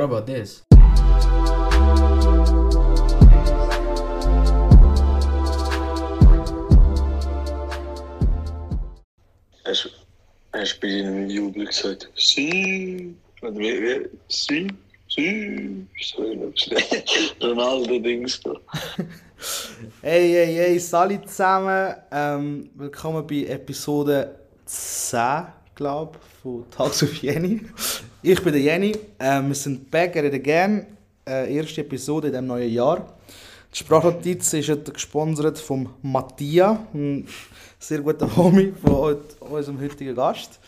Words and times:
What 0.00 0.06
about 0.06 0.26
this? 0.26 0.62
Hast 9.66 9.90
hast 10.54 10.76
du 10.76 10.80
bei 10.80 11.02
deinem 11.02 11.28
Jubel 11.28 11.66
gesagt, 11.66 12.08
Sie? 12.16 13.14
Oder 13.42 13.54
wie, 13.58 13.82
wie? 13.82 14.08
Sie? 14.28 14.68
Sie? 15.10 15.86
So. 16.00 16.22
Ronaldo-Dings 17.46 18.40
da. 18.40 18.54
Hey, 20.00 20.32
hey, 20.32 20.54
hey, 20.54 20.78
salut 20.80 21.28
zusammen. 21.28 21.94
Ähm, 22.10 22.70
willkommen 22.74 23.26
bei 23.26 23.44
Episode 23.44 24.34
10, 24.64 25.44
glaube 25.74 26.18
ich, 26.22 26.40
von 26.40 26.70
Tags 26.70 27.02
of 27.02 27.14
Jenny. 27.22 27.60
Ich 28.22 28.42
bin 28.42 28.52
der 28.52 28.60
Jenny. 28.60 28.94
Ähm, 29.18 29.48
wir 29.48 29.54
sind 29.54 29.90
back 29.90 30.14
at 30.14 30.24
it 30.24 30.34
again. 30.34 30.84
Äh, 31.26 31.56
erste 31.56 31.80
Episode 31.80 32.26
in 32.26 32.34
diesem 32.34 32.48
neuen 32.48 32.70
Jahr. 32.70 33.14
Die 33.72 33.78
Sprachnotiz 33.78 34.52
ist 34.52 34.92
gesponsert 34.92 35.58
von 35.58 35.88
Mattia, 36.02 36.86
ein 36.92 37.26
sehr 37.78 38.00
guter 38.00 38.28
Homie 38.36 38.74
von 38.84 39.16
unserem 39.40 39.80
heutigen 39.80 40.14
Gast. 40.14 40.60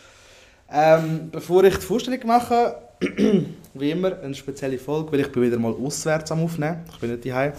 Ähm, 0.71 1.29
bevor 1.31 1.63
ich 1.65 1.75
die 1.75 1.85
Vorstellung 1.85 2.25
mache, 2.25 2.75
wie 3.75 3.91
immer 3.91 4.17
eine 4.19 4.33
spezielle 4.33 4.79
Folge, 4.79 5.11
weil 5.11 5.19
ich 5.19 5.31
bin 5.31 5.43
wieder 5.43 5.59
mal 5.59 5.73
auswärts 5.73 6.31
am 6.31 6.43
Aufnehmen. 6.43 6.83
Ich 6.91 6.97
bin 6.97 7.11
nicht 7.11 7.23
daheim. 7.23 7.53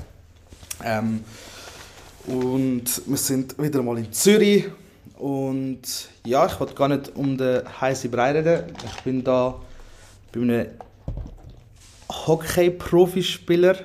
Ähm, 0.83 1.25
und 2.27 3.03
wir 3.07 3.17
sind 3.17 3.57
wieder 3.63 3.81
mal 3.81 3.99
in 3.99 4.13
Zürich. 4.13 4.65
Und 5.19 5.83
ja, 6.27 6.47
ich 6.47 6.59
wollte 6.59 6.75
gar 6.75 6.89
nicht 6.89 7.15
um 7.15 7.39
den 7.39 7.63
heißen 7.81 8.11
Brei 8.11 8.33
reden. 8.33 8.73
Ich 8.85 9.03
bin 9.05 9.23
da 9.23 9.61
bei 10.35 10.41
einem 10.41 10.67
Hockey-Profispieler, 12.11 13.77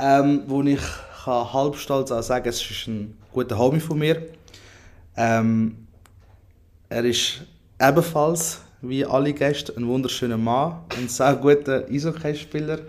ähm, 0.00 0.42
wo 0.46 0.62
ich 0.62 0.80
kann 1.24 1.52
halb 1.52 1.76
stolz 1.76 2.10
auch 2.10 2.22
sagen 2.22 2.48
es 2.48 2.68
ist 2.68 2.88
ein 2.88 3.16
guter 3.32 3.56
Homie 3.56 3.80
von 3.80 3.98
mir. 3.98 4.22
Ähm, 5.16 5.86
er 6.88 7.04
ist 7.04 7.42
ebenfalls, 7.80 8.60
wie 8.80 9.04
alle 9.06 9.32
Gäste, 9.32 9.72
ein 9.76 9.86
wunderschöner 9.86 10.36
Mann, 10.36 10.80
ein 10.98 11.08
sehr 11.08 11.36
guter 11.36 11.86
Eishockeyspieler 11.88 12.80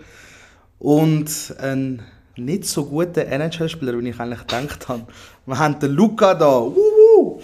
und 0.80 1.54
ein 1.58 2.02
nicht 2.36 2.64
so 2.64 2.84
guter 2.84 3.24
NHL-Spieler, 3.26 3.98
wie 4.00 4.08
ich 4.08 4.18
eigentlich 4.18 4.40
gedacht 4.40 4.88
habe. 4.88 5.06
Wir 5.46 5.58
haben 5.58 5.78
den 5.78 5.92
Luca 5.92 6.34
da. 6.34 6.60
Wuhu! 6.60 7.40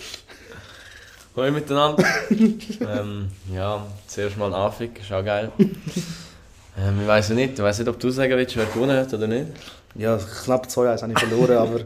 Hallo 1.37 1.53
miteinander. 1.53 2.05
ähm, 2.31 3.29
ja, 3.55 3.87
zuerst 4.09 4.37
mal 4.37 4.53
Anfang, 4.53 4.91
ist 5.01 5.13
auch 5.13 5.25
geil. 5.25 5.53
Ähm, 5.59 7.01
ich 7.03 7.07
weiß 7.07 7.31
nicht, 7.31 7.53
ich 7.55 7.59
weiß 7.61 7.79
nicht, 7.79 7.89
ob 7.89 8.01
du 8.01 8.11
sagen 8.11 8.33
willst, 8.33 8.57
wer 8.57 8.67
gewonnen 8.67 8.97
hat 8.97 9.15
oder 9.15 9.29
nicht. 9.29 9.47
Ja, 9.95 10.19
knapp 10.45 10.67
2-1 10.67 11.03
habe 11.03 11.13
ich 11.13 11.19
verloren, 11.21 11.57
aber 11.57 11.81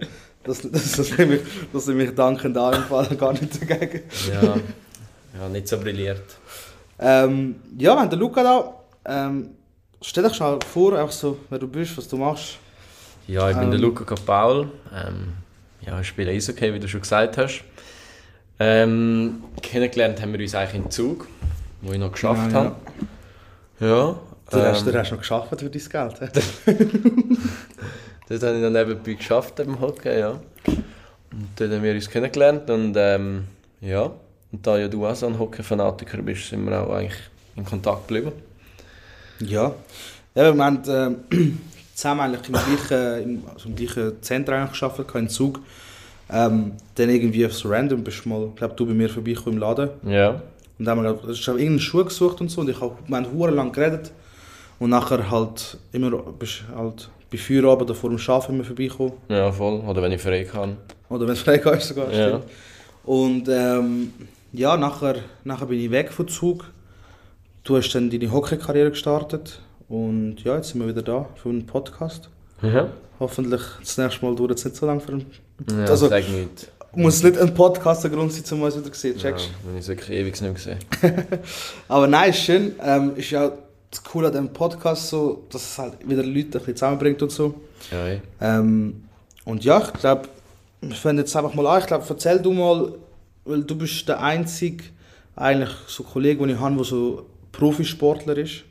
das, 0.45 0.63
das, 0.63 0.93
das, 0.93 1.19
nehme 1.19 1.37
ich, 1.37 1.43
das 1.73 1.87
nehme 1.87 2.05
ich 2.05 2.15
dankend 2.15 2.57
an, 2.57 2.75
im 2.75 2.83
Fall 2.85 3.07
gar 3.17 3.33
nicht 3.33 3.61
dagegen. 3.61 4.03
Ja, 4.33 4.57
ja 5.39 5.49
nicht 5.51 5.69
so 5.69 5.79
brilliert. 5.79 6.23
Ähm, 6.99 7.57
ja, 7.77 7.95
wir 7.95 8.01
haben 8.01 8.11
den 8.11 8.21
Luca 8.21 8.43
da. 8.43 8.75
Ähm, 9.05 9.51
stell 10.01 10.25
dich 10.25 10.35
schon 10.37 10.53
mal 10.53 10.59
vor, 10.73 10.99
einfach 10.99 11.13
so, 11.13 11.39
wer 11.51 11.59
du 11.59 11.69
bist, 11.69 11.99
was 11.99 12.09
du 12.09 12.17
machst. 12.17 12.57
Ja, 13.27 13.51
ich 13.51 13.57
bin 13.59 13.71
der 13.71 13.79
Ähm. 13.79 13.85
Luca 13.85 14.05
Capaul. 14.05 14.71
Ähm, 14.95 15.35
ja, 15.83 16.01
ich 16.01 16.09
spiele 16.09 16.31
Eishockey, 16.31 16.73
wie 16.73 16.81
du 16.81 16.89
schon 16.89 17.03
gesagt 17.03 17.37
hast. 17.37 17.63
Ähm, 18.59 19.43
kennengelernt 19.63 20.21
haben 20.23 20.33
wir 20.33 20.41
uns 20.41 20.55
eigentlich 20.55 20.85
im 20.85 20.91
Zug, 20.91 21.29
wo 21.83 21.93
ich 21.93 21.99
noch 21.99 22.13
geschafft 22.13 22.53
Ja, 22.53 22.59
ja. 22.59 22.65
habe. 22.65 22.77
Ja. 23.81 24.21
Du 24.51 24.57
hast, 24.59 24.87
ähm, 24.87 24.93
du 24.93 24.99
hast 24.99 25.11
noch 25.11 25.19
geschafft 25.19 25.49
für 25.49 25.57
dein 25.57 25.71
Geld. 25.71 26.21
Das 28.27 28.43
habe 28.43 28.57
ich 28.57 28.63
dann 28.63 28.73
nebenbei 28.73 29.13
geschafft 29.15 29.61
im 29.61 29.79
Hockey, 29.81 30.19
ja. 30.19 30.41
Und 30.67 31.49
dann 31.57 31.73
haben 31.73 31.83
wir 31.83 31.93
uns 31.93 32.09
kennengelernt 32.09 32.71
und 32.71 32.95
ähm, 32.97 33.45
ja, 33.83 34.11
und 34.51 34.67
da 34.67 34.79
ja 34.79 34.89
du 34.89 35.07
auch 35.07 35.15
so 35.15 35.27
ein 35.27 35.39
Hockey-Fanatiker 35.39 36.23
bist, 36.23 36.49
sind 36.49 36.65
wir 36.65 36.81
auch 36.81 36.95
eigentlich 36.95 37.21
in 37.57 37.65
Kontakt 37.65 38.09
geblieben. 38.09 38.33
Ja. 39.41 39.75
ja 40.35 40.55
wir 40.55 40.65
haben 40.65 40.83
ähm, 40.89 41.59
zusammen 41.95 42.21
eigentlich 42.23 42.49
im 42.49 42.55
gleichen, 42.55 43.23
im, 43.23 43.43
also 43.53 43.69
im 43.69 43.77
gleichen 43.77 44.23
Zentrum 44.23 44.69
gearbeitet, 44.73 45.15
im 45.15 45.29
Zug. 45.29 45.61
Ähm, 46.31 46.73
dann 46.95 47.11
irgendwie 47.11 47.47
so 47.49 47.69
random 47.69 48.03
bist 48.03 48.25
du 48.25 48.29
mal, 48.29 48.49
ich 48.49 48.57
glaube, 48.57 48.75
du 48.75 48.87
bei 48.87 48.95
mir 48.95 49.09
vorbeigekommen 49.09 49.55
im 49.55 49.61
Laden. 49.61 49.91
Ja. 50.07 50.43
Und 50.79 50.85
dann 50.85 50.99
haben 50.99 51.05
wir 51.05 51.31
ich 51.31 51.47
habe 51.47 51.59
irgendeinen 51.59 51.81
Schuh 51.81 52.05
gesucht 52.05 52.41
und 52.41 52.51
so. 52.51 52.63
Und 52.63 52.71
ich 52.71 52.81
hab, 52.81 53.09
wir 53.09 53.17
haben 53.17 53.33
hure 53.33 53.51
lang 53.51 53.73
geredet. 53.73 54.13
Und 54.79 54.91
nachher 54.91 55.31
halt 55.31 55.79
immer 55.93 56.11
bist 56.11 56.65
halt 56.75 57.09
bei 57.31 57.39
Feierabend 57.39 57.91
oder 57.91 57.95
vor 57.95 58.11
dem 58.11 58.19
Arbeiten 58.19 58.55
immer 58.55 58.65
vorbeigekommen. 58.65 59.13
Ja, 59.29 59.53
voll. 59.53 59.81
Oder 59.81 60.03
wenn 60.03 60.13
ich 60.13 60.21
frei 60.21 60.45
kann. 60.45 60.77
Oder 61.09 61.27
wenn 61.27 61.35
es 61.35 61.41
frei 61.41 61.57
ist 61.57 61.89
sogar. 61.89 62.13
Ja. 62.13 62.29
stimmt. 62.29 62.45
Und 63.05 63.49
ähm, 63.49 64.13
ja, 64.53 64.77
nachher, 64.77 65.17
nachher 65.45 65.67
bin 65.67 65.79
ich 65.79 65.91
weg 65.91 66.13
vom 66.13 66.27
Zug. 66.29 66.65
Du 67.63 67.77
hast 67.77 67.93
dann 67.93 68.11
deine 68.11 68.31
Hockey-Karriere 68.33 68.91
gestartet. 68.91 69.61
Und 69.89 70.43
ja, 70.43 70.57
jetzt 70.57 70.71
sind 70.71 70.81
wir 70.81 70.89
wieder 70.89 71.03
da 71.03 71.27
für 71.37 71.51
einen 71.51 71.67
Podcast. 71.67 72.31
Ja. 72.63 72.89
Hoffentlich 73.21 73.63
das 73.81 73.97
nächste 73.99 74.25
Mal 74.25 74.35
dauert 74.35 74.53
es 74.53 74.65
nicht 74.65 74.77
so 74.77 74.87
lange. 74.87 75.01
Für 75.01 75.13
einen 75.13 75.27
ja 75.71 75.85
Also- 75.87 76.09
sag 76.09 76.29
nicht. 76.29 76.69
muss 76.97 77.23
nicht 77.23 77.39
ein 77.39 77.53
Podcast 77.55 78.05
der 78.05 78.11
Grund 78.11 78.33
sein, 78.33 78.45
um 78.59 78.63
uns 78.65 78.77
wieder 78.77 78.93
zu 78.93 79.01
sehen, 79.01 79.15
Ja, 79.17 79.23
checkst 79.23 79.51
wenn 79.65 79.75
ich 79.75 79.81
es 79.83 79.89
wirklich 79.89 80.11
ewig 80.11 80.41
nicht 80.41 80.55
gesehen 80.55 80.79
Aber 81.89 82.07
nein, 82.07 82.31
ist 82.31 82.39
schön. 82.41 82.75
Ähm, 82.83 83.17
ist 83.17 83.31
ja 83.31 83.49
auch 83.49 83.53
das 83.91 84.03
Coole 84.05 84.27
an 84.29 84.33
diesem 84.33 84.53
Podcast, 84.53 85.09
so, 85.09 85.45
dass 85.51 85.63
es 85.63 85.79
halt 85.79 85.95
wieder 86.09 86.23
Leute 86.23 86.39
ein 86.47 86.51
bisschen 86.51 86.77
zusammenbringt 86.77 87.23
und 87.23 87.31
so. 87.31 87.55
Ja, 87.91 88.07
ey. 88.07 88.21
Ähm, 88.41 89.05
und 89.45 89.65
ja, 89.65 89.83
ich 89.93 90.01
glaube, 90.01 90.29
wir 90.81 90.95
fangen 90.97 91.19
jetzt 91.19 91.35
einfach 91.37 91.55
mal 91.55 91.67
an. 91.67 91.81
Ich 91.81 91.87
glaube, 91.87 92.05
erzähl 92.09 92.39
du 92.41 92.53
mal, 92.53 92.93
weil 93.45 93.63
du 93.63 93.77
bist 93.77 94.09
der 94.09 94.21
einzige 94.21 94.85
eigentlich 95.37 95.71
so 95.87 96.03
Kollege, 96.05 96.41
den 96.47 96.55
ich 96.57 96.61
habe, 96.61 96.77
der 96.77 96.85
so 96.85 97.27
Profisportler 97.53 98.37
ist. 98.39 98.63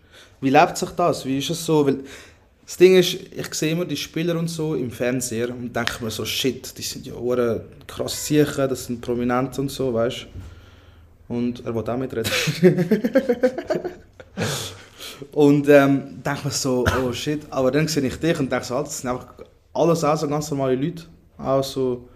Wie 0.41 0.49
lebt 0.49 0.77
sich 0.77 0.89
das? 0.91 1.25
Wie 1.25 1.37
ist 1.37 1.49
es 1.49 1.65
so? 1.65 1.85
Weil 1.85 1.99
das 2.65 2.77
Ding 2.77 2.95
ist, 2.95 3.13
ich 3.13 3.53
sehe 3.53 3.71
immer 3.71 3.85
die 3.85 3.97
Spieler 3.97 4.37
und 4.39 4.47
so 4.49 4.75
im 4.75 4.89
Fernseher 4.89 5.49
und 5.49 5.75
denke 5.75 6.03
mir 6.03 6.11
so, 6.11 6.23
shit, 6.23 6.77
die 6.77 6.81
sind 6.81 7.05
ja 7.05 7.13
hure 7.13 7.65
krass 7.85 8.25
sicher, 8.25 8.67
das 8.67 8.85
sind 8.85 9.01
prominent 9.01 9.57
und 9.59 9.69
so, 9.69 9.93
weißt 9.93 10.27
du? 11.27 11.33
Und 11.35 11.65
er 11.65 11.75
will 11.75 11.89
auch 11.89 11.97
mitreden. 11.97 12.31
und 15.31 15.67
ähm, 15.67 16.21
denke 16.23 16.45
mir 16.45 16.51
so, 16.51 16.85
oh 17.01 17.11
shit, 17.11 17.41
aber 17.49 17.71
dann 17.71 17.87
sehe 17.87 18.03
ich 18.03 18.17
dich 18.17 18.39
und 18.39 18.51
denke 18.51 18.65
so, 18.65 18.75
Alter, 18.75 18.85
das 18.85 18.99
sind 18.99 19.09
einfach 19.09 19.27
alles 19.73 20.03
auch 20.03 20.17
so 20.17 20.27
ganz 20.27 20.49
normale 20.51 20.75
Leute. 20.75 21.03
Auch 21.37 21.63
so 21.63 22.07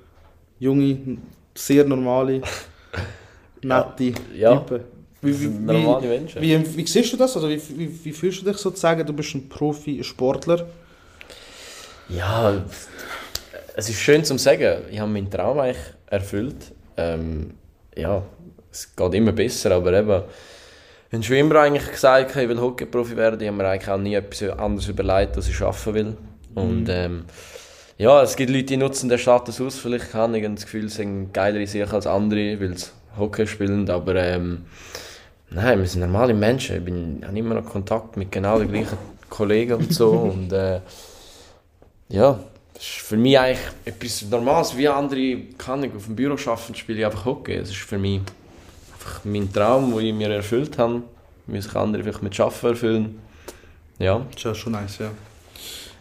junge, 0.59 1.17
sehr 1.55 1.83
normale, 1.85 2.41
nette 3.61 4.13
Ja. 4.33 4.57
Typen. 4.59 4.96
Wie, 5.27 5.33
sind 5.33 5.67
wie, 5.67 5.73
normale 5.73 6.07
Menschen. 6.07 6.41
wie, 6.41 6.77
wie 6.77 6.85
siehst 6.85 7.13
du 7.13 7.17
das? 7.17 7.35
Also 7.35 7.49
wie, 7.49 7.61
wie, 7.77 8.05
wie 8.05 8.11
fühlst 8.11 8.41
du 8.41 8.45
dich 8.45 8.57
sozusagen? 8.57 9.05
Du 9.05 9.13
bist 9.13 9.33
ein 9.35 9.47
Profi-Sportler. 9.49 10.67
Ja, 12.09 12.63
es 13.75 13.89
ist 13.89 13.99
schön 13.99 14.23
zu 14.23 14.37
sagen. 14.37 14.83
Ich 14.91 14.99
habe 14.99 15.11
meinen 15.11 15.29
Traum 15.29 15.59
eigentlich 15.59 15.83
erfüllt. 16.07 16.73
Ähm, 16.95 17.55
ja, 17.95 18.23
es 18.71 18.95
geht 18.95 19.13
immer 19.13 19.31
besser, 19.31 19.71
aber 19.71 19.93
eben, 19.93 20.23
ich 21.09 21.13
habe 21.13 21.23
schon 21.23 21.35
immer 21.37 21.55
eigentlich 21.55 21.91
gesagt, 21.91 22.35
ich 22.35 22.49
will 22.49 22.59
Hockeyprofi 22.59 23.15
werden. 23.15 23.39
Ich 23.41 23.47
habe 23.47 23.57
mir 23.57 23.67
eigentlich 23.67 23.89
auch 23.89 23.97
nie 23.97 24.15
etwas 24.15 24.57
anderes 24.57 24.87
überlegt, 24.87 25.37
was 25.37 25.47
ich 25.47 25.61
arbeiten 25.61 25.93
will. 25.93 26.17
Und 26.55 26.89
ähm, 26.89 27.25
ja, 27.97 28.21
es 28.21 28.35
gibt 28.35 28.51
Leute, 28.51 28.65
die 28.65 28.77
nutzen 28.77 29.09
den 29.09 29.19
Status 29.19 29.59
aus. 29.61 29.77
Vielleicht 29.77 30.13
habe 30.13 30.37
ich 30.37 30.45
das 30.45 30.63
Gefühl, 30.63 30.89
sie 30.89 30.97
sind 30.97 31.33
geilere 31.33 31.65
Sicher 31.67 31.93
als 31.93 32.07
andere, 32.07 32.59
weil 32.59 32.77
sie 32.77 32.87
Hockey 33.17 33.47
spielen. 33.47 33.89
Aber 33.89 34.15
ähm, 34.15 34.65
nein, 35.49 35.79
wir 35.79 35.87
sind 35.87 36.01
normale 36.01 36.33
Menschen. 36.33 36.77
Ich 36.77 36.85
bin, 36.85 37.21
habe 37.25 37.37
immer 37.37 37.55
noch 37.55 37.65
Kontakt 37.65 38.17
mit 38.17 38.31
genau 38.31 38.59
den 38.59 38.69
gleichen 38.69 38.97
Kollegen 39.29 39.73
und 39.73 39.93
so. 39.93 40.09
und 40.33 40.51
äh, 40.51 40.81
ja, 42.09 42.39
das 42.73 42.83
ist 42.83 43.01
für 43.01 43.17
mich 43.17 43.37
eigentlich 43.37 43.65
etwas 43.85 44.23
Normales. 44.29 44.77
Wie 44.77 44.87
andere 44.87 45.37
kann 45.57 45.83
ich 45.83 45.93
auf 45.95 46.05
dem 46.05 46.15
Büro 46.15 46.33
arbeiten, 46.33 46.75
spiele 46.75 46.99
ich 46.99 47.05
einfach 47.05 47.25
Hockey. 47.25 47.55
Es 47.55 47.69
ist 47.69 47.77
für 47.77 47.97
mich 47.97 48.21
einfach 48.93 49.21
mein 49.23 49.51
Traum, 49.51 49.95
den 49.95 50.05
ich 50.05 50.13
mir 50.13 50.29
erfüllt 50.29 50.77
habe. 50.77 51.01
Wie 51.47 51.61
sich 51.61 51.75
andere 51.75 52.03
vielleicht 52.03 52.23
mit 52.23 52.39
Arbeiten 52.39 52.67
erfüllen. 52.67 53.19
Ja. 53.99 54.19
Das 54.19 54.35
ist 54.35 54.43
ja 54.43 54.55
schon 54.55 54.73
nice, 54.73 54.99
ja. 54.99 55.11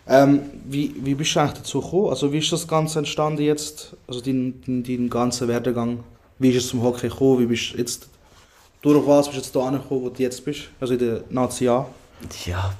Ähm, 0.08 0.42
wie, 0.64 0.94
wie 1.02 1.14
bist 1.14 1.34
du 1.34 1.40
eigentlich 1.40 1.58
dazu 1.58 1.80
gekommen? 1.80 2.10
Also 2.10 2.32
wie 2.32 2.38
ist 2.38 2.52
das 2.52 2.68
Ganze 2.68 3.00
entstanden 3.00 3.42
jetzt? 3.42 3.96
Also 4.06 4.20
dein, 4.20 4.62
dein, 4.64 4.84
dein 4.84 5.10
ganzer 5.10 5.48
Werdegang? 5.48 6.04
Wie 6.38 6.50
ist 6.50 6.64
es 6.64 6.68
zum 6.68 6.82
Hockey 6.82 7.08
gekommen? 7.08 7.40
Wie 7.40 7.46
bist 7.46 7.72
du 7.72 7.78
jetzt, 7.78 8.08
durch 8.92 9.06
was 9.06 9.28
bist 9.28 9.38
du 9.54 9.58
jetzt 9.60 9.66
angekommen, 9.66 10.02
wo 10.02 10.08
du 10.08 10.22
jetzt 10.22 10.44
bist? 10.44 10.62
Also 10.80 10.94
in 10.94 10.98
der 11.00 11.20
Nazi 11.30 11.68
A? 11.68 11.86
Ja, 12.44 12.72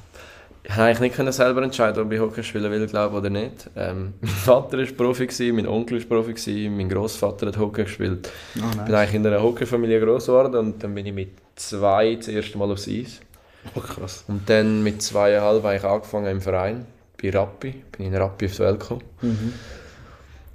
ich 0.63 0.71
konnte 0.71 0.83
eigentlich 0.83 1.01
nicht 1.01 1.15
können 1.17 1.31
selber 1.31 1.63
entscheiden, 1.63 2.03
ob 2.03 2.11
ich 2.11 2.19
Hockey 2.19 2.43
spielen 2.43 2.71
will, 2.73 2.87
glaube 2.89 3.17
oder 3.19 3.31
nicht. 3.31 3.71
Ähm, 3.77 4.15
mein 4.21 4.31
Vater 4.31 4.79
war 4.79 4.85
Profi, 4.87 5.27
gewesen, 5.27 5.55
mein 5.57 5.69
Onkel 5.69 6.01
war 6.01 6.19
Profi, 6.19 6.33
gewesen, 6.35 6.77
mein 6.77 6.89
Großvater 6.89 7.47
hat 7.47 7.59
Hockey 7.59 7.85
gespielt. 7.85 8.29
Ah, 8.57 8.71
Ich 8.73 8.83
bin 8.83 8.95
eigentlich 8.95 9.15
in 9.15 9.27
einer 9.27 9.43
Hockeyfamilie 9.43 10.01
groß 10.01 10.27
geworden 10.27 10.57
und 10.57 10.83
dann 10.83 10.95
bin 10.95 11.07
ich 11.07 11.13
mit 11.15 11.29
zwei 11.55 12.17
das 12.17 12.29
erste 12.29 12.59
Mal 12.59 12.71
aufs 12.71 12.89
Eis. 12.89 13.21
Oh, 13.75 13.81
krass. 13.81 14.25
Und 14.27 14.49
dann 14.49 14.83
mit 14.83 15.03
zweieinhalb 15.03 15.63
habe 15.63 15.77
ich 15.77 15.85
angefangen 15.85 16.27
im 16.27 16.41
Verein, 16.41 16.87
bei 17.23 17.31
Rappi. 17.31 17.83
Bin 17.97 18.07
in 18.07 18.15
Rappi 18.17 18.47
auf 18.47 18.53
die 18.53 18.59
Welt 18.59 18.81
gekommen. 18.81 19.03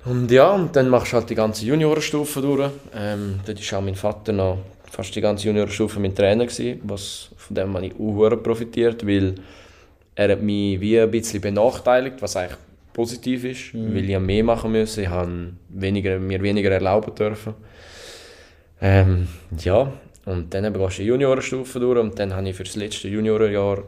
Und 0.04 0.31
ja, 0.31 0.50
und 0.50 0.75
dann 0.75 0.89
machst 0.89 1.13
du 1.13 1.18
halt 1.18 1.30
die 1.30 1.36
ganze 1.36 1.65
Juniorenstufe 1.65 2.42
durch. 2.42 2.69
Ähm, 2.94 3.39
dort 3.45 3.71
war 3.71 3.80
auch 3.80 3.83
mein 3.83 3.95
Vater 3.95 4.33
noch 4.33 4.57
fast 4.92 5.16
die 5.16 5.22
ganze 5.22 5.48
Juniorenstufe 5.48 6.00
mein 6.00 6.14
Trainer, 6.14 6.46
gewesen, 6.46 6.82
was, 6.84 7.30
von 7.38 7.56
dem 7.56 7.74
habe 7.74 7.86
ich 7.86 7.94
auch 7.94 8.44
profitiert, 8.44 9.08
weil 9.08 9.36
er 10.16 10.34
hat 10.34 10.42
mich 10.42 10.80
wie 10.82 11.00
ein 11.00 11.10
bisschen 11.10 11.40
benachteiligt, 11.40 12.22
was 12.22 12.36
eigentlich 12.36 12.58
positiv 12.92 13.46
ist, 13.46 13.74
weil 13.74 14.10
ich 14.10 14.20
mehr 14.20 14.44
machen 14.44 14.74
musste. 14.74 15.04
Ich 15.04 15.08
habe 15.08 15.54
weniger, 15.70 16.20
mir 16.20 16.44
weniger 16.44 16.72
erlauben 16.72 17.16
dürfen. 17.16 17.54
Ähm, 18.82 19.28
ja, 19.64 19.94
und 20.26 20.54
dann 20.54 20.74
gehst 20.74 20.98
du 20.98 21.02
die 21.04 21.08
Juniorenstufe 21.08 21.80
durch 21.80 22.00
und 22.00 22.20
dann 22.20 22.36
habe 22.36 22.50
ich 22.50 22.56
für 22.56 22.66
das 22.66 22.76
letzte 22.76 23.08
Juniorenjahr 23.08 23.84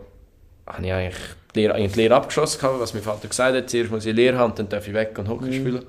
habe 0.66 0.86
ich 0.86 0.94
eigentlich 0.94 1.20
die 1.54 1.60
Lehre, 1.60 1.76
eigentlich 1.76 1.92
die 1.92 2.00
Lehre 2.00 2.16
abgeschlossen, 2.16 2.62
gehabt, 2.62 2.80
was 2.80 2.94
mein 2.94 3.04
Vater 3.04 3.28
gesagt 3.28 3.58
hat. 3.58 3.70
Zuerst 3.70 3.92
muss 3.92 4.06
ich 4.06 4.16
Lehre 4.16 4.38
haben, 4.38 4.56
dann 4.56 4.70
darf 4.70 4.88
ich 4.88 4.94
weg 4.94 5.18
und 5.18 5.28
Hockey 5.28 5.52
spielen. 5.52 5.84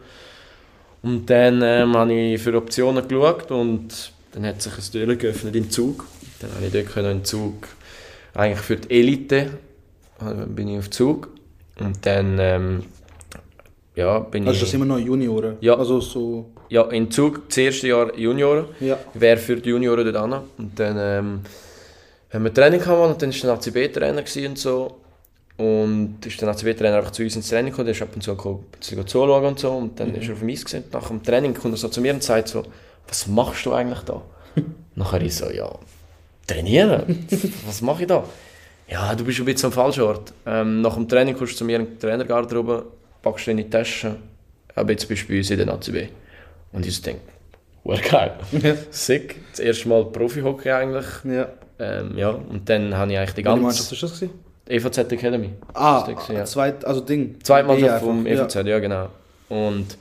Und 1.03 1.31
dann 1.31 1.63
ähm, 1.63 1.95
habe 1.97 2.13
ich 2.13 2.43
für 2.43 2.57
Optionen 2.57 3.07
geschaut 3.07 3.51
und 3.53 4.14
dann 4.35 4.47
hat 4.47 4.61
sich 4.61 4.73
ein 4.77 4.93
Tür 4.93 5.17
geöffnet 5.17 5.55
im 5.55 5.71
Zug. 5.71 6.07
Dann 6.41 6.53
habe 6.55 6.67
ich 6.67 6.73
dort 6.73 6.87
können 6.87 7.07
einen 7.07 7.25
Zug, 7.25 7.69
eigentlich 8.35 8.61
für 8.61 8.77
die 8.77 8.91
Elite, 8.91 9.51
äh, 10.21 10.47
bin 10.47 10.69
ich 10.69 10.79
auf 10.79 10.91
Zug. 10.91 11.29
Und 11.79 12.05
dann, 12.05 12.39
ähm, 12.41 12.83
ja, 13.95 14.19
bin 14.19 14.47
Also 14.47 14.57
ich... 14.57 14.61
das 14.63 14.71
sind 14.71 14.83
immer 14.83 14.97
noch 14.97 15.05
Junioren? 15.05 15.57
Ja. 15.61 15.77
Also 15.77 16.01
so... 16.01 16.51
Ja, 16.69 16.83
in 16.91 17.11
Zug 17.11 17.49
das 17.49 17.59
erste 17.59 17.89
Jahr 17.89 18.17
Junioren. 18.19 18.67
Ja. 18.81 18.99
Wer 19.15 19.39
für 19.39 19.57
die 19.57 19.69
Junioren 19.69 20.05
dort 20.05 20.17
an. 20.17 20.43
Und 20.59 20.81
dann 20.81 20.97
ähm, 20.99 21.41
haben 22.33 22.45
wir 22.45 22.53
Training 22.53 22.81
gehabt 22.81 23.13
und 23.13 23.23
dann 23.23 23.33
war 23.33 23.41
der 23.41 23.73
ACB-Trainer 23.73 24.25
und 24.49 24.59
so. 24.59 24.97
Und 25.57 26.27
ist 26.27 26.41
der 26.41 26.49
ACB-Trainer 26.49 26.97
einfach 26.97 27.13
zu 27.13 27.23
uns 27.23 27.37
ins 27.37 27.49
Training 27.49 27.71
gekommen, 27.71 27.87
der 27.87 27.95
ist 27.95 28.03
ab 28.03 28.09
und 28.13 28.23
zu 28.23 28.33
ein 28.33 28.59
bisschen 28.77 29.07
zuschauen 29.07 29.45
und 29.45 29.61
so. 29.61 29.71
Und 29.71 30.01
dann 30.01 30.13
ist 30.17 30.27
er 30.27 30.35
auf 30.35 30.43
Eis 30.43 30.65
gesehen. 30.65 30.85
Nach 30.93 31.07
dem 31.07 31.23
Training 31.23 31.55
kommt 31.55 31.75
er 31.75 31.79
so 31.79 31.89
zu 31.89 32.01
mir 32.01 32.13
und 32.13 32.25
sagt 32.25 32.49
so, 32.49 32.65
was 33.09 33.27
machst 33.27 33.67
du 33.67 33.73
eigentlich 33.73 34.01
da? 34.01 34.23
Nachher 34.95 35.21
ich 35.23 35.35
so, 35.35 35.51
ja, 35.51 35.71
trainieren? 36.47 37.27
was 37.67 37.81
mache 37.83 38.03
ich 38.03 38.09
da? 38.09 38.25
Ja, 38.89 39.15
du 39.15 39.25
bist 39.25 39.39
ein 39.39 39.45
bisschen 39.47 39.67
am 39.67 39.73
falschen 39.73 40.03
Ort. 40.03 40.33
Ähm, 40.47 40.83
nach 40.83 40.95
dem 40.95 41.09
Training 41.09 41.37
kommst 41.37 41.55
du 41.55 41.59
zu 41.59 41.65
mir 41.65 41.79
in 41.81 41.87
die 41.87 41.99
Trainergarderobe, 41.99 42.87
packst 43.23 43.47
du 43.47 43.51
in 43.53 43.57
die 43.59 43.71
Tasche, 43.71 44.17
aber 44.75 44.91
jetzt 44.93 45.09
bist 45.09 45.25
du 45.25 45.29
bei 45.29 45.39
uns 45.39 45.51
in 45.51 45.59
der 45.59 45.69
ACB. 45.69 46.09
Und 46.73 46.85
ich 46.87 46.95
so 46.97 47.03
denke, 47.03 47.23
wow, 47.85 48.01
geil. 48.11 48.35
Ja. 48.53 48.75
Sick. 48.91 49.37
Das 49.53 49.61
erste 49.61 49.89
Mal 49.89 50.05
Profi-Hockey 50.07 50.71
eigentlich. 50.71 51.07
ja. 51.25 51.49
Ähm, 51.79 52.17
ja, 52.17 52.31
und 52.31 52.69
dann 52.69 52.97
habe 52.97 53.11
ich 53.13 53.19
eigentlich 53.19 53.35
die 53.35 53.45
Welche 53.45 53.61
Mannschaft 53.61 53.91
ganze 53.91 53.95
ist 53.95 54.03
das 54.03 54.21
gewesen? 54.21 54.41
EVZ 54.69 55.13
Academy. 55.13 55.51
Ah, 55.75 56.05
Das 56.07 56.15
das, 56.15 56.29
ja. 56.29 56.45
zweit, 56.45 56.85
also 56.85 57.01
Ding. 57.01 57.37
Mannschaft 57.49 57.83
einfach, 57.83 58.01
vom 58.01 58.27
ja. 58.27 58.45
EVZ, 58.45 58.55
ja. 58.67 58.79
genau. 58.79 59.09
Und 59.49 59.99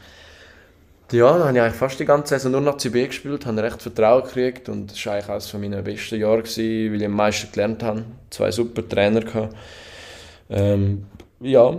ja, 1.14 1.32
dann 1.32 1.48
habe 1.48 1.58
ich 1.58 1.64
eigentlich 1.64 1.80
fast 1.80 2.00
die 2.00 2.06
ganze 2.06 2.36
Saison 2.36 2.52
nur 2.52 2.62
nach 2.62 2.78
CB 2.78 3.08
gespielt, 3.08 3.46
habe 3.46 3.64
recht 3.64 3.82
Vertrauen 3.82 4.24
gekriegt 4.24 4.70
und 4.70 4.92
das 4.92 5.06
war 5.06 5.14
eigentlich 5.14 5.30
eines 5.30 5.50
von 5.50 5.62
meinen 5.62 5.84
besten 5.84 6.20
Jahre, 6.20 6.44
gewesen, 6.44 6.92
weil 6.92 7.02
ich 7.02 7.06
am 7.06 7.14
meisten 7.14 7.52
gelernt 7.52 7.84
habe. 7.84 8.04
Zwei 8.30 8.52
super 8.52 8.88
Trainer 8.88 9.22
gehabt. 9.22 9.56
Ähm, 10.50 11.06
ja, 11.40 11.78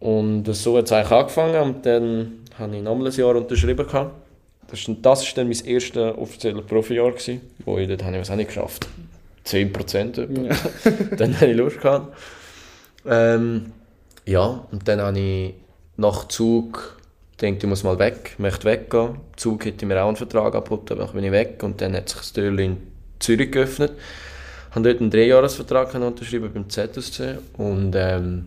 und 0.00 0.44
so 0.54 0.76
hat 0.76 0.86
es 0.86 0.92
eigentlich 0.92 1.12
angefangen 1.12 1.62
und 1.62 1.86
dann 1.86 2.32
habe 2.58 2.76
ich 2.76 2.82
nochmal 2.82 3.08
ein 3.08 3.14
Jahr 3.14 3.36
unterschrieben 3.36 3.86
gehabt. 3.86 4.12
Das 4.68 4.80
ist, 4.80 4.90
das 5.02 5.34
dann 5.34 5.48
mein 5.48 5.64
erstes 5.64 6.16
offizielles 6.16 6.64
Profijahr 6.64 7.10
gewesen, 7.10 7.40
wo 7.64 7.78
ich 7.78 7.88
dort 7.88 8.02
habe 8.04 8.16
ich 8.16 8.20
was 8.20 8.30
auch 8.30 8.36
nicht 8.36 8.48
geschafft. 8.48 8.88
10 9.44 9.72
Prozent 9.72 10.18
etwa. 10.18 10.54
dann 11.16 11.34
habe 11.36 11.50
ich 11.50 11.56
Lust 11.56 11.80
gehabt. 11.80 12.16
Ähm, 13.06 13.72
ja, 14.24 14.66
und 14.70 14.86
dann 14.86 15.00
habe 15.00 15.18
ich 15.18 15.54
nach 15.96 16.28
Zug 16.28 17.01
gedacht, 17.42 17.62
ich 17.64 17.68
muss 17.68 17.84
mal 17.84 17.98
weg, 17.98 18.34
möchte 18.38 18.64
weggehen. 18.64 19.16
Zug 19.36 19.64
hätte 19.64 19.86
mir 19.86 20.02
auch 20.02 20.08
einen 20.08 20.16
Vertrag 20.16 20.54
angeboten, 20.54 21.00
aber 21.00 21.12
bin 21.12 21.24
ich 21.24 21.32
weg 21.32 21.62
und 21.62 21.80
dann 21.80 21.94
hat 21.94 22.08
sich 22.08 22.18
das 22.18 22.32
Türchen 22.32 22.58
in 22.58 22.76
Zürich 23.18 23.50
geöffnet. 23.50 23.92
Ich 24.70 24.76
habe 24.76 24.88
dort 24.88 25.00
einen 25.00 25.10
Dreijahresvertrag 25.10 25.94
unterschrieben 25.94 26.50
beim 26.52 26.70
ZSC 26.70 27.38
und 27.58 27.94
ähm, 27.94 28.46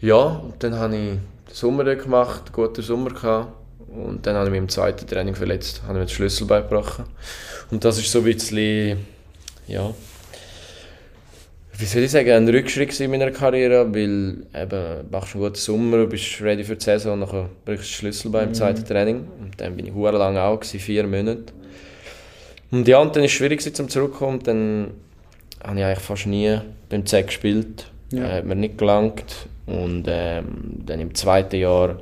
ja, 0.00 0.16
und 0.16 0.62
dann 0.62 0.74
habe 0.74 0.96
ich 0.96 1.00
den 1.00 1.20
Sommer 1.52 1.94
gemacht, 1.96 2.44
einen 2.46 2.52
guten 2.52 2.82
Sommer 2.82 3.10
gehabt 3.10 3.52
und 3.88 4.26
dann 4.26 4.36
habe 4.36 4.46
ich 4.46 4.52
mich 4.52 4.60
im 4.60 4.68
zweiten 4.68 5.06
Training 5.06 5.34
verletzt, 5.34 5.82
habe 5.82 5.94
mir 5.94 6.06
den 6.06 6.08
Schlüssel 6.08 6.46
beigebrochen 6.46 7.04
und 7.70 7.84
das 7.84 7.98
ist 7.98 8.10
so 8.10 8.20
ein 8.20 8.24
bisschen, 8.24 9.04
ja, 9.66 9.92
wie 11.78 11.84
soll 11.84 12.02
ich 12.02 12.10
sagen, 12.10 12.30
ein 12.30 12.48
Rückschritt 12.48 12.98
in 12.98 13.12
meiner 13.12 13.30
Karriere, 13.30 13.86
weil 13.94 14.38
eben, 14.52 15.10
machst 15.12 15.36
einen 15.36 15.44
guten 15.44 15.54
Sommer, 15.54 16.06
bist 16.06 16.40
ready 16.42 16.64
für 16.64 16.74
die 16.74 16.84
Saison, 16.84 17.20
nachher 17.20 17.48
brichst 17.64 17.84
du 17.84 17.86
den 17.86 17.94
Schlüssel 17.94 18.30
beim 18.32 18.52
zweiten 18.52 18.84
Training. 18.84 19.28
Und 19.40 19.60
dann 19.60 19.76
bin 19.76 19.86
ich 19.86 19.94
hure 19.94 20.18
lang 20.18 20.36
auch, 20.36 20.58
gewesen, 20.58 20.80
vier 20.80 21.06
Monate. 21.06 21.52
Und 22.72 22.88
ja, 22.88 22.98
und 22.98 23.14
dann 23.14 23.22
war 23.22 23.26
es 23.26 23.30
schwierig 23.30 23.60
gewesen, 23.60 23.76
zum 23.76 23.88
zurückkommen. 23.88 24.40
Dann 24.42 24.90
habe 25.62 25.78
ich 25.78 25.84
eigentlich 25.84 26.04
fast 26.04 26.26
nie 26.26 26.58
beim 26.88 27.06
Z 27.06 27.28
gespielt. 27.28 27.86
Ja. 28.10 28.24
Äh, 28.24 28.32
hat 28.38 28.44
mir 28.44 28.56
nicht 28.56 28.76
gelangt. 28.76 29.46
Und 29.66 30.06
ähm, 30.08 30.82
dann 30.84 30.98
im 30.98 31.14
zweiten 31.14 31.60
Jahr 31.60 32.00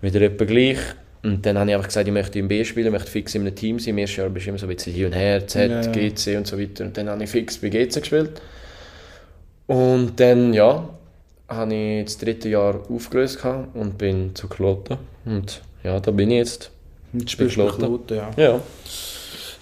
wieder 0.00 0.20
etwa 0.22 0.44
gleich. 0.44 0.78
Und 1.22 1.46
dann 1.46 1.56
habe 1.56 1.70
ich 1.70 1.76
einfach 1.76 1.88
gesagt, 1.88 2.08
ich 2.08 2.12
möchte 2.12 2.40
im 2.40 2.48
B 2.48 2.64
spielen, 2.64 2.86
ich 2.86 2.92
möchte 2.92 3.10
fix 3.12 3.32
in 3.36 3.42
einem 3.42 3.54
Team 3.54 3.78
sein. 3.78 3.90
Im 3.90 3.98
ersten 3.98 4.22
Jahr 4.22 4.30
bist 4.30 4.46
du 4.46 4.50
immer 4.50 4.58
so 4.58 4.66
ein 4.66 4.74
bisschen 4.74 4.92
hin 4.92 5.06
und 5.06 5.12
her, 5.12 5.46
Z, 5.46 5.70
Ja, 5.70 5.82
ja. 5.82 5.90
GC 5.92 6.36
und 6.36 6.48
so 6.48 6.58
weiter. 6.58 6.84
Und 6.84 6.96
dann 6.96 7.08
habe 7.08 7.22
ich 7.22 7.30
fix 7.30 7.58
bei 7.58 7.68
GC 7.68 8.00
gespielt. 8.00 8.42
Und 9.66 10.18
dann, 10.20 10.54
ja, 10.54 10.88
habe 11.48 11.74
ich 11.74 12.04
das 12.04 12.18
dritte 12.18 12.48
Jahr 12.48 12.80
aufgelöst 12.88 13.38
und 13.74 13.98
bin 13.98 14.34
zu 14.34 14.48
Kloten. 14.48 14.98
Und 15.24 15.62
ja, 15.82 16.00
da 16.00 16.10
bin 16.10 16.30
ich 16.30 16.38
jetzt. 16.38 16.70
Jetzt 17.12 17.30
spielst 17.30 17.56
du 17.56 17.62
Kloten. 17.62 17.84
Kloten, 17.84 18.16
ja. 18.16 18.30
Ja. 18.36 18.60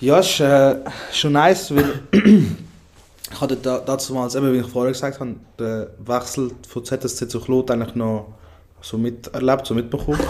Ja, 0.00 0.18
ist 0.18 0.40
äh, 0.40 0.76
schon 1.12 1.32
nice, 1.32 1.74
weil 1.74 2.00
ich 2.12 3.40
hatte 3.40 3.56
da, 3.56 3.78
dazu 3.78 4.12
mal, 4.12 4.28
eben, 4.36 4.52
wie 4.52 4.58
ich 4.58 4.66
vorher 4.66 4.92
gesagt 4.92 5.20
habe, 5.20 5.36
den 5.58 5.86
Wechsel 6.06 6.50
von 6.68 6.84
ZSC 6.84 7.28
zu 7.28 7.40
Klot 7.40 7.70
eigentlich 7.70 7.94
noch 7.94 8.34
so 8.82 8.98
miterlebt, 8.98 9.66
so 9.66 9.74
mitbekommen. 9.74 10.20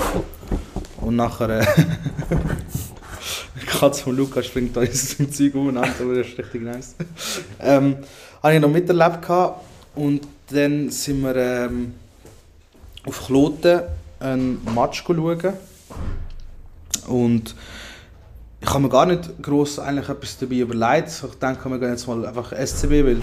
Und 1.00 1.16
nachher, 1.16 1.60
äh, 1.60 1.66
die 3.74 3.78
Katze 3.80 4.02
von 4.04 4.16
Lukas 4.16 4.46
springt 4.46 4.76
da 4.76 4.82
ins 4.82 5.14
im 5.14 5.32
Zeug 5.32 5.54
umeinander, 5.54 5.94
aber 6.00 6.16
das 6.16 6.28
ist 6.28 6.38
richtig 6.38 6.62
nice. 6.62 6.94
ähm, 7.60 7.96
habe 8.42 8.54
ich 8.54 8.60
noch 8.60 8.70
miterlebt 8.70 9.22
gehabt 9.22 9.60
und 9.94 10.22
dann 10.50 10.90
sind 10.90 11.22
wir 11.22 11.36
ähm, 11.36 11.94
auf 13.06 13.26
Kloten 13.26 13.80
ein 14.20 14.58
Match 14.74 15.04
schauen. 15.06 15.52
Und 17.06 17.54
ich 18.60 18.70
habe 18.70 18.80
mir 18.80 18.88
gar 18.88 19.06
nicht 19.06 19.42
gross 19.42 19.78
eigentlich 19.78 20.08
etwas 20.08 20.38
dabei 20.38 20.56
überlegt. 20.56 21.08
Ich 21.08 21.38
denke, 21.38 21.68
wir 21.68 21.78
gehen 21.78 21.90
jetzt 21.90 22.06
mal 22.06 22.24
einfach 22.24 22.52
SCB, 22.52 22.90
weil 23.04 23.18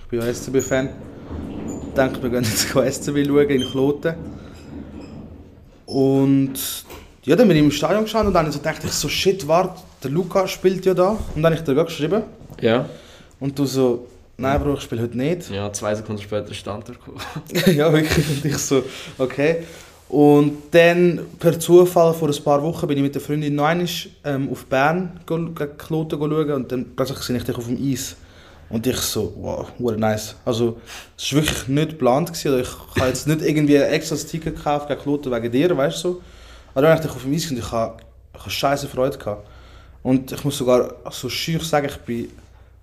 ich 0.00 0.06
bin 0.08 0.20
ja 0.20 0.32
SCB-Fan. 0.32 0.88
Ich 1.88 1.94
denke, 1.94 2.22
wir 2.22 2.30
gehen 2.30 2.44
jetzt 2.44 2.68
SCB 3.02 3.26
schauen 3.26 3.50
in 3.50 3.62
Kloten. 3.62 4.14
Und 5.84 6.85
ja, 7.26 7.34
dann 7.34 7.48
bin 7.48 7.56
ich 7.56 7.62
im 7.64 7.70
Stadion 7.72 8.04
gestanden 8.04 8.28
und 8.28 8.34
dann 8.34 8.50
so 8.52 8.60
dachte 8.60 8.86
ich 8.86 8.92
so, 8.92 9.08
shit, 9.08 9.46
warte, 9.48 9.82
der 10.02 10.12
Luca 10.12 10.46
spielt 10.46 10.86
ja 10.86 10.94
da. 10.94 11.10
Und 11.34 11.42
dann 11.42 11.46
habe 11.46 11.56
ich 11.56 11.60
dir 11.62 11.74
geschrieben. 11.74 12.22
Ja. 12.60 12.88
Und 13.40 13.58
du 13.58 13.66
so, 13.66 14.06
nein 14.36 14.62
Bro, 14.62 14.74
ich 14.74 14.82
spiele 14.82 15.02
heute 15.02 15.18
nicht. 15.18 15.50
Ja, 15.50 15.72
zwei 15.72 15.92
Sekunden 15.96 16.22
später 16.22 16.54
stand 16.54 16.88
er 16.88 16.94
gekommen. 16.94 17.18
ja, 17.76 17.92
wirklich. 17.92 18.28
Und 18.28 18.44
ich 18.44 18.58
so, 18.58 18.84
okay. 19.18 19.64
Und 20.08 20.52
dann, 20.70 21.26
per 21.40 21.58
Zufall, 21.58 22.14
vor 22.14 22.28
ein 22.28 22.44
paar 22.44 22.62
Wochen, 22.62 22.86
bin 22.86 22.98
ich 22.98 23.02
mit 23.02 23.14
der 23.16 23.20
Freundin 23.20 23.56
noch 23.56 23.64
einmal, 23.64 23.88
ähm, 24.22 24.48
auf 24.48 24.64
Bern 24.66 25.18
gegen 25.26 25.52
Kloten 25.76 26.20
schauen 26.20 26.52
und 26.52 26.70
dann 26.70 26.86
plötzlich 26.94 27.18
sehe 27.18 27.36
ich 27.36 27.42
dich 27.42 27.56
auf 27.56 27.66
dem 27.66 27.76
Eis. 27.76 28.14
Und 28.68 28.86
ich 28.86 28.98
so, 28.98 29.32
wow, 29.36 29.66
what 29.78 29.98
nice. 29.98 30.36
Also, 30.44 30.80
es 31.18 31.34
war 31.34 31.42
wirklich 31.42 31.66
nicht 31.66 31.88
geplant. 31.90 32.28
Gewesen. 32.28 32.60
Ich 32.60 33.00
habe 33.00 33.08
jetzt 33.08 33.26
nicht 33.26 33.42
irgendwie 33.42 33.78
ein 33.78 33.90
extra 33.90 34.14
Ticket 34.14 34.54
gekauft 34.54 34.86
gegen 34.86 35.00
Kloten 35.00 35.32
wegen 35.32 35.50
dir, 35.50 35.76
weißt 35.76 36.04
du 36.04 36.08
so. 36.08 36.22
Aber 36.76 36.82
dann 36.82 36.98
habe 36.98 37.08
ich 37.08 37.10
auf 37.10 37.22
dem 37.22 37.32
Eis 37.32 37.50
und 37.50 37.56
ich 37.56 37.64
ich 37.64 37.72
habe 37.72 37.96
scheiße 38.46 38.86
Freude 38.86 39.16
gehabt. 39.16 39.48
Und 40.02 40.30
ich 40.30 40.44
muss 40.44 40.58
sogar 40.58 40.92
so 41.10 41.30
schüch 41.30 41.62
sagen, 41.66 41.86
ich 41.86 41.96
bin 42.00 42.28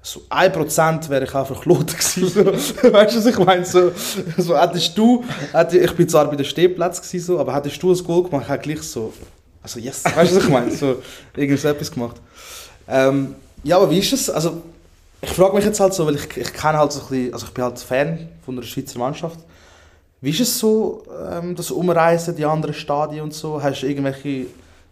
so 0.01 0.23
1% 0.31 1.09
wäre 1.09 1.25
ich 1.25 1.35
auch 1.35 1.45
für 1.45 1.53
Kloten 1.53 1.95
gewesen. 1.95 2.45
Weißt 2.91 3.15
du, 3.15 3.19
was 3.19 3.25
ich 3.27 3.37
meine? 3.37 3.63
So, 3.63 3.91
so 4.35 4.59
hättest 4.59 4.97
du, 4.97 5.23
hätte, 5.51 5.77
ich 5.77 5.91
bin 5.91 6.09
zwar 6.09 6.27
bei 6.27 6.35
den 6.35 6.43
Stehplatz 6.43 7.03
gewesen, 7.03 7.23
so, 7.23 7.39
aber 7.39 7.53
hättest 7.53 7.83
du 7.83 7.93
ein 7.93 8.03
Goal 8.03 8.23
gemacht, 8.23 8.49
hätte 8.49 8.67
ich 8.67 8.77
gleich 8.77 8.81
so, 8.81 9.13
also 9.61 9.79
yes, 9.79 10.03
weißt 10.03 10.31
du, 10.31 10.37
was 10.37 10.43
ich 10.43 10.49
meine? 10.49 10.75
So, 10.75 10.95
irgendetwas 11.37 11.91
gemacht. 11.91 12.19
Ähm, 12.87 13.35
ja, 13.63 13.77
aber 13.77 13.91
wie 13.91 13.99
ist 13.99 14.11
es? 14.11 14.27
Also, 14.27 14.63
ich 15.21 15.29
frage 15.29 15.55
mich 15.55 15.65
jetzt 15.65 15.79
halt 15.79 15.93
so, 15.93 16.07
weil 16.07 16.15
ich, 16.15 16.35
ich 16.35 16.51
kenne 16.51 16.79
halt 16.79 16.91
so 16.91 16.99
ein 16.99 17.07
bisschen, 17.09 17.33
also 17.33 17.45
ich 17.45 17.53
bin 17.53 17.63
halt 17.63 17.77
Fan 17.77 18.27
von 18.43 18.55
der 18.55 18.63
Schweizer 18.63 18.97
Mannschaft. 18.97 19.37
Wie 20.23 20.29
ist 20.29 20.39
es 20.39 20.57
so, 20.57 21.03
ähm, 21.31 21.53
das 21.53 21.69
Umreisen, 21.69 22.33
die 22.35 22.45
anderen 22.45 22.73
Stadien 22.73 23.21
und 23.23 23.33
so? 23.33 23.61
Hast 23.61 23.81
du 23.83 23.87
irgendwelche 23.87 24.45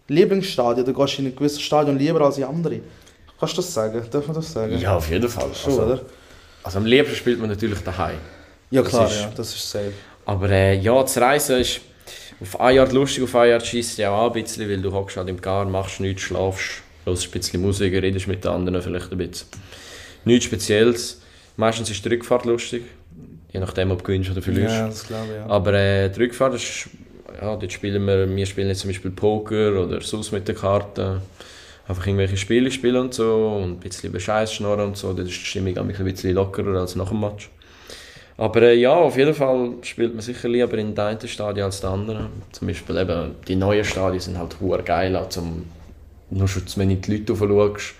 Lieblingsstadien 0.10 0.84
oder 0.86 0.94
gehst 0.94 1.18
du 1.18 1.22
in 1.22 1.28
ein 1.30 1.36
gewisses 1.36 1.62
Stadion 1.62 1.98
lieber 1.98 2.20
als 2.22 2.38
in 2.38 2.44
andere? 2.44 2.82
Kannst 3.40 3.56
du 3.58 3.62
das 3.62 3.74
sagen? 3.74 4.02
Darf 4.12 4.28
man 4.28 4.36
das 4.36 4.52
sagen? 4.52 4.78
Ja, 4.78 4.98
auf 4.98 5.10
jeden 5.10 5.30
Fall. 5.30 5.50
Schon, 5.56 5.72
Also, 5.72 5.84
oder? 5.84 6.02
Also 6.64 6.78
am 6.80 6.86
liebsten 6.86 7.16
spielt 7.16 7.40
man 7.40 7.50
natürlich 7.50 7.80
daheim. 7.80 8.18
Ja 8.72 8.82
klar, 8.84 9.04
Das 9.06 9.14
ist- 9.16 9.22
ja, 9.22 9.32
das 9.36 9.56
ist 9.56 9.72
safe. 9.72 9.94
Aber 10.26 10.50
äh, 10.50 10.76
ja, 10.78 11.02
das 11.02 11.18
Reisen 11.18 11.60
ist 11.62 11.80
auf 12.42 12.60
eine 12.60 12.82
Art 12.82 12.92
lustig, 12.92 13.24
auf 13.24 13.36
eine 13.36 13.54
Art 13.54 13.66
schießt 13.66 13.98
ja 14.00 14.12
auch 14.12 14.28
ein 14.34 14.44
bisschen, 14.44 14.70
weil 14.70 14.82
du 14.82 14.92
hockst 14.92 15.16
halt 15.18 15.30
im 15.30 15.40
Gar, 15.42 15.64
machst 15.66 16.00
nichts, 16.02 16.24
schlafst, 16.24 16.82
hörst 17.06 17.26
ein 17.28 17.32
bisschen 17.32 17.62
Musik, 17.62 17.94
redest 17.94 18.28
mit 18.28 18.44
den 18.44 18.52
anderen 18.52 18.82
vielleicht 18.82 19.12
ein 19.12 19.18
bisschen. 19.18 19.48
Nichts 20.26 20.46
Spezielles. 20.46 21.22
Meistens 21.58 21.90
ist 21.90 22.04
die 22.04 22.10
Rückfahrt 22.10 22.46
lustig, 22.46 22.84
je 23.51 23.60
nachdem, 23.60 23.91
ob 23.91 24.00
du 24.00 24.05
gewinnst 24.05 24.31
oder 24.31 24.41
verlierst. 24.41 24.75
Ja, 24.75 24.88
das 24.88 25.08
glaube 25.08 25.27
ich, 25.27 25.36
ja. 25.36 25.46
Aber 25.48 25.74
äh, 25.74 26.10
die 26.10 26.20
Rückfahrt 26.22 26.55
ist, 26.55 26.89
ja, 27.39 27.55
dort 27.55 27.72
spielen 27.72 28.05
wir, 28.05 28.34
wir 28.34 28.46
spielen 28.46 28.67
jetzt 28.67 28.81
zum 28.81 28.89
Beispiel 28.89 29.12
Poker 29.12 29.81
oder 29.81 30.01
sonst 30.01 30.31
mit 30.31 30.48
den 30.48 30.55
Karten. 30.55 31.22
Einfach 31.88 32.05
irgendwelche 32.08 32.38
Spiele 32.38 32.72
spielen 32.72 32.98
und 32.98 33.13
so 33.13 33.60
und 33.62 33.72
ein 33.72 33.77
bisschen 33.77 34.10
über 34.10 34.20
Scheiß 34.20 34.53
schnorren 34.53 34.88
und 34.88 34.98
so. 34.98 35.13
Dort 35.13 35.27
ist 35.27 35.39
die 35.39 35.46
Stimmung 35.46 35.77
auch 35.77 35.81
ein 35.81 35.88
bisschen 35.88 36.34
lockerer 36.34 36.79
als 36.79 36.96
nach 36.96 37.10
dem 37.10 37.20
Match. 37.20 37.50
Aber 38.38 38.62
äh, 38.62 38.75
ja, 38.75 38.93
auf 38.93 39.17
jeden 39.17 39.34
Fall 39.34 39.74
spielt 39.81 40.13
man 40.13 40.22
sicher 40.22 40.48
lieber 40.48 40.77
in 40.77 40.96
den 40.96 41.05
einen 41.05 41.27
Stadion 41.27 41.65
als 41.65 41.81
den 41.81 41.89
anderen. 41.89 42.27
Zum 42.51 42.67
Beispiel 42.67 42.98
eben, 42.98 43.36
die 43.48 43.55
neuen 43.55 43.84
Stadien 43.84 44.20
sind 44.20 44.38
halt 44.38 44.55
hure 44.60 44.84
geil, 44.84 45.15
auch 45.15 45.29
zum, 45.29 45.65
nur 46.29 46.48
schon, 46.48 46.63
wenn 46.77 46.89
du 46.89 46.96
die 46.96 47.17
Leute 47.17 47.36
schaust. 47.36 47.93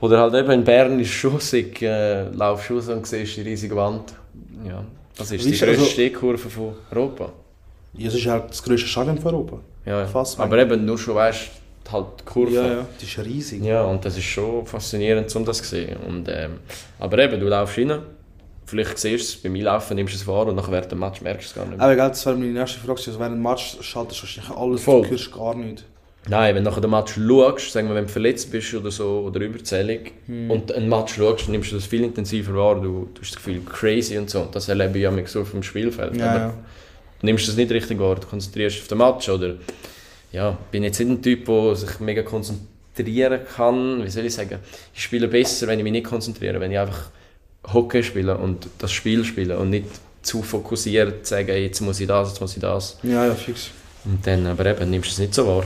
Oder 0.00 0.20
halt 0.20 0.34
eben 0.34 0.50
in 0.50 0.64
Bern 0.64 1.00
ist 1.00 1.08
es 1.08 1.14
schon 1.14 1.40
sick, 1.40 1.80
äh, 1.82 2.28
laufst 2.30 2.70
raus 2.70 2.88
und 2.88 3.06
siehst 3.06 3.36
die 3.36 3.42
riesige 3.42 3.76
Wand. 3.76 4.12
Ja, 4.66 4.84
das 5.16 5.30
ist 5.30 5.44
Wie 5.44 5.48
die 5.48 5.54
ist- 5.54 5.62
also- 5.62 5.74
grösste 5.76 5.92
Stehkurve 5.92 6.38
von 6.50 6.74
Europa. 6.90 7.32
Ja, 7.94 8.08
es 8.08 8.14
ist 8.14 8.26
halt 8.26 8.50
das 8.50 8.62
grösste 8.62 8.86
Stadion 8.88 9.18
von 9.18 9.34
Europa. 9.34 9.60
Ja, 9.86 10.02
ja. 10.04 10.24
Aber 10.38 10.58
eben 10.58 10.84
nur 10.84 10.98
schon, 10.98 11.14
weißt 11.14 11.50
halt 11.92 12.06
die 12.20 12.24
Kurve. 12.24 12.52
Ja, 12.52 12.66
ja, 12.66 12.86
die 13.00 13.04
ist 13.04 13.18
riesig. 13.24 13.62
Ja, 13.62 13.84
und 13.84 14.04
das 14.04 14.16
ist 14.18 14.24
schon 14.24 14.66
faszinierend, 14.66 15.34
um 15.36 15.44
das 15.44 15.58
zu 15.58 15.64
sehen. 15.64 15.96
Und, 16.06 16.28
ähm, 16.28 16.58
aber 16.98 17.18
eben, 17.18 17.38
du 17.40 17.46
laufst 17.46 17.78
rein, 17.78 18.00
vielleicht 18.66 18.98
siehst 18.98 19.22
du 19.22 19.36
es, 19.36 19.42
beim 19.42 19.54
Einlaufen 19.54 19.94
nimmst 19.94 20.12
du 20.14 20.18
es 20.18 20.26
wahr 20.26 20.46
und 20.48 20.56
nachher 20.56 20.72
während 20.72 20.90
dem 20.90 20.98
Match 20.98 21.20
merkst 21.22 21.44
du 21.46 21.48
es 21.50 21.54
gar 21.54 21.64
nicht 21.66 21.76
mehr. 21.78 21.84
Aber 21.84 21.92
egal, 21.94 22.08
das 22.10 22.26
wäre 22.26 22.36
meine 22.36 22.52
nächste 22.52 22.80
Frage. 22.80 22.98
Also 23.06 23.18
während 23.20 23.36
dem 23.36 23.42
Match 23.42 23.78
schaltest 23.80 24.20
du 24.20 24.24
wahrscheinlich 24.24 24.56
alles, 24.56 24.82
Voll. 24.82 25.02
du 25.02 25.10
hörst 25.10 25.32
gar 25.32 25.54
nichts. 25.54 25.84
Nein, 26.28 26.54
wenn 26.54 26.64
du 26.64 26.70
nachher 26.70 26.80
den 26.80 26.90
Match 26.90 27.14
schaust, 27.14 27.72
sagen 27.72 27.88
wir, 27.88 27.94
wenn 27.94 28.06
du 28.06 28.12
verletzt 28.12 28.50
bist 28.50 28.74
oder 28.74 28.90
so, 28.90 29.20
oder 29.26 29.40
überzählig, 29.40 30.12
Hm. 30.26 30.50
und 30.50 30.72
einen 30.72 30.88
Match 30.88 31.14
schaust, 31.14 31.44
dann 31.44 31.52
nimmst 31.52 31.70
du 31.70 31.76
das 31.76 31.86
viel 31.86 32.02
intensiver 32.02 32.54
wahr, 32.54 32.74
du, 32.76 33.08
du 33.14 33.20
hast 33.20 33.30
das 33.30 33.36
Gefühl, 33.36 33.60
crazy 33.64 34.18
und 34.18 34.28
so. 34.28 34.40
Und 34.42 34.54
das 34.54 34.68
erlebe 34.68 34.98
ich 34.98 35.04
ja 35.04 35.26
so 35.26 35.42
auf 35.42 35.52
dem 35.52 35.62
Spielfeld. 35.62 36.16
Ja, 36.16 36.30
aber 36.30 36.38
ja. 36.38 36.54
du 37.20 37.26
nimmst 37.26 37.46
das 37.46 37.56
nicht 37.56 37.70
richtig 37.70 37.98
wahr, 38.00 38.16
du 38.16 38.26
konzentrierst 38.26 38.76
dich 38.76 38.82
auf 38.82 38.88
den 38.88 38.98
Match, 38.98 39.28
oder 39.28 39.54
ja, 40.32 40.58
bin 40.70 40.82
jetzt 40.82 40.98
nicht 40.98 41.08
ein 41.08 41.22
Typ, 41.22 41.46
der 41.46 41.76
sich 41.76 42.00
mega 42.00 42.22
konzentrieren 42.22 43.40
kann, 43.54 44.04
wie 44.04 44.10
soll 44.10 44.24
ich 44.24 44.34
sagen, 44.34 44.58
ich 44.94 45.02
spiele 45.02 45.28
besser, 45.28 45.66
wenn 45.66 45.78
ich 45.78 45.84
mich 45.84 45.92
nicht 45.92 46.06
konzentriere, 46.06 46.58
wenn 46.60 46.72
ich 46.72 46.78
einfach 46.78 47.10
Hockey 47.72 48.02
spiele 48.02 48.36
und 48.36 48.68
das 48.78 48.92
Spiel 48.92 49.24
spiele 49.24 49.58
und 49.58 49.70
nicht 49.70 49.86
zu 50.22 50.42
fokussiert 50.42 51.26
sagen, 51.26 51.56
jetzt 51.56 51.80
muss 51.80 52.00
ich 52.00 52.06
das, 52.08 52.30
jetzt 52.30 52.40
muss 52.40 52.54
ich 52.54 52.60
das. 52.60 52.98
Ja, 53.02 53.26
ja, 53.26 53.34
fix. 53.34 53.70
Und 54.04 54.26
dann, 54.26 54.46
aber 54.46 54.66
eben, 54.66 54.90
nimmst 54.90 55.10
du 55.10 55.12
es 55.12 55.18
nicht 55.18 55.34
so 55.34 55.46
wahr. 55.46 55.64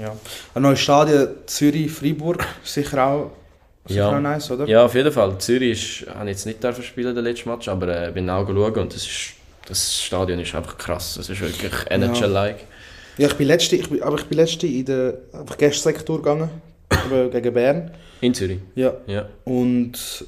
Ja. 0.00 0.16
Ein 0.54 0.62
neues 0.62 0.80
Stadion, 0.80 1.28
Zürich, 1.46 1.90
Freiburg, 1.90 2.44
sicher 2.64 3.06
auch, 3.06 3.30
sicher 3.86 4.00
Ja. 4.00 4.16
auch 4.16 4.20
nice, 4.20 4.50
oder? 4.50 4.66
Ja, 4.66 4.84
auf 4.84 4.94
jeden 4.94 5.12
Fall. 5.12 5.36
Zürich 5.38 6.02
ist, 6.02 6.08
habe 6.14 6.24
ich 6.30 6.36
jetzt 6.36 6.46
nicht 6.46 6.62
dürfen 6.62 6.82
spielen, 6.82 7.14
den 7.14 7.24
letzten 7.24 7.50
Match, 7.50 7.68
aber 7.68 8.08
äh, 8.08 8.10
bin 8.12 8.28
auch 8.30 8.46
schauen 8.46 8.74
und 8.78 8.94
das, 8.94 9.02
ist, 9.02 9.32
das 9.66 10.02
Stadion 10.02 10.38
ist 10.40 10.54
einfach 10.54 10.78
krass. 10.78 11.14
Das 11.16 11.28
ist 11.28 11.40
wirklich 11.40 11.72
NHL-like. 11.90 12.60
Ja, 13.18 13.28
ich 13.28 13.34
bin 13.34 13.46
letzte, 13.46 13.76
ich 13.76 13.90
bin, 13.90 14.02
aber 14.02 14.18
ich 14.18 14.24
bin 14.24 14.38
letzte 14.38 14.66
in 14.66 14.84
der 14.86 15.18
einfach 15.32 15.58
Gästesektor 15.58 16.16
gegangen, 16.18 16.48
gegen 17.30 17.52
Bern. 17.54 17.90
In 18.22 18.32
Zürich. 18.32 18.60
Ja. 18.74 18.94
Ja. 19.06 19.26
Und 19.44 20.24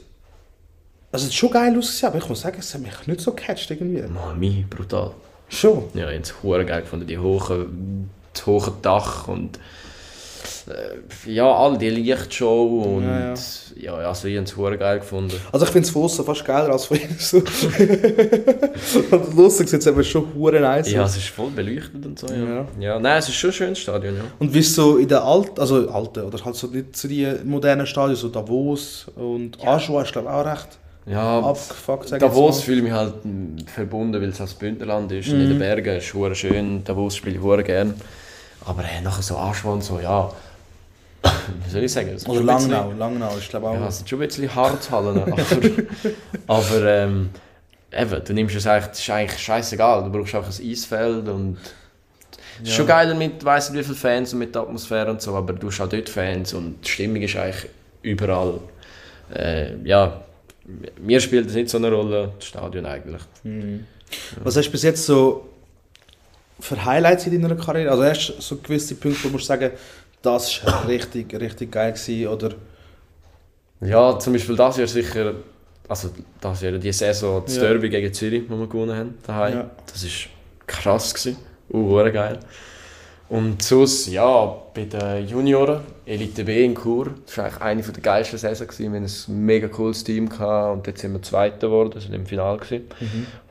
also 1.12 1.26
es 1.26 1.30
ist 1.30 1.34
schon 1.36 1.50
geil 1.52 1.78
ausgesehen, 1.78 2.08
aber 2.12 2.18
ich 2.18 2.28
muss 2.28 2.40
sagen, 2.40 2.56
es 2.58 2.74
hat 2.74 2.82
mich 2.82 3.06
nicht 3.06 3.20
so 3.20 3.32
gecatcht 3.32 3.70
irgendwie. 3.70 4.02
Mami, 4.02 4.66
brutal. 4.68 5.12
Schon. 5.48 5.84
Ja, 5.94 6.10
ich 6.10 6.32
habe 6.42 6.58
es 6.60 6.66
geil 6.66 6.80
gefunden, 6.82 7.06
die 7.06 7.16
hohen, 7.16 8.10
das 8.34 8.46
hohe 8.46 8.72
Dach 8.82 9.28
und 9.28 9.58
äh, 10.66 11.30
ja, 11.30 11.50
all 11.52 11.76
die 11.76 11.90
Lichtshow 11.90 12.96
und 12.96 13.04
Ja, 13.04 13.34
ja, 13.76 14.00
ja. 14.00 14.08
also 14.08 14.28
ich 14.28 14.36
habe 14.36 14.44
es 14.44 14.78
geil 14.78 14.98
gefunden. 15.00 15.36
Also 15.52 15.66
ich 15.66 15.72
finde 15.72 15.86
es 15.86 15.90
von 15.90 16.02
außen 16.02 16.24
fast 16.24 16.44
geiler 16.44 16.70
als 16.70 16.86
von 16.86 16.96
innen. 16.96 17.16
So. 17.18 17.38
Und 19.10 19.36
lustig 19.36 19.68
sieht 19.68 19.80
es 19.80 19.86
eben 19.86 20.02
schon 20.04 20.34
hure 20.34 20.60
nice 20.60 20.90
Ja, 20.90 21.04
es 21.04 21.16
ist 21.16 21.28
voll 21.28 21.50
beleuchtet 21.50 22.04
und 22.04 22.18
so, 22.18 22.26
ja. 22.28 22.44
Ja. 22.44 22.66
ja. 22.78 22.98
nein, 22.98 23.18
es 23.18 23.28
ist 23.28 23.34
schon 23.36 23.50
ein 23.50 23.54
schönes 23.54 23.78
Stadion, 23.78 24.16
ja. 24.16 24.22
Und 24.38 24.52
wie 24.54 24.60
es 24.60 24.74
so 24.74 24.96
in 24.96 25.08
den 25.08 25.18
alten, 25.18 25.60
also 25.60 25.88
alten, 25.88 26.22
oder 26.24 26.44
halt 26.44 26.56
so 26.56 26.66
nicht 26.68 26.96
so 26.96 27.08
die 27.08 27.30
modernen 27.44 27.86
Stadien, 27.86 28.16
so 28.16 28.28
Davos 28.28 29.06
und 29.16 29.62
Aschua 29.64 30.02
ist 30.02 30.12
glaube 30.12 30.28
ich 30.28 30.34
auch 30.34 30.46
recht 30.46 30.68
Ja, 31.06 31.40
abgefuckt, 31.40 32.08
sag 32.08 32.16
ich 32.16 32.26
Davos 32.26 32.62
fühle 32.62 32.78
ich 32.78 32.84
mich 32.84 32.92
halt 32.92 33.14
verbunden, 33.66 34.20
weil 34.20 34.30
es 34.30 34.40
als 34.40 34.54
Bündnerland 34.54 35.12
ist, 35.12 35.28
in 35.28 35.48
den 35.48 35.58
Bergen, 35.58 35.96
ist 35.96 36.06
schön, 36.38 36.84
Davos 36.84 37.16
spiele 37.16 37.36
ich 37.36 37.42
hure 37.42 37.62
gern. 37.62 37.94
Aber 38.66 38.82
äh, 38.84 39.00
nachher 39.02 39.22
so 39.22 39.36
Aschwa 39.36 39.72
und 39.72 39.84
so, 39.84 40.00
ja, 40.00 40.30
wie 41.64 41.70
soll 41.70 41.84
ich 41.84 41.92
sagen? 41.92 42.08
ist 42.08 42.28
Oder 42.28 42.42
Langnau, 42.42 42.92
Langnau 42.92 43.36
ist 43.36 43.48
glaube 43.48 43.66
ich 43.66 43.72
auch... 43.72 43.80
Ja, 43.80 43.88
es 43.88 43.98
sind 43.98 44.08
schon 44.08 44.20
ein 44.20 44.28
bisschen 44.28 44.54
Harthallen, 44.54 45.22
aber, 45.22 45.36
aber 46.46 46.84
ähm, 46.84 47.30
eben, 47.92 48.24
du 48.24 48.32
nimmst 48.32 48.56
es 48.56 48.66
eigentlich, 48.66 48.86
das 48.88 48.98
ist 49.00 49.10
eigentlich 49.10 49.40
scheißegal, 49.40 50.04
du 50.04 50.10
brauchst 50.10 50.34
auch 50.34 50.44
ein 50.44 50.70
Eisfeld 50.70 51.28
und 51.28 51.58
es 52.62 52.68
ist 52.68 52.76
schon 52.76 52.86
geil 52.86 53.14
mit, 53.14 53.44
weiss 53.44 53.70
nicht 53.70 53.80
wie 53.80 53.84
viele 53.84 53.96
Fans 53.96 54.32
und 54.32 54.38
mit 54.38 54.54
der 54.54 54.62
Atmosphäre 54.62 55.10
und 55.10 55.20
so, 55.20 55.34
aber 55.34 55.52
du 55.54 55.68
hast 55.68 55.80
auch 55.80 55.88
dort 55.88 56.08
Fans 56.08 56.54
und 56.54 56.82
die 56.84 56.88
Stimmung 56.88 57.22
ist 57.22 57.36
eigentlich 57.36 57.70
überall, 58.02 58.60
äh, 59.34 59.76
ja, 59.84 60.20
mir 60.98 61.20
spielt 61.20 61.46
das 61.46 61.54
nicht 61.54 61.68
so 61.68 61.78
eine 61.78 61.90
Rolle, 61.90 62.32
das 62.38 62.46
Stadion 62.46 62.86
eigentlich. 62.86 63.22
Was 64.42 64.56
hast 64.56 64.68
du 64.68 64.70
bis 64.72 64.82
jetzt 64.82 65.04
so 65.04 65.48
für 66.64 66.82
Highlights 66.82 67.26
in 67.26 67.42
deiner 67.42 67.54
Karriere? 67.56 67.90
Also 67.90 68.04
hast 68.04 68.28
du 68.28 68.40
so 68.40 68.56
gewisse 68.56 68.94
Punkte, 68.94 69.32
wo 69.32 69.36
du 69.36 69.42
sagen, 69.42 69.70
das 70.22 70.64
war 70.64 70.88
richtig, 70.88 71.38
richtig 71.38 71.70
geil 71.70 71.92
gewesen, 71.92 72.28
oder... 72.28 72.54
Ja, 73.80 74.18
zum 74.18 74.32
Beispiel 74.32 74.56
das 74.56 74.78
Jahr 74.78 74.86
sicher, 74.86 75.34
also 75.86 76.08
das 76.40 76.62
Jahr, 76.62 76.72
die 76.72 76.92
Saison, 76.92 77.42
das 77.44 77.56
Ja. 77.56 77.62
Derby 77.64 77.90
gegen 77.90 78.12
Zürich, 78.14 78.44
das 78.48 78.58
wir 78.58 78.66
gewonnen 78.66 78.96
haben, 78.96 79.18
daheim. 79.26 79.54
Ja. 79.54 79.70
Das 79.92 80.02
war 80.04 80.10
krass. 80.66 81.12
Gewesen. 81.12 81.36
Uh, 81.70 81.96
geil. 82.10 82.38
Und 83.28 83.62
sonst, 83.62 84.06
ja, 84.06 84.56
bei 84.72 84.84
den 84.84 85.26
Junioren, 85.26 85.80
Elite 86.06 86.44
B 86.44 86.64
in 86.64 86.74
Chur, 86.74 87.10
das 87.26 87.36
war 87.36 87.44
eigentlich 87.60 87.86
eine 87.86 87.94
der 87.94 88.02
geilsten 88.02 88.38
Saison. 88.38 88.66
Gewesen. 88.66 88.92
Wir 88.92 89.00
hatten 89.00 89.12
ein 89.32 89.46
mega 89.46 89.68
cooles 89.68 90.02
Team 90.04 90.30
gehabt 90.30 90.78
und 90.78 90.86
jetzt 90.86 91.00
sind 91.00 91.12
wir 91.12 91.20
Zweiter 91.20 91.66
geworden, 91.66 91.92
also 91.94 92.10
im 92.10 92.26
Finale. 92.26 92.58
Gewesen. 92.58 92.84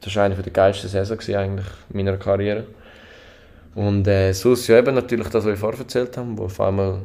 Das 0.01 0.15
war 0.15 0.23
eine 0.23 0.35
der 0.35 0.53
geilsten 0.53 0.89
Saison 0.89 1.17
gewesen, 1.17 1.35
eigentlich 1.35 1.67
in 1.91 1.97
meiner 1.97 2.17
Karriere. 2.17 2.65
Und 3.75 4.07
äh, 4.07 4.33
sonst, 4.33 4.67
ja 4.67 4.77
eben 4.77 4.93
natürlich 4.93 5.27
das, 5.29 5.45
was 5.45 5.53
ich 5.53 5.59
vorher 5.59 5.79
erzählt 5.79 6.15
habe, 6.17 6.37
wo 6.37 6.45
auf 6.45 6.59
einmal 6.61 6.99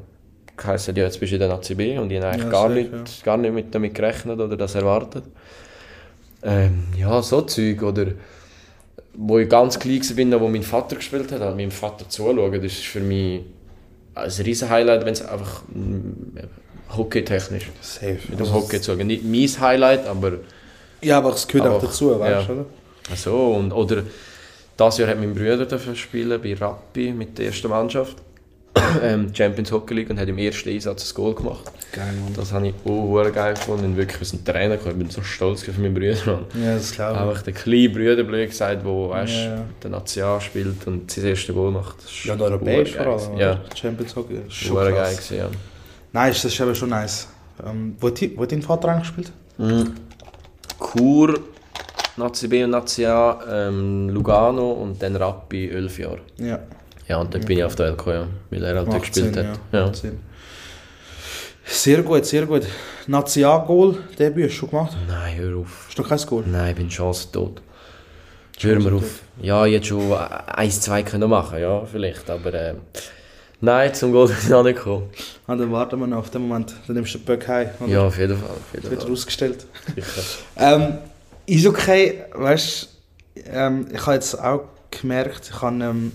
geheißen 0.56 0.94
ja, 0.96 1.04
jetzt 1.04 1.18
bist 1.20 1.32
du 1.32 1.36
in 1.36 1.40
der 1.40 1.52
ACB 1.52 1.98
und 1.98 2.10
ich 2.10 2.18
habe 2.18 2.28
eigentlich 2.28 2.44
Ja, 2.44 2.50
gar, 2.50 2.68
nicht, 2.68 3.24
gar 3.24 3.36
nicht 3.36 3.54
mit 3.54 3.74
damit 3.74 3.94
gerechnet 3.94 4.38
oder 4.38 4.56
das 4.56 4.74
erwartet. 4.74 5.24
Ähm, 6.42 6.84
ja, 6.96 7.20
so 7.22 7.40
Zeug 7.42 7.82
oder 7.82 8.06
wo 9.14 9.38
ich 9.38 9.48
ganz 9.48 9.78
klein 9.78 10.00
war, 10.32 10.40
wo 10.40 10.48
mein 10.48 10.62
Vater 10.62 10.96
gespielt 10.96 11.32
hat, 11.32 11.40
meinem 11.56 11.70
Vater 11.70 12.08
zuschauen, 12.08 12.52
das 12.52 12.64
ist 12.72 12.84
für 12.86 13.00
mich 13.00 13.42
ein 14.14 14.30
riesen 14.30 14.68
Highlight, 14.68 15.04
wenn 15.04 15.12
es 15.12 15.22
einfach 15.26 15.62
mm, 15.68 16.38
hockeytechnisch 16.96 17.70
Safe. 17.80 18.18
mit 18.28 18.38
dem 18.38 18.52
Hockey 18.52 18.80
zu. 18.80 18.94
Nicht 18.96 19.24
mein 19.24 19.60
Highlight, 19.68 20.06
aber 20.06 20.32
Ja, 21.00 21.18
aber 21.18 21.32
es 21.34 21.46
gehört 21.48 21.68
auch 21.68 21.76
Aber- 21.76 21.86
dazu, 21.86 22.18
weißt 22.20 22.48
du, 22.48 22.52
ja. 22.52 22.58
oder? 22.60 22.66
so 23.16 23.52
und 23.54 23.72
oder 23.72 24.02
das 24.78 24.96
Jahr 24.98 25.08
hat 25.08 25.18
mein 25.18 25.34
Bruder 25.34 25.66
dürfen 25.66 25.94
spielen 25.96 26.40
bei 26.40 26.54
Rappi 26.54 27.12
mit 27.12 27.36
der 27.36 27.46
ersten 27.46 27.68
Mannschaft 27.68 28.16
ähm, 29.02 29.34
Champions 29.34 29.72
Hockey 29.72 29.94
League 29.94 30.10
und 30.10 30.20
hat 30.20 30.28
im 30.28 30.38
ersten 30.38 30.68
Einsatz 30.68 31.10
ein 31.10 31.14
Goal 31.14 31.34
gemacht. 31.34 31.70
Geil, 31.92 32.12
Mann. 32.22 32.32
Das 32.36 32.52
habe 32.52 32.68
ich 32.68 32.74
auch 32.86 33.32
geil 33.32 33.54
gefunden. 33.54 33.86
Und 33.86 33.96
wirklich, 33.96 34.20
wir 34.20 34.26
sind 34.26 34.46
Trainer 34.46 34.76
gekommen. 34.76 34.92
Ich 34.92 34.98
bin 34.98 35.10
so 35.10 35.22
stolz 35.22 35.68
auf 35.68 35.78
meinen 35.78 35.94
Bruder. 35.94 36.16
Mann. 36.26 36.44
Ja, 36.62 36.74
das 36.74 36.92
glaube 36.92 37.14
ich. 37.14 37.20
Einfach 37.20 37.42
der 37.42 37.52
kleine 37.54 37.88
Bruder, 37.88 38.22
blöd 38.22 38.50
gesagt, 38.50 38.84
der 38.84 38.92
weißt, 38.92 39.32
Ja, 39.32 39.64
der 39.82 39.90
National 39.90 40.40
spielt 40.40 40.86
und 40.86 41.10
sein 41.10 41.24
erstes 41.24 41.54
Goal 41.54 41.72
macht. 41.72 41.96
Ja, 42.24 42.34
und 42.34 42.42
europäisch 42.42 42.94
hure 42.94 43.04
vor 43.04 43.30
allem. 43.30 43.38
Ja? 43.38 43.60
Champions 43.74 44.14
Hockey. 44.14 44.40
Schon 44.48 44.76
geil 44.76 45.12
gewesen, 45.12 45.36
ja. 45.38 45.48
Nice, 46.12 46.42
das 46.42 46.52
ist 46.52 46.60
eben 46.60 46.74
schon 46.74 46.90
nice. 46.90 47.26
Ähm, 47.66 47.96
wo, 47.98 48.08
hat 48.08 48.52
dein 48.52 48.62
Vater 48.62 48.88
eigentlich 48.88 49.14
gespielt? 49.16 49.32
Chur, 50.78 51.40
Nazi 52.18 52.48
B 52.48 52.64
und 52.64 52.70
Nazi 52.70 53.06
A, 53.06 53.38
ähm, 53.50 54.08
Lugano 54.10 54.72
und 54.72 55.02
dann 55.02 55.16
Rappi, 55.16 55.68
11 55.70 55.98
Jahre. 55.98 56.18
Ja. 56.38 56.58
Ja, 57.08 57.18
und 57.18 57.32
dann 57.34 57.42
bin 57.42 57.58
ich 57.58 57.64
auf 57.64 57.78
Welt 57.78 57.96
gekommen, 57.96 58.16
ja, 58.16 58.26
weil 58.50 58.62
er 58.62 58.68
halt 58.68 58.78
dort 58.78 58.88
Macht 58.88 59.00
gespielt 59.12 59.34
Sinn, 59.34 59.48
hat. 59.48 59.58
Ja. 59.72 59.86
Ja. 59.86 59.92
Sehr 61.64 62.02
gut, 62.02 62.24
sehr 62.26 62.44
gut. 62.46 62.62
Nazi-Goal, 63.06 63.96
Debüt 64.18 64.44
hast 64.46 64.54
du 64.54 64.58
schon 64.58 64.70
gemacht? 64.70 64.96
Nein, 65.06 65.36
hör 65.36 65.56
auf. 65.58 65.86
Hast 65.86 65.98
du 65.98 66.02
kein 66.02 66.18
Goal? 66.18 66.44
Nein, 66.46 66.70
ich 66.70 66.76
bin 66.76 66.90
chancentot. 66.90 67.62
Hör 68.60 68.80
mir 68.80 68.94
auf. 68.94 69.20
Ja, 69.40 69.64
jetzt 69.66 69.86
schon 69.86 70.12
eins, 70.12 70.80
zwei 70.80 71.02
können 71.02 71.30
machen, 71.30 71.60
ja, 71.60 71.84
vielleicht, 71.86 72.28
aber 72.28 72.52
äh, 72.52 72.74
Nein, 73.60 73.92
zum 73.94 74.12
Goal 74.12 74.28
bin 74.28 74.36
ich 74.40 74.48
noch 74.48 74.62
nicht 74.62 74.76
gekommen. 74.76 75.10
Ah, 75.46 75.56
dann 75.56 75.72
warten 75.72 75.98
wir 75.98 76.06
noch 76.06 76.18
auf 76.18 76.30
den 76.30 76.46
Moment. 76.46 76.74
Dann 76.86 76.94
nimmst 76.96 77.14
du 77.14 77.18
den 77.18 77.24
Böck 77.24 77.48
heim. 77.48 77.68
Ja, 77.86 78.02
auf 78.06 78.18
jeden 78.18 78.36
Fall. 78.36 78.50
Auf 78.50 78.74
jeden 78.74 78.90
Wird 78.90 79.02
Fall. 79.02 79.12
ausgestellt. 79.12 79.66
Sicher. 79.94 80.22
Ähm, 80.56 80.98
ist 81.48 81.66
okay, 81.66 82.24
weißt 82.34 82.88
ähm, 83.52 83.86
ich 83.92 84.00
habe 84.04 84.14
jetzt 84.14 84.34
auch 84.42 84.62
gemerkt, 84.90 85.50
ich 85.52 85.62
habe, 85.62 85.76
ähm, 85.84 86.12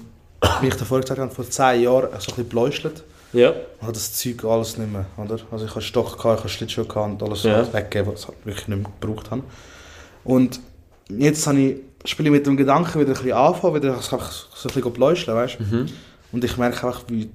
wie 0.62 0.68
ich 0.68 0.76
davor 0.76 1.02
gesagt 1.02 1.20
habe, 1.20 1.32
vor 1.34 1.50
10 1.50 1.82
Jahren 1.82 2.10
so 2.10 2.16
ein 2.16 2.20
bisschen 2.20 2.50
bläuschelt. 2.50 3.04
Ja. 3.32 3.50
Ich 3.52 3.82
habe 3.82 3.94
das 3.94 4.14
Zeug 4.14 4.44
alles 4.46 4.78
nicht 4.78 4.92
mehr, 4.92 5.06
oder? 5.18 5.40
Also 5.52 5.66
ich 5.66 5.72
habe 5.72 5.82
Stock, 5.82 6.18
gehabt, 6.18 6.36
ich 6.36 6.44
habe 6.44 6.50
Schlittschuhe 6.50 6.86
gehabt 6.86 7.22
und 7.22 7.24
alles 7.24 7.44
Ja. 7.44 7.72
weggegeben, 7.74 8.14
was 8.14 8.24
ich 8.24 8.46
wirklich 8.46 8.68
nicht 8.68 8.82
mehr 8.82 8.92
gebraucht 9.00 9.32
habe. 9.32 9.42
Und 10.24 10.60
jetzt 11.10 11.48
habe 11.48 11.60
ich, 11.60 11.78
spiele 12.06 12.30
ich 12.30 12.34
mit 12.34 12.46
dem 12.46 12.58
Gedanken 12.58 13.00
wieder 13.00 13.10
ein 13.12 13.14
bisschen 13.14 13.32
anfangen, 13.34 13.76
wieder 13.76 14.00
so 14.02 14.18
ein 14.18 14.22
bisschen 14.64 14.94
bläuscheln, 14.94 15.36
weißt 15.36 15.58
du? 15.60 15.64
Mhm. 15.64 15.86
Und 16.32 16.44
ich 16.44 16.58
merke 16.58 16.86
einfach, 16.88 17.04
wie 17.08 17.30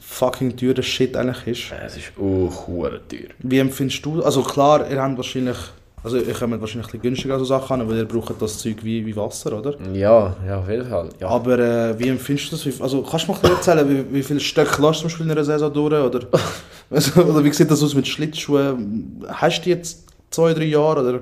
fucking 0.00 0.56
teuer 0.56 0.74
das 0.74 0.86
Shit 0.86 1.16
eigentlich 1.16 1.46
ist. 1.70 1.72
Es 1.84 1.96
ist 1.96 2.12
auch 2.18 2.66
teuer. 2.66 3.00
Wie 3.40 3.58
empfindest 3.58 4.04
du, 4.04 4.22
also 4.22 4.42
klar, 4.42 4.88
ihr 4.90 5.02
habt 5.02 5.16
wahrscheinlich, 5.16 5.56
also 6.04 6.16
ihr 6.16 6.34
kommt 6.34 6.60
wahrscheinlich 6.60 6.88
ein 6.88 6.92
bisschen 6.92 7.02
günstiger 7.02 7.38
so 7.38 7.44
Sachen 7.44 7.80
an, 7.80 7.88
weil 7.88 7.98
ihr 7.98 8.04
braucht 8.04 8.40
das 8.40 8.58
Zeug 8.58 8.82
wie, 8.82 9.06
wie 9.06 9.14
Wasser, 9.14 9.56
oder? 9.56 9.76
Ja, 9.92 10.34
ja, 10.46 10.58
auf 10.58 10.68
jeden 10.68 10.88
Fall. 10.88 11.10
Ja. 11.20 11.28
Aber 11.28 11.58
äh, 11.58 11.98
wie 11.98 12.08
empfindest 12.08 12.50
du 12.50 12.56
das? 12.56 12.66
Wie, 12.66 12.82
also 12.82 13.02
kannst 13.02 13.28
du 13.28 13.32
mal 13.32 13.50
erzählen, 13.50 13.88
wie, 13.88 14.14
wie 14.14 14.22
viele 14.22 14.40
Stöcke 14.40 14.82
lässt 14.82 14.98
du 14.98 15.02
zum 15.02 15.04
Beispiel 15.04 15.26
in 15.26 15.32
einer 15.32 15.44
Saison 15.44 15.72
durch? 15.72 15.94
Oder, 15.94 16.26
also, 16.90 17.22
oder 17.22 17.44
wie 17.44 17.52
sieht 17.52 17.70
das 17.70 17.82
aus 17.82 17.94
mit 17.94 18.08
Schlittschuhen? 18.08 19.24
Hast 19.28 19.60
du 19.60 19.62
die 19.64 19.70
jetzt 19.70 20.06
zwei, 20.30 20.52
drei 20.54 20.64
Jahre 20.64 21.02
oder 21.02 21.20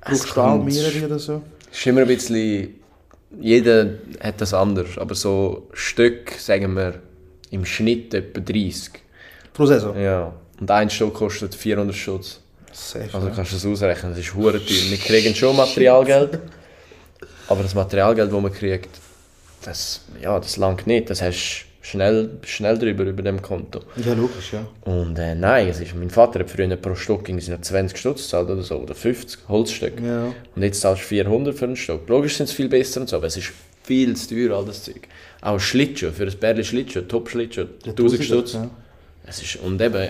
brauchst 0.00 0.36
du 0.36 0.40
auch 0.40 0.62
mehrere 0.62 1.06
oder 1.06 1.18
so? 1.18 1.42
Es 1.72 1.78
ist 1.78 1.86
immer 1.86 2.02
ein 2.02 2.06
bisschen. 2.06 2.74
Jeder 3.40 3.94
hat 4.20 4.40
das 4.40 4.54
anders. 4.54 4.98
Aber 4.98 5.14
so 5.14 5.68
Stück, 5.72 6.32
sagen 6.38 6.76
wir, 6.76 7.00
im 7.50 7.64
Schnitt 7.64 8.14
etwa 8.14 8.40
30. 8.40 8.92
Pro 9.52 9.66
Saison? 9.66 9.98
Ja. 9.98 10.32
Und 10.60 10.70
ein 10.70 10.90
Stock 10.90 11.14
kostet 11.14 11.54
400 11.54 11.96
Schutz. 11.96 12.41
Safe. 12.72 13.08
Also 13.12 13.28
ja. 13.28 13.34
kannst 13.34 13.52
du 13.52 13.56
das 13.56 13.66
ausrechnen, 13.66 14.12
das 14.12 14.20
ist 14.20 14.34
hure 14.34 14.58
teuer. 14.58 14.90
Wir 14.90 14.98
kriegen 14.98 15.34
schon 15.34 15.56
Materialgeld, 15.56 16.38
aber 17.48 17.62
das 17.62 17.74
Materialgeld, 17.74 18.32
das 18.32 18.40
man 18.40 18.52
kriegt, 18.52 18.90
das, 19.64 20.00
ja, 20.20 20.38
das 20.38 20.56
langt 20.56 20.86
nicht. 20.86 21.10
Das 21.10 21.22
hast 21.22 21.66
du 21.82 21.86
schnell, 21.86 22.30
schnell 22.44 22.78
drüber, 22.78 23.04
über 23.04 23.22
dem 23.22 23.42
Konto. 23.42 23.80
ja, 23.96 24.14
logisch, 24.14 24.52
ja. 24.52 24.66
Und 24.82 25.18
äh, 25.18 25.34
nein, 25.34 25.68
es 25.68 25.80
ist, 25.80 25.94
mein 25.94 26.10
Vater 26.10 26.40
hat 26.40 26.50
früher 26.50 26.74
pro 26.76 26.94
Stock 26.94 27.28
noch 27.28 27.60
20 27.60 27.96
Stutz 27.96 28.22
gezahlt 28.22 28.50
oder 28.50 28.62
so, 28.62 28.76
oder 28.78 28.94
50 28.94 29.48
Holzstück. 29.48 30.00
ja. 30.00 30.32
Und 30.54 30.62
jetzt 30.62 30.80
zahlst 30.80 31.02
du 31.02 31.06
400 31.06 31.54
für 31.54 31.64
einen 31.66 31.76
Stock. 31.76 32.08
Logisch 32.08 32.36
sind 32.36 32.48
es 32.48 32.52
viel 32.52 32.68
besser 32.68 33.00
und 33.00 33.08
so, 33.08 33.16
aber 33.16 33.26
es 33.26 33.36
ist 33.36 33.52
viel 33.82 34.16
zu 34.16 34.34
teuer, 34.34 34.56
all 34.56 34.64
das 34.64 34.84
Zeug. 34.84 35.08
Auch 35.40 35.54
ein 35.54 35.60
Schlittschuh, 35.60 36.10
für 36.12 36.24
ein 36.24 36.38
Bärli 36.38 36.64
Schlittschuh, 36.64 37.02
Top-Schlittschuh, 37.02 37.66
1000 37.84 38.24
Stutz. 38.24 38.52
Ja. 38.54 38.70
Es 39.26 39.42
ist, 39.42 39.56
und 39.56 39.80
eben, 39.80 40.08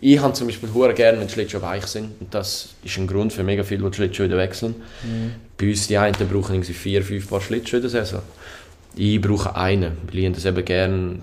ich 0.00 0.18
habe 0.18 0.32
zum 0.32 0.46
Beispiel 0.46 0.70
hure 0.72 0.94
gerne, 0.94 1.20
wenn 1.20 1.26
die 1.26 1.32
Schlittschuhe 1.32 1.60
weich 1.60 1.86
sind. 1.86 2.20
Und 2.20 2.34
das 2.34 2.70
ist 2.82 2.96
ein 2.96 3.06
Grund 3.06 3.32
für 3.32 3.42
mega 3.42 3.62
viele, 3.62 3.82
die 3.84 3.90
die 3.90 3.96
Schlittschuhe 3.96 4.26
wieder 4.26 4.38
wechseln. 4.38 4.74
Bei 5.58 5.68
uns, 5.68 5.88
die 5.88 5.98
einen 5.98 6.14
brauchen 6.14 6.54
irgendwie 6.54 6.72
vier, 6.72 7.02
fünf 7.02 7.28
Paar 7.28 7.40
Schlittschuhe 7.40 7.78
in 7.78 7.82
der 7.82 7.90
Saison. 7.90 8.22
Ich 8.96 9.20
brauche 9.20 9.54
einen, 9.54 9.98
weil 10.06 10.18
ich 10.18 10.32
das 10.32 10.46
eben 10.46 10.64
gerne... 10.64 11.18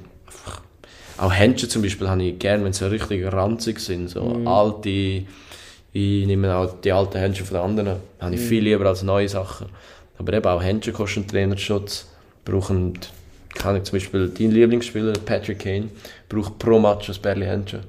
Auch 1.17 1.33
Händchen 1.33 1.69
zum 1.69 1.81
Beispiel 1.81 2.07
habe 2.07 2.21
ich 2.21 2.37
gerne, 2.37 2.63
wenn 2.63 2.73
sie 2.73 2.89
richtig 2.89 3.25
ranzig 3.25 3.79
sind. 3.79 4.09
So 4.09 4.41
alte... 4.45 4.89
Ich 4.89 6.27
nehme 6.27 6.55
auch 6.55 6.79
die 6.79 6.91
alten 6.91 7.17
Händchen 7.17 7.45
von 7.45 7.57
den 7.57 7.63
anderen. 7.63 7.99
Habe 8.19 8.35
ich 8.35 8.41
viel 8.41 8.63
lieber 8.63 8.85
als 8.85 9.01
neue 9.01 9.27
Sachen. 9.27 9.67
Aber 10.19 10.33
eben 10.33 10.45
auch 10.45 10.61
Händchen 10.61 10.93
kosten 10.93 11.27
Trainerschutz. 11.27 12.07
Brauchen... 12.45 12.93
Kann 13.55 13.75
ich 13.75 13.83
zum 13.83 13.93
Beispiel 13.93 14.29
dein 14.29 14.51
Lieblingsspieler, 14.51 15.13
Patrick 15.25 15.59
Kane, 15.59 15.87
braucht 16.29 16.59
pro 16.59 16.77
Match 16.77 17.09
ein 17.09 17.15
Bärli 17.19 17.47
Händchen. 17.47 17.79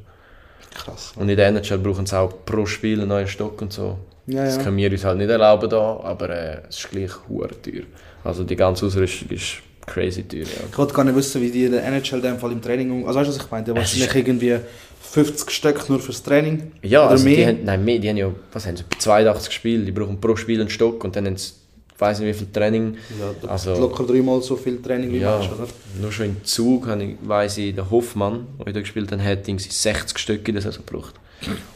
Krass. 0.75 1.13
Und 1.17 1.29
in 1.29 1.37
der 1.37 1.49
NHL 1.49 1.79
brauchen 1.79 2.07
sie 2.07 2.17
auch 2.19 2.33
pro 2.45 2.67
Spiel 2.67 3.01
einen 3.01 3.09
neuen 3.09 3.27
Stock 3.29 3.61
und 3.63 3.73
so. 3.73 3.99
Ja, 4.27 4.45
Das 4.45 4.63
können 4.63 4.77
wir 4.77 4.91
uns 4.91 5.05
halt 5.05 5.19
nicht 5.19 5.31
erlauben 5.31 5.71
da, 5.71 6.01
aber 6.03 6.31
äh, 6.31 6.59
es 6.69 6.79
ist 6.79 6.91
gleich 6.91 7.11
hure 7.29 7.49
teuer. 7.63 7.85
Also 8.25 8.45
die 8.45 8.57
ganze 8.57 8.87
Ausrüstung 8.87 9.31
ist 9.31 9.57
crazy 9.87 10.23
teuer, 10.25 10.41
ja. 10.43 10.47
Ich 10.71 10.77
wollte 10.77 10.93
gar 10.93 11.05
nicht 11.05 11.17
wissen, 11.17 11.41
wie 11.41 11.51
die 11.51 11.65
in 11.65 11.73
der 11.73 11.85
NHL 11.85 12.21
dem 12.21 12.39
Fall 12.39 12.53
im 12.53 12.61
Training. 12.61 13.07
Also 13.07 13.19
weißt 13.21 13.31
du, 13.31 13.35
was 13.35 13.45
ich 13.45 13.51
meine? 13.51 13.65
Die 13.65 13.75
wahrscheinlich 13.75 14.15
irgendwie 14.15 14.59
50 15.01 15.51
Stück 15.51 15.89
nur 15.89 15.99
fürs 16.01 16.23
Training. 16.23 16.73
Ja, 16.83 17.03
Oder 17.03 17.11
also 17.13 17.27
die 17.27 17.37
mehr. 17.37 17.47
haben, 17.49 17.65
nein, 17.65 17.85
mehr, 17.85 17.99
die 17.99 18.09
haben 18.11 18.17
ja, 18.19 18.31
was 18.53 18.67
haben 18.67 18.77
sie, 18.77 18.85
82 18.99 19.53
Spiele, 19.53 19.85
die 19.85 19.93
brauchen 19.93 20.21
pro 20.21 20.37
Spiel 20.37 20.61
einen 20.61 20.69
Stock 20.69 21.03
und 21.05 21.17
dann 21.17 21.25
haben 21.27 21.37
sie, 21.39 21.53
ich 21.99 22.01
weiss 22.01 22.21
nicht 22.21 22.29
wie 22.29 22.39
viel 22.39 22.53
Training. 22.53 22.97
Ja, 23.19 23.49
Also- 23.51 23.75
locker 23.79 24.05
dreimal 24.05 24.41
so 24.41 24.55
viel 24.55 24.81
Training 24.81 25.13
wie 25.13 25.19
Ja, 25.19 25.39
Match, 25.39 25.51
oder? 25.51 25.67
nur 26.01 26.13
schon 26.13 26.27
im 26.27 26.45
Zug 26.45 26.87
habe 26.87 27.03
ich, 27.03 27.17
weiss 27.23 27.59
ich, 27.59 27.75
der 27.75 27.91
Hoffmann, 27.91 28.47
der 28.65 28.73
da 28.73 28.81
gespielt 28.81 29.11
hat, 29.11 29.21
hat 29.21 29.49
irgendwie 29.49 29.69
60 29.69 30.17
Stück 30.17 30.47
in 30.49 30.55
der 30.55 30.63
Saison 30.63 30.85
gebraucht. 30.87 31.15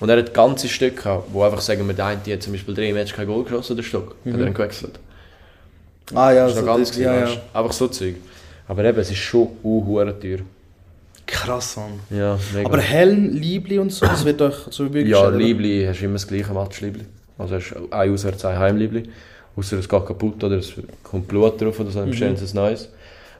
Und 0.00 0.08
er 0.08 0.18
hat 0.18 0.32
ganze 0.32 0.68
Stück 0.68 1.02
gehabt, 1.02 1.28
wo 1.32 1.42
einfach 1.42 1.60
sagen 1.60 1.86
wir, 1.88 1.94
der 1.94 2.06
eine 2.06 2.20
die 2.24 2.32
hat 2.32 2.42
zum 2.42 2.52
Beispiel 2.52 2.72
drei 2.74 2.92
Matches 2.92 3.14
kein 3.16 3.26
Goal 3.26 3.42
geschossen, 3.44 3.76
der 3.76 3.82
Stock, 3.82 4.14
hat 4.24 4.32
er 4.32 4.38
dann 4.38 4.54
gewechselt. 4.54 4.98
Ah 6.14 6.30
ja, 6.32 6.44
Das 6.46 6.54
ist 6.54 6.60
so 6.60 6.66
ganz 6.66 6.88
das- 6.88 6.96
gewesen, 6.98 7.12
ja, 7.14 7.28
ja. 7.28 7.36
Einfach 7.52 7.72
so 7.72 7.88
Zeug. 7.88 8.14
Aber 8.68 8.84
eben, 8.84 8.98
es 8.98 9.10
ist 9.10 9.18
schon 9.18 9.48
uh, 9.64 10.04
teuer. 10.20 10.38
Krass, 11.26 11.76
Mann. 11.76 12.00
Ja, 12.10 12.38
mega. 12.54 12.68
Aber 12.68 12.78
Helm, 12.80 13.30
Liebli 13.32 13.78
und 13.78 13.90
so, 13.92 14.06
das 14.06 14.24
wird 14.24 14.40
euch 14.42 14.68
zur 14.70 14.86
Verfügung 14.86 15.10
ja? 15.10 15.28
Liebli, 15.28 15.84
hast 15.88 16.00
du 16.00 16.04
immer 16.04 16.14
das 16.14 16.26
gleiche 16.28 16.52
Match, 16.52 16.80
Liebli. 16.80 17.04
Also 17.38 17.54
hast 17.56 17.70
du 17.70 17.88
ein 17.90 18.10
Auswärts, 18.12 18.44
ein 18.44 18.58
Heimliebli. 18.58 19.04
Außer 19.56 19.78
es 19.78 19.88
geht 19.88 20.06
kaputt 20.06 20.42
oder 20.42 20.56
es 20.56 20.72
kommt 21.02 21.28
Blut 21.28 21.60
drauf 21.60 21.78
oder 21.80 21.90
so, 21.90 22.00
dann 22.00 22.10
bestellen 22.10 22.36
sie 22.36 22.46
ein 22.46 22.54
neues. 22.54 22.88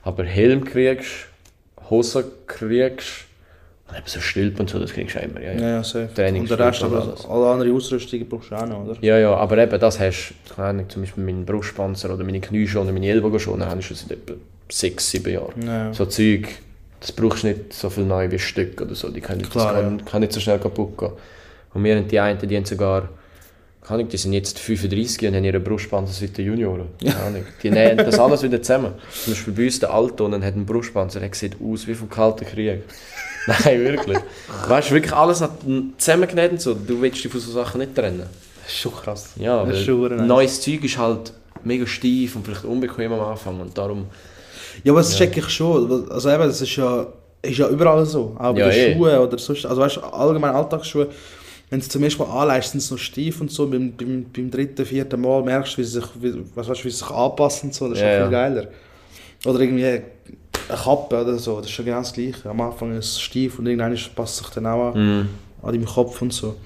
Aber 0.03 0.23
Helm 0.23 0.63
kriegst 0.63 1.27
Hosen 1.89 2.23
kriegst 2.47 3.25
und 3.89 3.97
eben 3.97 4.07
so 4.07 4.19
Stülpen 4.19 4.61
und 4.61 4.69
so, 4.69 4.79
das 4.79 4.93
kriegst 4.93 5.15
du 5.15 5.19
auch 5.19 5.23
immer. 5.23 5.41
Ja, 5.41 5.51
ja. 5.53 5.59
Ja, 5.59 5.69
ja, 5.69 5.83
safe. 5.83 6.09
Training 6.13 6.43
Und 6.43 6.49
der 6.49 6.59
Rest, 6.59 6.83
aber 6.83 7.01
alles. 7.01 7.25
alle 7.25 7.49
anderen 7.49 7.75
Ausrüstungen 7.75 8.27
brauchst 8.27 8.51
du 8.51 8.55
auch 8.55 8.65
noch, 8.65 8.85
oder? 8.85 8.97
Ja, 9.01 9.17
ja, 9.17 9.35
aber 9.35 9.57
eben, 9.57 9.79
das 9.79 9.99
hast 9.99 10.33
du, 10.47 10.53
keine 10.55 10.67
Ahnung, 10.69 10.89
zum 10.89 11.01
Beispiel 11.01 11.23
meinen 11.23 11.45
Brustpanzer 11.45 12.13
oder 12.13 12.23
meine 12.23 12.39
Knieschoner, 12.39 12.91
meine 12.91 13.07
Ellbogenschoner, 13.07 13.69
habe 13.69 13.79
ich 13.81 13.87
schon 13.87 13.97
seit 13.97 14.11
etwa 14.11 14.33
sechs, 14.69 15.11
sieben 15.11 15.33
Jahren. 15.33 15.61
Ja. 15.65 15.93
So 15.93 16.05
Zeug, 16.05 16.47
das 16.99 17.11
brauchst 17.11 17.43
du 17.43 17.47
nicht 17.47 17.73
so 17.73 17.89
viel 17.89 18.05
neu 18.05 18.31
wie 18.31 18.39
Stück 18.39 18.81
oder 18.81 18.95
so, 18.95 19.09
die 19.09 19.21
können, 19.21 19.41
Klar, 19.41 19.73
das 19.73 19.83
kann, 19.83 20.05
kann 20.05 20.21
nicht 20.21 20.33
so 20.33 20.39
schnell 20.39 20.59
kaputt 20.59 20.97
gehen. 20.97 21.11
Und 21.73 21.83
wir 21.83 21.95
haben 21.95 22.07
die 22.07 22.19
einen, 22.19 22.39
die 22.39 22.55
haben 22.55 22.65
sogar, 22.65 23.09
keine 23.83 23.99
Ahnung, 23.99 24.09
die 24.09 24.17
sind 24.17 24.33
jetzt 24.33 24.59
35 24.59 25.27
und 25.27 25.35
haben 25.35 25.43
ihre 25.43 25.59
Brustpanzer 25.59 26.13
seit 26.13 26.37
den 26.37 26.45
Junioren. 26.45 26.87
Keine 27.03 27.15
Ahnung. 27.17 27.45
Die 27.61 27.69
nähen 27.69 27.97
das 27.97 28.17
alles 28.17 28.41
wieder 28.41 28.61
zusammen. 28.61 28.93
Zum 29.11 29.33
Beispiel 29.33 29.53
bei 29.53 29.65
uns 29.65 29.79
der 29.79 29.93
Alton 29.93 30.33
hat 30.35 30.53
einen 30.53 30.65
Brustpanzer, 30.65 31.19
der 31.19 31.33
sieht 31.33 31.57
aus 31.61 31.85
wie 31.85 31.93
vom 31.93 32.09
Kalten 32.09 32.45
Krieg. 32.45 32.83
Nein, 33.47 33.83
wirklich. 33.83 34.17
Weißt 34.67 34.89
du, 34.89 34.93
wirklich 34.93 35.13
alles 35.13 35.43
zusammengenäht 35.97 36.51
und 36.51 36.61
so. 36.61 36.73
Du 36.73 37.01
willst 37.01 37.23
dich 37.23 37.31
von 37.31 37.41
so 37.41 37.51
Sachen 37.51 37.79
nicht 37.81 37.93
trennen. 37.93 38.23
Das 38.63 38.71
ist 38.71 38.79
schon 38.79 38.93
krass. 38.93 39.31
Ja, 39.35 39.65
das 39.65 39.79
ist 39.79 39.85
schon 39.85 40.27
neues 40.27 40.61
Zeug 40.61 40.81
ist 40.85 40.97
halt 40.97 41.33
mega 41.65 41.85
steif 41.85 42.37
und 42.37 42.45
vielleicht 42.45 42.63
unbequem 42.63 43.11
am 43.11 43.19
Anfang 43.19 43.59
und 43.59 43.77
darum... 43.77 44.05
Ja, 44.83 44.93
aber 44.93 45.01
das 45.01 45.15
check 45.17 45.35
ich 45.37 45.49
schon. 45.49 46.09
Also 46.09 46.29
eben, 46.29 46.43
das 46.43 46.61
ist 46.61 46.75
ja, 46.77 47.05
ist 47.41 47.57
ja 47.57 47.67
überall 47.67 48.05
so. 48.05 48.35
Auch 48.39 48.53
bei 48.53 48.61
Ja, 48.61 48.69
den 48.69 48.91
eh. 48.91 48.95
Schuhen 48.95 49.17
oder 49.17 49.37
sonst. 49.37 49.65
Also 49.65 49.81
weißt 49.81 49.97
du, 49.97 50.01
allgemein 50.01 50.55
Alltagsschuhe, 50.55 51.09
wenn 51.73 51.79
du 51.79 51.87
zum 51.87 52.03
ersten 52.03 52.21
Mal 52.21 52.29
anlegst, 52.43 52.69
sind 52.71 52.81
sie 52.81 52.93
noch 52.93 52.99
steif 52.99 53.41
und 53.41 53.49
so. 53.49 53.65
Beim, 53.67 53.93
beim, 53.97 54.27
beim 54.31 54.51
dritten, 54.51 54.85
vierten 54.85 55.19
Mal 55.19 55.41
merkst 55.41 55.73
du, 55.73 55.77
wie 55.79 55.83
sie 55.83 55.91
sich, 56.01 56.05
wie, 56.21 56.33
was 56.53 56.69
weißt, 56.69 56.85
wie 56.85 56.89
sie 56.91 56.97
sich 56.97 57.09
anpassen 57.09 57.69
und 57.69 57.73
so. 57.73 57.89
Das 57.89 57.97
ist 57.97 58.03
Ja, 58.03 58.11
ja. 58.13 58.21
viel 58.23 58.31
geiler. 58.31 58.67
Oder 59.43 59.59
irgendwie 59.61 59.83
eine 59.87 60.03
Kappe 60.67 61.19
oder 61.19 61.39
so. 61.39 61.57
Das 61.57 61.65
ist 61.65 61.71
schon 61.71 61.85
genau 61.85 61.97
das 61.97 62.13
Gleiche. 62.13 62.47
Am 62.47 62.61
Anfang 62.61 62.95
ist 62.95 63.07
es 63.13 63.21
steif 63.21 63.57
und 63.57 63.65
irgendwann 63.65 63.97
passt 64.15 64.37
sich 64.37 64.47
dann 64.49 64.67
auch 64.67 64.93
an, 64.93 65.19
Mhm. 65.21 65.29
an 65.63 65.73
deinem 65.73 65.85
Kopf 65.85 66.21
und 66.21 66.31
so. 66.31 66.57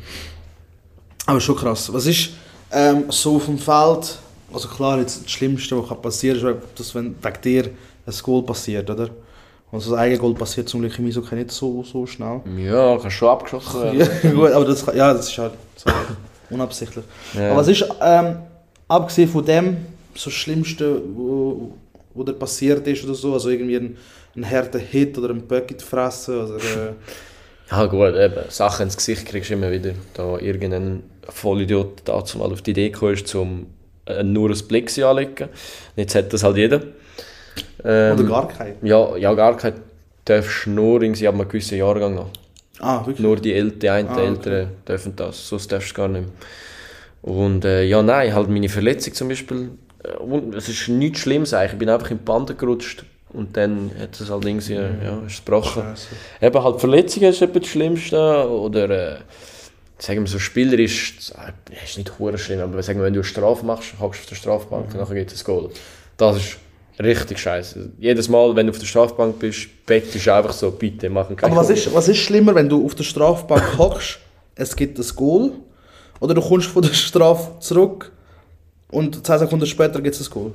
Aber 1.25 1.39
schon 1.39 1.55
krass. 1.55 1.91
Was 1.93 2.05
ist 2.05 2.31
ähm, 2.73 3.05
so 3.07 3.37
auf 3.37 3.45
dem 3.45 3.57
Feld? 3.59 4.19
Also 4.53 4.67
klar, 4.67 4.99
jetzt 4.99 5.23
das 5.23 5.31
Schlimmste, 5.31 5.81
was 5.89 6.01
passieren 6.01 6.41
kann, 6.41 6.55
ist, 6.57 6.79
dass 6.79 6.93
wenn 6.95 7.15
wegen 7.23 7.41
dir 7.41 7.63
ein 8.05 8.13
Goal 8.23 8.43
passiert, 8.43 8.89
oder? 8.89 9.09
Also 9.71 9.91
das 9.91 9.99
eigene 9.99 10.19
Goal 10.19 10.33
passiert 10.33 10.69
zum 10.69 10.79
Glück 10.81 10.97
im 10.97 11.07
Eishockey 11.07 11.35
nicht 11.35 11.51
so, 11.51 11.83
so 11.83 12.05
schnell. 12.05 12.41
Ja, 12.57 12.97
kann 12.97 13.11
schon 13.11 13.29
abgeschossen 13.29 13.83
werden. 13.83 14.09
Ja, 14.23 14.31
gut, 14.31 14.51
aber 14.51 14.65
das, 14.65 14.85
ja, 14.95 15.13
das 15.13 15.29
ist 15.29 15.37
halt 15.37 15.53
so 15.75 15.89
unabsichtlich. 16.49 17.03
Ja. 17.33 17.49
Aber 17.49 17.57
was 17.57 17.67
ist, 17.67 17.85
ähm, 18.01 18.37
abgesehen 18.87 19.29
von 19.29 19.45
dem, 19.45 19.77
so 20.15 20.29
das 20.29 20.33
Schlimmste, 20.33 21.01
wo, 21.13 21.73
wo 22.13 22.23
dir 22.23 22.33
passiert 22.33 22.87
ist 22.87 23.03
oder 23.03 23.13
so, 23.13 23.33
also 23.33 23.49
irgendwie 23.49 23.75
ein, 23.75 23.97
ein 24.35 24.49
harter 24.49 24.79
Hit 24.79 25.17
oder 25.17 25.31
ein 25.31 25.41
Böck 25.41 25.71
in 25.71 25.77
die 25.77 25.83
Fresse 25.83 26.45
oder... 26.45 26.55
Äh, 26.55 26.93
Ja 27.69 27.85
gut, 27.85 28.15
eben, 28.15 28.49
Sachen 28.49 28.83
ins 28.83 28.95
Gesicht 28.95 29.25
kriegst 29.25 29.49
du 29.49 29.55
immer 29.55 29.71
wieder. 29.71 29.91
Da 30.13 30.37
irgendein 30.37 31.03
Vollidiot 31.27 32.01
dazu 32.05 32.37
mal 32.37 32.51
auf 32.51 32.61
die 32.61 32.71
Idee 32.71 32.89
gekommen 32.91 33.15
ist, 33.15 33.35
um 33.35 33.67
äh, 34.05 34.23
nur 34.23 34.49
ein 34.49 34.67
Plexi 34.67 35.03
anzulegen. 35.03 35.49
Jetzt 35.97 36.15
hat 36.15 36.31
das 36.31 36.43
halt 36.43 36.55
jeder. 36.55 36.81
Ähm, 37.83 38.13
oder 38.19 38.23
gar 38.27 38.47
kein. 38.47 38.75
Ja, 38.81 39.15
ja, 39.17 39.33
gar 39.33 39.57
kein 39.57 39.73
darfst 40.25 40.65
du 40.65 40.71
nur 40.71 41.01
irgendwie 41.01 41.27
ab 41.27 41.35
einem 41.35 41.47
gewissen 41.47 41.77
Jahrgang 41.77 42.15
noch. 42.15 42.29
Ah, 42.79 42.99
wirklich? 43.05 43.19
Nur 43.19 43.37
die, 43.37 43.53
El 43.53 43.71
die 43.71 43.89
einen 43.89 44.09
Ah, 44.09 44.13
okay. 44.13 44.25
Älteren 44.27 44.67
dürfen 44.87 45.15
das, 45.15 45.47
sonst 45.47 45.71
darfst 45.71 45.91
du 45.91 45.95
gar 45.95 46.07
nicht 46.07 46.21
mehr. 46.25 46.31
Und 47.21 47.65
äh, 47.65 47.83
ja, 47.83 48.01
nein, 48.03 48.33
halt 48.33 48.49
meine 48.49 48.69
Verletzung 48.69 49.13
zum 49.13 49.27
Beispiel, 49.29 49.71
äh, 50.03 50.55
es 50.55 50.69
ist 50.69 50.87
nichts 50.89 51.19
Schlimmes 51.19 51.53
eigentlich. 51.53 51.73
Ich 51.73 51.79
bin 51.79 51.89
einfach 51.89 52.11
in 52.11 52.17
die 52.19 52.23
Bande 52.23 52.55
gerutscht 52.55 53.05
Und 53.33 53.57
dann 53.57 53.91
hat 53.99 54.19
es 54.19 54.29
halt 54.29 54.45
irgendwie, 54.45 54.73
ja, 54.75 55.23
ist 55.25 55.33
es 55.33 55.45
gebrochen. 55.45 55.83
Scheiße. 55.83 56.07
Eben 56.41 56.63
halt 56.63 56.79
Verletzungen 56.79 57.29
ist 57.29 57.41
etwa 57.41 57.59
das 57.59 57.67
Schlimmste. 57.69 58.49
Oder 58.49 58.89
äh, 58.89 59.17
sagen 59.99 60.21
wir 60.21 60.27
so 60.27 60.39
spielerisch, 60.39 61.17
das 61.17 61.33
ist 61.85 61.97
nicht 61.97 62.19
hure 62.19 62.37
schlimm, 62.37 62.59
aber 62.61 62.81
sagen 62.83 62.99
wir, 62.99 63.05
wenn 63.05 63.13
du 63.13 63.19
eine 63.19 63.23
Strafe 63.27 63.65
machst, 63.65 63.95
hockst 63.99 64.21
du 64.21 64.23
auf 64.23 64.29
der 64.29 64.35
Strafbank 64.35 64.93
und 64.93 64.99
nachher 64.99 65.15
geht 65.15 65.31
es 65.31 65.43
Goal. 65.43 65.69
Das 66.17 66.37
ist 66.37 66.57
richtig 66.99 67.39
scheiße. 67.39 67.91
Jedes 67.99 68.27
Mal, 68.29 68.55
wenn 68.55 68.67
du 68.67 68.71
auf 68.71 68.79
der 68.79 68.85
Strafbank 68.87 69.39
bist, 69.39 69.67
bettest 69.85 70.25
du 70.25 70.33
einfach 70.33 70.53
so, 70.53 70.71
bitte 70.71 71.09
machen 71.09 71.35
kein 71.35 71.51
Aber 71.51 71.59
was 71.61 71.67
Goal. 71.67 71.77
ist, 71.77 71.93
was 71.93 72.07
ist 72.07 72.17
schlimmer, 72.17 72.55
wenn 72.55 72.67
du 72.69 72.85
auf 72.85 72.95
der 72.95 73.03
Strafbank 73.03 73.63
hockst, 73.77 74.19
es 74.55 74.75
gibt 74.75 74.97
ein 74.97 75.05
Goal, 75.15 75.51
oder 76.19 76.33
du 76.33 76.41
kommst 76.41 76.67
von 76.67 76.81
der 76.81 76.93
Strafe 76.93 77.59
zurück 77.59 78.11
und 78.89 79.25
10 79.25 79.39
Sekunden 79.39 79.65
später 79.67 80.01
gibt 80.01 80.15
es 80.15 80.27
ein 80.27 80.31
Goal? 80.33 80.51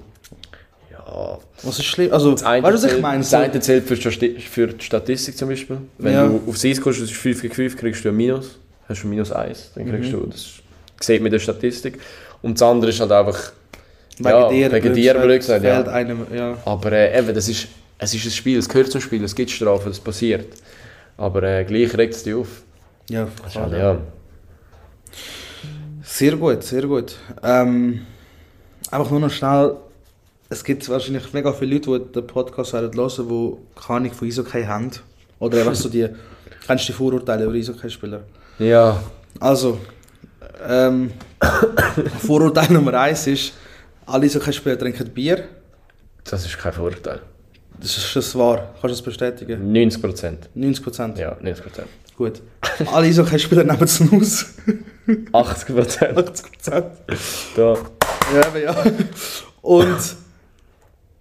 Ja, 0.91 1.39
Was 1.63 1.79
ist 1.79 1.85
schlimm? 1.85 2.13
Also, 2.13 2.33
das 2.33 2.43
weißt 2.45 2.65
du, 2.65 2.73
was 2.73 2.85
ich 2.85 3.01
meine? 3.01 3.19
Das 3.19 3.31
So, 3.31 3.37
eine 3.37 3.61
zählt 3.61 3.85
für, 3.87 3.97
für 3.97 4.67
die 4.69 4.85
Statistik 4.85 5.37
zum 5.37 5.49
Beispiel. 5.49 5.79
Wenn 5.99 6.13
Ja. 6.13 6.27
du 6.27 6.41
aufs 6.49 6.65
Eis 6.65 6.81
kommst, 6.81 7.01
das 7.01 7.11
ist 7.11 7.17
5 7.17 7.43
gegen 7.43 7.55
5, 7.55 7.77
kriegst 7.77 8.05
du 8.05 8.09
ein 8.09 8.17
Minus. 8.17 8.59
Hast 8.89 9.03
du 9.03 9.07
ein 9.07 9.11
Minus 9.11 9.31
1, 9.31 9.73
dann 9.75 9.89
kriegst 9.89 10.09
Mhm. 10.13 10.21
du, 10.21 10.27
das 10.27 10.47
sieht 11.01 11.21
man 11.21 11.27
in 11.27 11.33
der 11.33 11.39
Statistik. 11.39 12.01
Und 12.43 12.61
das 12.61 12.69
andere 12.69 12.91
ist 12.91 12.99
halt 13.01 13.13
einfach, 13.13 13.53
wegen 14.19 14.29
ja, 14.29 14.49
dir, 14.49 14.73
wegen 14.73 14.95
dir 14.95 15.15
blöd 15.15 15.41
gesagt, 15.41 15.65
ja. 15.65 15.83
einem, 15.83 16.27
ja. 16.35 16.57
Aber 16.65 16.93
äh, 16.93 17.19
eben, 17.19 17.35
das 17.35 17.49
ist, 17.49 17.69
es 17.99 18.15
ist 18.15 18.25
ein 18.25 18.31
Spiel, 18.31 18.59
es 18.59 18.69
gehört 18.69 18.91
zum 18.91 19.01
Spiel, 19.01 19.23
es 19.25 19.35
gibt 19.35 19.51
Strafen, 19.51 19.89
das 19.89 20.01
passiert. 20.01 20.47
Aber 21.17 21.43
äh, 21.43 21.65
gleich 21.65 21.97
regt 21.97 22.15
es 22.15 22.23
dich 22.23 22.35
auf. 22.35 22.63
Ja, 23.09 23.29
ist 23.47 23.57
halt, 23.57 23.73
ja. 23.73 23.99
Sehr 26.03 26.37
gut, 26.37 26.63
sehr 26.63 26.83
gut. 26.83 27.17
Ähm, 27.43 28.07
einfach 28.91 29.11
nur 29.11 29.21
noch 29.21 29.31
schnell, 29.31 29.77
es 30.49 30.63
gibt 30.63 30.89
wahrscheinlich 30.89 31.33
mega 31.33 31.53
viele 31.53 31.75
Leute, 31.75 32.01
die 32.01 32.13
den 32.13 32.27
Podcast 32.27 32.73
hören, 32.73 32.91
die 32.91 32.99
keine 32.99 33.97
Ahnung 33.97 34.13
von 34.13 34.29
Eishockey 34.29 34.65
haben. 34.65 34.91
Oder 35.39 35.59
einfach 35.59 35.75
so 35.75 35.89
die, 35.89 36.09
kennst 36.67 36.89
du 36.89 36.93
die 36.93 36.97
Vorurteile 36.97 37.45
über 37.45 37.55
Eishockey-Spieler? 37.55 38.23
Ja, 38.59 39.03
Also, 39.41 39.79
ähm, 40.69 41.13
Vorurteil 42.27 42.73
Nummer 42.73 42.95
eins 43.01 43.27
ist, 43.27 43.53
alle 44.07 44.27
Eishockey-Spieler 44.27 44.79
trinken 44.79 45.09
Bier. 45.11 45.45
das 46.25 46.45
ist 46.47 46.59
kein 46.59 46.73
Vorurteil. 46.73 47.21
Das 47.81 47.97
ist 47.97 48.15
das 48.15 48.37
wahr. 48.37 48.69
Kannst 48.73 48.85
du 48.85 48.89
das 48.89 49.03
bestätigen? 49.03 49.73
90 49.73 50.01
Prozent. 50.03 50.49
90 50.55 50.85
Prozent. 50.85 51.19
Ja, 51.19 51.37
90 51.41 51.65
Prozent. 51.65 51.89
Gut. 52.17 52.43
Alle 52.93 53.07
Eishockey-Spieler 53.07 53.65
nehmen 53.65 53.83
es 53.83 54.01
aus. 54.01 54.47
80 55.33 55.75
Prozent. 55.75 56.19
80 56.19 56.53
Prozent. 56.53 56.87
Da. 57.57 57.75
Ja, 58.35 58.47
aber 58.47 58.59
ja. 58.61 58.75
Und 59.63 59.99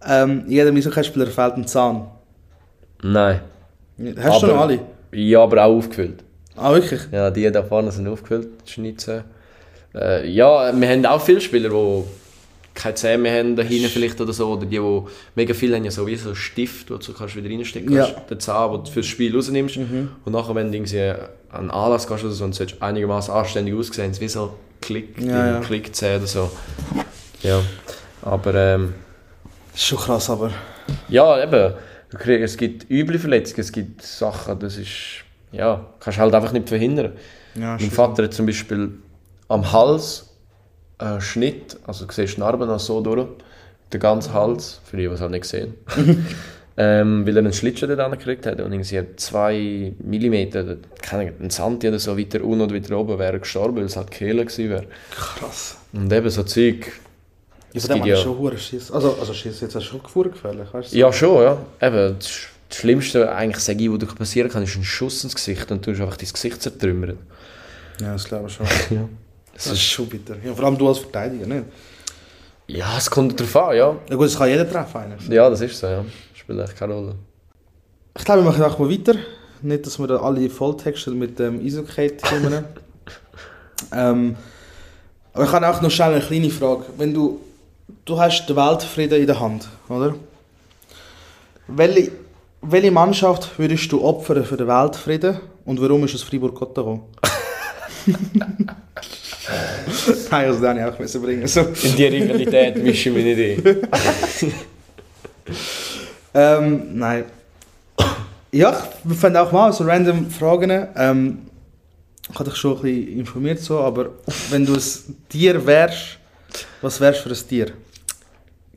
ähm, 0.05 0.43
jedem 0.47 0.75
Eishockey-Spieler 0.75 1.27
fehlt 1.27 1.53
ein 1.55 1.67
Zahn. 1.67 2.07
Nein. 3.01 3.41
Hast 4.17 4.41
du 4.43 4.47
Aber- 4.47 4.53
noch 4.53 4.61
alle? 4.61 4.79
Ja, 5.13 5.41
aber 5.43 5.63
auch 5.65 5.77
aufgefüllt. 5.77 6.23
Ah, 6.55 6.73
wirklich? 6.73 7.01
Ja, 7.11 7.31
die 7.31 7.49
da 7.51 7.63
vorne 7.63 7.91
sind 7.91 8.07
aufgefüllt, 8.07 8.47
die 8.67 8.71
Schnitzen. 8.71 9.23
Äh, 9.95 10.29
ja, 10.29 10.71
wir 10.79 10.89
haben 10.89 11.05
auch 11.05 11.21
viele 11.21 11.41
Spieler, 11.41 11.69
die 11.69 12.03
keine 12.73 12.95
Zähne 12.95 13.17
mehr 13.23 13.39
haben, 13.39 13.55
da 13.55 13.63
hinten 13.63 13.89
vielleicht 13.89 14.19
oder 14.21 14.31
so. 14.33 14.49
Oder 14.53 14.65
die, 14.65 14.77
die 14.79 15.01
mega 15.35 15.53
viele 15.53 15.75
haben 15.75 15.83
ja 15.85 15.91
so 15.91 16.07
wie 16.07 16.15
so 16.15 16.29
einen 16.29 16.35
Stift, 16.35 16.89
wo 16.89 16.97
du 16.97 17.13
kannst 17.13 17.35
wieder 17.35 17.49
reinstecken 17.49 17.91
Ja. 17.93 18.05
kannst. 18.07 18.29
Den 18.29 18.39
Zahn, 18.39 18.71
den 18.71 18.83
du 18.85 18.91
fürs 18.91 19.05
Spiel 19.07 19.35
rausnimmst. 19.35 19.77
Und 19.77 20.31
nachher, 20.31 20.55
wenn 20.55 20.71
du 20.71 20.77
irgendwie 20.77 20.99
an 21.01 21.19
einen 21.51 21.71
Anlass 21.71 22.07
gehst 22.07 22.23
oder 22.23 22.33
so 22.33 22.45
und 22.45 22.53
sollst 22.55 22.81
einigermaßen 22.81 23.33
anständig 23.33 23.75
aussehen, 23.75 24.13
wie 24.19 24.27
so 24.27 24.53
Klick, 24.79 25.21
Ja, 25.21 25.47
ja. 25.53 25.59
Klickzähne 25.59 26.17
oder 26.17 26.27
so. 26.27 26.51
Ja, 27.43 27.61
aber 28.21 28.53
ähm, 28.55 28.93
Das 29.73 29.81
ist 29.81 29.87
schon 29.87 29.97
krass, 29.99 30.29
aber. 30.29 30.51
ja, 31.09 31.43
eben. 31.43 31.73
Es 32.43 32.57
gibt 32.57 32.89
üble 32.89 33.19
Verletzungen, 33.19 33.61
es 33.61 33.71
gibt 33.71 34.01
Sachen, 34.03 34.59
das 34.59 34.77
ist, 34.77 34.89
ja, 35.51 35.85
kannst 35.99 36.19
halt 36.19 36.33
einfach 36.35 36.51
nicht 36.51 36.67
verhindern. 36.67 37.13
Ja, 37.55 37.77
Mein. 37.79 37.91
Vater 37.91 38.23
hat 38.23 38.33
zum 38.33 38.45
Beispiel 38.45 38.91
am 39.47 39.71
Hals 39.71 40.30
einen 41.01 41.21
Schnitt, 41.21 41.77
also 41.87 42.05
du 42.05 42.13
siehst 42.13 42.37
die 42.37 42.39
Narben 42.39 42.67
noch 42.67 42.79
so 42.79 43.01
durch, 43.01 43.27
den 43.91 43.99
ganzen 43.99 44.33
Hals, 44.33 44.79
für 44.85 44.97
die, 44.97 45.07
die 45.07 45.13
es 45.13 45.21
halt 45.21 45.31
nicht 45.31 45.45
sehen. 45.45 45.73
ähm, 46.77 47.25
weil 47.27 47.35
er 47.35 47.39
einen 47.43 47.53
Schlittschuh 47.53 47.87
dort 47.87 47.99
angekriegt 47.99 48.45
hat 48.45 48.61
und 48.61 48.71
irgendwie 48.71 49.15
zwei 49.17 49.93
Millimeter, 49.99 50.77
keine 51.01 51.23
Ahnung, 51.23 51.35
ein 51.41 51.49
Santi 51.49 51.87
oder 51.89 51.99
so 51.99 52.17
weiter 52.17 52.41
unten 52.43 52.61
oder 52.61 52.75
weiter 52.75 52.97
oben 52.97 53.19
wäre 53.19 53.33
er 53.33 53.39
gestorben, 53.39 53.77
weil 53.77 53.85
es 53.85 53.97
halt 53.97 54.09
Kehle 54.11 54.45
gewesen 54.45 54.69
wäre. 54.69 54.85
Krass. 55.11 55.77
Und 55.93 56.11
eben 56.13 56.29
so 56.29 56.43
Zeug, 56.43 56.91
Ja, 57.73 57.81
gibt 57.81 57.89
habe 57.89 57.99
ich 57.99 58.05
ja- 58.05 58.15
schon 58.15 58.37
hure 58.37 58.57
Schiss. 58.57 58.91
Also, 58.91 59.17
also 59.19 59.33
Schiss, 59.33 59.59
jetzt 59.61 59.75
hast 59.75 59.91
du 59.91 59.99
schon 59.99 60.31
gefährlich, 60.31 60.73
weißt 60.73 60.93
du? 60.93 60.97
Ja, 60.97 61.11
schon, 61.11 61.43
ja. 61.43 61.57
Eben, 61.81 62.15
das, 62.17 62.29
das 62.69 62.77
Schlimmste, 62.77 63.29
eigentlich, 63.33 63.61
sage 63.63 63.83
ich, 63.83 63.91
was 63.91 63.99
dir 63.99 64.05
passieren 64.07 64.49
kann, 64.49 64.63
ist 64.63 64.75
ein 64.77 64.83
Schuss 64.85 65.23
ins 65.25 65.35
Gesicht 65.35 65.69
und 65.71 65.85
du 65.85 65.91
hast 65.91 65.99
einfach 65.99 66.15
dein 66.17 66.29
Gesicht 66.31 66.61
zertrümmern. 66.61 67.17
Ja, 67.99 68.13
das 68.13 68.23
glaube 68.23 68.47
ich 68.47 68.53
schon. 68.53 68.65
Ja. 68.89 69.09
Das 69.53 69.67
ist 69.67 69.81
schon 69.81 70.07
bitter. 70.07 70.35
Ja, 70.43 70.53
vor 70.53 70.65
allem 70.65 70.77
du 70.77 70.87
als 70.87 70.99
Verteidiger, 70.99 71.45
nicht? 71.45 71.65
Ja, 72.67 72.97
es 72.97 73.09
kommt 73.09 73.39
darauf 73.39 73.55
an, 73.55 73.75
ja. 73.75 73.95
Ja 74.09 74.15
gut, 74.15 74.27
das 74.27 74.37
kann 74.37 74.49
jeder 74.49 74.69
treffen 74.69 74.97
eigentlich. 74.97 75.29
Ja, 75.29 75.49
das 75.49 75.61
ist 75.61 75.77
so, 75.77 75.87
ja. 75.87 76.05
Spielt 76.33 76.59
echt 76.59 76.77
keine 76.77 76.93
Rolle. 76.93 77.15
Ich 78.17 78.23
glaube, 78.23 78.43
wir 78.43 78.49
machen 78.49 78.63
auch 78.63 78.79
mal 78.79 78.89
weiter. 78.89 79.15
Nicht, 79.61 79.85
dass 79.85 79.99
wir 79.99 80.07
da 80.07 80.17
alle 80.17 80.49
volltexten 80.49 81.17
mit 81.17 81.37
dem 81.37 81.59
Eishockey-Themen. 81.65 82.63
ähm, 83.93 84.35
aber 85.33 85.43
ich 85.43 85.51
habe 85.51 85.67
auch 85.67 85.81
noch 85.81 85.91
schnell 85.91 86.13
eine 86.13 86.21
kleine 86.23 86.49
Frage. 86.49 86.85
Wenn 86.97 87.13
du, 87.13 87.41
du 88.05 88.19
hast 88.19 88.47
den 88.47 88.55
Weltfrieden 88.55 89.19
in 89.19 89.27
der 89.27 89.39
Hand, 89.39 89.67
oder? 89.87 90.15
Welche, 91.67 92.11
welche 92.61 92.91
Mannschaft 92.91 93.57
würdest 93.59 93.91
du 93.91 94.03
opfern 94.03 94.43
für 94.43 94.57
den 94.57 94.67
Weltfrieden 94.67 95.39
und 95.65 95.81
warum 95.81 96.03
ist 96.05 96.15
es 96.15 96.23
Fribourg-Cotteron? 96.23 97.01
Nein, 100.29 100.45
also 100.45 100.59
den 100.59 100.69
habe 100.69 100.79
ich 100.79 100.85
auch 100.85 100.99
müssen 100.99 101.21
bringen. 101.21 101.47
So. 101.47 101.61
In 101.61 101.95
die 101.95 102.05
Rivalität 102.05 102.77
mische 102.77 103.09
ich 103.09 103.15
mich 103.15 103.37
nicht 103.37 103.65
ein. 103.65 104.53
Ähm, 106.33 106.97
nein. 106.97 107.25
Ja, 108.51 108.87
wir 109.03 109.15
fanden 109.15 109.37
auch 109.37 109.51
mal 109.51 109.73
so 109.73 109.83
random 109.83 110.29
Fragen. 110.29 110.87
Ähm, 110.95 111.39
ich 112.29 112.39
habe 112.39 112.49
dich 112.49 112.57
schon 112.57 112.77
ein 112.77 112.81
bisschen 112.81 113.19
informiert, 113.19 113.59
so, 113.59 113.79
aber 113.79 114.11
wenn 114.49 114.65
du 114.65 114.73
ein 114.73 114.81
Tier 115.29 115.65
wärst, 115.65 116.17
was 116.81 116.99
wärst 116.99 117.25
du 117.25 117.29
für 117.29 117.35
ein 117.35 117.47
Tier? 117.47 117.71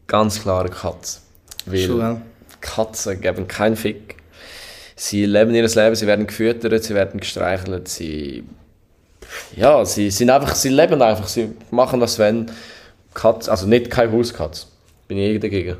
Ganz 0.06 0.40
klar 0.40 0.60
eine 0.60 0.70
Katze. 0.70 1.20
Weil 1.66 1.86
Schon, 1.86 1.98
ja. 2.00 2.20
Katzen 2.60 3.20
geben 3.20 3.46
keinen 3.46 3.76
Fick. 3.76 4.16
Sie 4.96 5.26
leben 5.26 5.54
ihr 5.54 5.66
Leben, 5.66 5.94
sie 5.94 6.06
werden 6.06 6.26
gefüttert, 6.26 6.84
sie 6.84 6.94
werden 6.94 7.20
gestreichelt, 7.20 7.88
sie... 7.88 8.44
Ja, 9.56 9.84
sie 9.84 10.10
sind 10.10 10.30
einfach, 10.30 10.54
sie 10.54 10.68
leben 10.68 11.00
einfach, 11.02 11.28
sie 11.28 11.52
machen 11.70 12.00
was 12.00 12.18
wenn. 12.18 12.50
Katze, 13.14 13.50
also 13.50 13.66
nicht 13.66 13.90
kein 13.90 14.10
Hauskatz, 14.10 14.66
bin 15.06 15.18
ich 15.18 15.30
eh 15.30 15.38
dagegen. 15.38 15.76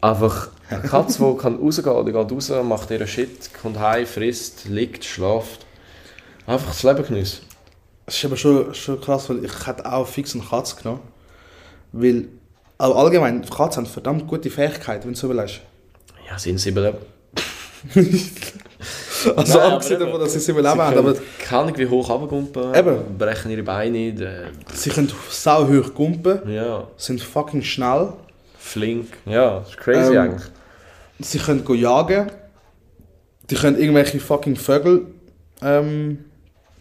Einfach 0.00 0.48
eine 0.70 0.82
Katze, 0.88 1.18
die 1.18 1.36
kann 1.36 1.56
rausgehen, 1.56 2.06
die 2.06 2.12
geht 2.12 2.32
raus, 2.32 2.52
macht 2.64 2.90
ihren 2.90 3.06
Shit, 3.06 3.50
kommt 3.60 3.78
heim, 3.78 4.06
frisst, 4.06 4.66
liegt, 4.66 5.04
schlaft. 5.04 5.66
Einfach 6.46 6.68
das 6.68 6.82
Leben 6.82 7.04
geniessen. 7.04 7.40
Das 8.06 8.16
ist 8.16 8.24
aber 8.24 8.36
schon, 8.36 8.74
schon 8.74 9.00
krass, 9.00 9.28
weil 9.28 9.44
ich 9.44 9.66
hätte 9.66 9.90
auch 9.90 10.06
fix 10.06 10.34
eine 10.34 10.44
Katze 10.44 10.76
genommen. 10.76 11.00
Weil, 11.92 12.28
aber 12.78 12.96
allgemein, 12.96 13.42
Katzen 13.42 13.84
haben 13.84 13.92
verdammt 13.92 14.26
gute 14.26 14.50
Fähigkeiten, 14.50 15.04
wenn 15.04 15.12
du 15.12 15.18
so 15.18 15.26
überlegst. 15.30 15.60
Ja, 16.28 16.38
sind 16.38 16.58
sie 16.58 16.70
überleben. 16.70 16.98
Also 19.36 19.58
Nein, 19.58 19.72
abgesehen 19.72 20.00
davon, 20.00 20.20
dass 20.20 20.32
sie 20.32 20.38
es 20.38 20.48
überleben 20.48 20.74
Sie 20.74 20.80
haben, 20.80 20.98
aber 20.98 21.14
keine 21.38 21.62
Ahnung, 21.62 21.78
wie 21.78 21.86
hoch 21.86 22.08
runtergumpen, 22.10 22.74
Eben. 22.74 23.18
brechen 23.18 23.50
ihre 23.50 23.62
Beine 23.62 23.90
nicht. 23.98 24.20
Äh, 24.20 24.44
sie 24.72 24.90
können 24.90 25.10
sau 25.30 25.66
hoch 25.68 25.94
gumpen, 25.94 26.40
ja, 26.52 26.86
sind 26.96 27.20
fucking 27.22 27.62
schnell, 27.62 28.12
flink. 28.58 29.08
Ja, 29.26 29.60
das 29.60 29.70
ist 29.70 29.76
crazy 29.78 30.14
Ähm, 30.14 30.20
eigentlich. 30.20 30.42
sie 31.20 31.38
können 31.38 31.64
go 31.64 31.74
jagen, 31.74 32.30
die 33.50 33.54
können 33.54 33.78
irgendwelche 33.78 34.18
fucking 34.20 34.56
Vögel 34.56 35.06
ähm, 35.62 36.24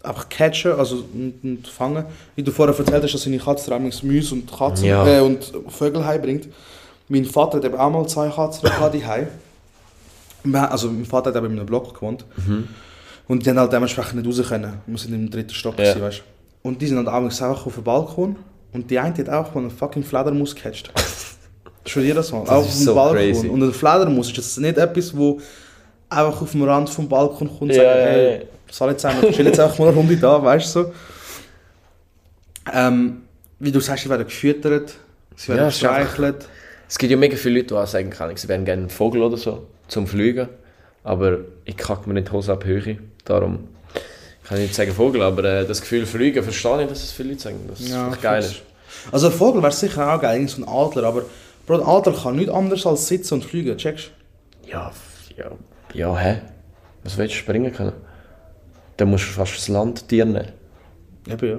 einfach 0.03 0.29
catchen, 0.29 0.71
also 0.73 1.03
und, 1.13 1.35
und 1.43 1.67
fangen. 1.67 2.05
Wie 2.35 2.43
du 2.43 2.51
vorher 2.51 2.75
erzählt 2.77 3.03
hast, 3.03 3.13
dass 3.13 3.21
seine 3.23 3.37
Katze 3.37 3.69
damals 3.69 4.01
Mäuse 4.03 4.33
und 4.35 4.51
Katzen 4.51 4.85
Ja. 4.87 5.05
äh, 5.07 5.21
und 5.21 5.51
Vögel 5.69 6.05
heimbringt. 6.05 6.47
Mein 7.09 7.25
Vater 7.25 7.57
hat 7.57 7.65
eben 7.65 7.75
auch 7.75 7.89
mal 7.91 8.07
zwei 8.07 8.29
Katzen 8.29 8.63
gehabt, 8.69 8.93
die 8.95 9.05
heim. 9.05 9.27
Also 10.53 10.89
mein 10.91 11.05
Vater 11.05 11.29
hat 11.29 11.35
eben 11.37 11.47
in 11.47 11.57
einem 11.59 11.65
Block 11.65 11.93
gewohnt. 11.93 12.25
Und 13.27 13.45
die 13.45 13.49
haben 13.49 13.59
halt 13.59 13.71
dementsprechend 13.71 14.15
nicht 14.15 14.27
raus 14.39 14.47
können. 14.47 14.73
Wir 14.85 14.97
sind 14.97 15.13
im 15.13 15.29
dritten 15.29 15.53
Stock, 15.53 15.77
Ja. 15.79 15.85
gewesen, 15.85 16.01
weißt 16.01 16.19
du. 16.19 16.67
Und 16.67 16.81
die 16.81 16.87
sind 16.87 16.97
halt 16.97 17.07
abends 17.07 17.41
auch 17.41 17.65
auf 17.65 17.73
dem 17.75 17.83
Balkon. 17.83 18.35
Und 18.73 18.89
die 18.89 18.99
eine 18.99 19.15
hat 19.17 19.29
auch 19.29 19.53
mal 19.53 19.61
eine 19.61 19.69
fucking 19.69 20.03
Fledermaus 20.03 20.55
gecatcht. 20.55 20.91
Schon 21.85 22.03
jedes 22.03 22.31
Mal. 22.31 22.41
Das 22.41 22.49
auf 22.51 22.65
dem 22.67 22.71
so 22.85 22.95
Balkon. 22.95 23.15
crazy. 23.17 23.47
Und 23.47 23.63
eine 23.63 23.73
Fledermaus 23.73 24.27
ist 24.29 24.37
jetzt 24.37 24.57
nicht 24.59 24.77
etwas, 24.77 25.15
wo 25.17 25.39
einfach 26.09 26.41
auf 26.41 26.51
dem 26.51 26.63
Rand 26.63 26.89
vom 26.89 27.07
Balkon 27.09 27.47
kommt 27.47 27.61
und 27.61 27.69
Ja, 27.69 27.75
sagt, 27.75 27.85
ja, 27.85 27.91
hey, 28.05 28.37
ja. 28.39 28.45
soll 28.69 28.89
jetzt 28.91 29.01
zusammen, 29.01 29.31
chill 29.33 29.45
jetzt 29.47 29.59
einfach 29.59 29.79
mal 29.79 29.87
eine 29.87 29.97
Runde 29.97 30.17
da, 30.17 30.43
weißt 30.43 30.75
du 30.75 30.83
so. 30.83 30.93
Ähm, 32.71 33.23
wie 33.59 33.71
du 33.71 33.79
sagst, 33.79 34.03
sie 34.03 34.09
werden 34.09 34.25
gefüttert, 34.25 34.93
sie 35.35 35.49
werden 35.49 35.59
Ja, 35.61 35.65
gestreichelt. 35.67 36.47
Es 36.87 36.97
gibt 36.97 37.11
ja 37.11 37.17
mega 37.17 37.35
viele 37.37 37.55
Leute, 37.55 37.67
die 37.69 37.73
auch 37.75 37.87
sagen 37.87 38.09
können, 38.09 38.35
sie 38.37 38.47
wären 38.47 38.65
gerne 38.65 38.83
ein 38.83 38.89
Vogel 38.89 39.21
oder 39.23 39.37
so, 39.37 39.65
zum 39.91 40.07
Fliegen. 40.07 40.49
Aber 41.03 41.39
ich 41.65 41.77
kacke 41.77 42.07
mir 42.07 42.15
nicht 42.15 42.29
die 42.29 42.31
Hose 42.31 42.53
ab 42.53 42.65
Höhe. 42.65 42.97
Darum 43.25 43.67
kann 44.43 44.57
ich 44.57 44.63
nicht 44.63 44.75
sagen 44.75 44.91
Vogel, 44.91 45.21
aber 45.21 45.43
äh, 45.43 45.65
das 45.65 45.81
Gefühl 45.81 46.05
Fliegen 46.05 46.43
verstehe 46.43 46.83
ich, 46.83 46.89
dass 46.89 47.03
es 47.03 47.11
viele 47.11 47.29
Leute 47.29 47.41
sagen, 47.41 47.59
dass 47.67 47.79
es 47.79 47.89
Ja, 47.89 48.09
echt 48.09 48.21
geil 48.21 48.43
ist. 48.43 48.61
Also 49.11 49.27
ein 49.27 49.33
Vogel 49.33 49.61
wäre 49.61 49.71
sicher 49.71 50.13
auch 50.13 50.21
geil, 50.21 50.47
so 50.47 50.61
ein 50.61 50.67
Adler, 50.67 51.03
aber 51.03 51.23
Bro, 51.65 51.75
ein 51.75 51.87
Adler 51.87 52.13
kann 52.13 52.35
nichts 52.35 52.51
anderes 52.51 52.85
als 52.85 53.07
sitzen 53.07 53.35
und 53.35 53.45
fliegen, 53.45 53.77
checkst 53.77 54.11
Ja, 54.65 54.91
ja, 55.37 55.51
ja, 55.93 56.17
hä? 56.17 56.41
Was 57.03 57.17
willst 57.17 57.35
du 57.35 57.39
springen 57.39 57.73
können? 57.73 57.93
Dann 58.97 59.09
musst 59.09 59.25
du 59.25 59.31
fast 59.31 59.55
das 59.55 59.67
Landtier 59.67 60.25
nehmen. 60.25 60.49
du? 61.25 61.31
Eben, 61.31 61.49
ja. 61.49 61.57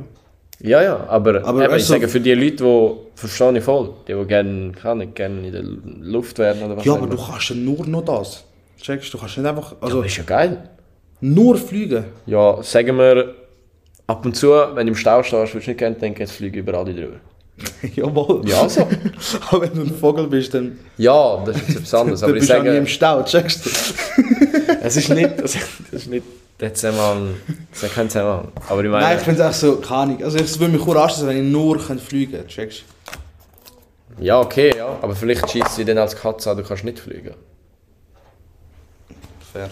Ja, 0.63 0.81
ja, 0.83 1.07
aber, 1.09 1.45
Aber 1.45 1.65
eben, 1.65 1.77
ich 1.77 1.85
sage, 1.85 2.07
für 2.09 2.21
die 2.21 2.35
Leute, 2.35 2.57
die, 2.63 2.91
verstehe 3.17 3.59
ich 3.59 3.65
voll, 3.65 3.91
die, 4.07 4.15
die 4.15 4.25
gerne, 4.27 4.73
kann 4.73 5.13
gerne 5.15 5.47
in 5.47 5.53
der 5.53 5.63
Luft 5.63 6.39
werden 6.39 6.63
oder 6.63 6.77
was 6.77 6.85
Ja, 6.85 6.95
aber 6.95 7.09
du 7.09 7.17
kannst 7.17 7.51
ja 7.51 7.57
nur 7.57 7.85
noch 7.87 8.05
das. 8.05 8.45
Checkst 8.81 9.13
du, 9.13 9.19
kannst 9.19 9.39
nicht 9.39 9.47
einfach, 9.47 9.73
Ja, 9.73 9.79
also 9.81 9.97
aber 9.99 10.07
ist 10.07 10.17
ja 10.17 10.23
geil. 10.23 10.69
nur 11.21 11.57
fliegen. 11.57 12.05
Ja, 12.27 12.63
sagen 12.63 12.97
wir, 12.97 13.35
ab 14.07 14.25
und 14.25 14.37
zu, 14.37 14.51
wenn 14.51 14.87
du 14.87 14.93
im 14.93 14.97
Stau 14.97 15.23
stehst, 15.25 15.53
würdest 15.53 15.67
du 15.67 15.71
nicht 15.71 15.79
gerne 15.79 15.97
denken, 15.97 16.21
jetzt 16.21 16.33
fliege 16.33 16.61
ich 16.61 16.67
über 16.67 16.79
alle 16.79 16.95
drüber. 16.95 17.17
Jawohl. 17.97 18.49
Ja, 18.49 18.69
so. 18.69 18.83
aber 19.51 19.63
wenn 19.63 19.75
du 19.75 19.81
ein 19.83 19.95
Vogel 19.95 20.29
bist, 20.29 20.55
dann, 20.55 20.79
Ja, 20.97 21.43
das 21.45 21.57
ist 21.57 21.71
etwas 21.77 21.95
anderes, 21.95 22.23
aber 22.23 22.35
ich 22.35 22.39
bist 22.41 22.51
du 22.53 22.63
nie 22.63 22.69
im 22.69 22.75
sage, 22.75 22.87
Stau, 22.87 23.23
checkst 23.25 23.67
du? 23.67 23.71
es 24.81 24.97
ist 24.97 25.09
nicht, 25.11 25.31
das 25.43 25.57
ist 25.91 26.09
nicht 26.09 26.25
der 26.63 26.73
Zusammenhang, 26.73 27.35
das 27.73 27.83
ist 27.83 27.95
kein 27.95 28.09
Zusammenhang. 28.09 28.53
Aber 28.69 28.85
ich 28.85 28.91
meine, 28.91 29.05
Nein, 29.05 29.19
ich 29.19 29.25
finde 29.25 29.43
es 29.43 29.49
echt 29.49 29.61
so, 29.61 29.77
keine 29.77 29.97
Ahnung. 29.97 30.25
Also 30.25 30.39
es 30.39 30.59
würde 30.59 30.73
mich 30.73 30.87
anschließen, 30.87 31.29
wenn 31.29 31.45
ich 31.45 31.53
nur 31.53 31.79
könnte 31.79 32.03
fliegen 32.03 32.33
könnte, 32.33 32.47
checkst 32.47 32.85
ja, 34.19 34.39
okay, 34.39 34.77
ja, 34.77 34.99
aber 35.01 35.17
vielleicht 35.17 35.51
schießt 35.51 35.75
sie 35.75 35.85
dann 35.87 35.99
als 35.99 36.15
Katze 36.15 36.51
an, 36.51 36.59
du 36.59 36.63
kannst 36.63 36.85
nicht 36.85 36.99
fliegen. 36.99 37.31
du? 37.31 37.35
Fair. 39.53 39.71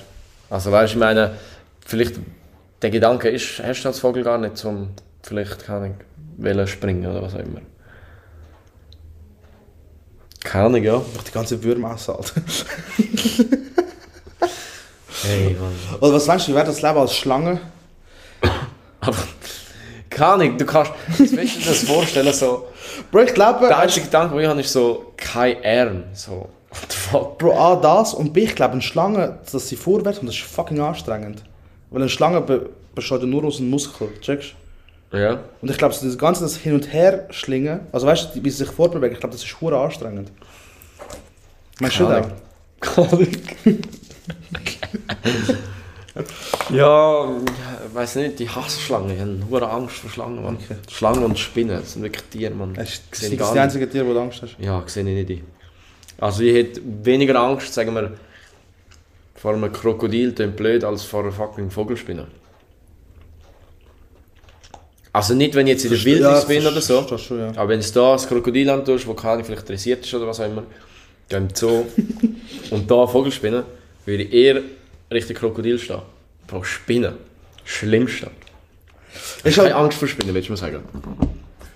Also 0.49 0.73
weißt 0.73 0.95
du, 0.95 0.97
ich 0.97 1.01
meine, 1.01 1.37
vielleicht 1.87 2.19
der 2.83 2.91
Gedanke 2.91 3.29
ist, 3.29 3.63
hast 3.63 3.83
du 3.83 3.89
als 3.89 3.99
Vogel 3.99 4.25
gar 4.25 4.39
nicht 4.39 4.57
zum, 4.57 4.91
vielleicht 5.23 5.67
kann 5.67 5.85
ich 5.85 5.93
wollen 6.43 6.67
springen 6.67 7.07
oder 7.07 7.23
was 7.23 7.35
auch 7.35 7.41
immer. 7.41 7.61
Keine 10.43 10.65
Ahnung, 10.65 10.83
ja. 10.83 10.97
Einfach 10.97 11.23
die 11.23 11.33
ganze 11.33 11.63
Würmer 11.63 11.95
essen, 11.95 12.15
Alter. 12.17 12.41
Hey, 15.23 15.57
Mann. 15.59 15.73
Oder 16.01 16.15
was 16.15 16.27
meinst 16.27 16.47
du, 16.49 16.53
wie 16.53 16.57
wäre 16.57 16.67
das 16.67 16.83
Leben 16.83 16.99
als 16.99 17.15
Schlange? 17.15 17.61
Aber, 19.01 19.17
keine 20.09 20.33
Ahnung, 20.33 20.59
du 20.59 20.65
kannst, 20.65 20.93
wie 21.19 21.31
willst 21.33 21.57
du 21.57 21.61
dir 21.61 21.67
das 21.67 21.85
vorstellen, 21.85 22.33
so, 22.33 22.69
Bro, 23.11 23.23
ich 23.23 23.35
glaube, 23.35 23.67
der 23.67 23.79
einzige 23.79 24.07
Gedanke, 24.07 24.35
den 24.35 24.43
ich 24.43 24.49
habe, 24.49 24.61
ist 24.61 24.73
so, 24.73 25.13
kein 25.17 25.57
Arm, 25.65 26.05
so, 26.13 26.49
what 26.71 26.87
the 26.91 26.97
fuck. 26.97 27.39
Bro, 27.39 27.59
A, 27.59 27.77
das 27.77 28.15
und 28.15 28.33
B, 28.33 28.45
ich 28.45 28.55
glaube, 28.55 28.73
eine 28.73 28.83
Schlange, 28.83 29.39
dass 29.51 29.69
sie 29.69 29.77
vorwärts 29.77 30.19
und 30.19 30.27
das 30.27 30.37
ist 30.37 30.45
fucking 30.45 30.81
anstrengend. 30.81 31.43
Weil 31.91 32.03
eine 32.03 32.11
Schlange 32.11 32.41
be 32.41 32.71
besteht 32.95 33.21
ja 33.21 33.27
nur 33.27 33.45
aus 33.45 33.59
einem 33.59 33.71
Muskel, 33.71 34.09
checkst 34.21 34.55
Ja. 35.13 35.39
Und 35.63 35.71
ich 35.71 35.79
glaube, 35.79 35.95
so 35.95 36.05
das 36.05 36.19
ganze 36.19 36.43
das 36.43 36.57
Hin- 36.57 36.75
und 36.75 36.93
Her 36.93 37.27
schlingen, 37.31 37.81
also 37.93 38.07
weißt 38.07 38.35
du, 38.35 38.45
wie 38.45 38.51
sie 38.51 38.65
sich 38.65 38.69
fortbewegen, 38.71 39.15
ich 39.15 39.21
glaube, 39.21 39.35
das 39.35 39.45
ist 39.45 39.61
hure 39.61 39.79
anstrengend. 39.79 40.31
Meinst 41.79 42.01
du 42.01 42.07
das? 42.07 42.27
Keine 42.81 43.09
Ahnung. 43.09 43.29
Ja, 46.71 47.31
ich 47.87 47.95
weiß 47.95 48.17
nicht, 48.17 48.39
die 48.39 48.49
hassen 48.49 48.81
Schlangen. 48.81 49.11
Ich 49.11 49.21
habe 49.21 49.39
hohe 49.51 49.71
Angst 49.71 49.97
vor 49.97 50.11
Schlangen, 50.11 50.43
Mann. 50.43 50.59
Schlangen 50.91 51.25
und 51.25 51.39
Spinnen, 51.39 51.81
das 51.81 51.93
sind 51.93 52.03
wirklich 52.03 52.25
Tiere, 52.25 52.55
Mann. 52.55 52.75
Das 52.75 53.01
ich 53.23 53.39
gar 53.39 53.49
die 53.49 53.55
nicht. 53.55 53.63
einzige 53.63 53.89
Tier, 53.89 54.07
wo 54.07 54.13
du 54.13 54.21
Angst 54.21 54.43
hast. 54.43 54.57
Ja, 54.59 54.83
sehe 54.87 55.03
ich 55.09 55.29
nicht. 55.29 55.43
Also 56.19 56.43
ich 56.43 56.55
hätte 56.55 56.81
weniger 56.85 57.41
Angst, 57.41 57.73
sagen 57.73 57.95
wir, 57.95 58.13
vor 59.35 59.55
einem 59.55 59.73
Krokodil, 59.73 60.33
klingt 60.33 60.57
blöd, 60.57 60.85
als 60.85 61.05
vor 61.05 61.23
einer 61.23 61.33
fucking 61.33 61.71
Vogelspinne. 61.71 62.27
Also 65.13 65.35
nicht, 65.35 65.55
wenn 65.55 65.67
ich 65.67 65.73
jetzt 65.73 65.85
in 65.85 65.91
der 65.91 66.05
Wildnis 66.05 66.47
bin 66.47 66.67
oder 66.67 66.81
so. 66.81 67.19
Schon, 67.19 67.39
ja. 67.39 67.49
Aber 67.57 67.69
wenn 67.71 67.81
du 67.81 67.91
da 67.91 68.13
ein 68.13 68.19
Krokodil 68.21 68.71
antust, 68.71 69.07
wo 69.07 69.15
keine 69.15 69.43
vielleicht 69.43 69.69
dressiert 69.69 70.05
ist 70.05 70.15
oder 70.15 70.27
was 70.27 70.41
auch 70.41 70.47
immer, 70.47 70.65
da 71.29 71.39
im 71.39 71.49
Zoo 71.53 71.85
und 72.71 72.91
da 72.91 72.99
eine 72.99 73.09
Vogelspinne, 73.09 73.65
würde 74.07 74.23
ich 74.25 74.33
eher 74.33 74.63
Richtung 75.13 75.37
Krokodil 75.37 75.79
stehen. 75.79 76.03
Bro, 76.47 76.65
Spinnen. 76.65 77.15
Schlimmste. 77.65 78.31
Keine 79.43 79.57
halt, 79.57 79.73
Angst 79.75 79.99
vor 79.99 80.09
Spinnen, 80.09 80.35
willst 80.35 80.49
du 80.49 80.53
mal 80.53 80.57
sagen? 80.57 80.83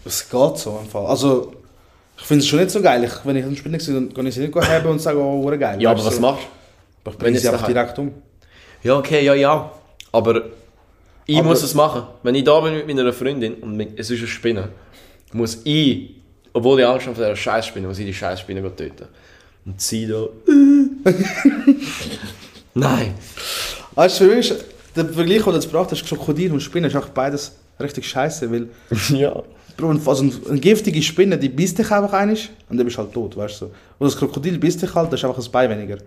es 0.05 0.29
geht 0.29 0.59
so 0.59 0.81
im 0.83 0.89
Fall. 0.89 1.07
Also, 1.07 1.55
ich 2.19 2.25
finde 2.25 2.43
es 2.43 2.49
schon 2.49 2.59
nicht 2.61 2.71
so 2.71 2.81
geil. 2.83 3.03
Ich, 3.05 3.13
wenn 3.25 3.37
ich 3.37 3.45
eine 3.45 3.57
Spinne 3.57 3.81
sehe, 3.81 3.95
dann 3.95 4.13
kann 4.13 4.27
ich 4.27 4.35
sie 4.35 4.41
nicht 4.47 4.55
haben 4.55 4.87
und 4.89 4.99
sagen, 5.01 5.19
oh, 5.19 5.43
hure 5.43 5.59
geil. 5.59 5.81
Ja, 5.81 5.91
Weißt 5.91 6.01
aber 6.01 6.09
was 6.09 6.17
du? 6.17 6.21
machst 6.23 6.43
Ich 6.43 7.05
wenn 7.07 7.19
bringe 7.19 7.39
sie 7.39 7.49
einfach 7.49 7.67
direkt 7.67 7.99
um. 7.99 8.13
Ja, 8.83 8.97
okay, 8.99 9.25
ja, 9.25 9.35
ja. 9.35 9.73
Aber 10.13 10.43
ich 11.27 11.39
Aber- 11.39 11.49
muss 11.49 11.63
es 11.63 11.75
machen. 11.75 12.03
Wenn 12.23 12.35
ich 12.35 12.45
da 12.45 12.61
bin 12.61 12.75
mit 12.75 12.87
meiner 12.87 13.13
Freundin 13.13 13.55
und 13.55 13.77
mit- 13.77 13.99
es 13.99 14.11
ist 14.11 14.19
eine 14.19 14.29
Spinne, 14.29 14.69
muss 15.33 15.61
ich, 15.65 16.11
obwohl 16.53 16.79
ich 16.81 16.87
Angst 16.87 17.07
habe 17.07 17.17
vor 17.17 17.25
dieser 17.25 17.37
Scheißspinne, 17.37 17.89
muss 17.89 17.99
ich 17.99 18.07
die 18.07 18.15
Scheißspinne 18.15 18.77
töten. 18.77 19.07
Und 19.67 19.81
sie 19.81 20.07
da. 20.07 20.27
Nein. 22.75 23.15
Weißt 23.95 24.21
du, 24.21 24.25
für 24.25 24.35
mich, 24.37 24.51
ist 24.51 24.65
der 24.95 25.07
Vergleich, 25.07 25.43
den 25.43 25.45
du 25.45 25.53
jetzt 25.53 25.71
gebracht 25.71 25.91
hast, 25.91 26.05
Krokodil 26.07 26.53
und 26.53 26.61
Spinne, 26.61 26.89
ist 26.89 26.97
auch 26.97 27.09
beides 27.09 27.53
richtig 27.81 28.07
scheiße, 28.07 28.51
weil 28.51 28.69
ja. 29.19 29.43
Bro, 29.77 29.99
also 30.07 30.25
eine 30.49 30.61
giftige 30.61 31.03
Spinne, 31.03 31.37
die 31.37 31.49
beißt 31.49 31.79
dich 31.79 31.91
einfach 31.91 32.13
einig 32.13 32.49
und 32.69 32.77
dann 32.77 32.87
bist 32.87 32.97
du 32.97 33.03
halt 33.03 33.13
tot, 33.13 33.37
weißt 33.37 33.63
du. 33.63 33.65
Und 33.67 34.07
das 34.07 34.17
Krokodil 34.17 34.59
beißt 34.59 34.83
dich 34.83 34.95
halt, 34.95 35.13
das 35.13 35.21
ist 35.21 35.25
einfach 35.25 35.45
ein 35.45 35.51
Bein 35.51 35.71
weniger. 35.71 35.99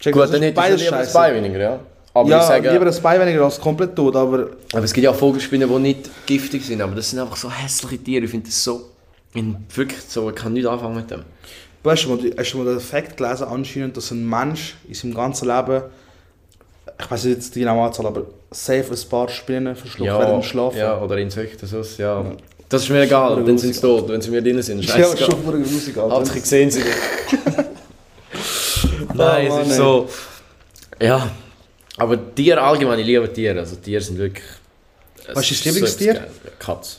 Check, 0.00 0.14
Gut, 0.14 0.22
dann 0.22 0.42
ist 0.42 0.56
hätte 0.56 0.74
ich 0.74 0.82
lieber 0.82 0.96
scheisse. 0.96 1.12
Bein 1.12 1.34
weniger, 1.34 1.58
ja. 1.58 1.80
Aber 2.14 2.30
ja, 2.30 2.38
ich 2.38 2.44
sage, 2.44 2.70
lieber 2.70 2.86
ein 2.86 3.02
Bein 3.02 3.20
weniger 3.20 3.44
als 3.44 3.60
komplett 3.60 3.94
tot, 3.94 4.16
aber 4.16 4.50
aber 4.72 4.84
es 4.84 4.92
gibt 4.92 5.04
ja 5.04 5.10
auch 5.10 5.16
Vogelspinnen, 5.16 5.68
die 5.68 5.78
nicht 5.80 6.10
giftig 6.26 6.64
sind, 6.64 6.80
aber 6.80 6.94
das 6.94 7.10
sind 7.10 7.18
einfach 7.18 7.36
so 7.36 7.50
hässliche 7.50 7.98
Tiere. 7.98 8.24
Ich 8.24 8.30
finde 8.30 8.46
das 8.46 8.62
so, 8.62 8.90
ich 9.28 9.32
finde 9.32 9.58
wirklich 9.74 10.00
so, 10.00 10.30
ich 10.30 10.36
kann 10.36 10.52
nicht 10.52 10.66
anfangen 10.66 10.96
mit 10.96 11.10
dem. 11.10 11.24
Du 11.84 11.90
hast 11.90 12.00
schon 12.00 12.16
mal, 12.16 12.30
hast 12.36 12.48
schon 12.48 12.64
mal 12.64 12.70
den 12.72 12.80
Fakt 12.80 13.16
gelesen, 13.16 13.44
anscheinend, 13.44 13.96
dass 13.96 14.10
ein 14.10 14.28
Mensch 14.28 14.76
in 14.88 14.94
seinem 14.94 15.14
ganzen 15.14 15.48
Leben, 15.48 15.82
ich 17.00 17.10
weiß 17.10 17.24
nicht 17.24 17.54
die 17.54 17.60
genaue 17.60 17.86
Anzahl, 17.86 18.06
aber 18.06 18.22
safe 18.50 18.92
ein 18.92 19.08
paar 19.08 19.28
Spinnen 19.28 19.76
verschluckt 19.76 20.10
während 20.10 20.32
dem 20.32 20.42
Schlafen. 20.42 20.78
ja, 20.78 21.00
oder 21.00 21.16
Insekten, 21.18 21.66
sonst, 21.66 21.98
ja. 21.98 22.24
Das 22.68 22.82
ist 22.82 22.88
mir 22.88 23.02
egal, 23.02 23.36
dann 23.44 23.58
sind 23.58 23.74
sie 23.74 23.80
tot, 23.80 24.08
wenn 24.08 24.20
sie 24.20 24.30
mir 24.30 24.42
drin 24.42 24.60
sind. 24.62 24.84
Ja, 24.84 24.94
Scheißegal. 24.96 25.30
schon 25.30 25.42
pure 25.44 25.58
grusig, 25.60 25.96
Alter. 25.96 26.14
Hauptsache 26.16 26.38
ich 26.38 26.44
sehe 26.44 26.70
sie. 26.70 26.82
Nein, 29.14 29.48
Oh, 29.50 29.58
es 29.60 29.68
ist 29.68 29.76
so. 29.76 30.08
Ja. 31.00 31.30
Aber 31.96 32.34
Tiere 32.34 32.60
allgemein, 32.60 32.98
ich 32.98 33.06
liebe 33.06 33.32
Tiere. 33.32 33.60
Also 33.60 33.76
Tiere 33.76 34.00
sind 34.00 34.18
wirklich. 34.18 34.44
Was 35.32 35.48
ist 35.50 35.64
dein 35.64 35.74
Lieblingstier? 35.74 36.14
geil. 36.14 36.26
Katze. 36.58 36.96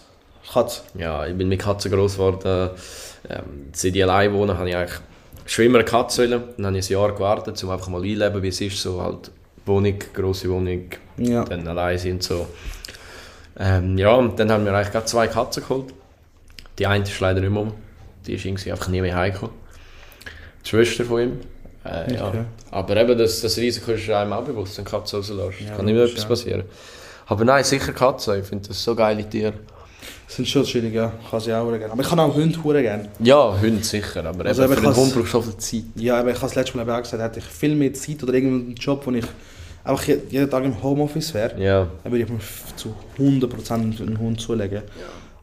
Katz. 0.52 0.84
Ja, 0.98 1.26
ich 1.28 1.36
bin 1.36 1.50
mit 1.50 1.60
Katzen 1.62 1.92
groß 1.92 2.14
geworden. 2.14 2.70
Ähm, 3.30 3.70
seit 3.74 3.96
ich 3.96 4.04
allein 4.04 4.34
wohne, 4.34 4.58
habe 4.58 4.70
ich 4.70 4.76
eigentlich 4.76 5.00
schon 5.46 5.66
immer 5.66 5.80
eine 5.80 5.86
Katze 5.86 6.30
wollen. 6.30 6.44
Dann 6.58 6.66
habe 6.68 6.78
ich 6.78 6.90
ein 6.90 6.94
Jahr 6.94 7.14
gewartet, 7.14 7.64
um 7.64 7.70
einfach 7.70 7.88
mal 7.88 8.02
einleben, 8.04 8.42
wie 8.42 8.48
es 8.50 8.62
ist. 8.62 8.82
So 8.82 9.02
halt 9.02 9.32
Wohnung, 9.66 9.98
grosse 10.14 10.50
Wohnung, 10.50 10.90
Ja. 11.18 11.44
dann 11.44 11.68
allein 11.68 11.98
sind 11.98 12.24
so. 12.24 12.48
Ähm, 13.58 13.98
ja, 13.98 14.14
und 14.14 14.40
dann 14.40 14.52
haben 14.52 14.66
wir 14.66 14.74
eigentlich 14.74 14.92
gerade 14.92 15.06
zwei 15.06 15.28
Katzen 15.28 15.64
geholt. 15.64 15.94
Die 16.78 16.86
eine 16.86 17.04
ist 17.04 17.20
leider 17.20 17.40
nicht 17.40 17.52
mehr 17.52 17.62
um. 17.62 17.74
Die 18.28 18.34
ist 18.34 18.46
irgendwie 18.46 18.72
einfach 18.72 18.90
nie 18.90 19.02
mehr 19.02 19.16
heimgekommen. 19.16 19.56
Die 20.64 20.70
Schwester 20.70 21.06
von 21.06 21.22
ihm. 21.22 21.40
Äh, 21.86 22.16
ja. 22.16 22.28
Okay. 22.28 22.44
Aber 22.72 22.98
eben, 22.98 23.18
das, 23.18 23.42
das 23.42 23.58
Risiko 23.58 23.92
ist 23.92 24.10
einem 24.10 24.34
auch 24.34 24.44
bewusst, 24.44 24.78
wenn 24.78 24.86
Katzen 24.86 25.20
rauslässt. 25.20 25.62
Ja, 25.62 25.76
Kann 25.76 25.88
immer 25.88 26.02
etwas 26.04 26.24
ja. 26.24 26.28
passieren. 26.28 26.64
Aber 27.28 27.46
nein, 27.46 27.64
sicher 27.64 27.94
Katzen. 27.94 28.40
Ich 28.40 28.46
finde 28.46 28.68
das 28.68 28.84
so 28.84 28.96
geile 28.96 29.28
Tiere. 29.28 29.54
Sind 30.28 30.48
schon 30.48 30.64
chillig, 30.64 30.94
ja. 30.94 31.12
Kann 31.30 31.40
sie 31.40 31.54
auch 31.54 31.70
gerne. 31.70 31.92
Aber 31.92 32.02
ich 32.02 32.08
kann 32.10 32.20
auch 32.20 32.34
Hunde 32.34 32.62
hure 32.64 32.82
gerne. 32.82 33.10
Ja, 33.20 33.56
Hunde 33.62 33.84
sicher, 33.84 34.26
aber 34.26 34.46
Also 34.46 34.64
eben 34.64 34.74
für 34.74 34.80
einen 34.88 34.96
Hund 34.96 35.14
brauchst 35.14 35.34
du 35.34 35.38
so 35.38 35.42
viel 35.44 35.58
Zeit. 35.58 35.84
Ja, 35.96 36.20
aber 36.20 36.30
ich 36.30 36.36
habe 36.38 36.46
das 36.48 36.56
letzte 36.56 36.78
Mal 36.78 36.90
auch 36.90 37.02
gesagt, 37.02 37.22
hätte 37.22 37.40
ich 37.40 37.46
viel 37.46 37.76
mehr 37.76 37.94
Zeit 37.94 38.22
oder 38.24 38.34
irgendeinen 38.34 38.76
Job, 38.76 39.02
wo 39.06 39.12
ich 39.12 39.26
einfach 39.84 40.04
je- 40.08 40.18
jeden 40.30 40.50
Tag 40.50 40.64
im 40.66 40.82
Homeoffice 40.82 41.34
wäre, 41.36 41.62
Ja. 41.62 41.88
dann 42.04 42.12
würde 42.12 42.24
ich 42.26 42.30
mir 42.30 42.40
zu 42.76 42.96
100% 43.20 44.02
einen 44.02 44.18
Hund 44.20 44.42
zulegen. 44.42 44.82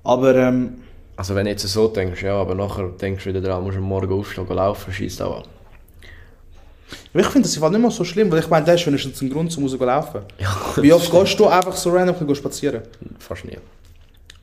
Aber 0.02 0.34
ähm, 0.34 0.74
Also 1.16 1.34
wenn 1.36 1.44
du 1.44 1.50
jetzt 1.52 1.66
so 1.68 1.86
denkst, 1.88 2.22
ja, 2.22 2.34
aber 2.34 2.56
nachher 2.56 2.88
denkst 3.00 3.22
du 3.22 3.30
wieder 3.30 3.40
dran, 3.40 3.62
musst 3.62 3.76
du 3.76 3.80
am 3.80 3.86
Morgen 3.88 4.12
aufstehen, 4.12 4.46
gehen 4.48 4.56
laufen, 4.56 4.92
schießt 4.92 5.22
auch 5.22 5.38
an. 5.38 5.42
ich 7.14 7.26
finde 7.26 7.48
das 7.48 7.56
nicht 7.60 7.78
mehr 7.80 7.90
so 7.92 8.02
schlimm, 8.02 8.32
weil 8.32 8.40
ich 8.40 8.48
meine, 8.50 8.66
das 8.66 8.80
ist 8.80 8.86
wenigstens 8.88 9.20
ein 9.22 9.30
Grund, 9.30 9.56
um 9.56 9.62
rauszulaufen. 9.62 10.22
Ja, 10.40 10.56
Wie 10.82 10.92
oft 10.92 11.10
gehst 11.10 11.38
du 11.38 11.46
einfach 11.46 11.76
so 11.76 11.90
random 11.90 12.34
spazieren? 12.34 12.82
Fast 13.20 13.44
nie. 13.44 13.58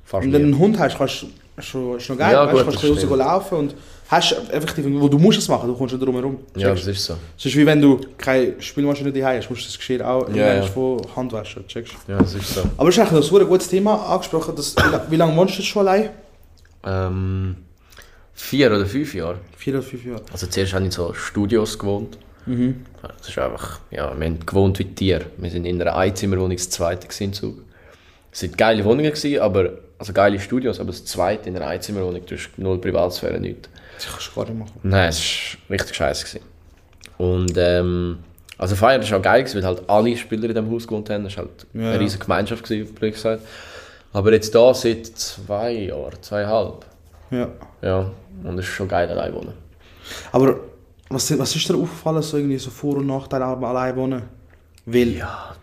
Fast 0.09 0.25
Und 0.25 0.31
du 0.31 0.37
einen 0.39 0.57
Hund 0.57 0.79
hast, 0.79 0.97
kannst 0.97 1.21
du 1.21 1.27
schon, 1.61 1.97
ist 1.97 2.09
noch 2.09 2.17
geil, 2.17 2.33
Ja, 2.33 2.45
weißt, 2.45 2.51
gut, 2.51 2.61
du 2.61 2.65
kannst 2.65 2.79
stimmt. 2.97 3.11
rauslaufen 3.11 3.57
und 3.59 3.75
hast 4.07 4.31
effektiv, 4.51 4.85
wo 4.89 5.07
du 5.07 5.19
musst 5.19 5.37
es 5.37 5.47
machen, 5.47 5.67
du 5.67 5.75
kommst 5.75 5.93
nicht 5.93 6.03
drum 6.03 6.15
herum. 6.15 6.37
Ja, 6.55 6.69
Checkst? 6.69 6.87
das 6.87 6.95
ist 6.97 7.05
so. 7.05 7.13
Es 7.37 7.45
ist 7.45 7.55
wie 7.55 7.63
wenn 7.65 7.79
du 7.79 7.99
keine 8.17 8.59
Spülmaschine 8.59 9.11
daheim 9.13 9.37
hast, 9.37 9.49
musst 9.51 9.61
du 9.61 9.65
das 9.67 9.77
Geschirr 9.77 10.07
auch 10.09 10.27
Ja, 10.33 10.55
ja, 10.55 10.61
von 10.63 10.99
Hand 11.15 11.31
waschen, 11.31 11.67
checkst? 11.67 11.93
Ja, 12.07 12.17
das 12.17 12.33
ist 12.33 12.55
so. 12.55 12.61
Aber 12.75 12.89
es 12.89 12.97
ist 12.97 13.01
eigentlich 13.11 13.31
ein 13.31 13.47
gutes 13.47 13.67
Thema 13.67 14.03
angesprochen, 14.13 14.55
dass, 14.55 14.75
wie, 14.75 14.89
la- 14.91 15.05
wie 15.11 15.15
lange 15.15 15.35
wohnst 15.37 15.55
du 15.55 15.59
jetzt 15.61 15.67
schon 15.69 15.87
allein? 15.87 16.09
Ähm, 16.83 17.55
vier 18.33 18.71
oder 18.71 18.85
fünf 18.87 19.13
Jahren. 19.13 19.37
Vier 19.57 19.73
oder 19.75 19.83
fünf 19.83 20.05
Jahre. 20.05 20.21
Also 20.31 20.47
zuerst 20.47 20.73
habe 20.73 20.83
ich 20.83 20.87
in 20.87 20.91
so 20.91 21.13
Studios 21.13 21.77
gewohnt. 21.77 22.17
Das 22.47 23.29
ist 23.29 23.37
einfach, 23.37 23.79
ja, 23.91 24.11
wir 24.17 24.25
haben 24.25 24.43
gewohnt 24.43 24.79
wie 24.79 24.85
Tiere. 24.85 25.25
Wir 25.37 25.51
sind 25.51 25.65
in 25.65 25.79
einer 25.79 25.95
Einzimmerwohnung 25.95 26.57
das 26.57 26.67
zweite 26.71 27.07
in 27.23 27.31
Zug. 27.31 27.57
Es 28.41 28.49
waren 28.49 28.57
geile 28.57 28.85
Wohnungen, 28.85 29.11
gewesen, 29.11 29.39
aber, 29.41 29.69
also 29.97 30.13
geile 30.13 30.39
Studios, 30.39 30.79
aber 30.79 30.91
das 30.91 31.03
zweite 31.05 31.49
in 31.49 31.55
einer 31.55 31.67
Einzimmerwohnung, 31.67 32.25
du 32.25 32.35
hast 32.35 32.49
null 32.57 32.79
Privatsphäre, 32.79 33.39
nichts. 33.39 33.69
Das 33.97 34.07
kannst 34.07 34.27
du 34.27 34.35
gar 34.35 34.45
nicht 34.45 34.59
machen. 34.59 34.79
Nein, 34.83 35.09
es 35.09 35.57
war 35.67 35.73
richtig 35.75 35.95
scheiße. 35.95 36.25
Gewesen. 36.25 36.45
Und 37.17 37.53
ähm, 37.57 38.19
also 38.57 38.75
Feiern 38.75 39.01
war 39.09 39.17
auch 39.17 39.21
geil, 39.21 39.43
gewesen, 39.43 39.57
weil 39.57 39.65
halt 39.65 39.89
alle 39.89 40.15
Spieler 40.15 40.43
in 40.43 40.49
diesem 40.55 40.71
Haus 40.71 40.87
gewohnt 40.87 41.09
haben. 41.09 41.25
Das 41.25 41.35
war 41.37 41.45
halt 41.45 41.65
Ja. 41.73 41.91
eine 41.91 41.99
riesige 41.99 42.23
Gemeinschaft, 42.23 42.63
gewesen, 42.63 42.93
blöd 42.93 43.13
gesagt. 43.13 43.43
Aber 44.13 44.31
jetzt 44.31 44.55
da 44.55 44.73
seit 44.73 45.05
zwei 45.07 45.71
Jahren, 45.71 46.21
zweieinhalb. 46.21 46.85
Ja. 47.31 47.47
Ja, 47.81 48.09
und 48.43 48.57
es 48.57 48.65
ist 48.65 48.71
schon 48.71 48.87
geil, 48.87 49.09
allein 49.09 49.33
wohnen. 49.33 49.53
Aber 50.31 50.59
was, 51.09 51.37
was 51.37 51.55
ist 51.55 51.67
dir 51.69 51.75
aufgefallen, 51.75 52.21
so 52.21 52.37
irgendwie 52.37 52.57
so 52.57 52.69
Vor- 52.69 52.97
und 52.97 53.07
Nachteile 53.07 53.45
am 53.45 53.63
allein 53.63 53.95
wohnen? 53.95 54.23
Weil 54.85 55.09
Ja, 55.09 55.55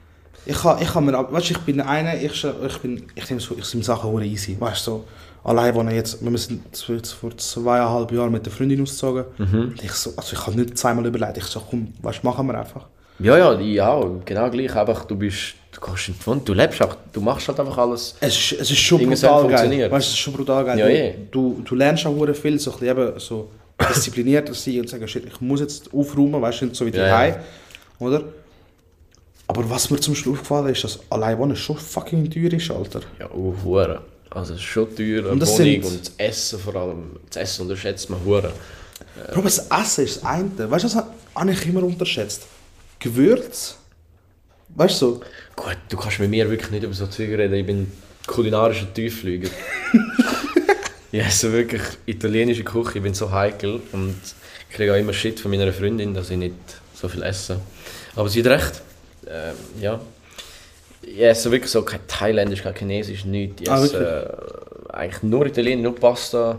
ich 0.47 0.65
habe 0.65 0.83
ich 0.83 0.95
ha 0.95 1.01
mir, 1.01 1.13
weißt, 1.13 1.51
ich 1.51 1.59
bin 1.59 1.81
einer, 1.81 2.15
ich, 2.15 2.45
ich 2.45 2.79
bin, 2.79 3.03
ich 3.15 3.29
nehme 3.29 3.41
so, 3.41 3.57
ich 3.59 3.65
sind 3.65 3.85
Sachen 3.85 4.11
hure 4.11 4.25
easy, 4.25 4.57
weißt 4.59 4.87
du, 4.87 4.91
so, 4.91 5.05
allein 5.45 5.75
wohnen 5.75 5.95
jetzt, 5.95 6.25
wir 6.25 6.33
jetzt 6.33 7.13
vor 7.13 7.37
zweieinhalb 7.37 8.13
Jahren 8.13 8.33
mit 8.33 8.47
der 8.47 8.53
Freundin 8.53 8.83
ausgezogen, 8.83 9.25
und 9.39 9.83
ich 9.83 9.93
so, 9.93 10.13
also 10.17 10.33
ich 10.35 10.47
habe 10.47 10.57
nicht 10.57 10.79
zweimal 10.79 11.05
überlegt, 11.07 11.39
ich 11.39 11.45
so, 11.45 11.61
komm, 11.61 11.93
weißt, 12.01 12.25
machen 12.25 12.47
wir 12.47 12.59
einfach. 12.59 12.87
Ja, 13.19 13.39
ja, 13.39 13.89
auch. 13.89 14.21
Genau 14.25 14.51
gleich. 14.51 14.77
Einfach, 14.77 15.05
du 15.07 15.17
bist, 15.17 15.55
du 15.73 15.81
in 16.07 16.15
die 16.15 16.27
Wohnung, 16.27 16.45
du 16.45 16.53
lebst 16.53 16.83
auch, 16.83 16.97
du 17.13 17.21
machst 17.21 17.49
halt 17.49 17.59
einfach 17.59 17.79
alles. 17.79 18.15
Es 18.21 18.37
ist, 18.37 18.61
es 18.61 18.71
ist 18.71 18.79
schon 18.79 18.99
brutal 19.07 19.49
geil, 19.49 19.71
weißt, 19.71 19.91
du, 19.91 19.97
es 19.97 20.09
ist 20.09 20.19
schon 20.19 20.35
brutal 20.35 20.65
geil, 20.65 20.79
Ja, 20.79 20.87
eh. 20.89 21.15
du, 21.31 21.63
du 21.65 21.75
lernst 21.75 22.07
auch 22.07 22.15
hure 22.15 22.35
viel, 22.35 22.59
so, 22.59 22.73
ein 22.73 22.79
bisschen 22.79 22.99
eben 22.99 23.19
so 23.19 23.51
disziplinierter 23.89 24.55
sein 24.55 24.81
und 24.81 24.89
sagen, 24.89 25.09
shit, 25.09 25.25
ich 25.27 25.41
muss 25.41 25.61
jetzt 25.61 25.93
aufräumen, 25.95 26.41
weißt 26.43 26.61
du, 26.61 26.65
nicht 26.67 26.77
so 26.77 26.85
wie 26.85 26.91
die 26.91 26.99
Ja, 26.99 27.25
ja. 27.25 27.37
oder? 27.99 28.25
Aber 29.49 29.69
was 29.71 29.91
mir 29.91 30.01
zum 30.01 30.15
Schluss 30.15 30.35
aufgefallen 30.35 30.73
ist, 30.73 30.85
dass 30.85 30.99
allein 31.11 31.39
wohnen 31.39 31.57
schon 31.57 31.77
fucking 31.77 32.31
teuer 32.31 32.53
ist, 32.53 32.71
Alter. 32.71 33.01
Ja, 33.19 33.31
uh, 33.31 33.55
Hure. 33.65 34.03
Also, 34.31 34.55
es 34.55 34.61
ist 34.61 34.67
schon 34.67 34.95
teuer, 34.95 35.31
Und 35.31 35.41
das 35.41 35.51
Wohnung 35.51 35.83
sind- 35.83 35.85
und 35.85 36.01
das 36.01 36.13
Essen 36.19 36.59
vor 36.59 36.77
allem. 36.77 37.17
Das 37.31 37.43
Essen 37.43 37.63
unterschätzt 37.63 38.11
man 38.11 38.25
Hure. 38.25 38.53
Bro, 39.33 39.43
das 39.43 39.59
Essen 39.71 40.05
ist 40.05 40.17
das 40.17 40.25
eine. 40.25 40.51
Weißt 40.59 40.85
du, 40.85 40.89
was 40.89 40.97
habe 41.35 41.53
ich 41.53 41.67
immer 41.67 41.83
unterschätzt? 41.83 42.43
Gewürz. 42.99 43.77
Weißt 44.75 45.01
du, 45.01 45.07
so, 45.07 45.21
Gut, 45.57 45.79
du 45.89 45.97
kannst 45.97 46.19
mit 46.19 46.31
mir 46.31 46.51
wirklich 46.51 46.71
nicht 46.71 46.83
über 46.83 46.93
so 46.93 47.07
Zeug 47.07 47.31
reden. 47.31 47.55
Ich 47.55 47.65
bin 47.67 47.91
kulinarischer 48.27 48.93
Tiefflüger. 48.93 49.49
ich 51.13 51.21
esse 51.21 51.51
wirklich 51.51 51.83
italienische 52.05 52.63
Küche. 52.63 52.99
Ich 52.99 53.03
bin 53.03 53.15
so 53.15 53.31
heikel 53.31 53.81
und 53.93 54.17
kriege 54.71 54.93
auch 54.93 54.99
immer 54.99 55.15
Shit 55.15 55.41
von 55.41 55.51
meiner 55.51 55.73
Freundin, 55.73 56.13
dass 56.13 56.31
ich 56.31 56.37
nicht 56.37 56.55
so 56.95 57.09
viel 57.09 57.23
esse. 57.23 57.59
Aber 58.15 58.29
sie 58.29 58.41
hat 58.41 58.49
recht. 58.49 58.83
Ähm, 59.29 59.55
ja. 59.81 60.01
Ich 61.03 61.21
esse 61.21 61.51
wirklich 61.51 61.71
so 61.71 61.83
kein 61.83 62.01
Thailändisch, 62.09 62.63
kein 62.63 62.75
Chinesisch, 62.75 63.25
nichts. 63.25 63.63
Ich 63.63 63.71
Ah, 63.71 63.83
esse 63.83 64.89
äh, 64.91 64.93
eigentlich 64.93 65.23
nur 65.23 65.47
Italienisch, 65.47 65.85
nur 65.85 65.95
Pasta. 65.95 66.59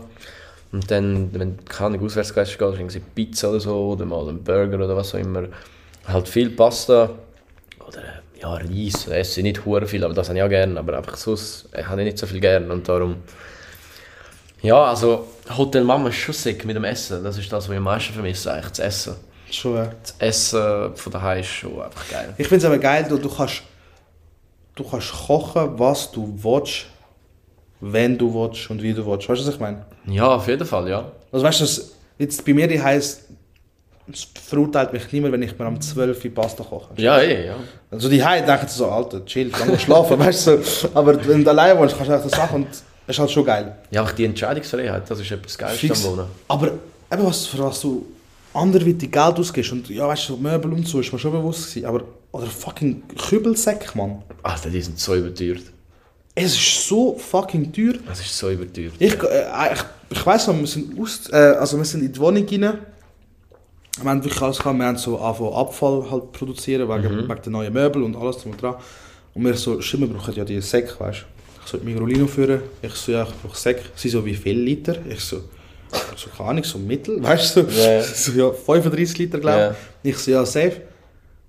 Und 0.72 0.90
dann, 0.90 1.32
wenn 1.32 1.56
du 1.56 1.64
keine 1.64 2.00
auswärts 2.00 2.34
gehst, 2.34 2.58
gehst 2.58 2.78
irgendwie 2.78 3.00
Pizza 3.14 3.50
oder 3.50 3.60
so, 3.60 3.92
oder 3.92 4.04
mal 4.04 4.28
einen 4.28 4.42
Burger 4.42 4.76
oder 4.76 4.96
was 4.96 5.14
auch 5.14 5.18
immer. 5.18 5.44
Halt 6.06 6.28
viel 6.28 6.50
Pasta. 6.50 7.10
Oder 7.86 7.98
äh, 7.98 8.40
ja, 8.40 8.54
Reis, 8.54 9.06
esse 9.08 9.40
ich 9.40 9.44
nicht 9.44 9.64
hure 9.64 9.86
viel, 9.86 10.04
aber 10.04 10.14
das 10.14 10.28
habe 10.28 10.38
ich 10.38 10.44
auch 10.44 10.48
gerne. 10.48 10.78
Aber 10.78 10.96
einfach 10.96 11.16
sonst 11.16 11.68
äh, 11.72 11.84
habe 11.84 12.02
ich 12.02 12.06
nicht 12.06 12.18
so 12.18 12.26
viel 12.26 12.40
gerne 12.40 12.72
und 12.72 12.88
darum... 12.88 13.16
Ja, 14.60 14.84
also 14.84 15.28
Hotel 15.56 15.84
Mama 15.84 16.08
ist 16.08 16.16
schon 16.16 16.34
sick 16.34 16.64
mit 16.64 16.74
dem 16.74 16.84
Essen. 16.84 17.22
Das 17.22 17.38
ist 17.38 17.52
das, 17.52 17.64
was 17.64 17.70
ich 17.70 17.76
am 17.76 17.84
meisten 17.84 18.12
vermisse, 18.12 18.52
eigentlich, 18.52 18.70
das 18.70 18.78
Essen. 18.80 19.14
Schon. 19.54 19.76
Ja. 19.76 19.92
Das 20.02 20.14
Essen 20.18 20.96
von 20.96 21.12
daheim 21.12 21.40
ist 21.40 21.46
schon 21.48 21.80
einfach 21.80 22.08
geil. 22.10 22.34
Ich 22.36 22.46
finde 22.48 22.58
es 22.58 22.64
aber 22.64 22.78
geil, 22.78 23.06
du, 23.08 23.18
du, 23.18 23.28
kannst, 23.28 23.62
du 24.74 24.84
kannst 24.84 25.12
kochen, 25.12 25.78
was 25.78 26.10
du 26.10 26.34
willst, 26.36 26.86
wenn 27.80 28.18
du 28.18 28.32
willst 28.32 28.70
und 28.70 28.82
wie 28.82 28.92
du 28.92 29.06
willst. 29.06 29.28
Weißt 29.28 29.42
du, 29.42 29.46
was 29.46 29.54
ich 29.54 29.60
meine? 29.60 29.84
Ja, 30.06 30.28
auf 30.28 30.48
jeden 30.48 30.66
Fall, 30.66 30.88
ja. 30.88 31.10
Also 31.30 31.44
weißt 31.44 31.60
du, 31.60 31.66
jetzt 32.18 32.44
bei 32.44 32.54
mir 32.54 32.66
die 32.66 32.82
heisst, 32.82 33.24
es 34.10 34.26
verurteilt 34.42 34.92
mich 34.92 35.12
niemand, 35.12 35.34
wenn 35.34 35.42
ich 35.42 35.58
mir 35.58 35.66
am 35.66 35.80
12 35.80 36.24
Uhr 36.24 36.30
Pasta 36.34 36.64
koche. 36.64 36.88
Ja, 36.96 37.18
eh, 37.18 37.46
ja. 37.46 37.56
Also 37.90 38.08
die 38.08 38.24
Heim 38.24 38.46
denken 38.46 38.66
so, 38.68 38.86
Alter, 38.86 39.24
chill, 39.26 39.50
mal 39.50 39.78
schlafen, 39.78 40.18
weißt 40.18 40.46
du. 40.46 40.62
Aber 40.94 41.26
wenn 41.26 41.44
du 41.44 41.50
allein 41.50 41.78
wohnst, 41.78 41.94
kannst 41.96 42.10
du 42.10 42.14
einfach 42.14 42.30
das 42.30 42.38
Sachen 42.38 42.64
und 42.64 42.68
es 42.70 42.82
ist 43.14 43.18
halt 43.18 43.30
schon 43.30 43.44
geil. 43.44 43.76
Ja, 43.90 44.02
auch 44.02 44.12
die 44.12 44.24
Entscheidungsfreiheit, 44.24 45.10
das 45.10 45.20
ist 45.20 45.30
etwas 45.30 45.56
Geilste 45.56 45.86
Fix. 45.86 46.04
am 46.04 46.12
Wohnen. 46.12 46.26
Aber 46.48 46.66
eben 46.66 47.24
was, 47.26 47.46
für 47.46 47.58
was 47.58 47.80
du 47.80 48.06
anderweitig 48.54 49.10
Geld 49.10 49.38
ausgibst 49.38 49.72
und 49.72 49.88
ja, 49.90 50.08
weißt 50.08 50.30
du, 50.30 50.36
Möbel 50.36 50.72
und 50.72 50.86
so, 50.86 51.00
ist 51.00 51.12
mir 51.12 51.18
schon 51.18 51.32
bewusst 51.32 51.70
gewesen. 51.70 51.86
Aber, 51.86 52.04
oder 52.32 52.46
fucking 52.46 53.02
Kübelsäcke, 53.16 53.96
Mann. 53.96 54.22
Alter, 54.42 54.70
die 54.70 54.80
sind 54.80 54.98
so 54.98 55.14
überteuert. 55.14 55.62
Es 56.34 56.54
ist 56.54 56.86
so 56.88 57.16
fucking 57.18 57.72
teuer. 57.72 57.94
Das 58.06 58.20
ist 58.20 58.36
so 58.36 58.48
überteuert. 58.50 58.94
Ich, 58.98 59.14
äh, 59.24 59.72
ich, 59.72 59.84
ich 60.10 60.26
weiss 60.26 60.46
noch, 60.46 60.56
wir 60.56 60.66
sind, 60.66 60.98
aus, 61.00 61.28
äh, 61.32 61.36
also 61.36 61.76
wir 61.76 61.84
sind 61.84 62.02
in 62.02 62.12
die 62.12 62.18
Wohnung 62.20 62.46
rein. 62.46 62.78
Wir 64.00 64.10
haben 64.10 64.22
wirklich 64.22 64.40
alles 64.40 64.58
gehabt. 64.58 64.78
Wir 64.78 64.86
haben 64.86 64.96
so 64.96 65.18
angefangen 65.18 65.54
Abfall 65.54 66.10
halt 66.10 66.30
produzieren, 66.30 66.88
wegen, 66.88 67.28
wegen 67.28 67.42
der 67.42 67.52
neuen 67.52 67.72
Möbel 67.72 68.04
und 68.04 68.14
alles 68.14 68.38
drum 68.38 68.52
und 68.52 68.62
dran. 68.62 68.76
Und 69.34 69.44
wir 69.44 69.54
so, 69.54 69.80
stimmt, 69.80 70.08
wir 70.08 70.16
brauchen 70.16 70.34
ja 70.34 70.44
die 70.44 70.60
Säcke, 70.60 70.98
weißt 71.00 71.20
du. 71.20 71.24
Ich 71.64 71.70
so 71.70 71.78
Migrolino 71.78 72.26
führen. 72.28 72.62
Ich 72.82 72.94
so, 72.94 73.12
ja, 73.12 73.24
ich 73.24 73.34
brauche 73.42 73.56
Säcke. 73.56 73.82
Sie 73.96 74.08
so, 74.08 74.24
wie 74.24 74.34
viel 74.34 74.58
Liter? 74.58 74.96
Ich 75.08 75.20
so, 75.20 75.42
so 76.16 76.30
keine 76.36 76.50
Ahnung, 76.50 76.64
so 76.64 76.78
mittel, 76.78 77.22
weißt 77.22 77.56
du. 77.56 77.70
So, 77.70 77.80
Ja, 77.80 77.92
ja. 77.94 78.02
so 78.02 78.32
ja, 78.32 78.50
35 78.52 79.18
Liter, 79.18 79.38
glaube 79.38 79.58
Ja. 79.58 79.76
ich. 80.02 80.10
Ich 80.10 80.18
so, 80.18 80.30
ja, 80.30 80.44
safe. 80.44 80.82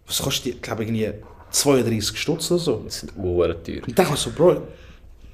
Was 0.08 0.20
kostet 0.22 0.46
die, 0.46 0.62
glaube 0.62 0.84
ich, 0.84 0.90
irgendwie 0.90 1.12
32 1.52 2.18
Stutz 2.20 2.52
oder 2.52 2.60
so. 2.60 2.82
Das 2.86 3.00
sind 3.00 3.14
hure 3.16 3.62
teuer. 3.64 3.82
Und 3.82 3.90
ich 3.90 3.96
dachte 3.96 4.12
mir 4.12 4.18
so, 4.18 4.32
Bro, 4.32 4.62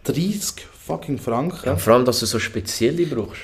30 0.04 0.66
fucking 0.86 1.18
Franken. 1.18 1.60
Ja, 1.66 1.76
vor 1.78 1.94
allem, 1.94 2.06
dass 2.06 2.20
du 2.20 2.26
so 2.26 2.40
spezielle 2.40 3.06
brauchst. 3.06 3.42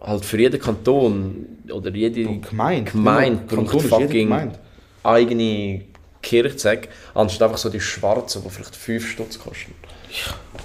Halt 0.00 0.24
für 0.24 0.38
jeden 0.40 0.58
Kanton 0.60 1.46
oder 1.70 1.90
jede 1.90 2.24
Gemeinde. 2.40 2.90
Gemeinde 2.90 3.42
Kanton 3.46 3.66
braucht 3.66 3.86
fucking 3.86 4.08
Gemeinde. 4.28 4.58
eigene 5.02 5.82
Kirchzeuge, 6.22 6.88
anstatt 7.14 7.42
einfach 7.48 7.58
so 7.58 7.68
die 7.68 7.80
schwarzen, 7.80 8.42
die 8.44 8.50
vielleicht 8.50 8.76
5 8.76 9.08
Stutz 9.10 9.38
kosten. 9.38 9.74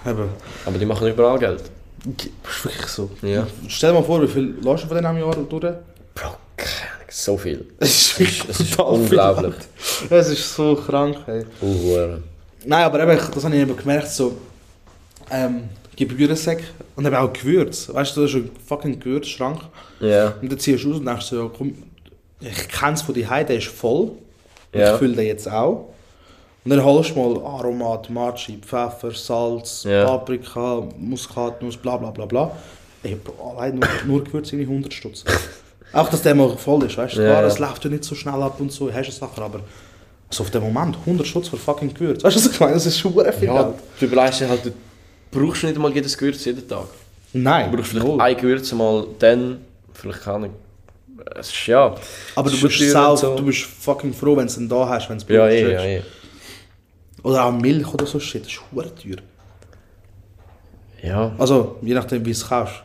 Eben. 0.07 0.29
Aber 0.65 0.77
die 0.77 0.85
machen 0.85 1.07
überall 1.07 1.37
Geld. 1.39 1.63
Ist 2.07 2.65
wirklich 2.65 2.87
so. 2.87 3.09
Ja. 3.21 3.47
Stell 3.67 3.91
dir 3.91 3.99
mal 3.99 4.05
vor, 4.05 4.21
wie 4.21 4.27
viel 4.27 4.55
lässt 4.61 4.83
du 4.83 4.87
von 4.87 5.05
am 5.05 5.17
Jahr 5.17 5.35
durch? 5.35 5.49
Bro, 6.13 6.37
keine 6.55 6.71
Ahnung, 6.91 7.09
so 7.09 7.37
viel. 7.37 7.65
Es 7.79 7.89
ist 8.11 8.19
ist, 8.19 8.49
das 8.49 8.59
ist 8.59 8.79
unglaublich. 8.79 9.55
Es 10.09 10.29
ist 10.29 10.55
so 10.55 10.75
krank, 10.75 11.17
ey. 11.27 11.45
Oh, 11.61 11.65
hure. 11.65 12.23
Nein, 12.65 12.83
aber 12.83 13.01
eben, 13.01 13.19
das 13.33 13.43
habe 13.43 13.55
ich 13.55 13.61
eben 13.61 13.75
gemerkt, 13.75 14.09
so... 14.09 14.37
Ähm, 15.31 15.69
Gebührensäcke 15.95 16.63
und 16.95 17.05
eben 17.05 17.15
auch 17.15 17.31
Gewürz. 17.31 17.89
Weißt 17.91 18.15
du, 18.15 18.21
das 18.21 18.31
ist 18.31 18.35
ein 18.37 18.49
fucking 18.67 18.99
Gewürzschrank. 18.99 19.61
Ja. 19.99 20.33
Und 20.41 20.51
dann 20.51 20.59
ziehst 20.59 20.83
du 20.83 20.91
aus 20.91 20.97
und 20.99 21.05
denkst 21.05 21.25
so, 21.25 21.43
ja 21.43 21.51
komm, 21.57 21.73
ich 22.41 22.67
kenne 22.67 22.93
es 22.93 23.01
von 23.01 23.15
die 23.15 23.23
der 23.23 23.49
ist 23.49 23.67
voll. 23.67 24.11
Und 24.73 24.79
Ja. 24.79 24.93
ich 24.93 24.99
fülle 24.99 25.15
den 25.15 25.27
jetzt 25.27 25.49
auch. 25.49 25.93
Und 26.65 26.71
dann 26.71 26.83
holst 26.83 27.11
du 27.11 27.19
mal 27.19 27.45
Aromat, 27.45 28.09
Matschi, 28.09 28.57
Pfeffer, 28.57 29.11
Salz, 29.11 29.83
Ja. 29.83 30.05
Paprika, 30.05 30.81
Muskatnuss, 30.97 31.77
bla 31.77 31.95
bla 31.97 32.09
bla 32.09 32.25
bla. 32.25 32.51
Ey, 33.03 33.15
Bro, 33.15 33.51
allein 33.55 33.75
nur, 33.75 33.87
nur 34.07 34.23
Gewürz 34.23 34.51
irgendwie 34.51 34.67
100 34.69 34.91
Stutz. 34.93 35.23
Auch, 35.93 36.09
dass 36.09 36.23
der 36.23 36.33
mal 36.35 36.57
voll 36.57 36.83
ist, 36.85 36.97
weißt 36.97 37.17
du? 37.17 37.21
Ja, 37.21 37.29
Klar, 37.29 37.41
ja. 37.43 37.47
es 37.47 37.59
läuft 37.59 37.83
ja 37.85 37.89
nicht 37.91 38.03
so 38.03 38.15
schnell 38.15 38.41
ab 38.41 38.59
und 38.59 38.71
so, 38.71 38.91
hast 38.91 39.07
du 39.07 39.11
Sachen, 39.11 39.43
aber 39.43 39.59
so 40.31 40.43
auf 40.43 40.49
den 40.49 40.61
Moment 40.63 40.97
100 41.05 41.25
Stutz 41.27 41.47
für 41.47 41.55
fucking 41.57 41.93
Gewürz. 41.93 42.23
Weißt 42.23 42.35
du, 42.35 42.39
was 42.45 42.51
ich 42.51 42.59
meine? 42.59 42.73
Das 42.73 42.85
ist 42.87 42.97
schon 42.99 43.13
sehr 43.13 43.31
viel 43.31 43.47
Ja, 43.47 43.61
Geld. 43.63 43.75
du 43.99 44.05
überlegst 44.07 44.41
dir 44.41 44.49
halt, 44.49 44.65
du 44.65 44.71
brauchst 45.31 45.63
nicht 45.63 45.77
mal 45.77 45.93
jedes 45.93 46.17
Gewürz 46.17 46.43
jeden 46.45 46.67
Tag. 46.67 46.85
Nein, 47.31 47.69
Du 47.69 47.77
brauchst 47.77 47.91
vielleicht 47.91 48.07
null. 48.07 48.19
ein 48.19 48.35
Gewürz 48.35 48.71
mal 48.73 49.05
dann, 49.19 49.59
vielleicht 49.93 50.21
kann 50.23 50.45
ich. 50.45 50.51
Es 51.39 51.49
ist 51.49 51.67
ja. 51.67 51.95
Aber 52.35 52.49
du 52.49 52.55
ist 52.55 52.61
bist, 52.61 52.91
sau, 52.91 53.15
du 53.35 53.45
bist 53.45 53.61
fucking 53.61 54.13
froh, 54.13 54.35
wenn 54.35 54.47
du 54.47 54.53
ihn 54.59 54.67
da 54.67 54.89
hast, 54.89 55.09
wenn 55.09 55.17
es 55.17 55.25
Ja, 55.29 55.47
eh, 55.47 55.71
ja, 55.73 55.83
eh. 55.83 56.01
Oder 57.25 57.43
auch 57.45 57.51
Milch 57.51 57.91
oder 57.93 58.05
so 58.05 58.19
shit, 58.19 58.43
das 58.45 58.51
ist 58.51 58.61
hure 58.71 58.93
teuer. 58.95 59.17
Ja, 61.01 61.31
Also, 61.37 61.77
je 61.81 61.93
nachdem, 61.93 62.21
wie 62.21 62.31
du 62.31 62.31
es 62.31 62.47
kaufst. 62.47 62.83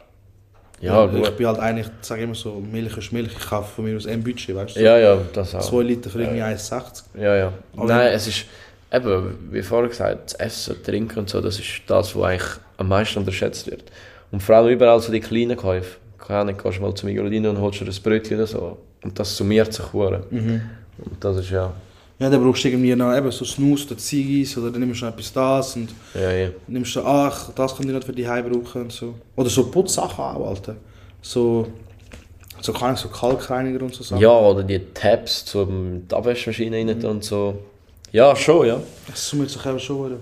ja, 0.81 1.05
ich 1.07 1.13
gut. 1.13 1.37
bin 1.37 1.47
halt 1.47 1.59
eigentlich, 1.59 1.87
sage 2.01 2.23
immer 2.23 2.35
so, 2.35 2.55
Milch 2.61 2.97
ist 2.97 3.13
Milch. 3.13 3.33
Ich 3.39 3.47
kaufe 3.49 3.71
von 3.77 3.85
mir 3.85 3.97
aus 3.97 4.07
ein 4.07 4.23
Budget, 4.23 4.55
weißt 4.57 4.77
du? 4.77 4.81
Ja, 4.81 4.99
ja, 4.99 5.19
das 5.33 5.55
auch. 5.55 5.61
2 5.61 5.83
Liter 5.83 6.11
für 6.11 6.21
irgendwie 6.23 6.43
1,60. 6.43 7.05
Ja, 7.19 7.37
ja. 7.37 7.53
Aber- 7.77 7.87
Nein, 7.87 8.13
es 8.13 8.27
ist 8.27 8.45
eben, 8.93 9.39
wie 9.53 9.63
vorher 9.63 9.89
gesagt, 9.89 10.33
das 10.33 10.35
Essen, 10.35 10.83
Trinken 10.83 11.19
und 11.21 11.29
so, 11.31 11.41
das 11.41 11.59
ist 11.59 11.83
das, 11.87 12.15
was 12.17 12.23
eigentlich 12.25 12.51
am 12.79 12.89
meisten 12.89 13.19
unterschätzt 13.21 13.71
wird. 13.71 13.85
Und 14.33 14.43
vor 14.43 14.57
allem 14.57 14.69
überall 14.69 15.01
so 15.01 15.13
die 15.13 15.21
kleinen 15.21 15.57
Käufe. 15.57 15.97
Keine 16.19 16.41
Ahnung, 16.41 16.57
gehst 16.63 16.81
mal 16.81 16.95
zum 16.95 17.09
Migrodino 17.09 17.51
und 17.51 17.61
holst 17.61 17.81
dir 17.81 17.87
ein 17.87 17.95
Brötchen 18.03 18.37
oder 18.37 18.47
so. 18.47 18.79
Und 19.03 19.19
das 19.19 19.37
summiert 19.37 19.73
sich 19.73 19.93
hure. 19.93 20.25
Mhm. 20.31 20.63
Und 20.99 21.25
das 21.25 21.37
ist 21.39 21.51
ja, 21.51 21.73
Ja, 22.21 22.29
dann 22.29 22.45
brauchst 22.45 22.63
du 22.63 22.69
irgendwie 22.69 22.95
noch 22.95 23.17
eben 23.17 23.31
so 23.31 23.47
Snus 23.47 23.87
oder 23.87 23.97
Ziggis 23.97 24.57
oder 24.59 24.71
dann 24.71 24.81
nimmst 24.81 25.01
du 25.01 25.07
noch 25.07 25.13
etwas 25.15 25.33
das 25.33 25.77
und 25.77 25.89
ja, 26.15 26.31
ja. 26.31 26.51
nimmst 26.69 26.95
du, 26.95 27.01
ach, 27.01 27.51
das 27.55 27.75
kann 27.75 27.89
ich 27.89 27.95
nicht 27.95 28.05
für 28.05 28.13
die 28.13 28.29
Heim 28.29 28.45
brauchen 28.45 28.83
und 28.83 28.93
so. 28.93 29.15
Oder 29.37 29.49
so 29.49 29.71
Putzsachen 29.71 30.23
auch, 30.23 30.49
Alter. 30.49 30.77
so, 31.23 31.67
so 32.61 32.73
kann 32.75 32.93
ich 32.93 33.01
so 33.01 33.09
Kalkreiniger 33.09 33.83
und 33.83 33.95
so 33.95 34.05
Sachen. 34.05 34.21
Ja, 34.21 34.39
oder 34.39 34.63
die 34.63 34.81
Tabs 34.93 35.47
zum 35.47 36.07
die 36.07 36.15
Abwaschmaschine 36.15 36.77
rein 36.77 37.01
tun 37.01 37.11
und 37.11 37.25
so. 37.25 37.59
Ja, 38.13 38.37
schon, 38.37 38.67
ja. 38.67 38.81
Das 39.07 39.27
summiert 39.27 39.49
sich 39.49 39.65
eben 39.65 39.81
schon. 39.81 39.97
Oder? 39.97 40.17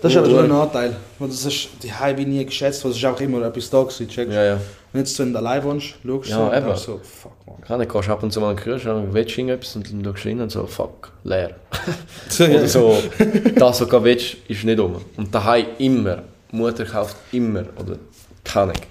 Das 0.00 0.10
ist 0.10 0.18
aber 0.18 0.28
schon 0.28 0.38
ein 0.40 0.48
Nachteil. 0.48 0.96
Weil 1.20 1.28
das 1.28 1.44
ist 1.44 1.68
die 1.84 1.92
wie 2.16 2.24
nie 2.24 2.44
geschätzt, 2.44 2.84
weil 2.84 2.90
es 2.90 2.96
ist 2.96 3.04
auch 3.04 3.20
immer 3.20 3.46
etwas 3.46 3.70
da 3.70 3.82
gewesen, 3.82 4.08
checkst 4.08 4.34
Ja, 4.34 4.44
ja. 4.44 4.60
Wenn 4.92 5.00
jetzt 5.00 5.18
du 5.18 5.22
allein 5.36 5.64
wohnst, 5.64 5.94
schaust 6.06 6.28
Ja, 6.28 6.48
und 6.48 6.56
eben. 6.56 6.76
so, 6.76 7.00
fuck 7.02 7.32
man. 7.46 7.60
Kann 7.62 7.80
nicht, 7.80 7.90
gehst 7.90 8.08
ab 8.10 8.22
und 8.22 8.30
zu 8.30 8.40
mal 8.40 8.50
in 8.50 8.56
den 8.56 8.62
Kühlschrank, 8.62 9.08
willst 9.12 9.36
du 9.36 9.40
irgendetwas 9.40 9.76
und 9.76 9.90
dann 9.90 10.04
schaust 10.04 10.24
du 10.24 10.28
rein 10.28 10.40
und 10.40 10.52
so, 10.52 10.66
fuck, 10.66 11.12
leer. 11.24 11.56
Oder 12.38 12.68
so, 12.68 13.02
das, 13.56 13.80
was 13.80 13.88
du 13.88 14.04
willst, 14.04 14.36
ist 14.48 14.64
nicht 14.64 14.78
um. 14.78 14.96
Und 15.16 15.34
daheim 15.34 15.66
immer, 15.78 16.22
Mutter 16.50 16.84
kauft 16.84 17.16
immer, 17.32 17.64
oder 17.78 17.96
kann 18.44 18.72
ich. 18.72 18.82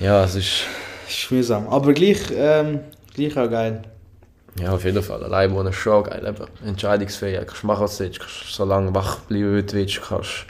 Ja, 0.00 0.24
es 0.24 0.36
ist, 0.36 0.60
ist 1.08 1.30
mühsam. 1.32 1.66
Aber 1.68 1.92
gleich, 1.92 2.20
ähm, 2.32 2.80
gleich 3.14 3.36
auch 3.36 3.50
geil. 3.50 3.82
ja, 4.60 4.72
auf 4.72 4.84
jeden 4.84 5.02
Fall, 5.02 5.24
allein 5.24 5.52
wohnen 5.52 5.68
ist 5.68 5.76
schon 5.76 6.04
geil, 6.04 6.24
eben. 6.24 6.68
Entscheidungsfähig, 6.68 7.44
kannst 7.46 7.64
machen, 7.64 7.82
was 7.82 7.98
du 7.98 8.04
willst, 8.04 8.20
kannst 8.20 8.54
so 8.54 8.64
lange 8.64 8.94
wach 8.94 9.18
bleiben, 9.20 9.56
wie 9.56 9.62
du 9.64 9.72
willst, 9.72 10.00
kannst, 10.02 10.46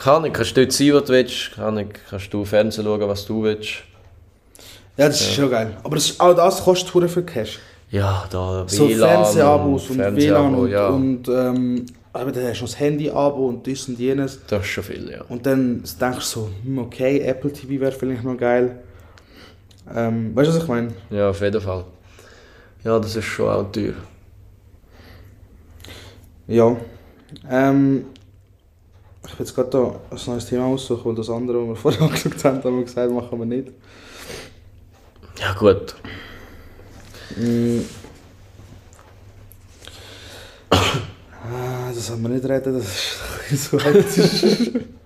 kann 0.00 0.24
ich, 0.24 0.32
kannst 0.32 0.56
dort 0.56 0.72
sein, 0.72 0.92
wo 0.94 1.00
du 1.00 1.08
willst, 1.08 1.52
kann 1.54 1.78
ich, 1.78 1.88
kannst 2.08 2.32
du 2.32 2.44
Fernsehen 2.44 2.84
schauen, 2.84 3.08
was 3.08 3.26
du 3.26 3.42
willst. 3.42 3.82
Ja, 4.96 5.06
das 5.08 5.20
ist 5.20 5.34
schon 5.34 5.50
geil. 5.50 5.76
Aber 5.82 5.94
das, 5.96 6.18
auch 6.18 6.34
das 6.34 6.62
kostet 6.62 6.92
hure 6.94 7.08
viel 7.08 7.22
Cash. 7.22 7.58
Ja, 7.90 8.24
da 8.30 8.64
So 8.66 8.88
Fernsehabos 8.88 9.90
und, 9.90 9.98
WLAN 9.98 10.54
und, 10.54 10.70
ja. 10.70 10.88
und 10.88 11.28
ähm, 11.28 11.86
aber 12.12 12.32
dann 12.32 12.44
hast 12.48 12.60
du 12.60 12.64
das 12.64 12.78
Handy-Abo 12.78 13.48
und 13.48 13.66
dies 13.66 13.88
und 13.88 13.98
jenes. 13.98 14.40
das 14.46 14.62
ist 14.62 14.68
schon 14.68 14.84
viel, 14.84 15.10
ja. 15.10 15.22
Und 15.28 15.44
dann 15.46 15.82
denkst 16.00 16.18
du 16.18 16.20
so, 16.20 16.50
hm, 16.64 16.78
okay, 16.78 17.20
Apple 17.20 17.52
TV 17.52 17.80
wäre 17.80 17.92
vielleicht 17.92 18.24
noch 18.24 18.36
geil. 18.36 18.80
Ähm, 19.94 20.34
weißt 20.34 20.50
du, 20.50 20.54
was 20.54 20.62
ich 20.62 20.68
meine? 20.68 20.92
Ja, 21.10 21.30
auf 21.30 21.40
jeden 21.40 21.60
Fall. 21.60 21.84
Ja, 22.84 22.98
das 22.98 23.16
ist 23.16 23.24
schon 23.24 23.48
auch 23.48 23.70
teuer. 23.70 23.94
Ja. 26.46 26.76
Ähm, 27.48 28.06
ich 29.24 29.38
will 29.38 29.46
jetzt 29.46 29.54
gerade 29.54 29.70
da 29.70 30.00
ein 30.10 30.18
neues 30.26 30.46
Thema 30.46 30.66
aussuchen, 30.66 31.04
weil 31.04 31.14
das 31.14 31.30
andere, 31.30 31.68
was 31.68 31.68
wir 31.68 31.76
vorher 31.92 32.02
angeschaut 32.02 32.44
haben, 32.44 32.64
haben 32.64 32.76
wir 32.76 32.84
gesagt, 32.84 33.12
machen 33.12 33.38
wir 33.38 33.46
nicht. 33.46 33.68
Ja, 35.38 35.54
gut. 35.54 35.94
Mm. 37.36 37.80
Ah, 41.52 41.90
das 41.92 42.10
haben 42.10 42.22
wir 42.22 42.28
nicht 42.28 42.44
reden, 42.44 42.74
das 42.74 42.86
ist 43.50 43.64
so 43.70 43.80
hektisch. 43.80 44.70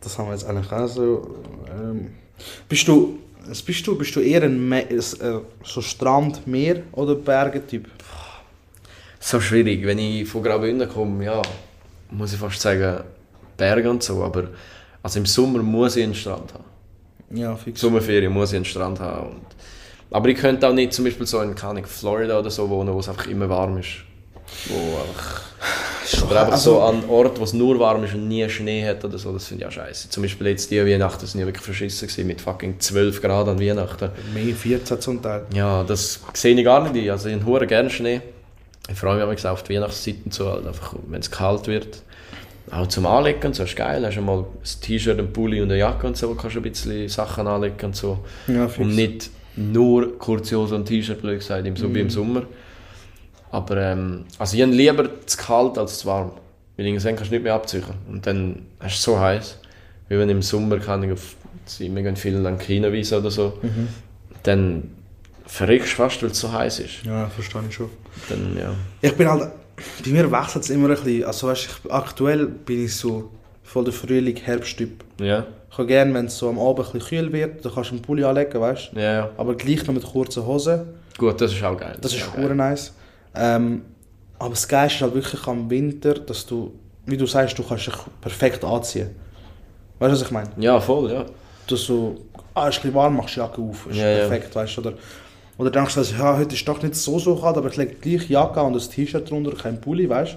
Das 0.00 0.18
haben 0.18 0.26
wir 0.26 0.32
jetzt 0.32 0.44
eigentlich 0.44 0.72
auch 0.72 0.88
so. 0.88 1.36
Ähm, 1.68 2.14
bist 2.68 2.88
du, 2.88 3.18
bist 3.64 3.86
du, 3.86 3.96
bist 3.96 4.16
du 4.16 4.20
eher 4.20 4.42
ein 4.42 4.68
Me 4.68 4.90
äh, 4.90 5.00
so 5.00 5.80
Strand, 5.82 6.46
Meer 6.46 6.82
oder 6.92 7.14
Berge-Typ? 7.14 7.86
So 9.20 9.38
schwierig. 9.40 9.84
Wenn 9.86 9.98
ich 9.98 10.26
von 10.28 10.42
Graubünden 10.42 10.88
komme, 10.88 11.24
ja, 11.24 11.40
muss 12.10 12.32
ich 12.32 12.38
fast 12.38 12.60
sagen, 12.60 13.04
Berge 13.56 13.88
und 13.90 14.02
so. 14.02 14.22
Aber 14.24 14.44
also 15.02 15.18
im 15.18 15.26
Sommer 15.26 15.62
muss 15.62 15.96
ich 15.96 16.04
einen 16.04 16.14
Strand 16.14 16.52
haben. 16.54 16.64
Ja, 17.38 17.54
fix. 17.54 17.80
Sommerferien 17.80 18.32
muss 18.32 18.50
ich 18.52 18.56
einen 18.56 18.64
Strand 18.64 18.98
haben. 18.98 19.28
Und, 19.28 19.46
aber 20.10 20.28
ich 20.30 20.36
könnte 20.38 20.66
auch 20.66 20.72
nicht 20.72 20.92
zum 20.92 21.04
Beispiel 21.04 21.26
so 21.26 21.40
in 21.42 21.56
Ahnung, 21.56 21.84
Florida 21.86 22.38
oder 22.38 22.50
so 22.50 22.68
wohnen, 22.68 22.92
wo 22.92 22.98
es 22.98 23.08
einfach 23.08 23.26
immer 23.28 23.48
warm 23.48 23.78
ist. 23.78 23.88
Wo 24.66 24.74
einfach, 24.98 25.42
oder 26.28 26.40
einfach 26.40 26.52
Also- 26.54 26.72
so 26.76 26.82
an 26.82 27.04
Ort, 27.08 27.38
wo 27.38 27.44
es 27.44 27.52
nur 27.52 27.78
warm 27.78 28.02
ist 28.02 28.14
und 28.14 28.26
nie 28.26 28.48
Schnee 28.48 28.84
hat 28.84 29.04
oder 29.04 29.16
so, 29.16 29.32
das 29.32 29.46
finde 29.46 29.62
ich 29.62 29.68
auch 29.68 29.72
scheiße. 29.72 30.08
Zum 30.10 30.24
Beispiel 30.24 30.48
jetzt 30.48 30.70
die 30.72 30.84
Weihnachten 30.84 31.24
sind 31.24 31.38
ja 31.38 31.46
wirklich 31.46 31.64
verschissen 31.64 32.08
gewesen, 32.08 32.26
mit 32.26 32.40
fucking 32.40 32.80
12 32.80 33.22
Grad 33.22 33.46
an 33.46 33.60
Weihnachten. 33.60 34.10
Mehr 34.34 34.54
14 34.56 35.00
zum 35.00 35.22
Teil. 35.22 35.46
Ja, 35.54 35.84
das 35.84 36.20
sehe 36.34 36.56
ich 36.58 36.64
gar 36.64 36.90
nicht. 36.90 37.08
Also 37.10 37.28
ich 37.28 37.40
habe 37.44 37.66
gerne 37.68 37.90
Schnee. 37.90 38.20
Ich 38.90 38.98
freue 38.98 39.16
mich 39.16 39.26
manchmal 39.26 39.52
auf 39.52 39.62
die 39.62 39.74
Weihnachtszeit 39.74 40.16
und 40.24 40.34
so, 40.34 40.50
halt 40.50 40.66
einfach, 40.66 40.94
wenn 41.08 41.20
es 41.20 41.30
kalt 41.30 41.66
wird. 41.66 42.02
Auch 42.70 42.86
zum 42.86 43.06
Anlegen 43.06 43.46
und 43.46 43.54
so 43.54 43.64
ist 43.64 43.76
geil. 43.76 44.04
Hast 44.04 44.16
du 44.16 44.20
mal 44.20 44.38
ein 44.40 44.44
T-Shirt, 44.80 45.18
ein 45.18 45.32
Pulli 45.32 45.60
und 45.60 45.70
eine 45.70 45.78
Jacke 45.78 46.06
und 46.06 46.16
so, 46.16 46.34
kannst 46.34 46.56
du 46.56 46.60
ein 46.60 46.62
bisschen 46.62 47.08
Sachen 47.08 47.46
anlegen 47.46 47.86
und 47.86 47.96
so. 47.96 48.18
Ja, 48.46 48.68
fix. 48.68 48.78
Und 48.78 48.94
nicht 48.94 49.30
nur 49.56 50.18
kurze 50.18 50.56
Hose 50.56 50.74
und 50.74 50.86
T-Shirt, 50.86 51.20
blöd 51.20 51.38
gesagt, 51.38 51.66
im, 51.66 51.76
so 51.76 51.92
wie 51.94 52.00
im 52.00 52.10
Sommer. 52.10 52.42
Aber 53.50 53.76
ähm, 53.76 54.24
also 54.38 54.56
ich 54.56 54.62
habe 54.62 54.72
lieber 54.72 55.08
zu 55.26 55.36
kalt 55.36 55.78
als 55.78 55.98
zu 55.98 56.06
warm. 56.06 56.32
Weil 56.76 56.86
irgendwann 56.86 57.16
kannst 57.16 57.30
du 57.30 57.34
nicht 57.34 57.44
mehr 57.44 57.54
abziehen. 57.54 57.82
Und 58.08 58.26
dann 58.26 58.54
du 58.78 58.86
es 58.86 59.02
so 59.02 59.18
heiß. 59.18 59.58
Wie 60.08 60.18
wenn 60.18 60.28
im 60.28 60.42
Sommer 60.42 60.78
kann 60.78 61.02
ich 61.02 61.12
auf, 61.12 61.34
wir 61.78 62.02
gehen 62.02 62.16
viel 62.16 62.46
an 62.46 62.58
China-Wiese 62.58 63.18
oder 63.18 63.30
so. 63.30 63.58
Dann 64.44 64.90
verreckst 65.50 65.92
du 65.92 65.96
fast, 65.96 66.22
weil 66.22 66.30
es 66.30 66.38
so 66.40 66.50
heiß 66.52 66.80
ist. 66.80 67.02
Ja, 67.04 67.28
verstehe 67.28 67.62
ich 67.68 67.74
schon. 67.74 67.90
Dann, 68.28 68.56
ja. 68.58 68.72
Ich 69.00 69.14
bin 69.16 69.28
halt, 69.28 69.50
bei 70.04 70.10
mir 70.10 70.30
wechselt 70.30 70.64
es 70.64 70.70
immer 70.70 70.88
ein 70.88 70.94
bisschen. 70.94 71.24
Also 71.24 71.48
weißt, 71.48 71.68
ich, 71.84 71.90
aktuell 71.92 72.46
bin 72.46 72.84
ich 72.84 72.96
so 72.96 73.30
voll 73.62 73.84
der 73.84 73.92
Frühling-Herbsttyp. 73.92 75.04
Ja, 75.20 75.46
Ich 75.70 75.78
habe 75.78 75.86
gerne, 75.86 76.12
wenn 76.14 76.26
es 76.26 76.36
so 76.38 76.48
am 76.48 76.58
Abend 76.58 76.86
ein 76.86 76.92
bisschen 76.92 77.08
kühl 77.24 77.32
wird, 77.32 77.64
dann 77.64 77.72
kannst 77.74 77.90
du 77.90 77.94
einen 77.94 78.02
Pulli 78.02 78.24
anlegen, 78.24 78.60
weißt 78.60 78.90
ja, 78.94 79.12
ja. 79.12 79.30
Aber 79.36 79.54
gleich 79.54 79.86
noch 79.86 79.94
mit 79.94 80.04
kurzen 80.04 80.44
Hosen. 80.46 80.82
Gut, 81.18 81.40
das 81.40 81.52
ist 81.52 81.62
auch 81.62 81.76
geil. 81.76 81.96
Das 82.00 82.12
ist 82.14 82.26
auch 82.28 82.36
hure 82.36 82.54
nice. 82.54 82.92
Ähm, 83.34 83.82
aber 84.38 84.50
das 84.50 84.66
Geilste 84.66 84.96
ist 84.96 85.02
halt 85.02 85.14
wirklich 85.14 85.46
am 85.46 85.68
Winter, 85.70 86.14
dass 86.14 86.46
du, 86.46 86.72
wie 87.06 87.16
du 87.16 87.26
sagst, 87.26 87.58
du 87.58 87.62
kannst 87.62 87.86
dich 87.86 87.94
perfekt 88.20 88.64
anziehen. 88.64 89.10
Weißt 89.98 90.12
du, 90.12 90.16
was 90.20 90.22
ich 90.22 90.30
meine? 90.30 90.50
Ja, 90.56 90.80
voll, 90.80 91.12
ja. 91.12 91.26
Du 91.66 91.76
so, 91.76 92.16
ah, 92.54 92.68
ist 92.68 92.76
ein 92.78 92.82
bisschen 92.82 92.94
warm, 92.94 93.16
machst 93.16 93.36
die 93.36 93.40
Jacke 93.40 93.60
auf, 93.60 93.86
ist 93.90 93.96
Ja, 93.96 94.08
ja. 94.10 94.26
perfekt, 94.26 94.56
weißt 94.56 94.76
du? 94.78 94.80
Oder, 94.80 94.94
oder 95.60 95.70
denkst 95.70 95.94
du, 95.94 96.00
also, 96.00 96.14
ja, 96.16 96.36
heute 96.36 96.54
ist 96.54 96.66
doch 96.66 96.82
nicht 96.82 96.94
so 96.96 97.18
so 97.18 97.36
kalt, 97.36 97.56
aber 97.56 97.68
ich 97.68 97.76
lege 97.76 97.94
gleich 97.94 98.28
Jacke 98.30 98.60
und 98.62 98.74
ein 98.74 98.80
T-Shirt 98.90 99.30
drunter, 99.30 99.52
kein 99.52 99.80
Pulli, 99.80 100.08
weißt 100.08 100.32
du? 100.32 100.36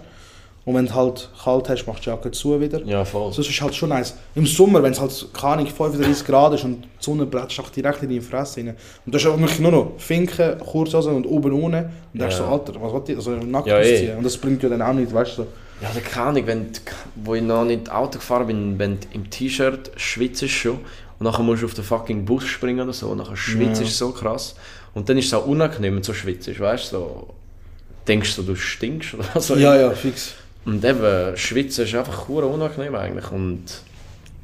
Und 0.66 0.76
wenn 0.76 0.86
du 0.86 0.94
halt 0.94 1.30
kalt 1.44 1.68
hast, 1.68 1.86
machst 1.88 2.00
du 2.06 2.10
die 2.10 2.16
Jacke 2.16 2.32
zu 2.32 2.60
wieder. 2.62 2.82
Ja, 2.86 3.04
voll. 3.04 3.24
Also, 3.26 3.42
das 3.42 3.50
ist 3.52 3.62
halt 3.62 3.76
schon 3.76 3.90
nice. 3.90 4.16
Im 4.36 4.46
Sommer, 4.46 4.82
wenn 4.82 4.94
es 4.94 5.02
halt, 5.02 5.28
keine 5.34 5.54
Ahnung, 5.56 5.68
35 5.68 6.26
Grad 6.26 6.54
ist 6.54 6.64
und 6.64 6.84
die 6.84 6.88
Sonne 7.00 7.26
bretzt 7.26 7.60
auch 7.60 7.70
direkt 7.70 8.02
in 8.04 8.10
deine 8.10 8.22
Fresse 8.22 8.62
rein. 8.62 8.76
Und 9.06 9.14
da 9.14 9.18
ist 9.18 9.26
wirklich 9.26 9.60
nur 9.60 9.72
noch 9.72 9.92
Finken, 9.98 10.58
Kurzhosen 10.60 11.16
und 11.16 11.26
oben 11.26 11.52
ohne. 11.52 11.90
Und 12.14 12.22
denkst 12.22 12.36
Ja. 12.38 12.46
so, 12.46 12.52
Alter, 12.52 12.74
was 12.82 12.94
will 12.94 13.02
ich, 13.08 13.16
also 13.18 13.32
nackt 13.32 13.68
Ja, 13.68 13.80
eh. 13.80 13.94
ausziehen. 13.94 14.18
Und 14.18 14.24
das 14.24 14.38
bringt 14.38 14.64
ja 14.64 14.70
dann 14.70 14.82
auch 14.82 14.94
nicht, 14.94 15.14
weißt 15.14 15.32
du? 15.38 15.42
So. 15.44 15.48
Ja, 15.82 15.90
da 15.94 16.00
keine 16.00 16.28
Ahnung, 16.28 16.44
wenn 16.48 16.72
du, 16.72 16.80
wo 17.16 17.36
ich 17.36 17.42
noch 17.42 17.66
nicht 17.66 17.92
Auto 17.92 18.20
gefahren 18.20 18.48
bin, 18.48 18.80
wenn 18.80 19.00
du 19.02 19.08
im 19.14 19.30
T-Shirt 19.30 19.92
schwitzt 19.98 20.48
schon 20.50 20.80
und 21.20 21.26
nachher 21.26 21.44
musst 21.44 21.62
du 21.62 21.66
auf 21.66 21.74
den 21.74 21.84
fucking 21.84 22.24
Bus 22.24 22.46
springen 22.46 22.80
oder 22.80 22.94
so, 22.94 23.08
und 23.10 23.18
nachher 23.18 23.36
schwitzt 23.36 23.82
Ja. 23.82 23.88
so 23.88 24.12
krass. 24.12 24.56
Und 24.94 25.10
dann 25.10 25.18
ist 25.18 25.26
es 25.28 25.34
auch 25.34 25.46
unangenehm, 25.48 25.96
wenn 25.96 26.04
so 26.04 26.14
schwitzt, 26.14 26.48
weißt 26.60 26.92
du, 26.94 26.98
so, 26.98 27.28
denkst 28.08 28.36
du, 28.36 28.44
du 28.44 28.56
stinkst 28.56 29.14
oder 29.16 29.40
so. 29.42 29.56
ja, 29.56 29.90
fix. 29.92 30.34
Und 30.66 30.84
eben, 30.86 31.36
schwitzen 31.36 31.86
ist 31.86 31.96
einfach 31.96 32.28
hure 32.28 32.46
unangenehm 32.46 32.96
eigentlich. 32.96 33.32
Und 33.32 33.64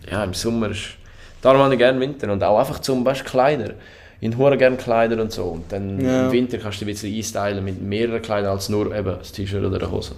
ja, 0.09 0.23
im 0.23 0.33
Sommer 0.33 0.69
ist. 0.71 0.95
Darum 1.41 1.61
habe 1.61 1.73
ich 1.73 1.77
gerne 1.77 1.99
Winter. 1.99 2.31
Und 2.31 2.43
auch 2.43 2.59
einfach 2.59 2.79
zum 2.79 3.03
Beispiel 3.03 3.29
Kleider. 3.29 3.73
Ich 4.21 4.35
habe 4.37 4.57
gerne 4.57 4.75
Kleider 4.75 5.21
und 5.21 5.31
so. 5.31 5.45
Und 5.45 5.71
dann 5.71 5.97
Ja. 6.03 6.25
im 6.25 6.31
Winter 6.33 6.57
kannst 6.57 6.81
du 6.81 6.85
dich 6.85 6.97
ein 7.03 7.11
bisschen 7.11 7.15
einstylen 7.15 7.63
mit 7.63 7.81
mehreren 7.81 8.21
Kleidern 8.21 8.51
als 8.51 8.67
nur 8.67 8.93
eben 8.93 9.15
das 9.17 9.31
T-Shirt 9.31 9.63
oder 9.63 9.77
eine 9.77 9.91
Hose. 9.91 10.15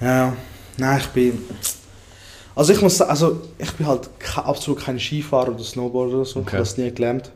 Ja, 0.00 0.36
nein, 0.76 0.98
ich 1.00 1.06
bin. 1.08 1.42
Also 2.54 2.72
ich 2.72 2.80
muss 2.80 2.96
sagen, 2.98 3.10
also 3.10 3.40
ich 3.58 3.72
bin 3.72 3.86
halt 3.86 4.08
absolut 4.36 4.80
kein 4.80 4.98
Skifahrer 5.00 5.48
oder 5.48 5.64
Snowboarder 5.64 6.14
oder 6.16 6.24
so. 6.24 6.40
Ich 6.40 6.46
Okay. 6.46 6.52
habe 6.56 6.62
das 6.62 6.76
nie 6.76 6.92
gelernt. 6.92 7.30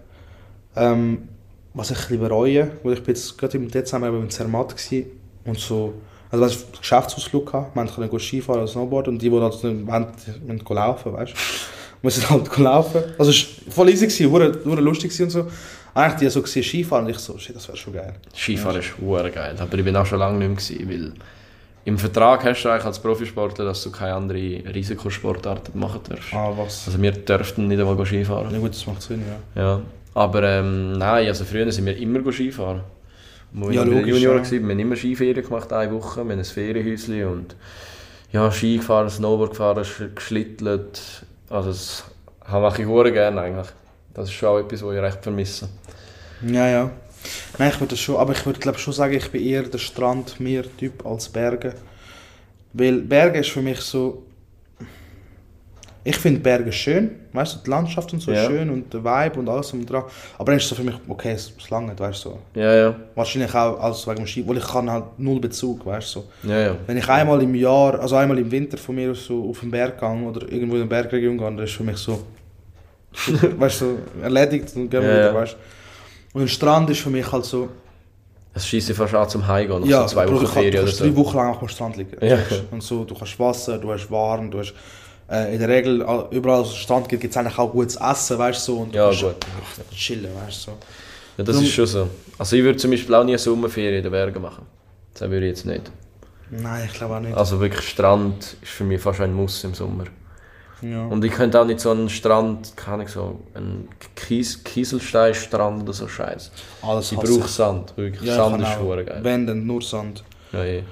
Ähm, 0.76 1.28
was 1.74 1.90
ich 1.90 1.96
ein 1.96 2.02
bisschen 2.02 2.20
bereue, 2.20 2.70
weil 2.82 2.94
ich 2.94 3.02
bin 3.02 3.14
jetzt 3.14 3.36
gerade 3.38 3.56
im 3.56 3.70
Dezember 3.70 4.08
eben 4.08 4.22
in 4.22 4.30
Zermatt 4.30 4.76
gsi 4.76 5.06
und 5.44 5.58
so, 5.58 5.94
also 6.30 6.44
weißt, 6.44 6.66
du, 6.72 6.78
Geschäftsausflug 6.78 7.46
gehabt, 7.46 7.76
wir 7.76 7.84
konnten 7.84 8.18
Skifahren 8.18 8.62
oder 8.62 8.68
Snowboarden 8.68 9.14
und 9.14 9.22
die, 9.22 9.30
die 9.30 9.40
halt 9.40 9.64
nicht 9.64 9.86
wollen, 9.86 10.06
müssen 10.46 10.74
laufen, 10.74 11.12
weißt 11.12 11.32
du. 11.32 11.36
Sind 12.10 12.30
halt 12.30 12.58
laufen. 12.58 13.00
Also 13.16 13.30
es 13.30 13.66
war 13.66 13.72
voll 13.72 13.90
easy, 13.90 14.06
gewesen, 14.06 14.30
hure, 14.30 14.58
hure 14.64 14.80
lustig 14.80 15.18
und 15.20 15.30
so. 15.30 15.46
Eigentlich 15.94 16.20
die 16.20 16.28
so 16.30 16.42
gesehen 16.42 16.64
Skifahren 16.64 17.04
und 17.04 17.10
ich 17.12 17.18
so, 17.18 17.38
shit, 17.38 17.54
das 17.54 17.68
wäre 17.68 17.76
schon 17.76 17.92
geil. 17.92 18.14
Skifahren 18.34 18.80
ist 18.80 18.98
hure 19.00 19.30
geil. 19.30 19.54
Aber 19.56 19.78
ich 19.78 19.84
bin 19.84 19.94
auch 19.94 20.06
schon 20.06 20.18
lange 20.18 20.38
nicht 20.38 20.48
mehr 20.48 20.80
gewesen, 20.82 21.12
weil 21.12 21.12
im 21.84 21.98
Vertrag 21.98 22.44
hast 22.44 22.62
du 22.62 22.70
eigentlich 22.70 22.84
als 22.86 22.98
Profisportler, 22.98 23.66
dass 23.66 23.82
du 23.84 23.92
keine 23.92 24.14
andere 24.14 24.38
Risikosportarten 24.74 25.78
machen 25.78 26.00
darfst. 26.08 26.32
Ah, 26.32 26.52
was? 26.56 26.84
Also 26.86 27.00
wir 27.00 27.12
dürften 27.12 27.68
nicht 27.68 27.80
einmal 27.80 28.04
Skifahren. 28.04 28.52
Ja 28.52 28.58
gut, 28.58 28.70
das 28.70 28.86
macht 28.86 29.02
Sinn, 29.02 29.22
ja. 29.54 29.62
Ja, 29.62 29.80
aber 30.14 30.42
ähm, 30.42 30.92
nein, 30.92 31.28
also 31.28 31.44
früher 31.44 31.70
sind 31.72 31.86
wir 31.86 31.96
immer 31.96 32.30
Skifahren. 32.32 32.82
Wo 33.52 33.70
Ja, 33.70 33.82
ich 33.82 33.84
logisch, 33.84 34.06
Junior 34.06 34.36
ja. 34.36 34.42
war, 34.42 34.50
wir 34.50 34.60
haben 34.60 34.78
immer 34.78 34.96
Skiferien 34.96 35.44
gemacht, 35.44 35.72
eine 35.72 35.92
Woche, 35.92 36.24
wir 36.24 36.32
haben 36.32 36.38
ein 36.40 36.44
Ferienhäuschen 36.44 37.24
und 37.26 37.56
ja, 38.32 38.50
Ski 38.52 38.78
gefahren, 38.78 39.10
Snowboard 39.10 39.50
gefahren, 39.52 39.84
sch- 39.84 40.14
geschlittelt, 40.14 41.26
also 41.50 41.70
das 41.70 42.04
habe 42.44 42.74
ich 42.82 42.86
hure 42.88 43.12
gerne 43.12 43.40
eigentlich. 43.42 43.68
Das 44.14 44.28
ist 44.28 44.34
schon 44.34 44.48
auch 44.50 44.58
etwas, 44.58 44.82
was 44.84 44.94
ich 44.94 45.02
recht 45.02 45.22
vermisse. 45.22 45.68
Ja, 46.40 46.68
ja. 46.68 46.90
Nein, 47.58 47.70
ich 47.72 47.80
würde 47.80 47.96
schon, 47.96 48.16
aber 48.16 48.32
ich 48.32 48.44
würde 48.46 48.60
glaube 48.60 48.78
schon 48.78 48.92
sagen, 48.92 49.14
ich 49.14 49.30
bin 49.30 49.42
eher 49.44 49.62
der 49.64 49.78
Strand-Meer-Typ 49.78 51.06
als 51.06 51.28
Berge. 51.28 51.74
Weil 52.72 53.02
Berge 53.02 53.40
ist 53.40 53.50
für 53.50 53.62
mich 53.62 53.80
so... 53.80 54.24
Ich 56.05 56.16
finde 56.16 56.40
Berge 56.40 56.72
schön, 56.72 57.12
weißt 57.32 57.55
du, 57.55 57.59
die 57.64 57.70
Landschaft 57.70 58.12
und 58.12 58.20
so 58.20 58.32
Ja. 58.32 58.44
schön 58.46 58.68
und 58.70 58.92
der 58.92 59.05
Vibe 59.05 59.38
und 59.38 59.48
alles 59.48 59.72
und 59.72 59.86
dran. 59.86 60.03
Aber 60.36 60.46
dann 60.46 60.57
ist 60.57 60.64
es 60.64 60.70
so 60.70 60.74
für 60.74 60.82
mich, 60.82 60.96
okay, 61.07 61.32
es 61.32 61.53
es 61.57 61.70
lange, 61.70 61.96
weißt 61.96 62.24
du. 62.24 62.30
So. 62.30 62.38
Ja, 62.61 62.74
ja. 62.74 62.96
Wahrscheinlich 63.14 63.55
auch 63.55 63.78
alles 63.80 64.05
wegen 64.09 64.16
dem 64.16 64.26
Ski, 64.26 64.46
weil 64.48 64.57
ich 64.57 64.66
kann 64.66 64.90
halt 64.90 65.05
null 65.18 65.38
Bezug, 65.40 65.86
weißt 65.86 66.16
du. 66.16 66.20
So. 66.42 66.48
Ja, 66.50 66.59
ja. 66.61 66.76
Wenn 66.86 66.96
ich 66.96 67.09
einmal 67.09 67.40
im 67.42 67.55
Jahr, 67.55 68.00
also 68.00 68.16
einmal 68.16 68.38
im 68.38 68.50
Winter 68.50 68.76
von 68.78 68.96
mir 68.96 69.12
aus 69.12 69.24
so 69.26 69.48
auf 69.50 69.61
den 69.61 69.70
Berg 69.70 70.00
gehe 70.00 70.09
oder 70.09 70.50
irgendwo 70.50 70.74
in 70.74 70.80
der 70.80 70.86
Bergregion 70.88 71.38
gehe, 71.38 71.46
dann 71.46 71.59
ist 71.61 71.72
für 71.72 71.84
mich 71.84 71.98
so, 71.98 72.20
weißt 73.59 73.80
du, 73.82 73.84
so 73.84 73.98
erledigt 74.22 74.74
und 74.74 74.90
gehen 74.90 75.03
wir 75.03 75.09
Ja, 75.09 75.18
wieder, 75.18 75.34
weißt 75.34 75.53
du. 75.55 76.38
Und 76.38 76.42
ein 76.42 76.48
Strand 76.48 76.90
ist 76.90 77.00
für 77.00 77.11
mich 77.11 77.30
halt 77.30 77.44
so, 77.44 77.68
Es 78.55 78.66
schießt 78.66 78.88
dich 78.88 78.96
fast 78.96 79.14
an 79.14 79.28
zum 79.28 79.46
Heimgehen, 79.46 79.80
nach 79.82 79.86
ja, 79.86 80.00
so 80.09 80.14
zwei 80.14 80.28
Wochen 80.28 80.46
Ferien 80.46 80.72
oder 80.74 80.82
kannst 80.84 80.96
so. 80.98 81.05
drei 81.05 81.16
Wochen 81.16 81.36
lang 81.36 81.57
am 81.61 81.68
Strand 81.68 81.96
liegen. 81.96 82.16
Ja. 82.26 82.38
Und 82.70 82.82
so, 82.82 83.05
du 83.05 83.14
kannst 83.14 83.38
Wasser, 83.38 83.78
du 83.78 83.92
hast 83.92 84.11
warm, 84.11 84.50
du 84.50 84.59
hast 84.59 84.74
äh, 85.33 85.53
in 85.55 85.59
der 85.61 85.68
Regel 85.68 86.03
äh, 86.03 86.37
überall, 86.37 86.61
wo 86.61 86.62
es 86.68 86.74
Strand 86.76 87.09
gibt, 87.09 87.22
gibt 87.22 87.33
es 87.33 87.37
eigentlich 87.39 87.59
auch 87.59 87.72
gutes 87.72 87.97
Essen, 87.97 88.39
weißt 88.39 88.68
du, 88.68 88.72
so, 88.72 88.78
und 88.80 88.95
Ja, 88.95 89.11
gut. 89.11 89.37
ach, 89.41 89.95
chillen, 89.97 90.28
weißt 90.47 90.66
du. 90.66 90.70
So. 90.70 90.76
Ja, 91.39 91.45
das 91.45 91.47
Darum- 91.57 91.64
ist 91.64 91.72
schon 91.72 91.87
so. 91.87 92.09
Also 92.39 92.57
ich 92.57 92.62
würde 92.62 92.78
zum 92.78 92.91
Beispiel 92.91 93.14
auch 93.14 93.24
nie 93.24 93.33
eine 93.33 93.39
Sommerferien 93.39 93.95
in 93.97 94.03
den 94.03 94.12
Bergen 94.12 94.43
machen. 94.43 94.66
Das 95.14 95.28
würde 95.30 95.47
ich 95.47 95.51
jetzt 95.51 95.66
nicht. 95.66 95.91
Nein, 96.51 96.87
ich 96.87 96.93
glaube 96.93 97.16
auch 97.16 97.20
nicht. 97.20 97.35
Also 97.37 97.59
wirklich 97.61 97.89
Strand 97.89 98.57
ist 98.62 98.70
für 98.72 98.85
mich 98.85 99.01
fast 99.01 99.20
ein 99.22 99.33
Muss 99.33 99.64
im 99.64 99.72
Sommer. 99.74 100.05
ja. 100.83 101.07
Und 101.07 101.24
ich 101.24 101.33
könnte 101.33 101.59
auch 101.61 101.64
nicht 101.64 101.80
so 101.80 101.91
einen 101.91 102.11
Strand, 102.11 102.76
keine 102.76 103.09
so 103.09 103.41
einen 103.55 103.89
Kies 104.14 104.62
Kieselsteinstrand 104.62 105.83
oder 105.85 105.93
so 105.95 106.09
Scheiß. 106.09 106.51
Alles 106.83 107.12
Ich 107.12 107.18
brauche 107.18 107.49
Sand, 107.49 107.97
wirklich. 107.97 108.22
Ja, 108.22 108.33
ich 108.35 108.37
Sand 108.37 108.53
kann 108.62 108.62
ist 108.72 108.72
schon 108.78 109.07
geil. 109.07 109.18
Wenn, 109.22 109.47
dann 109.47 109.66
nur 109.66 109.80
Sand. 109.80 110.22
Ja, 110.53 110.64
eh. 110.64 110.83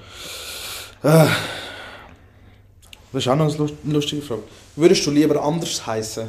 Das 3.13 3.23
ist 3.23 3.27
auch 3.27 3.35
noch 3.35 3.47
eine 3.49 3.57
lust- 3.57 3.75
eine 3.83 3.93
lustige 3.93 4.21
Frage. 4.21 4.41
Würdest 4.75 5.05
du 5.05 5.11
lieber 5.11 5.41
anders 5.43 5.85
heißen? 5.85 6.27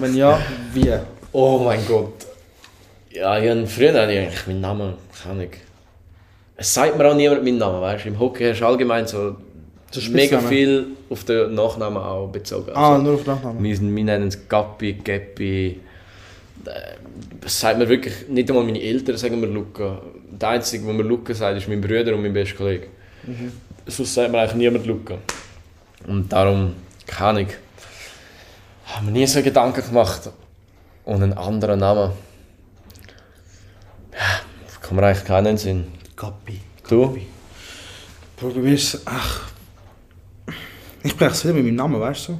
Wenn 0.00 0.14
ja, 0.16 0.40
wie? 0.74 0.92
Oh 1.32 1.60
mein 1.64 1.80
Gott. 1.86 2.26
Ja, 3.10 3.38
ich 3.38 3.48
habe 3.48 3.66
früher 3.66 3.92
hatte 4.00 4.12
ich 4.12 4.18
eigentlich 4.18 4.46
meinen 4.46 4.60
Namen, 4.60 4.94
keine 5.22 5.34
Ahnung. 5.40 5.50
Es 6.56 6.74
sagt 6.74 6.96
mir 6.98 7.08
auch 7.10 7.14
niemand 7.14 7.44
meinen 7.44 7.58
Namen, 7.58 7.80
weißt 7.80 8.04
du? 8.04 8.08
Im 8.08 8.18
Hockey 8.18 8.50
hast 8.50 8.60
du 8.60 8.66
allgemein 8.66 9.06
so 9.06 9.36
mega 10.10 10.38
viel 10.40 10.86
auf 11.10 11.24
den 11.24 11.54
Nachnamen 11.54 12.02
auch 12.02 12.28
bezogen. 12.28 12.70
Ah, 12.74 12.92
Also, 12.94 13.02
nur 13.02 13.14
auf 13.14 13.26
Nachnamen. 13.26 13.62
wir, 13.62 13.80
wir 13.80 14.04
nennen 14.04 14.28
es 14.28 14.48
Gappi, 14.48 14.94
Geppi. 14.94 15.80
Äh, 16.64 16.70
Das 17.40 17.58
sagt 17.60 17.78
mir 17.78 17.88
wirklich, 17.88 18.28
nicht 18.28 18.48
einmal 18.50 18.64
meine 18.64 18.80
Eltern 18.80 19.16
sagen 19.16 19.40
mir 19.40 19.46
Luca. 19.46 20.00
Der 20.30 20.48
Einzige, 20.50 20.84
der 20.84 20.94
mir 20.94 21.02
Luca 21.02 21.34
sagt, 21.34 21.58
ist 21.58 21.68
mein 21.68 21.80
Bruder 21.80 22.14
und 22.14 22.22
mein 22.22 22.32
bester 22.32 22.56
Kollege. 22.56 22.86
Sonst 23.86 24.14
sagt 24.14 24.30
mir 24.32 24.38
eigentlich 24.38 24.54
niemand 24.54 24.86
Luca. 24.86 25.18
Und 26.06 26.28
darum, 26.32 26.74
keine 27.06 27.28
Ahnung, 27.28 27.46
haben 28.86 29.06
wir 29.06 29.12
nie 29.12 29.26
so 29.26 29.42
Gedanken 29.42 29.84
gemacht. 29.84 30.30
Und 31.04 31.22
einen 31.22 31.32
anderen 31.32 31.80
Namen. 31.80 32.12
Ja, 34.12 34.40
kann 34.80 34.96
mir 34.96 35.06
eigentlich 35.06 35.24
keinen 35.24 35.46
in 35.46 35.52
den 35.52 35.58
Sinn. 35.58 35.84
Gappi. 36.16 36.60
Du? 36.88 37.18
Mir 38.54 38.74
ist 38.74 39.00
ach. 39.04 39.48
Ich 41.02 41.16
bin 41.16 41.28
echt 41.28 41.44
wieder 41.44 41.54
mit 41.54 41.64
meinem 41.64 41.76
Namen, 41.76 42.00
weißt 42.00 42.28
du? 42.28 42.38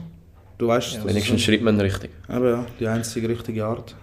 Du 0.59 0.69
weißt, 0.69 0.97
das 0.97 1.07
Wenigstens 1.07 1.41
ist 1.41 1.45
schreibt 1.45 1.63
man 1.63 1.81
richtig. 1.81 2.11
so, 2.29 2.35
eben, 2.35 2.47
ja, 2.47 2.67
die 2.79 2.87
einzige 2.87 3.29
richtige 3.29 3.65
Art. 3.65 3.95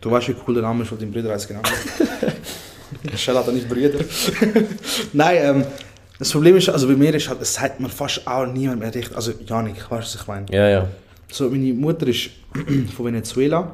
Du 0.00 0.10
weißt, 0.10 0.28
wie 0.28 0.36
cool 0.46 0.54
der 0.54 0.62
Name 0.62 0.82
ist, 0.82 0.88
von 0.88 0.98
deinem 0.98 1.12
Bruder 1.12 1.32
heißt 1.32 1.48
genau. 1.48 1.60
Shell 3.16 3.36
hat 3.36 3.52
nicht 3.52 3.68
Brüder. 3.68 4.04
Nein, 5.12 5.36
ähm, 5.40 5.64
das 6.22 6.30
Problem 6.30 6.56
ist, 6.56 6.68
also 6.68 6.86
bei 6.86 6.94
mir 6.94 7.12
ist 7.14 7.28
halt, 7.28 7.42
es 7.42 7.54
sagt 7.54 7.80
mir 7.80 7.88
fast 7.88 8.26
auch 8.26 8.46
niemand 8.46 8.78
mehr 8.78 8.94
richtig. 8.94 9.16
Also 9.16 9.32
Janik, 9.44 9.90
weißt 9.90 9.90
du, 9.90 9.96
was 9.96 10.14
ich 10.14 10.26
meine? 10.28 10.46
Ja, 10.50 10.68
ja. 10.68 10.88
So, 11.30 11.50
meine 11.50 11.72
Mutter 11.72 12.06
ist 12.06 12.30
von 12.96 13.06
Venezuela. 13.06 13.72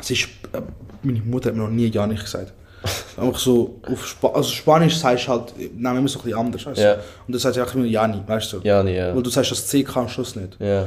Sie 0.00 0.14
ist, 0.14 0.24
äh, 0.52 0.60
meine 1.02 1.20
Mutter 1.20 1.50
hat 1.50 1.56
mir 1.56 1.62
noch 1.62 1.70
nie 1.70 1.86
Janik 1.86 2.20
gesagt. 2.20 2.52
Einfach 3.16 3.38
so, 3.38 3.80
auf 3.88 4.04
Spa 4.04 4.28
also 4.28 4.50
Spanisch 4.50 4.96
sagst 4.96 5.26
du 5.26 5.30
halt, 5.30 5.54
nein, 5.76 5.96
immer 5.96 6.08
so 6.08 6.18
ein 6.18 6.24
bisschen 6.24 6.38
anders. 6.38 6.66
Weißt 6.66 6.78
du? 6.78 6.82
Ja. 6.82 6.94
Und 6.94 7.32
du 7.34 7.38
sagst 7.38 7.58
einfach 7.58 7.74
immer 7.74 7.84
Jani, 7.84 8.20
weißt 8.26 8.52
du? 8.54 8.60
Ja, 8.62 8.82
nee, 8.82 8.96
ja. 8.96 9.14
Weil 9.14 9.22
du 9.22 9.30
sagst 9.30 9.50
das 9.50 9.66
C 9.66 9.86
am 9.94 10.08
Schluss 10.08 10.34
nicht. 10.36 10.56
Ja, 10.60 10.86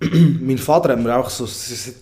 Mein 0.40 0.58
Vater 0.58 0.90
hat 0.90 0.98
mir 0.98 1.14
auch 1.16 1.28
so, 1.28 1.46
seit 1.46 1.94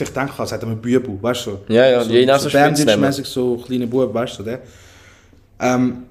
ich 0.00 0.12
denke, 0.12 0.46
sagt 0.46 0.62
er 0.62 0.68
mir 0.68 0.76
Bübu, 0.76 1.18
weißt 1.20 1.46
du? 1.46 1.58
ja, 1.68 1.86
ja. 1.86 2.04
so, 2.04 2.10
je 2.10 2.26
nach 2.26 2.38
so 2.38 2.48
so. 2.48 2.58
Berndeutsch-mäßig 2.58 3.24
so 3.24 3.56
kleine 3.56 3.86
Bub, 3.86 4.12
weißt 4.12 4.38
du, 4.38 4.42
der. 4.42 4.60
Ähm, 5.58 6.02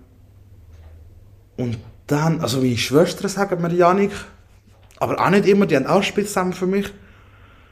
und 1.59 1.77
dann, 2.07 2.39
also 2.39 2.61
meine 2.61 2.77
Schwestern 2.77 3.27
sagen 3.27 3.61
mir 3.61 3.73
Janik, 3.73 4.11
aber 4.97 5.19
auch 5.19 5.29
nicht 5.29 5.45
immer, 5.45 5.65
die 5.65 5.75
haben 5.75 5.87
auch 5.87 6.01
Spitznamen 6.01 6.53
für 6.53 6.65
mich. 6.65 6.87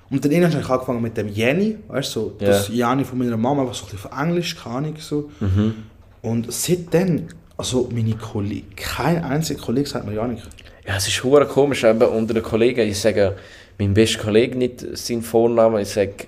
Und 0.09 0.23
dann 0.23 0.31
habe 0.43 0.59
ich 0.61 0.69
angefangen 0.69 1.01
mit 1.01 1.15
dem 1.15 1.29
Jenny, 1.29 1.77
weißt 1.88 2.15
du, 2.15 2.19
so, 2.19 2.35
das 2.38 2.67
Ja. 2.67 2.73
Jani 2.89 3.05
von 3.05 3.17
meiner 3.17 3.38
Mama, 3.38 3.61
einfach 3.61 3.73
so 3.75 3.85
ein 3.85 3.91
bisschen 3.91 4.09
von 4.09 4.19
Englisch, 4.19 4.55
keine 4.55 4.75
Ahnung, 4.75 4.95
so. 4.99 5.31
Mhm. 5.39 5.73
Und 6.21 6.51
seitdem, 6.51 7.27
also 7.57 7.89
meine 7.93 8.15
Kollegen, 8.15 8.75
kein 8.75 9.23
einziger 9.23 9.61
Kollege 9.61 9.88
sagt 9.88 10.05
mir 10.05 10.15
Janik. 10.15 10.39
Ja, 10.85 10.97
es 10.97 11.07
ist 11.07 11.23
hure 11.23 11.45
komisch, 11.45 11.83
eben 11.83 12.01
unter 12.01 12.33
den 12.33 12.43
Kollegen. 12.43 12.88
Ich 12.88 12.99
sage 12.99 13.35
meinem 13.79 13.93
besten 13.93 14.21
Kollegen 14.21 14.59
nicht 14.59 14.85
seinen 14.97 15.21
Vornamen. 15.21 15.81
Ich 15.81 15.89
sage 15.89 16.27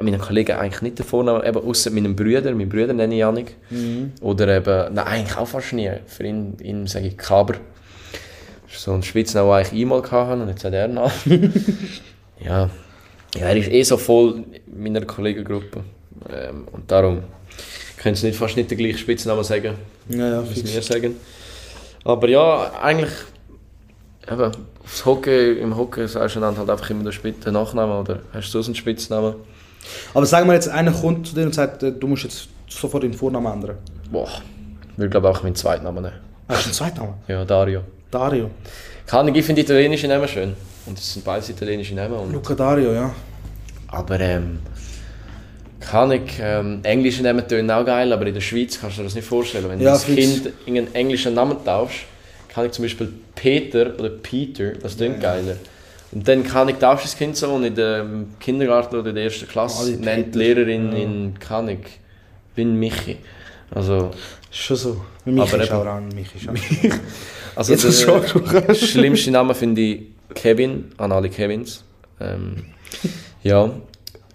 meinen 0.00 0.20
Kollegen 0.20 0.56
eigentlich 0.56 0.82
nicht 0.82 0.98
den 0.98 1.06
Vornamen, 1.06 1.44
eben 1.44 1.58
außer 1.58 1.90
meinem 1.90 2.14
Bruder. 2.14 2.54
Mein 2.54 2.68
Bruder 2.68 2.92
nenne 2.92 3.14
ich 3.14 3.20
Janik. 3.20 3.56
Oder 4.20 4.56
eben, 4.56 4.94
nein, 4.94 5.06
eigentlich 5.06 5.36
auch 5.36 5.48
fast 5.48 5.72
nie. 5.72 5.90
Für 6.06 6.24
ihn, 6.24 6.56
ihn 6.60 6.86
sage 6.86 7.08
ich 7.08 7.18
Kaber. 7.18 7.54
Das 8.66 8.76
ist 8.76 8.82
so 8.82 8.92
ein 8.92 9.02
Spitzname, 9.02 9.48
den 9.48 9.60
ich 9.62 9.68
eigentlich 9.68 9.82
einmal 9.82 10.02
hatte 10.10 10.42
und 10.42 10.48
jetzt 10.48 10.64
hat 10.64 10.72
er 10.74 10.84
einen 10.84 10.96
ja. 12.44 12.70
ja, 13.34 13.40
er 13.40 13.56
ist 13.56 13.70
eh 13.70 13.82
so 13.82 13.96
voll 13.96 14.44
in 14.66 14.82
meiner 14.82 15.04
Kollegengruppe. 15.04 15.84
Ähm, 16.30 16.68
und 16.72 16.90
darum 16.90 17.22
können 17.96 18.14
sie 18.14 18.26
nicht, 18.26 18.38
fast 18.38 18.56
nicht 18.56 18.70
den 18.70 18.78
gleichen 18.78 18.98
Spitznamen 18.98 19.44
sagen 19.44 19.74
Ja, 20.08 20.28
ja, 20.28 20.42
müssen 20.42 20.68
wir 20.68 20.82
sagen. 20.82 21.16
Aber 22.04 22.28
ja, 22.28 22.72
eigentlich 22.80 23.10
eben, 24.30 24.52
aufs 24.84 25.04
Hockey, 25.04 25.58
im 25.58 25.76
Hockey 25.76 26.06
sagst 26.06 26.36
du 26.36 26.40
dann 26.40 26.56
halt 26.56 26.70
einfach 26.70 26.90
immer 26.90 27.10
den, 27.10 27.40
den 27.40 27.52
Nachnamen 27.52 27.98
oder 27.98 28.20
hast 28.32 28.52
du 28.52 28.62
so 28.62 28.68
einen 28.68 28.74
Spitznamen? 28.74 29.34
Aber 30.14 30.26
sagen 30.26 30.46
wir 30.48 30.54
jetzt, 30.54 30.68
einer 30.68 30.92
kommt 30.92 31.26
zu 31.28 31.34
dir 31.34 31.42
und 31.44 31.54
sagt, 31.54 31.82
äh, 31.82 31.92
du 31.92 32.06
musst 32.06 32.24
jetzt 32.24 32.48
sofort 32.68 33.02
den 33.02 33.14
Vornamen 33.14 33.52
ändern. 33.52 33.76
Boah, 34.10 34.28
ich 34.92 34.98
würde 34.98 35.10
glaube 35.10 35.28
auch 35.30 35.42
meinen 35.42 35.54
zweiten 35.54 35.84
Namen 35.84 36.02
nehmen. 36.02 36.16
Hast 36.48 36.62
du 36.62 36.66
einen 36.66 36.74
Zweitnamen? 36.74 37.14
Ja, 37.28 37.44
Dario. 37.44 37.82
Dario. 38.10 38.50
Keine 39.06 39.20
Ahnung, 39.22 39.34
ich 39.34 39.44
finde 39.44 39.60
italienische 39.62 40.08
Namen 40.08 40.28
schön. 40.28 40.54
Und 40.86 40.98
es 40.98 41.12
sind 41.12 41.24
beides 41.24 41.48
italienische 41.50 41.94
Namen. 41.94 42.14
Und, 42.14 42.32
Luca 42.32 42.54
Dario, 42.54 42.92
ja. 42.92 43.14
aber 43.88 44.18
ähm, 44.20 44.58
keine 45.80 46.02
Ahnung, 46.14 46.26
ähm, 46.40 46.80
englische 46.82 47.22
Namen 47.22 47.46
tönen 47.46 47.70
auch 47.70 47.84
geil, 47.84 48.12
aber 48.12 48.26
in 48.26 48.34
der 48.34 48.40
Schweiz 48.40 48.78
kannst 48.80 48.96
du 48.96 49.02
dir 49.02 49.04
das 49.06 49.14
nicht 49.14 49.26
vorstellen. 49.26 49.68
Wenn 49.68 49.80
Ja, 49.80 49.92
du 49.92 49.96
das. 49.98 50.04
Kind 50.06 50.50
in 50.66 50.78
einen 50.78 50.94
englischen 50.94 51.34
Namen 51.34 51.56
tauschst, 51.64 52.00
kann 52.52 52.66
ich 52.66 52.72
zum 52.72 52.84
Beispiel 52.84 53.12
Peter 53.34 53.92
oder 53.98 54.08
Peter, 54.10 54.72
das 54.72 54.96
klingt 54.96 55.20
geiler. 55.20 55.56
Und 56.12 56.26
dann 56.26 56.42
kann 56.42 56.68
ich 56.70 56.76
das 56.76 57.16
Kind 57.16 57.36
so 57.36 57.50
und 57.50 57.64
in 57.64 57.74
dem 57.74 58.26
Kindergarten 58.40 58.96
oder 58.96 59.10
in 59.10 59.14
der 59.16 59.24
ersten 59.24 59.46
Klasse 59.46 59.82
Alle 59.92 59.96
nennt 59.98 60.34
die 60.34 60.38
Lehrerin 60.38 60.92
ja. 60.92 60.98
ihn, 60.98 61.34
kann 61.38 61.68
ich, 61.68 61.78
bin 62.54 62.76
Michi. 62.78 63.16
Also, 63.70 64.10
Ist 64.50 64.56
schon 64.58 64.76
so. 64.76 65.00
Michi 65.26 65.40
Aber 65.54 65.62
ist 65.62 65.70
auch 65.72 65.84
an, 65.86 66.08
Michi 66.08 66.38
ist 66.38 66.48
auch 66.48 66.54
also 67.56 67.72
Jetzt 67.72 67.84
der 67.84 67.92
schon. 67.92 68.74
schlimmste 68.74 69.30
Name 69.30 69.54
finde 69.54 69.80
ich 69.82 70.02
Kevin, 70.34 70.86
an 70.96 71.12
alle 71.12 71.28
Kevins. 71.28 71.84
Ähm, 72.20 72.64
ja, 73.42 73.70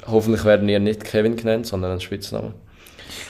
hoffentlich 0.06 0.46
werden 0.46 0.70
ihr 0.70 0.80
nicht 0.80 1.04
Kevin 1.04 1.36
genannt, 1.36 1.66
sondern 1.66 1.94
ein 1.94 2.02
Spitzname. 2.02 2.54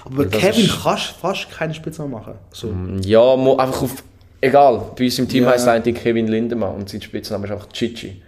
Aber 0.06 0.26
Das 0.26 0.42
Kevin 0.42 0.66
ist- 0.66 0.84
kannst 0.84 1.06
fast 1.22 1.50
keinen 1.50 1.74
Spitznamen 1.74 2.12
machen. 2.12 2.34
So. 2.52 2.74
Ja, 3.06 3.36
mo, 3.38 3.56
einfach 3.56 3.84
auf. 3.84 4.04
Egal, 4.42 4.82
bei 4.98 5.06
uns 5.06 5.18
im 5.20 5.30
Team 5.30 5.46
Ja. 5.46 5.52
heißt 5.52 5.70
eigentlich 5.70 5.96
Kevin 6.04 6.28
Lindemann 6.28 6.76
und 6.76 6.90
sein 6.90 7.02
Spitzname 7.02 7.46
ist 7.46 7.52
einfach 7.54 7.70
Chichi. 7.72 8.22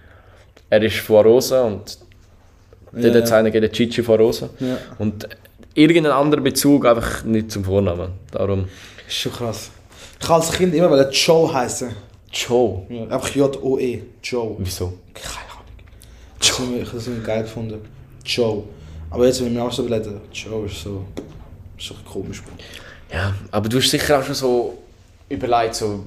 Er 0.69 0.81
ist 0.81 0.97
von 0.97 1.25
Rosa 1.25 1.63
und 1.63 1.97
Ja, 2.93 3.09
es 3.09 3.29
ja. 3.29 3.37
einen 3.37 3.51
gegeben, 3.51 3.71
Chichi 3.71 4.03
von 4.03 4.19
Rosa. 4.19 4.49
Ja. 4.59 4.77
Und 4.99 5.27
irgendeinen 5.73 6.15
anderen 6.15 6.43
Bezug 6.43 6.85
einfach 6.85 7.23
nicht 7.23 7.51
zum 7.51 7.63
Vornamen. 7.65 8.11
Darum 8.31 8.65
Ist 9.07 9.15
schon 9.17 9.31
krass. 9.33 9.69
Ich 10.21 10.29
als 10.29 10.51
Kind 10.51 10.73
immer 10.73 10.89
wollen 10.89 11.11
Joe 11.11 11.53
heißen. 11.53 11.89
Joe. 12.31 12.83
Ja. 12.89 13.03
Einfach 13.03 13.29
J-O-E. 13.35 14.01
Joe. 14.23 14.55
Wieso? 14.59 14.93
Keine 15.13 15.35
Ahnung. 15.51 15.65
Ich- 16.41 16.81
ich 16.81 16.87
habe 16.87 16.97
es 16.97 17.07
immer 17.07 17.19
geil 17.23 17.43
gefunden. 17.43 17.79
Joe. 18.25 18.63
Aber 19.09 19.25
jetzt, 19.27 19.39
wenn 19.41 19.47
ich 19.47 19.53
mir 19.53 19.63
auch 19.63 19.71
so 19.71 19.85
überlege, 19.85 20.19
Joe 20.33 20.65
ist 20.65 20.81
so. 20.81 21.05
Ist 21.77 21.91
doch 21.91 22.03
komisch. 22.11 22.41
Ja, 23.11 23.33
aber 23.51 23.69
du 23.69 23.77
hast 23.77 23.89
sicher 23.89 24.19
auch 24.19 24.23
schon 24.23 24.35
so 24.35 24.77
überlegt, 25.29 25.75
so, 25.75 26.03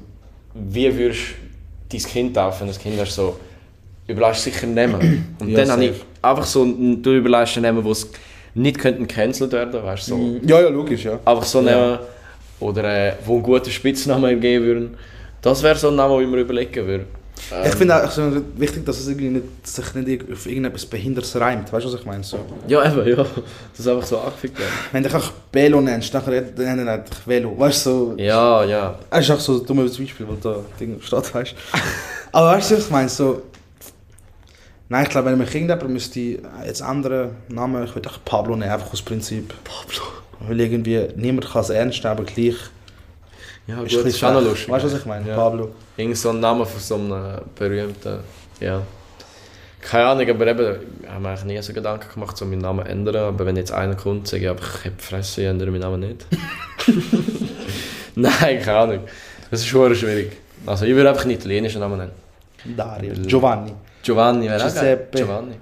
wie 0.54 0.94
würdest 0.96 1.20
du 1.90 1.96
dein 1.96 2.02
Kind 2.06 2.34
taufen? 2.36 2.66
Das 2.66 2.78
Kind 2.78 2.98
hast 2.98 3.14
so, 3.14 3.38
überlegst 4.08 4.42
sicher 4.42 4.64
einen 4.64 4.74
Namen. 4.74 5.36
Und 5.40 5.48
Ja, 5.50 5.58
dann 5.58 5.70
habe 5.70 5.84
ich 5.84 5.92
einfach 6.20 6.44
so, 6.44 6.62
einen- 6.62 7.00
du 7.02 7.12
überlegst 7.16 7.56
einen 7.56 7.66
Namen, 7.66 7.84
wo 7.84 7.92
es 7.92 8.08
nicht 8.54 8.78
könnten 8.78 9.06
cancelled 9.06 9.52
werden, 9.52 9.82
weißt 9.82 10.08
du, 10.10 10.16
so. 10.40 10.46
Ja, 10.46 10.60
ja, 10.62 10.68
logisch, 10.68 11.04
ja. 11.04 11.20
Einfach 11.24 11.44
so 11.44 11.60
Ja. 11.60 11.64
nehmen, 11.86 11.98
oder 12.60 12.84
äh, 12.84 13.12
wo 13.24 13.34
einen 13.34 13.42
guten 13.44 13.70
Spitznamen 13.70 14.40
geben 14.40 14.64
würden. 14.64 14.96
Das 15.42 15.62
wäre 15.62 15.76
so 15.76 15.88
ein 15.90 15.94
Name, 15.96 16.14
den 16.16 16.24
ich 16.24 16.28
mir 16.30 16.40
überlegen 16.40 16.84
würde. 16.86 17.04
ich 17.64 17.74
finde 17.76 18.04
auch 18.04 18.10
so 18.10 18.22
wichtig, 18.56 18.84
dass 18.84 18.98
es 18.98 19.06
irgendwie 19.06 19.28
nicht, 19.28 19.44
sich 19.64 19.94
nicht 19.94 20.24
auf 20.32 20.44
irgendetwas 20.46 20.84
Behindertes 20.84 21.36
reimt. 21.40 21.72
Weißt 21.72 21.84
du, 21.86 21.92
was 21.92 22.00
ich 22.00 22.04
meine? 22.04 22.24
So. 22.24 22.38
Ja, 22.66 22.84
eben, 22.84 23.08
ja. 23.08 23.16
Das 23.72 23.78
ist 23.78 23.86
einfach 23.86 24.04
so 24.04 24.18
angefickt 24.18 24.58
werden. 24.58 24.72
Wenn 24.90 25.04
du 25.04 25.08
dich 25.08 25.16
auch 25.18 25.30
Belo 25.52 25.80
nennst, 25.80 26.12
dann 26.12 26.24
nennen 26.26 26.84
wir 26.84 26.92
einfach 26.94 27.24
Velo. 27.26 27.54
Weißt 27.56 27.86
du, 27.86 27.90
so. 27.90 28.14
Ja, 28.16 28.64
ja. 28.64 28.98
Das 29.08 29.20
ist 29.20 29.30
auch 29.30 29.38
so 29.38 29.60
ein 29.60 29.66
dummes 29.66 29.96
Beispiel, 29.96 30.26
weil 30.28 30.36
da 30.42 30.56
Ding 30.80 31.00
steht, 31.00 31.32
weißt 31.34 31.52
du. 31.52 31.78
Aber 32.32 32.46
weißt 32.56 32.72
du, 32.72 32.76
was 32.76 32.84
ich 32.86 32.90
meine? 32.90 33.08
So, 33.08 33.42
nein, 34.88 35.04
ich 35.04 35.10
glaube, 35.10 35.30
wenn 35.30 35.38
man 35.38 35.46
irgendjemand 35.46 35.90
müsste 35.90 36.20
jetzt 36.66 36.82
andere 36.82 37.30
Namen, 37.48 37.84
ich 37.84 37.94
würde 37.94 38.10
Pablo 38.24 38.56
nehmen, 38.56 38.70
einfach 38.70 38.92
aus 38.92 39.02
Prinzip. 39.02 39.52
Pablo. 39.64 40.02
Weil 40.40 40.60
irgendwie 40.60 41.08
niemand 41.16 41.50
kann 41.50 41.62
es 41.62 41.70
ernst 41.70 42.02
nehmen, 42.04 42.18
aber 42.18 42.24
gleich. 42.24 42.56
Ja, 43.66 43.82
ist 43.82 43.94
gut, 43.94 44.06
das 44.06 44.14
ist 44.14 44.24
auch 44.24 44.32
noch 44.32 44.42
lustig. 44.42 44.68
Weißt 44.68 44.84
du, 44.84 44.92
was 44.92 44.98
ich 45.00 45.06
meine? 45.06 45.28
Ja. 45.28 45.36
Pablo. 45.36 45.70
Irgend 45.96 46.16
so 46.16 46.30
ein 46.30 46.40
Name 46.40 46.64
von 46.64 46.80
so 46.80 46.94
einem 46.94 47.40
berühmten, 47.54 48.20
ja. 48.60 48.82
Keine 49.80 50.06
Ahnung, 50.06 50.28
aber 50.28 50.46
eben, 50.46 50.76
ich 51.02 51.08
habe 51.08 51.20
mir 51.20 51.28
eigentlich 51.28 51.44
nie 51.44 51.62
so 51.62 51.72
Gedanken 51.72 52.12
gemacht, 52.12 52.36
so 52.36 52.44
meinen 52.44 52.60
Namen 52.60 52.84
ändern. 52.84 53.16
Aber 53.16 53.46
wenn 53.46 53.56
jetzt 53.56 53.72
einer 53.72 53.94
kommt, 53.94 54.26
sage 54.26 54.44
ich 54.44 54.50
einfach, 54.50 54.80
ich 54.80 54.86
habe 54.86 54.96
Fresse, 54.98 55.42
ich 55.42 55.46
ändere 55.46 55.70
meinen 55.70 55.80
Namen 55.80 56.00
nicht. 56.00 56.26
Nein, 58.14 58.60
keine 58.62 58.78
Ahnung. 58.78 59.00
Das 59.50 59.60
ist 59.60 59.66
schon 59.66 59.94
schwierig. 59.94 60.32
Also 60.66 60.84
ich 60.84 60.94
würde 60.94 61.10
einfach 61.10 61.22
einen 61.22 61.32
italienischen 61.32 61.80
Namen 61.80 61.98
nennen. 61.98 62.12
Dario. 62.76 63.14
Giovanni. 63.26 63.72
Giovanni 64.08 64.46
wäre 64.46 64.60
auch. 64.60 64.62
Giuseppe. 64.68 65.18
Giovanni. 65.18 65.54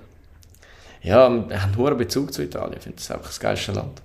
Ja, 1.03 1.29
wir 1.31 1.63
haben 1.63 1.73
einen 1.73 1.77
hohen 1.77 1.97
Bezug 1.97 2.33
zu 2.33 2.43
Italien. 2.43 2.75
Ich 2.77 2.83
finde 2.83 2.97
das 2.99 3.11
einfach 3.11 3.27
das 3.27 3.39
geilste 3.41 3.73
Land. 3.73 4.03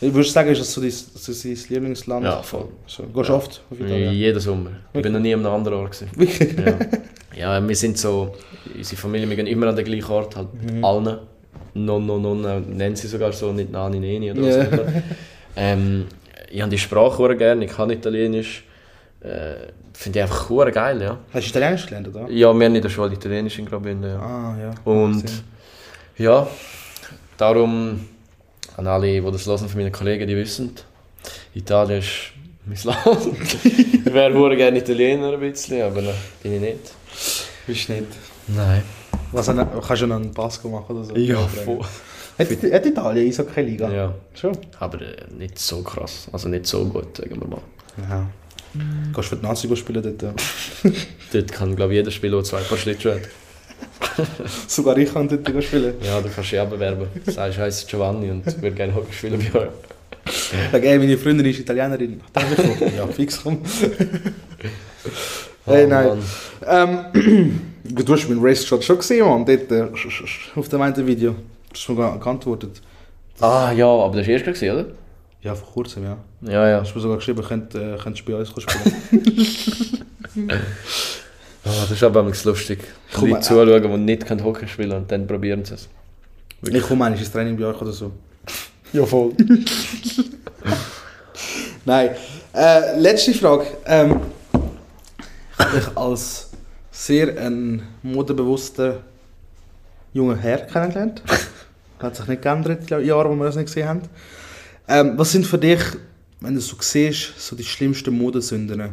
Ich 0.00 0.12
würde 0.12 0.28
sagen, 0.28 0.50
ist 0.50 0.60
das 0.60 0.72
so 0.72 0.80
dein, 0.80 0.90
so 0.90 1.32
dein 1.32 1.58
Lieblingsland? 1.68 2.24
Ja, 2.24 2.42
voll. 2.42 2.68
So, 2.86 3.04
gehst 3.04 3.28
du 3.28 3.34
oft 3.34 3.62
auf 3.70 3.78
Italien? 3.80 4.12
Jeden 4.12 4.40
Sommer. 4.40 4.70
Ich 4.92 5.02
bin 5.02 5.12
noch 5.12 5.20
nie 5.20 5.34
an 5.34 5.40
einem 5.46 5.54
anderen 5.54 5.78
Ort. 5.78 5.92
Gewesen. 5.92 6.10
Wirklich? 6.16 6.56
Ja. 7.36 7.58
ja, 7.60 7.68
wir 7.68 7.76
sind 7.76 7.98
so, 7.98 8.34
unsere 8.76 9.00
Familie, 9.00 9.28
wir 9.28 9.36
gehen 9.36 9.46
immer 9.46 9.68
an 9.68 9.76
den 9.76 9.84
gleichen 9.84 10.10
Ort, 10.10 10.36
halt 10.36 10.48
Mhm. 10.54 10.84
allen. 10.84 11.18
Nonno, 11.74 12.18
Nonna, 12.18 12.58
nennen 12.60 12.96
sie 12.96 13.06
sogar 13.06 13.32
so, 13.32 13.52
nicht 13.52 13.70
Nani, 13.70 14.00
Neni 14.00 14.32
oder 14.32 14.42
was 14.42 14.56
Ja. 14.56 14.62
auch 14.62 14.72
immer. 14.72 14.92
ähm, 15.56 16.06
ich 16.50 16.60
habe 16.60 16.70
die 16.70 16.78
Sprache 16.78 17.16
sehr 17.16 17.34
gerne, 17.36 17.64
ich 17.64 17.70
kann 17.70 17.90
Italienisch. 17.90 18.64
Äh, 19.20 19.72
Finde 19.92 20.18
ich 20.18 20.22
einfach 20.22 20.48
sehr 20.48 20.70
geil, 20.70 21.02
ja. 21.02 21.18
Hast 21.32 21.44
du 21.44 21.50
Italienisch 21.50 21.86
gelernt, 21.86 22.08
oder? 22.08 22.30
Ja, 22.30 22.54
wir 22.54 22.64
haben 22.66 22.74
in 22.74 22.80
der 22.82 22.88
Schule 22.88 23.12
Italienisch 23.12 23.58
in 23.58 23.66
Graubünden, 23.66 24.10
ja. 24.10 24.18
Ah, 24.18 24.56
ja. 24.58 24.70
Und 24.84 25.24
ja, 26.16 26.46
darum 27.36 28.08
an 28.76 28.86
alle, 28.86 29.20
die 29.20 29.30
das 29.30 29.46
hören 29.46 29.68
von 29.68 29.78
meinen 29.80 29.92
Kollegen, 29.92 30.26
die 30.26 30.36
wissen, 30.36 30.74
Italien 31.54 31.98
ist 31.98 32.32
mein 32.64 32.78
Land. 32.84 33.28
ich 33.64 34.04
wäre 34.06 34.56
gerne 34.56 34.78
Italiener 34.78 35.34
ein 35.34 35.40
bisschen, 35.40 35.82
aber 35.82 36.02
äh, 36.02 36.14
bin 36.42 36.54
ich 36.54 36.60
nicht. 36.60 36.92
Bist 37.66 37.88
du 37.88 37.92
nicht. 37.92 38.06
Nein. 38.48 38.82
Was, 39.32 39.46
kannst 39.46 40.02
du 40.02 40.06
noch 40.06 40.16
einen 40.16 40.32
Pasco 40.32 40.68
machen 40.68 40.96
oder 40.96 41.04
so? 41.04 41.14
voll. 41.46 41.80
Hat, 42.38 42.48
hat 42.48 42.86
Italien 42.86 43.28
Eishockey-Liga? 43.28 43.90
Ja, 43.90 44.14
Schon? 44.34 44.56
aber 44.78 45.02
äh, 45.02 45.16
nicht 45.36 45.58
so 45.58 45.82
krass, 45.82 46.26
also 46.32 46.48
nicht 46.48 46.66
so 46.66 46.86
gut, 46.86 47.18
sagen 47.18 47.38
wir 47.38 47.48
mal. 47.48 47.60
Ja. 48.08 48.26
Du 49.12 49.22
für 49.22 49.36
die 49.36 49.42
Nazi 49.46 49.76
spielen 49.76 50.02
dort? 50.02 50.22
ja? 50.22 50.32
Dort 51.32 51.52
kann, 51.52 51.74
glaube 51.76 51.92
ich, 51.92 51.98
jeder 51.98 52.10
Spieler, 52.10 52.36
der 52.38 52.44
zwei 52.44 52.60
Paar 52.60 52.78
Schlittschuhe 52.78 53.14
hat. 53.14 54.26
Sogar 54.68 54.96
ich 54.98 55.12
kann 55.12 55.28
dort 55.28 55.64
spielen. 55.64 55.94
Ja, 56.02 56.20
du 56.20 56.28
kannst 56.28 56.50
dich 56.52 56.58
auch 56.60 56.68
bewerben. 56.68 57.06
Du 57.24 57.30
sagst, 57.30 57.56
ich 57.56 57.62
heiße 57.62 57.86
Giovanni 57.86 58.30
und 58.30 58.44
würde 58.46 58.72
gerne 58.76 58.94
Hockey 58.94 59.12
spielen 59.12 59.44
bei 59.52 59.60
euch. 59.60 59.68
Sag, 60.72 60.84
ey, 60.84 60.98
meine 60.98 61.16
Freundin 61.18 61.46
ist 61.46 61.60
Italienerin. 61.60 62.20
Ja, 62.96 63.06
fix 63.06 63.40
komm. 63.42 63.60
Hey, 65.66 65.86
nein. 65.86 66.08
Mann. 66.08 67.04
Ähm, 67.14 67.60
du 67.84 68.12
hast 68.12 68.28
meinen 68.28 68.40
Race-Shot 68.42 68.82
schon 68.82 68.96
gesehen, 68.98 69.26
Mann. 69.26 69.44
Dort, 69.44 69.70
äh, 69.70 69.86
auf 70.56 70.68
dem 70.68 70.80
einen 70.82 71.06
Video. 71.06 71.32
Du 71.32 71.36
hast 71.74 71.88
mir 71.88 71.96
ge- 71.96 72.18
geantwortet. 72.18 72.80
Ah 73.40 73.70
ja, 73.72 73.86
aber 73.86 74.16
das 74.16 74.26
war 74.26 74.32
erst 74.34 74.44
gewesen, 74.46 74.70
oder? 74.70 74.86
Ja, 75.42 75.54
vor 75.54 75.72
kurzem, 75.72 76.04
ja. 76.04 76.18
Ja, 76.42 76.68
ja. 76.68 76.76
Du 76.78 76.84
hast 76.84 76.94
mir 76.94 77.00
sogar 77.00 77.16
geschrieben, 77.16 77.42
könnt, 77.42 77.74
äh, 77.74 77.96
könntest 77.96 78.28
du 78.28 78.32
bei 78.32 78.38
uns 78.38 78.50
spielen. 78.50 80.06
Ah, 81.62 81.68
das 81.82 81.90
ist 81.90 82.02
aber 82.02 82.22
manchmal 82.22 82.54
lustig. 82.54 82.78
Komm, 83.12 83.28
Leute 83.28 83.40
äh, 83.40 83.42
zuschauen, 83.42 83.82
die 83.82 83.98
nicht 83.98 84.26
können 84.26 84.42
Hockey 84.42 84.66
spielen 84.66 84.92
und 84.92 85.12
dann 85.12 85.26
probieren 85.26 85.62
sie 85.64 85.74
es. 85.74 85.88
ich 86.62 86.82
komme 86.82 87.04
eigentlich 87.04 87.20
ins 87.20 87.32
Training 87.32 87.58
bei 87.58 87.66
euch 87.66 87.80
oder 87.80 87.92
so. 87.92 88.12
Ja, 88.92 89.06
voll. 89.06 89.32
Nein. 91.84 92.10
Äh, 92.52 92.98
letzte 92.98 93.32
Frage. 93.34 93.66
Ähm, 93.86 94.20
ich 95.52 95.64
habe 95.64 95.78
dich 95.78 95.96
als 95.96 96.50
sehr 96.90 97.38
ein 97.38 97.86
modebewusster 98.02 98.96
junger 100.12 100.36
Herr 100.36 100.66
kennengelernt. 100.66 101.22
Hat 102.00 102.16
sich 102.16 102.26
nicht 102.26 102.42
geändert 102.42 102.80
in 102.80 102.86
den 102.86 103.06
Jahren, 103.06 103.30
wo 103.30 103.36
wir 103.36 103.44
das 103.44 103.54
nicht 103.54 103.66
gesehen 103.66 103.86
haben. 103.86 104.02
Ähm, 104.88 105.12
was 105.16 105.32
sind 105.32 105.46
für 105.46 105.58
dich, 105.58 105.80
wenn 106.40 106.54
du 106.54 106.58
es 106.58 106.66
so 106.68 106.76
siehst, 106.80 107.38
so 107.38 107.54
die 107.56 107.64
schlimmsten 107.64 108.16
Modesünden? 108.16 108.90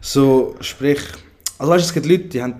So, 0.00 0.54
sprich, 0.60 1.00
also 1.58 1.72
weißt 1.72 1.84
du, 1.84 1.88
es 1.88 1.94
gibt 1.94 2.06
Leute, 2.06 2.24
die 2.24 2.42
haben 2.42 2.54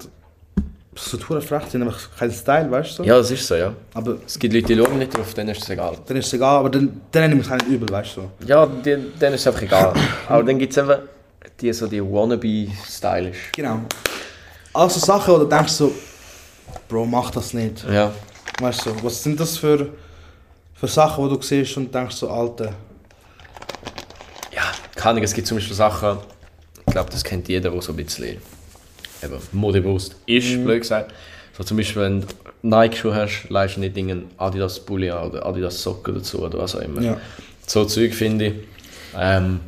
so 0.96 1.16
hure 1.28 1.40
frech, 1.40 1.62
die 1.72 1.76
haben 1.78 1.84
einfach 1.84 2.16
keinen 2.18 2.32
Style, 2.32 2.68
weißt 2.70 2.90
du? 2.90 2.94
so. 2.96 3.04
Ja, 3.04 3.18
das 3.18 3.30
ist 3.30 3.46
so, 3.46 3.54
ja. 3.54 3.72
Aber 3.94 4.16
Es 4.26 4.36
gibt 4.38 4.52
Leute, 4.52 4.66
die 4.74 4.76
schauen 4.76 4.98
nicht 4.98 5.16
drauf, 5.16 5.32
denen 5.34 5.50
ist 5.50 5.62
es 5.62 5.70
egal. 5.70 5.96
dann 6.04 6.16
ist 6.16 6.26
es 6.26 6.32
egal, 6.32 6.56
aber 6.58 6.70
dann, 6.70 7.00
dann 7.12 7.28
nehme 7.28 7.40
ich 7.40 7.46
es 7.46 7.52
auch 7.52 7.56
nicht 7.56 7.68
übel, 7.68 7.88
weißt 7.88 8.16
du? 8.16 8.20
so. 8.22 8.30
Ja, 8.46 8.66
die, 8.66 8.82
denen 9.20 9.34
ist 9.34 9.40
es 9.42 9.46
einfach 9.46 9.62
egal. 9.62 9.94
aber 10.28 10.42
dann 10.42 10.58
gibt 10.58 10.72
es 10.76 10.78
eben 10.82 10.98
die, 11.60 11.72
so 11.72 11.86
die 11.86 12.02
wannabe-stylisch. 12.02 13.52
Genau. 13.54 13.80
Also 14.74 14.98
Sachen, 14.98 15.34
wo 15.34 15.38
du 15.38 15.44
denkst 15.44 15.72
so, 15.72 15.92
Bro, 16.88 17.06
mach 17.06 17.30
das 17.30 17.54
nicht. 17.54 17.84
Ja. 17.90 18.12
Weißt 18.60 18.86
du, 18.86 18.90
was 19.02 19.22
sind 19.22 19.38
das 19.38 19.56
für, 19.56 19.88
für 20.78 20.86
Sachen, 20.86 21.24
wo 21.24 21.28
du 21.28 21.42
siehst 21.42 21.76
und 21.76 21.92
denkst 21.92 22.16
so, 22.16 22.30
Alter. 22.30 22.72
Ja, 24.54 24.62
keine 24.94 25.10
Ahnung, 25.10 25.24
es 25.24 25.34
gibt 25.34 25.46
zum 25.46 25.56
Beispiel 25.56 25.74
Sachen, 25.74 26.18
ich 26.86 26.92
glaube, 26.92 27.10
das 27.10 27.24
kennt 27.24 27.48
jeder, 27.48 27.70
der 27.70 27.82
so 27.82 27.92
ein 27.92 27.96
bisschen 27.96 28.38
eben, 29.22 29.38
modebewusst 29.52 30.16
ist, 30.26 30.62
blöd 30.64 30.82
gesagt. 30.82 31.12
So 31.56 31.64
zum 31.64 31.76
Beispiel, 31.76 32.02
wenn 32.02 32.20
du 32.20 32.26
Nike-Schuhe 32.62 33.14
hast, 33.14 33.48
leist 33.48 33.76
du 33.76 33.80
nicht 33.80 33.96
einen 33.96 34.30
Adidas 34.36 34.78
Pulli 34.78 35.10
an 35.10 35.28
oder 35.28 35.44
Adidas 35.44 35.82
Socken 35.82 36.14
dazu 36.14 36.44
oder 36.44 36.58
was 36.58 36.76
auch 36.76 36.80
immer. 36.80 37.00
Ja. 37.02 37.16
So 37.66 37.84
Zeug 37.84 38.14
finde 38.14 38.46
ich. 38.46 38.54
Ähm, 39.16 39.60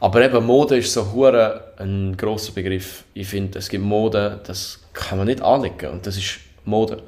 aber 0.00 0.24
eben 0.24 0.46
Mode 0.46 0.78
ist 0.78 0.92
so 0.92 1.12
hure 1.12 1.72
ein 1.76 2.16
grosser 2.16 2.52
Begriff. 2.52 3.04
Ich 3.12 3.28
finde, 3.28 3.58
es 3.58 3.68
gibt 3.68 3.84
Mode, 3.84 4.40
das 4.46 4.80
kann 4.94 5.18
man 5.18 5.26
nicht 5.26 5.42
anlegen 5.42 5.90
und 5.90 6.06
das 6.06 6.16
ist 6.16 6.38
Mode. 6.64 7.02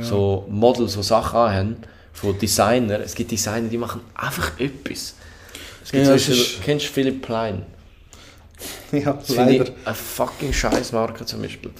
So 0.00 0.46
Models, 0.48 0.94
die 0.96 1.02
Sachen 1.02 1.38
anhaben, 1.38 1.76
von 2.16 2.38
Designer. 2.38 3.00
Es 3.00 3.14
gibt 3.14 3.30
Designer, 3.30 3.68
die 3.68 3.78
machen 3.78 4.00
einfach 4.14 4.58
etwas. 4.58 5.14
Es 5.84 5.92
gibt 5.92 6.04
Ja, 6.06 6.12
Beispiel, 6.12 6.34
ist- 6.34 6.62
kennst 6.62 6.86
du 6.86 6.92
Philipp 6.92 7.22
Plein? 7.22 7.62
Ja, 8.92 9.12
Das 9.12 9.26
finde 9.26 9.52
leider. 9.58 9.64
ich 9.64 9.72
eine 9.86 9.94
fucking 9.94 10.52
Scheißmarke 10.52 11.24
zum 11.26 11.42
Beispiel. 11.42 11.70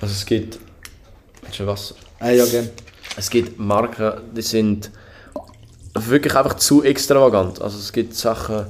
Also 0.00 0.12
es 0.14 0.24
gibt... 0.24 0.58
Willst 1.42 1.58
du 1.58 1.66
Wasser? 1.66 1.94
Äh, 2.20 2.36
ja, 2.36 2.46
gern. 2.46 2.70
Es 3.16 3.28
gibt 3.30 3.58
Marken, 3.58 4.12
die 4.36 4.42
sind 4.42 4.90
wirklich 5.94 6.34
einfach 6.36 6.54
zu 6.54 6.84
extravagant. 6.84 7.60
Also 7.60 7.78
es 7.78 7.92
gibt 7.92 8.14
Sachen, 8.14 8.66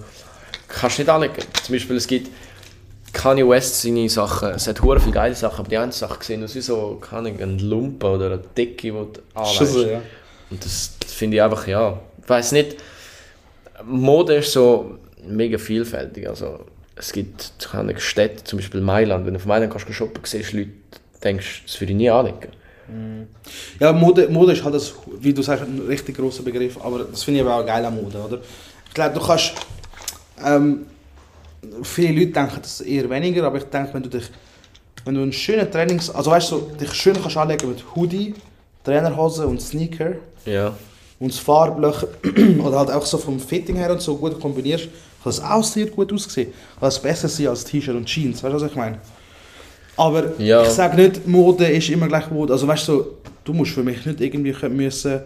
kannst 0.69 0.99
du 0.99 1.03
nicht 1.03 1.11
anlegen. 1.11 1.35
Zum 1.63 1.75
Beispiel 1.75 1.97
es 1.97 2.07
gibt 2.07 2.31
Kanye 3.13 3.47
West 3.47 3.83
seine 3.83 4.09
Sachen, 4.09 4.51
es 4.51 4.67
hat 4.69 4.81
hure 4.83 5.01
viele 5.01 5.13
geile 5.13 5.35
Sachen, 5.35 5.61
aber 5.61 5.69
die 5.69 5.77
eine 5.77 5.91
Sache 5.93 6.23
sehen 6.25 6.45
aus 6.45 6.55
wie 6.55 6.61
so, 6.61 6.97
keine 7.01 7.29
Ahnung, 7.29 7.41
ein 7.43 7.59
Lumpen 7.59 8.09
oder 8.09 8.27
eine 8.27 8.39
Decke, 8.39 8.83
die 8.83 8.91
du 8.93 9.11
Schon 9.53 9.67
so, 9.67 9.81
anlegst. 9.81 9.91
ja. 9.93 10.03
Und 10.51 10.65
das 10.65 10.93
finde 11.07 11.37
ich 11.37 11.43
einfach, 11.43 11.67
ja, 11.67 12.01
ich 12.23 12.29
weiß 12.29 12.53
nicht, 12.53 12.77
Mode 13.85 14.37
ist 14.37 14.53
so 14.53 14.99
mega 15.27 15.59
vielfältig. 15.59 16.29
Also 16.29 16.67
es 16.97 17.13
gibt 17.13 17.53
Städte, 17.99 18.45
zum 18.45 18.59
Beispiel 18.59 18.81
Mailand, 18.81 19.27
wenn 19.27 19.35
du 19.35 19.41
auf 19.41 19.47
Mailand 19.47 19.73
kannst 19.73 19.93
shoppen, 19.95 20.23
siehst 20.25 20.53
Leute, 20.53 20.71
denkst, 21.23 21.63
das 21.67 21.81
würde 21.81 21.93
ich 21.93 21.97
nie 21.97 22.11
anlegen. 22.11 22.49
Ja, 23.79 23.93
Mode, 23.93 24.29
Mode 24.29 24.53
ist 24.53 24.65
halt, 24.65 24.75
das, 24.75 24.95
wie 25.21 25.33
du 25.33 25.43
sagst, 25.43 25.65
ein 25.65 25.81
richtig 25.87 26.17
großer 26.17 26.43
Begriff, 26.43 26.77
aber 26.83 27.05
das 27.05 27.23
finde 27.23 27.41
ich 27.41 27.47
aber 27.47 27.57
auch 27.57 27.67
geil 27.67 27.85
an 27.85 27.95
Mode, 27.95 28.19
oder? 28.19 28.39
Ich 28.89 28.95
glaube, 28.95 29.19
du 29.19 29.25
kannst, 29.25 29.53
ähm, 30.45 30.87
viele 31.85 32.19
Leute 32.19 32.33
denken 32.33 32.59
das 32.61 32.81
eher 32.81 33.09
weniger, 33.09 33.45
aber 33.45 33.59
ich 33.59 33.65
denke, 33.65 33.95
wenn 33.95 34.03
du 34.03 34.09
dich, 34.09 34.25
wenn 35.05 35.15
du 35.15 35.23
einen 35.23 35.33
schönen 35.33 35.71
Trainings, 35.71 36.11
also 36.11 36.33
weißt 36.33 36.51
du, 36.51 36.59
so, 36.59 36.61
dich 36.79 36.93
schön 36.93 37.15
kannst 37.15 37.37
anlegen 37.37 37.69
mit 37.69 37.85
Hoodie, 37.95 38.35
Trainerhose 38.85 39.47
und 39.47 39.61
Sneaker 39.61 40.13
Ja. 40.47 40.75
und 41.19 41.33
das 41.33 41.39
Farblöcher 41.39 42.09
oder 42.65 42.79
halt 42.79 42.91
auch 42.91 43.05
so 43.07 43.19
vom 43.19 43.39
Fitting 43.41 43.77
her 43.77 43.91
und 43.93 44.01
so 44.01 44.17
gut 44.17 44.41
kombinierst, 44.41 44.85
kann 44.85 44.93
das 45.25 45.43
auch 45.43 45.63
sehr 45.65 45.87
gut 45.87 46.13
aussehen. 46.13 46.53
Kann 46.79 46.89
das 46.89 47.01
besser 47.01 47.29
sein 47.29 47.49
als 47.49 47.65
T-Shirt 47.65 47.95
und 47.95 48.07
Jeans, 48.07 48.43
weißt 48.43 48.55
du, 48.55 48.61
was 48.61 48.71
ich 48.71 48.77
meine? 48.77 48.99
Aber 49.97 50.33
Ja. 50.41 50.63
ich 50.63 50.71
sage 50.71 50.97
nicht, 50.97 51.27
Mode 51.27 51.67
ist 51.67 51.91
immer 51.91 52.09
gleich 52.09 52.31
Mode. 52.31 52.53
Also 52.55 52.67
weißt 52.67 52.89
du, 52.89 53.05
du 53.45 53.53
musst 53.53 53.73
für 53.73 53.83
mich 53.83 54.05
nicht 54.07 54.21
irgendwie 54.21 54.55
müssen, 54.69 55.21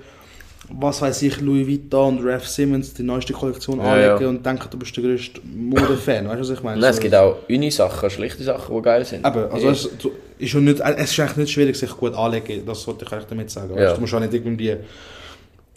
was 0.72 1.02
weiß 1.02 1.22
ich, 1.22 1.40
Louis 1.40 1.66
Vuitton 1.66 2.18
und 2.18 2.26
Ralph 2.26 2.48
Simmons 2.48 2.94
die 2.94 3.02
neueste 3.02 3.32
Kollektion 3.32 3.78
Ja, 3.78 3.92
anlegen 3.92 4.22
ja. 4.22 4.28
und 4.28 4.44
denken, 4.46 4.66
du 4.70 4.78
bist 4.78 4.96
der 4.96 5.04
größte 5.04 5.40
Modefan. 5.44 6.26
Weißt 6.28 6.36
du, 6.36 6.40
was 6.40 6.50
ich 6.50 6.62
meine? 6.62 6.80
Nein, 6.80 6.90
es 6.90 7.00
gibt 7.00 7.14
auch 7.14 7.36
Uni-Sachen, 7.48 8.10
schlichte 8.10 8.42
Sachen, 8.42 8.74
die 8.74 8.82
geil 8.82 9.04
sind. 9.04 9.26
Eben, 9.26 9.50
also 9.50 9.68
Ja. 9.70 9.74
du, 10.00 10.10
ist 10.38 10.52
ja 10.52 10.60
nicht, 10.60 10.80
es 10.80 11.10
ist 11.10 11.20
eigentlich 11.20 11.36
nicht 11.36 11.52
schwierig, 11.52 11.76
sich 11.76 11.90
gut 11.90 12.14
anlegen, 12.14 12.64
das 12.66 12.86
wollte 12.86 13.04
ich 13.04 13.12
eigentlich 13.12 13.26
damit 13.28 13.50
sagen. 13.50 13.74
Weißt. 13.74 13.96
Du 13.96 14.00
musst 14.00 14.14
auch 14.14 14.20
nicht 14.20 14.32
irgendwie 14.34 14.76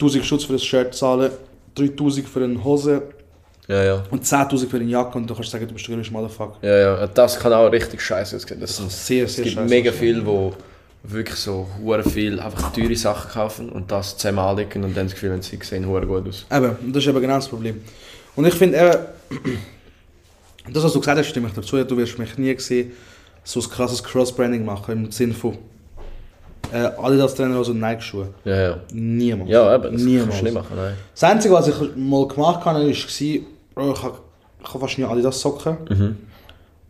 1000 0.00 0.24
Schutz 0.24 0.44
für 0.44 0.54
ein 0.54 0.58
Shirt 0.58 0.94
zahlen, 0.94 1.30
3000 1.74 2.28
für 2.28 2.42
eine 2.44 2.62
Hose 2.64 3.02
Ja, 3.68 3.84
ja. 3.84 4.04
und 4.10 4.24
10.000 4.24 4.68
für 4.68 4.76
eine 4.78 4.86
Jacke 4.86 5.18
und 5.18 5.28
du 5.28 5.34
kannst 5.34 5.50
sagen, 5.50 5.66
du 5.68 5.74
bist 5.74 5.86
der 5.86 5.96
größte 5.96 6.12
Motherfucker. 6.12 6.56
Ja, 6.62 6.76
ja. 6.78 7.06
Das 7.08 7.38
kann 7.38 7.52
auch 7.52 7.70
richtig 7.70 8.00
scheiße 8.00 8.36
aussehen. 8.36 8.58
Das 8.60 8.76
sind, 8.76 8.90
Sehr, 8.90 9.24
es 9.26 9.34
sehr 9.34 9.44
gibt 9.44 9.56
scheiße 9.56 9.68
mega 9.68 9.92
viele, 9.92 10.20
die 10.22 10.50
wirklich 11.02 11.38
so 11.38 11.68
hure 11.82 12.02
viel 12.02 12.40
einfach 12.40 12.72
teure 12.72 12.96
Sachen 12.96 13.30
kaufen 13.30 13.68
und 13.70 13.90
das 13.90 14.16
zusammen 14.16 14.40
anlegen 14.40 14.84
und 14.84 14.96
dann 14.96 15.06
das 15.06 15.14
Gefühl, 15.14 15.40
sie 15.42 15.58
sehen 15.62 15.86
hure 15.86 16.06
gut 16.06 16.28
aus. 16.28 16.46
Eben, 16.50 16.76
und 16.76 16.94
das 16.94 17.02
ist 17.02 17.08
eben 17.08 17.20
genau 17.20 17.36
das 17.36 17.48
Problem. 17.48 17.80
Und 18.36 18.46
ich 18.46 18.54
finde 18.54 18.78
eben, 18.78 19.58
das, 20.72 20.84
was 20.84 20.92
du 20.92 21.00
gesagt 21.00 21.18
hast, 21.18 21.28
stimme 21.28 21.48
ich 21.48 21.54
dazu. 21.54 21.82
Du 21.84 21.96
wirst 21.96 22.18
mich 22.18 22.36
nie 22.36 22.58
sehen, 22.58 22.92
so 23.44 23.60
ein 23.60 23.70
krasses 23.70 24.02
Cross-Branding 24.02 24.64
machen, 24.64 24.92
im 24.92 25.10
Sinne 25.10 25.34
von 25.34 25.56
äh, 26.72 26.90
Adidas-Trainer, 26.98 27.56
also 27.56 27.72
Nike-Schuhe. 27.72 28.28
Ja, 28.44 28.60
ja. 28.60 28.78
Niemals. 28.92 29.50
Ja, 29.50 29.74
eben, 29.74 29.92
das 29.92 30.02
Niemals. 30.02 30.28
kannst 30.28 30.40
du 30.40 30.44
nicht 30.44 30.54
machen, 30.54 30.76
nein. 30.76 30.94
Das 31.14 31.24
Einzige, 31.24 31.54
was 31.54 31.68
ich 31.68 31.96
mal 31.96 32.28
gemacht 32.28 32.64
habe, 32.64 32.80
war, 32.80 33.40
Bro, 33.74 33.92
ich 33.92 34.02
habe, 34.02 34.18
ich 34.62 34.68
habe 34.68 34.78
fast 34.80 34.98
nie 34.98 35.04
Adidas-Socken. 35.04 35.76
Mhm. 35.88 36.16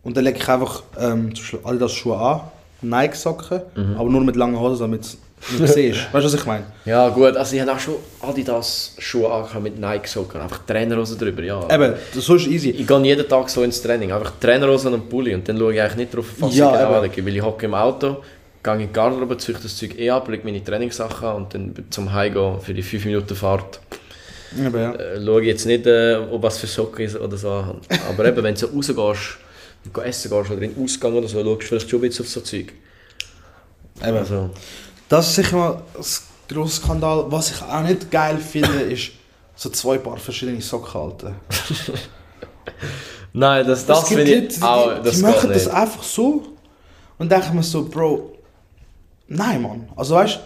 Und 0.03 0.17
dann 0.17 0.23
lege 0.23 0.37
ich 0.37 0.49
einfach 0.49 0.83
ähm, 0.97 1.33
zum 1.35 1.43
Beispiel 1.43 1.59
Adidas-Schuhe 1.63 2.17
an, 2.17 2.41
Nike-Socken, 2.81 3.61
Mhm. 3.75 3.95
aber 3.97 4.09
nur 4.09 4.21
mit 4.21 4.35
langen 4.35 4.59
Hosen, 4.59 4.79
damit 4.81 5.01
es 5.01 5.17
nicht 5.59 5.73
siehst. 5.73 5.99
Weißt 6.13 6.23
du, 6.25 6.27
was 6.27 6.33
ich 6.33 6.45
meine? 6.45 6.63
Ja, 6.85 7.09
gut, 7.09 7.35
also 7.37 7.55
ich 7.55 7.61
habe 7.61 7.71
auch 7.71 7.79
schon 7.79 7.95
Adidas 8.21 8.95
Schuhe 8.97 9.31
angehabt 9.31 9.63
mit 9.63 9.79
Nike-Socken, 9.79 10.41
einfach 10.41 10.59
Trainerhosen 10.65 11.17
drüber, 11.17 11.41
ja. 11.43 11.61
Eben, 11.73 11.93
das 12.13 12.25
so 12.25 12.35
ist 12.35 12.47
easy. 12.47 12.69
Ich 12.71 12.85
gehe 12.87 12.99
jeden 13.03 13.27
Tag 13.27 13.49
so 13.49 13.63
ins 13.63 13.81
Training, 13.81 14.11
einfach 14.11 14.33
Trainerhosen 14.39 14.93
und 14.93 15.09
Pulli 15.09 15.33
und 15.35 15.47
dann 15.47 15.57
schaue 15.57 15.73
ich 15.73 15.81
eigentlich 15.81 15.95
nicht 15.97 16.15
drauf, 16.15 16.25
was 16.39 16.55
Ja, 16.55 16.71
ich 16.73 16.77
genau 16.79 16.93
anlege, 16.95 17.25
weil 17.25 17.35
ich 17.35 17.41
hocke 17.41 17.65
im 17.65 17.73
Auto, 17.73 18.17
gehe 18.63 18.73
in 18.73 18.79
die 18.79 18.87
Garderobe, 18.91 19.37
ziehe 19.37 19.57
das 19.61 19.75
Zeug 19.77 19.97
eh 19.97 20.09
ab, 20.09 20.27
lege 20.29 20.43
meine 20.43 20.63
Trainingssachen 20.63 21.27
an 21.27 21.35
und 21.37 21.53
dann 21.53 21.73
zum 21.89 22.11
Heimgehen 22.13 22.59
für 22.61 22.73
die 22.73 22.83
5 22.83 23.05
Minuten 23.05 23.35
Fahrt 23.35 23.79
Eben, 24.57 24.75
ja. 24.75 24.93
äh, 24.95 25.23
schaue 25.23 25.41
ich 25.41 25.47
jetzt 25.47 25.65
nicht, 25.67 25.85
äh, 25.85 26.17
ob 26.31 26.41
was 26.41 26.57
für 26.57 26.65
Socken 26.67 27.05
ist 27.05 27.15
oder 27.19 27.37
so. 27.37 27.49
Aber 28.09 28.25
eben, 28.25 28.43
wenn 28.43 28.55
du 28.55 28.59
so 28.59 28.67
rausgehst, 28.67 29.37
essen 30.03 30.29
gehst 30.29 30.51
oder 30.51 30.61
in 30.61 30.73
den 30.73 30.83
Ausgang 30.83 31.13
oder 31.13 31.27
so, 31.27 31.43
schaust 31.43 31.61
du 31.61 31.67
vielleicht 31.67 31.89
schon 31.89 31.99
ein 31.99 32.09
bisschen 32.09 32.25
auf 32.25 32.31
so 32.31 32.41
Zeug. 32.41 32.73
Eben. 34.01 34.17
Also, 34.17 34.49
Das 35.09 35.27
ist 35.27 35.35
sicher 35.35 35.57
mal 35.57 35.83
ein 35.95 36.05
grosser 36.47 36.83
Skandal. 36.83 37.25
Was 37.29 37.51
ich 37.51 37.61
auch 37.61 37.81
nicht 37.81 38.09
geil 38.11 38.37
finde, 38.37 38.81
ist 38.81 39.11
so 39.55 39.69
zwei 39.69 39.97
Paar 39.97 40.17
verschiedene 40.17 40.61
Socken 40.61 40.93
halten. 40.93 41.35
nein, 43.33 43.67
das, 43.67 43.85
das 43.85 44.07
finde 44.07 44.23
ich 44.23 44.55
die, 44.55 44.61
auch, 44.61 44.99
die, 44.99 45.03
das 45.03 45.15
die 45.17 45.21
machen 45.21 45.49
das 45.51 45.67
einfach 45.67 46.03
so 46.03 46.43
und 47.17 47.31
denken 47.31 47.55
mir 47.55 47.63
so, 47.63 47.83
Bro, 47.83 48.37
nein, 49.27 49.61
Mann. 49.61 49.89
Also 49.95 50.15
weißt 50.15 50.39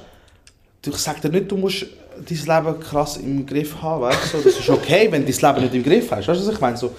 du, 0.82 0.90
ich 0.92 0.98
sag 0.98 1.22
dir 1.22 1.30
nicht, 1.30 1.52
du 1.52 1.58
musst 1.58 1.86
dein 2.18 2.64
Leben 2.66 2.80
krass 2.80 3.18
im 3.18 3.46
Griff 3.46 3.82
haben, 3.82 4.02
weißt 4.02 4.34
du? 4.34 4.38
Das 4.38 4.58
ist 4.58 4.70
okay, 4.70 5.08
wenn 5.12 5.26
du 5.26 5.32
dein 5.32 5.56
Leben 5.56 5.66
nicht 5.66 5.76
im 5.76 5.84
Griff 5.84 6.12
hast, 6.12 6.28
weißt 6.28 6.42
du, 6.42 6.48
was 6.48 6.54
ich 6.54 6.62
meine? 6.62 6.78
So, 6.78 6.96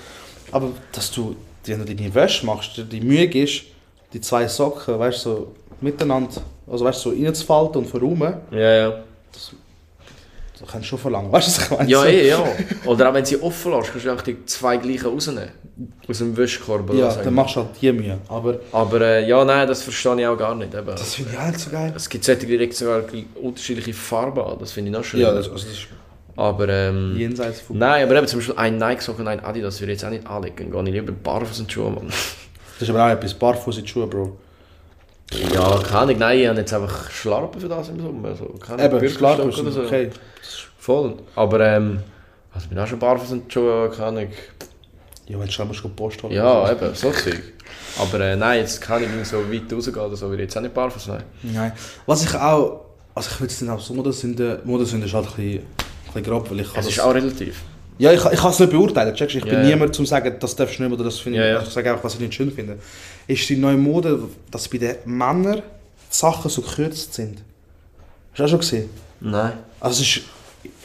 aber 0.53 0.71
dass 0.93 1.11
du, 1.11 1.35
wenn 1.67 1.85
du 1.85 1.95
deine 1.95 2.15
Wäsche 2.15 2.47
machst, 2.47 2.77
dir 2.77 2.85
die 2.85 3.01
Mühe 3.01 3.27
gibst, 3.29 3.63
die 4.13 4.21
zwei 4.21 4.47
Socken, 4.49 4.99
weißt 4.99 5.21
so 5.21 5.53
miteinander, 5.81 6.43
also 6.71 6.85
weißt 6.85 7.01
so 7.01 7.11
reinzufalten 7.11 7.83
und 7.83 7.89
verräumen, 7.89 8.35
Ja, 8.51 8.59
ja. 8.77 8.91
das 9.33 9.53
kannst 10.71 10.87
du 10.87 10.91
schon 10.91 10.99
verlangen, 10.99 11.31
weißt 11.33 11.49
du, 11.49 11.61
was 11.63 11.71
ich 11.71 11.77
meine? 11.79 11.91
Ja, 11.91 12.05
eh, 12.07 12.29
ja. 12.29 12.45
Oder 12.87 13.11
auch 13.11 13.15
wenn 13.15 13.25
sie 13.25 13.41
offen 13.43 13.73
lässt, 13.73 13.91
kannst 13.91 14.07
du 14.07 14.11
einfach 14.11 14.25
die 14.25 14.45
zwei 14.47 14.77
gleichen 14.79 15.07
rausnehmen. 15.07 15.51
Aus 16.09 16.19
dem 16.19 16.37
Wäschkorb 16.37 16.95
Ja, 16.95 17.09
auch 17.09 17.17
dann 17.21 17.35
machst 17.35 17.57
du 17.57 17.61
halt 17.61 17.71
die 17.83 17.91
Mühe, 17.93 18.17
aber 18.29 18.61
Aber 18.71 19.01
äh, 19.01 19.29
ja, 19.29 19.45
nein, 19.45 19.67
das 19.67 19.83
verstehe 19.83 20.21
ich 20.21 20.27
auch 20.27 20.39
gar 20.39 20.55
nicht. 20.55 20.73
Eben. 20.73 20.87
das 20.87 21.15
finde 21.17 21.33
ich 21.33 21.39
auch 21.39 21.47
nicht 21.49 21.59
so 21.59 21.71
geil. 21.71 21.93
Es 21.97 22.09
gibt 22.09 22.23
solche, 22.25 22.43
die 22.43 22.47
direkt 22.47 22.75
sogar 22.75 23.03
unterschiedliche 23.43 23.93
Farben 23.93 24.41
an. 24.41 24.57
Das 24.61 24.71
finde 24.71 24.91
ich 24.91 24.97
noch 24.97 25.03
schön. 25.05 25.19
Ja, 25.21 25.33
das, 25.35 25.51
also 25.51 25.65
das 25.67 25.73
ist 25.75 25.87
aber 26.37 26.69
ähm, 26.69 27.15
jenseits 27.17 27.61
von... 27.61 27.79
nein, 27.79 28.05
aber 28.05 28.17
eben 28.17 28.27
zum 28.27 28.41
Beispiel 28.41 28.57
ein 28.57 28.79
Nike-Sock 28.79 29.19
und 29.19 29.29
ein 29.29 29.45
Adidas 29.45 29.81
würde 29.81 29.93
ich 29.93 30.01
jetzt 30.01 30.07
auch 30.07 30.11
nicht 30.11 30.27
anlegen. 30.27 30.71
Gehe 30.71 30.83
ich 30.83 30.91
lieber 30.91 31.13
barfuß 31.13 31.61
und 31.61 31.73
Schuhe, 31.73 31.91
Mann. 31.91 32.09
Das 32.09 32.83
ist 32.83 32.91
aber 32.91 33.07
auch 33.07 33.11
etwas, 33.11 33.35
barfuß 33.35 33.79
in 33.79 33.85
die 33.85 33.89
Schuhe, 33.89 34.07
Bro. 34.07 34.37
Ja, 35.53 35.79
keine 35.79 35.99
Ahnung, 35.99 36.19
nein, 36.19 36.39
ich 36.39 36.49
habe 36.49 36.59
jetzt 36.59 36.75
einfach 36.75 37.11
Schlarpen 37.11 37.61
für 37.61 37.69
das 37.69 37.89
im 37.89 38.01
Sommer. 38.01 38.29
Also, 38.29 38.47
keine 38.61 38.85
Eben, 38.85 39.09
Schlaf 39.09 39.39
oder 39.39 39.71
so. 39.71 39.83
okay. 39.83 40.11
Voll. 40.79 41.15
Aber 41.35 41.61
ähm, 41.61 42.01
also 42.53 42.65
ich 42.65 42.69
bin 42.69 42.79
auch 42.79 42.87
schon 42.87 42.99
barfuß 42.99 43.33
und 43.33 43.53
Schuhe, 43.53 43.91
keine 43.91 44.07
Ahnung. 44.07 44.29
Ja, 45.27 45.39
wenn 45.39 45.47
du 45.47 45.53
schon 45.53 45.69
mal 45.69 45.75
Post 45.97 46.23
holen 46.23 46.35
Ja, 46.35 46.71
eben, 46.71 46.95
so 46.95 47.11
Zeug. 47.11 47.43
Aber 47.99 48.21
äh, 48.21 48.37
nein, 48.37 48.61
jetzt 48.61 48.81
kann 48.81 49.03
ich 49.03 49.09
nicht 49.09 49.27
so 49.27 49.39
weit 49.51 49.73
rausgehen 49.73 49.99
oder 49.99 50.17
so, 50.17 50.29
würde 50.29 50.43
ich 50.43 50.49
jetzt 50.49 50.57
auch 50.57 50.63
nicht 50.63 50.75
barfuß 50.75 51.09
nein. 51.09 51.23
Nein. 51.43 51.73
Was 52.07 52.25
ich 52.25 52.35
auch... 52.35 52.85
Also 53.15 53.31
ich 53.31 53.41
würde 53.41 53.53
es 53.53 53.61
nicht 53.61 53.71
auch 53.71 53.81
so 53.81 53.95
Modesünde... 53.95 54.61
Modesünde 54.65 55.07
ist 55.07 55.15
halt 55.15 55.27
ein 55.27 55.35
bisschen, 55.37 55.63
ein 56.17 56.23
bisschen 56.23 56.33
grob, 56.33 56.51
weil 56.51 56.61
ich 56.61 56.67
kann 56.67 56.81
Es 56.81 56.87
das... 56.87 56.95
ist 56.97 57.01
auch 57.01 57.15
relativ. 57.15 57.63
Ja, 57.99 58.13
ich, 58.13 58.25
ich 58.25 58.41
kann 58.41 58.51
es 58.51 58.59
nicht 58.59 58.71
beurteilen, 58.71 59.15
checkst? 59.15 59.37
Ich 59.37 59.45
bin 59.45 59.53
ja. 59.53 59.63
niemand, 59.63 59.95
zum 59.95 60.05
zu 60.05 60.11
sagen, 60.11 60.35
das 60.41 60.57
darfst 60.57 60.79
du 60.79 60.83
nicht 60.83 60.93
oder 60.93 61.05
das 61.05 61.19
finde 61.19 61.39
ich... 61.39 61.45
Ja, 61.45 61.51
ja. 61.51 61.57
Also 61.57 61.69
ich 61.69 61.75
sage 61.75 61.91
einfach, 61.91 62.05
was 62.05 62.15
ich 62.15 62.21
nicht 62.21 62.35
schön 62.35 62.51
finde. 62.51 62.79
Ist 63.27 63.49
die 63.49 63.57
neue 63.57 63.77
Mode, 63.77 64.19
dass 64.51 64.69
bei 64.69 64.79
den 64.79 64.97
Männern 65.05 65.63
Sachen 66.11 66.51
so 66.51 66.63
gekürzt 66.63 67.15
sind. 67.15 67.43
Hast 68.33 68.39
du 68.39 68.45
auch 68.45 68.49
schon 68.49 68.59
gesehen? 68.59 68.91
Nein. 69.21 69.53
Also 69.79 70.03
es 70.03 70.17
ist 70.17 70.23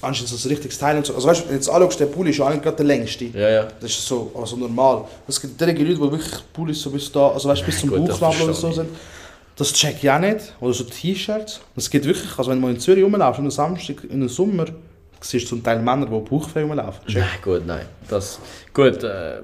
anscheinend 0.01 0.29
so 0.29 0.47
ein 0.47 0.51
richtiges 0.51 0.77
Teil 0.77 0.97
und 0.97 1.05
so. 1.05 1.15
Also 1.15 1.27
weißt 1.27 1.41
du, 1.41 1.43
wenn 1.45 1.51
du 1.51 1.55
jetzt 1.55 1.69
anschaust, 1.69 1.99
der 1.99 2.05
Pulli 2.05 2.29
ist 2.29 2.37
ja 2.37 2.45
eigentlich 2.45 2.63
gerade 2.63 2.77
der 2.77 2.85
längste. 2.85 3.25
Ja, 3.25 3.49
ja. 3.49 3.67
Das 3.79 3.91
ist 3.91 4.05
so 4.05 4.31
also 4.35 4.55
normal. 4.55 5.05
Es 5.27 5.39
gibt 5.41 5.61
einige 5.61 5.83
Leute, 5.83 5.95
die 5.95 6.11
wirklich 6.11 6.53
Pullis 6.53 6.81
so 6.81 6.91
bis 6.91 7.11
da, 7.11 7.29
also 7.29 7.49
weißt, 7.49 7.65
bis 7.65 7.79
zum 7.79 7.89
Bauchnabel 7.89 8.43
oder 8.43 8.53
so 8.53 8.71
sind. 8.71 8.89
Das 9.55 9.73
check 9.73 9.97
ich 10.01 10.09
auch 10.09 10.19
nicht. 10.19 10.53
Oder 10.59 10.73
so 10.73 10.83
T-Shirts. 10.85 11.59
Es 11.75 11.89
gibt 11.89 12.05
wirklich, 12.05 12.37
also 12.37 12.49
wenn 12.49 12.59
du 12.59 12.67
mal 12.67 12.73
in 12.73 12.79
Zürich 12.79 13.03
rumlaufst, 13.03 13.39
am 13.39 13.51
Samstag, 13.51 14.03
in 14.09 14.21
den 14.21 14.29
Sommer, 14.29 14.65
siehst 15.21 15.47
zum 15.47 15.63
Teil 15.63 15.79
Männer, 15.79 16.05
die 16.05 16.29
bauchfrei 16.29 16.63
rumlaufen. 16.63 17.01
Nein, 17.07 17.27
gut, 17.43 17.65
nein. 17.65 17.85
Das, 18.07 18.39
gut, 18.73 19.03
äh, 19.03 19.41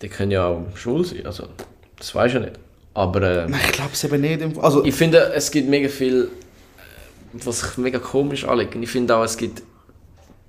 die 0.00 0.08
können 0.08 0.30
ja 0.30 0.46
auch 0.46 0.62
schwul 0.74 1.04
sein, 1.04 1.24
also 1.26 1.48
das 1.96 2.14
weiß 2.14 2.28
ich 2.28 2.34
ja 2.34 2.40
nicht. 2.40 2.58
Aber 2.94 3.22
äh, 3.22 3.48
Nein, 3.48 3.60
ich 3.64 3.72
glaube 3.72 3.90
es 3.92 4.04
eben 4.04 4.20
nicht. 4.20 4.42
Also, 4.58 4.84
ich 4.84 4.94
finde, 4.94 5.32
es 5.34 5.50
gibt 5.50 5.68
mega 5.68 5.88
viel, 5.88 6.24
äh, 6.24 7.44
was 7.44 7.62
ich 7.62 7.78
mega 7.78 7.98
komisch 7.98 8.44
anlege. 8.44 8.76
Und 8.76 8.82
ich 8.82 8.90
finde 8.90 9.16
auch, 9.16 9.24
es 9.24 9.36
gibt, 9.36 9.62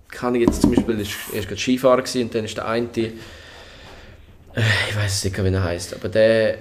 kann 0.10 0.36
ich 0.36 0.42
jetzt 0.42 0.62
zum 0.62 0.74
Beispiel, 0.74 1.00
ist 1.00 1.12
erst 1.34 1.48
gerade 1.48 1.62
Skifahrer 1.62 2.02
gewesen, 2.02 2.24
und 2.24 2.36
dann 2.36 2.46
ist 2.46 2.58
der 2.58 2.68
eine, 2.68 2.88
äh, 2.96 3.12
ich 4.90 4.96
weiß 4.96 5.24
nicht, 5.24 5.44
wie 5.44 5.48
er 5.48 5.64
heißt, 5.64 5.94
aber 5.94 6.10
der, 6.10 6.58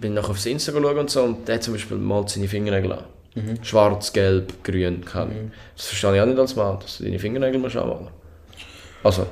bin 0.00 0.14
nachher 0.14 0.30
aufs 0.30 0.46
Insta 0.46 0.72
schauen 0.72 0.98
und 0.98 1.10
so, 1.10 1.22
und 1.22 1.48
der 1.48 1.56
hat 1.56 1.62
zum 1.62 1.74
Beispiel 1.74 1.96
malt 1.96 2.30
seine 2.30 2.48
Fingernägel 2.48 2.98
an. 3.36 3.58
Schwarz, 3.62 4.12
gelb, 4.12 4.62
grün, 4.62 5.04
kann 5.04 5.30
ich. 5.30 5.52
Das 5.76 5.86
verstehe 5.86 6.14
ich 6.14 6.20
auch 6.20 6.26
nicht 6.26 6.38
als 6.38 6.54
Mann, 6.56 6.78
dass 6.80 6.98
du 6.98 7.04
deine 7.04 7.18
Fingernägel 7.18 7.60
musst 7.60 7.76
anmalen 7.76 8.08
Also, 9.02 9.26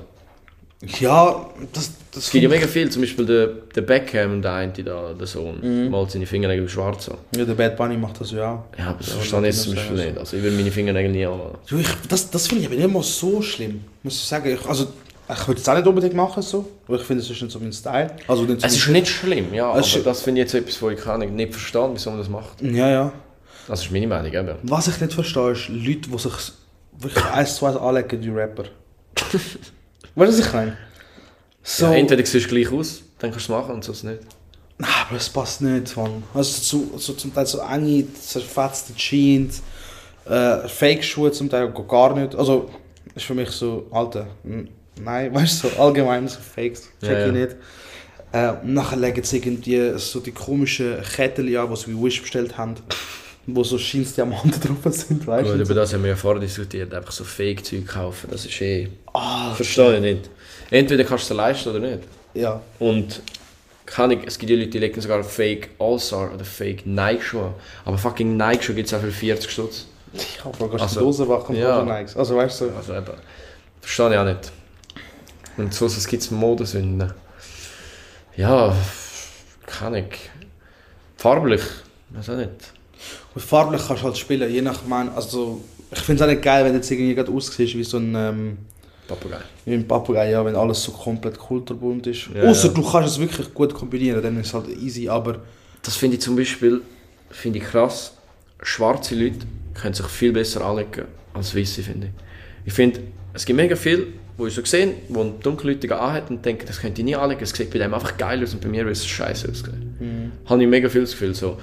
ja, 0.99 1.47
das, 1.73 1.93
das 2.11 2.25
es 2.25 2.31
gibt 2.31 2.43
ja 2.43 2.49
mega 2.49 2.67
viel, 2.67 2.91
zum 2.91 3.03
Beispiel 3.03 3.25
der, 3.25 3.47
der 3.75 3.83
Beckham, 3.83 4.43
der 4.43 4.55
eine 4.55 4.73
da, 4.73 5.13
der 5.13 5.27
Sohn, 5.29 5.89
malt 5.91 6.11
seine 6.11 6.27
Fingernägel 6.27 6.69
schwarz 6.69 7.09
an. 7.09 7.19
Ja, 7.37 7.45
der 7.45 7.55
Bad 7.55 7.77
Bunny 7.77 7.97
macht 7.97 8.21
das 8.21 8.33
ja 8.33 8.53
auch. 8.55 8.79
Ja, 8.79 8.89
aber 8.89 8.99
das 8.99 9.09
Ja, 9.11 9.15
verstehe 9.15 9.39
ich 9.41 9.45
jetzt 9.47 9.59
das 9.59 9.65
zum 9.67 9.75
Beispiel 9.77 9.97
nicht. 10.07 10.19
Also 10.19 10.37
ich 10.37 10.43
würde 10.43 10.57
meine 10.57 10.73
Fingernägel 10.73 11.13
nie 11.13 11.25
anmalen. 11.25 11.55
Du, 11.69 11.79
ich, 11.79 11.87
das 12.09 12.29
das 12.31 12.49
finde 12.49 12.63
ich 12.63 12.69
aber 12.69 12.77
nicht 12.77 12.93
mal 12.93 13.03
so 13.03 13.41
schlimm, 13.43 13.85
muss 14.03 14.15
ich 14.15 14.23
sagen. 14.23 14.53
Ich, 14.53 14.67
also, 14.67 14.89
ich 15.33 15.47
würde 15.49 15.61
es 15.61 15.69
auch 15.69 15.77
nicht 15.77 15.87
unbedingt 15.87 16.15
machen, 16.15 16.43
so, 16.43 16.69
aber 16.89 16.97
ich 16.97 17.05
finde, 17.05 17.23
es 17.23 17.31
ist 17.31 17.41
nicht 17.41 17.53
so 17.53 17.61
mein 17.61 17.73
Style. 17.73 18.11
Also, 18.27 18.45
Es 18.61 18.77
ist 18.77 18.89
nicht 18.89 19.07
schlimm, 19.07 19.55
ja, 19.55 19.79
Es 19.79 19.95
aber 19.95 20.03
das 20.03 20.23
finde 20.23 20.41
ich 20.41 20.47
jetzt 20.47 20.55
etwas, 20.55 20.83
wo 20.83 20.91
ich 20.91 20.99
kann 20.99 21.21
nicht 21.21 21.53
verstehe, 21.53 21.89
wieso 21.93 22.11
man 22.11 22.19
das 22.19 22.29
macht. 22.29 22.61
ja, 22.61 22.91
ja. 22.91 23.13
Das 23.69 23.85
ist 23.85 23.91
meine 23.93 24.07
Meinung, 24.07 24.33
eben. 24.33 24.57
Was 24.65 24.89
ich 24.89 25.01
nicht 25.01 25.13
verstehe, 25.13 25.53
ist 25.53 25.69
Leute, 25.69 26.09
die 26.11 26.19
sich 26.19 26.33
wirklich 26.99 27.25
eins 27.27 27.57
zu 27.57 27.67
eins 27.67 27.77
anlegen 27.77 28.23
wie 28.23 28.29
Rapper. 28.31 28.65
weißt 29.15 29.45
du, 30.15 30.39
was 30.39 30.39
ich 30.39 30.53
meine? 30.53 30.77
So, 31.63 31.87
Ja, 31.87 31.95
entweder 31.95 32.25
siehst 32.27 32.47
du 32.47 32.55
gleich 32.55 32.73
aus, 32.73 33.03
dann 33.19 33.31
kannst 33.31 33.49
du 33.49 33.53
es 33.53 33.59
machen 33.61 33.75
und 33.75 33.85
sonst 33.85 34.03
nicht. 34.05 34.21
Nein, 34.79 34.91
aber 35.09 35.17
es 35.17 35.29
passt 35.29 35.61
nicht, 35.61 35.97
Mann. 35.97 36.25
Also 36.35 36.61
so, 36.91 36.99
so 36.99 37.13
zum 37.13 37.33
Teil 37.33 37.47
so 37.47 37.61
enge, 37.61 38.05
zerfetzte 38.15 38.95
Jeans, 38.97 39.63
äh, 40.29 40.67
Fake-Schuhe 40.69 41.31
zum 41.31 41.49
Teil 41.49 41.73
gar- 41.89 42.15
nicht. 42.19 42.35
Also, 42.35 42.69
ist 43.15 43.25
für 43.27 43.35
mich 43.35 43.51
so, 43.51 43.87
Alter, 43.93 44.27
nein, 45.01 45.33
weißt 45.35 45.63
du, 45.65 45.69
so 45.69 45.81
allgemein 45.81 46.27
so 46.27 46.41
Fakes, 46.41 46.89
check 47.01 47.11
Ja, 47.13 47.19
ja. 47.21 47.27
ich 47.27 47.33
nicht. 47.33 47.57
Äh, 48.33 48.55
nachher 48.65 48.97
legen 48.97 49.23
sie 49.23 49.37
irgendwie 49.37 49.93
so 49.99 50.19
die 50.19 50.33
komischen 50.33 50.97
Ketten 51.15 51.55
an, 51.57 51.71
die 51.71 51.77
sie 51.77 51.87
wie 51.97 52.03
Wish 52.05 52.23
bestellt 52.23 52.57
haben, 52.59 52.75
wo 53.47 53.65
so 53.65 53.77
Jeans-Diamanten 53.77 54.61
drauf 54.83 54.95
sind, 54.95 55.27
weißt 55.27 55.49
Gut, 55.51 55.59
du? 55.59 55.63
über 55.63 55.75
das 55.75 55.93
haben 55.93 56.03
wir 56.03 56.11
ja 56.11 56.17
vorher 56.17 56.41
diskutiert, 56.41 56.93
einfach 56.95 57.13
so 57.13 57.25
Fake-Zeug 57.25 57.87
kaufen, 57.87 58.29
das 58.31 58.47
ist 58.47 58.61
eh... 58.61 58.89
Ah, 59.13 59.53
Verstehe 59.55 59.97
ich 59.97 60.01
nicht. 60.03 60.31
Entweder 60.71 61.05
kannst 61.05 61.29
du 61.29 61.35
es 61.35 61.37
leisten 61.37 61.69
oder 61.71 61.81
nicht. 61.81 62.01
ja. 62.35 62.61
Und 62.79 63.21
kann 63.85 64.11
ich, 64.13 64.21
es 64.27 64.39
gibt 64.39 64.49
ja 64.49 64.57
Leute, 64.57 64.71
die 64.71 64.79
legen 64.79 64.99
sogar 65.01 65.23
Fake 65.23 65.71
All-Star 65.79 66.33
oder 66.33 66.45
Fake 66.47 66.87
Nike-Schuhe. 66.87 67.53
Aber 67.85 67.99
fucking 67.99 68.37
Nike-Schuhe 68.39 68.75
gibt 68.77 68.87
es 68.89 68.95
auch 68.95 69.01
für 69.01 69.11
40 69.11 69.51
Stutz. 69.51 69.87
Ich 70.15 70.43
habe 70.43 70.57
voll 70.57 70.71
Also, 70.81 71.01
die 71.01 71.05
Dose 71.05 71.29
wachen 71.29 71.57
ja. 71.57 71.79
von 71.79 71.89
Nikes. 71.89 72.17
Also, 72.17 72.37
weißt 72.37 72.61
du, 72.63 72.65
so. 72.67 72.73
Also 72.77 72.95
eben, 72.95 73.13
verstehe 73.83 74.13
ich 74.13 74.17
auch 74.19 74.25
nicht. 74.25 74.53
Und 75.59 75.75
so 75.75 75.85
was 75.85 76.07
gibt 76.07 76.23
es 76.23 76.31
Modesünden. 76.31 77.13
Ja, 78.37 78.75
kann 79.67 79.95
ich. 79.95 80.31
Farblich, 81.17 81.63
Weiß 82.11 82.31
auch 82.31 82.37
nicht. 82.37 82.51
Und 83.35 83.43
farblich 83.43 83.83
kannst 83.87 84.03
du 84.03 84.07
halt 84.07 84.19
spielen, 84.19 84.51
je 84.53 84.63
nach 84.63 84.81
mein, 84.87 85.09
also 85.11 85.61
ich 85.91 85.99
finde 86.01 86.23
es 86.23 86.29
auch 86.29 86.33
nicht 86.33 86.43
geil, 86.43 86.65
wenn 86.65 86.73
du 86.73 86.79
jetzt 86.79 86.91
irgendwie 86.91 87.15
gerade 87.15 87.31
aussiehst 87.31 87.75
wie 87.77 87.85
so 87.85 87.99
ein, 87.99 88.15
ähm, 88.15 88.59
Papagei. 89.09 89.39
wie 89.65 89.75
ein 89.75 89.87
Papagei, 89.87 90.31
ja, 90.31 90.45
wenn 90.45 90.55
alles 90.57 90.83
so 90.83 90.93
komplett 90.93 91.39
kulturbunt 91.39 92.07
ist. 92.07 92.29
Ja, 92.35 92.45
Außer 92.45 92.69
ja. 92.69 92.75
du 92.75 92.83
kannst 92.83 93.11
es 93.11 93.19
wirklich 93.21 93.53
gut 93.53 93.75
kombinieren, 93.75 94.23
dann 94.23 94.39
ist 94.41 94.49
es 94.49 94.55
halt 94.55 94.69
easy, 94.69 95.09
aber 95.09 95.41
Das 95.83 95.97
finde 95.97 96.17
ich 96.17 96.23
zum 96.23 96.37
Beispiel 96.37 96.81
finde 97.31 97.59
ich 97.59 97.65
krass. 97.65 98.13
Schwarze 98.63 99.15
Leute 99.17 99.39
können 99.75 99.95
sich 99.95 100.07
viel 100.07 100.33
besser 100.33 100.65
anlegen 100.65 101.07
als 101.35 101.57
Weiße, 101.57 101.83
finde 101.83 102.09
ich. 102.09 102.13
Ich 102.67 102.73
finde, 102.73 103.01
es 103.33 103.45
gibt 103.45 103.57
mega 103.57 103.75
viel, 103.75 104.09
wo 104.37 104.47
ich 104.47 104.55
so 104.55 104.63
gesehen, 104.63 104.93
wo 105.09 105.23
ein 105.23 105.41
Dunkelhäutiger 105.41 106.01
anhat 106.01 106.31
und 106.31 106.45
denke, 106.45 106.65
das 106.67 106.81
könnte 106.81 107.01
ich 107.01 107.05
nie 107.05 107.17
anlegen. 107.17 107.43
Es 107.43 107.51
sieht 107.51 107.71
bei 107.71 107.79
dem 107.79 107.93
einfach 107.93 108.17
geil 108.17 108.43
aus 108.43 108.53
und 108.55 108.61
bei 108.61 108.69
mir 108.69 108.83
würde 108.83 108.93
es 108.93 109.07
scheiße 109.07 109.49
aussehen. 109.51 109.97
Mhm. 109.99 110.49
Habe 110.49 110.63
ich 110.63 110.69
mega 110.69 110.89
viel 110.89 111.01
das 111.01 111.11
Gefühl. 111.13 111.35
So. 111.35 111.59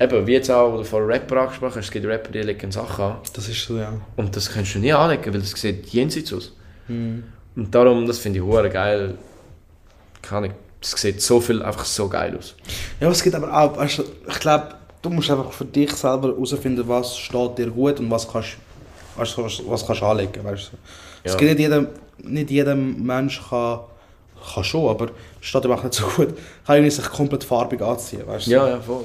Eben, 0.00 0.26
wie 0.26 0.32
jetzt 0.32 0.50
auch, 0.50 0.72
wo 0.72 0.76
du 0.78 0.84
vor 0.84 1.06
Rapper 1.06 1.42
angesprochen 1.42 1.76
hast, 1.76 1.84
es 1.86 1.90
gibt 1.90 2.04
Rapper, 2.06 2.30
die 2.32 2.40
legen 2.40 2.70
Sachen 2.72 3.04
an. 3.04 3.16
das 3.32 3.48
ist 3.48 3.64
so, 3.64 3.78
ja. 3.78 3.92
Und 4.16 4.34
das 4.34 4.50
kannst 4.50 4.74
du 4.74 4.80
nie 4.80 4.92
anlegen, 4.92 5.32
weil 5.32 5.40
das 5.40 5.50
sieht 5.52 5.86
jenseits 5.88 6.32
aus. 6.32 6.52
Mhm. 6.88 7.24
Und 7.56 7.72
darum, 7.74 8.06
das 8.06 8.18
finde 8.18 8.40
ich 8.40 8.44
hure 8.44 8.68
geil. 8.68 9.14
Kann 10.20 10.44
ich, 10.44 10.52
es 10.82 10.90
sieht 10.92 11.22
so 11.22 11.40
viel 11.40 11.62
einfach 11.62 11.84
so 11.84 12.08
geil 12.08 12.36
aus. 12.36 12.56
Ja, 13.00 13.08
es 13.08 13.22
gibt 13.22 13.36
aber 13.36 13.56
auch, 13.56 13.76
du, 13.76 13.84
ich 14.28 14.40
glaube, 14.40 14.74
du 15.00 15.10
musst 15.10 15.30
einfach 15.30 15.52
für 15.52 15.64
dich 15.64 15.92
selber 15.92 16.28
herausfinden, 16.28 16.82
was 16.88 17.16
steht 17.16 17.58
dir 17.58 17.70
gut 17.70 18.00
und 18.00 18.10
was 18.10 18.26
kannst, 18.30 18.56
du, 19.16 19.20
was, 19.20 19.62
was 19.68 19.86
kannst 19.86 20.02
du 20.02 20.06
anlegen, 20.06 20.42
weißt 20.42 20.72
du. 20.72 20.76
Es 21.22 21.32
Ja. 21.32 21.38
gibt 21.38 21.50
nicht 21.52 21.60
jeder, 21.60 21.86
nicht 22.18 22.50
jeder 22.50 22.74
Mensch 22.74 23.40
kann, 23.48 23.80
kann 24.54 24.64
schon, 24.64 24.90
aber 24.90 25.06
es 25.40 25.46
steht 25.46 25.64
ihm 25.64 25.70
auch 25.72 25.82
nicht 25.84 25.94
so 25.94 26.04
gut, 26.06 26.34
kann 26.66 26.76
irgendwie 26.76 26.90
sich 26.90 27.04
komplett 27.04 27.44
farbig 27.44 27.80
anziehen, 27.80 28.26
weißt 28.26 28.46
du. 28.48 28.50
Ja, 28.50 28.68
ja, 28.68 28.80
voll. 28.80 29.04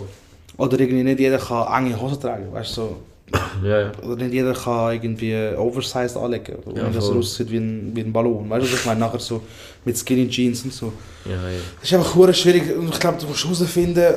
Oder 0.59 0.79
irgendwie 0.79 1.03
nicht 1.03 1.19
jeder 1.19 1.37
kann 1.39 1.85
enge 1.85 1.99
Hosen 1.99 2.19
tragen, 2.19 2.51
weißt 2.53 2.77
du. 2.77 2.81
So. 2.81 2.95
Ja, 3.63 3.81
ja. 3.81 3.91
Oder 4.03 4.23
nicht 4.23 4.33
jeder 4.33 4.53
kann 4.53 4.93
irgendwie 4.93 5.35
oversized 5.57 6.17
anlegen, 6.17 6.55
ohne 6.65 6.79
Ja, 6.81 6.91
voll. 7.01 7.17
aussieht 7.17 7.49
wie 7.51 7.57
ein, 7.57 7.91
wie 7.95 8.01
ein 8.01 8.11
Ballon, 8.13 8.49
weißt 8.49 8.65
du, 8.65 8.71
was 8.71 8.79
ich 8.79 8.85
meine, 8.85 8.99
nachher 8.99 9.19
so 9.19 9.41
mit 9.85 9.97
Skinny 9.97 10.27
Jeans 10.27 10.63
und 10.63 10.73
so. 10.73 10.93
ja, 11.25 11.31
ja. 11.35 11.57
Das 11.79 11.89
ist 11.91 11.93
einfach 11.97 12.33
schwierig 12.33 12.75
und 12.75 12.89
ich 12.89 12.99
glaube, 12.99 13.17
du 13.19 13.27
musst 13.27 13.43
herausfinden, 13.43 14.15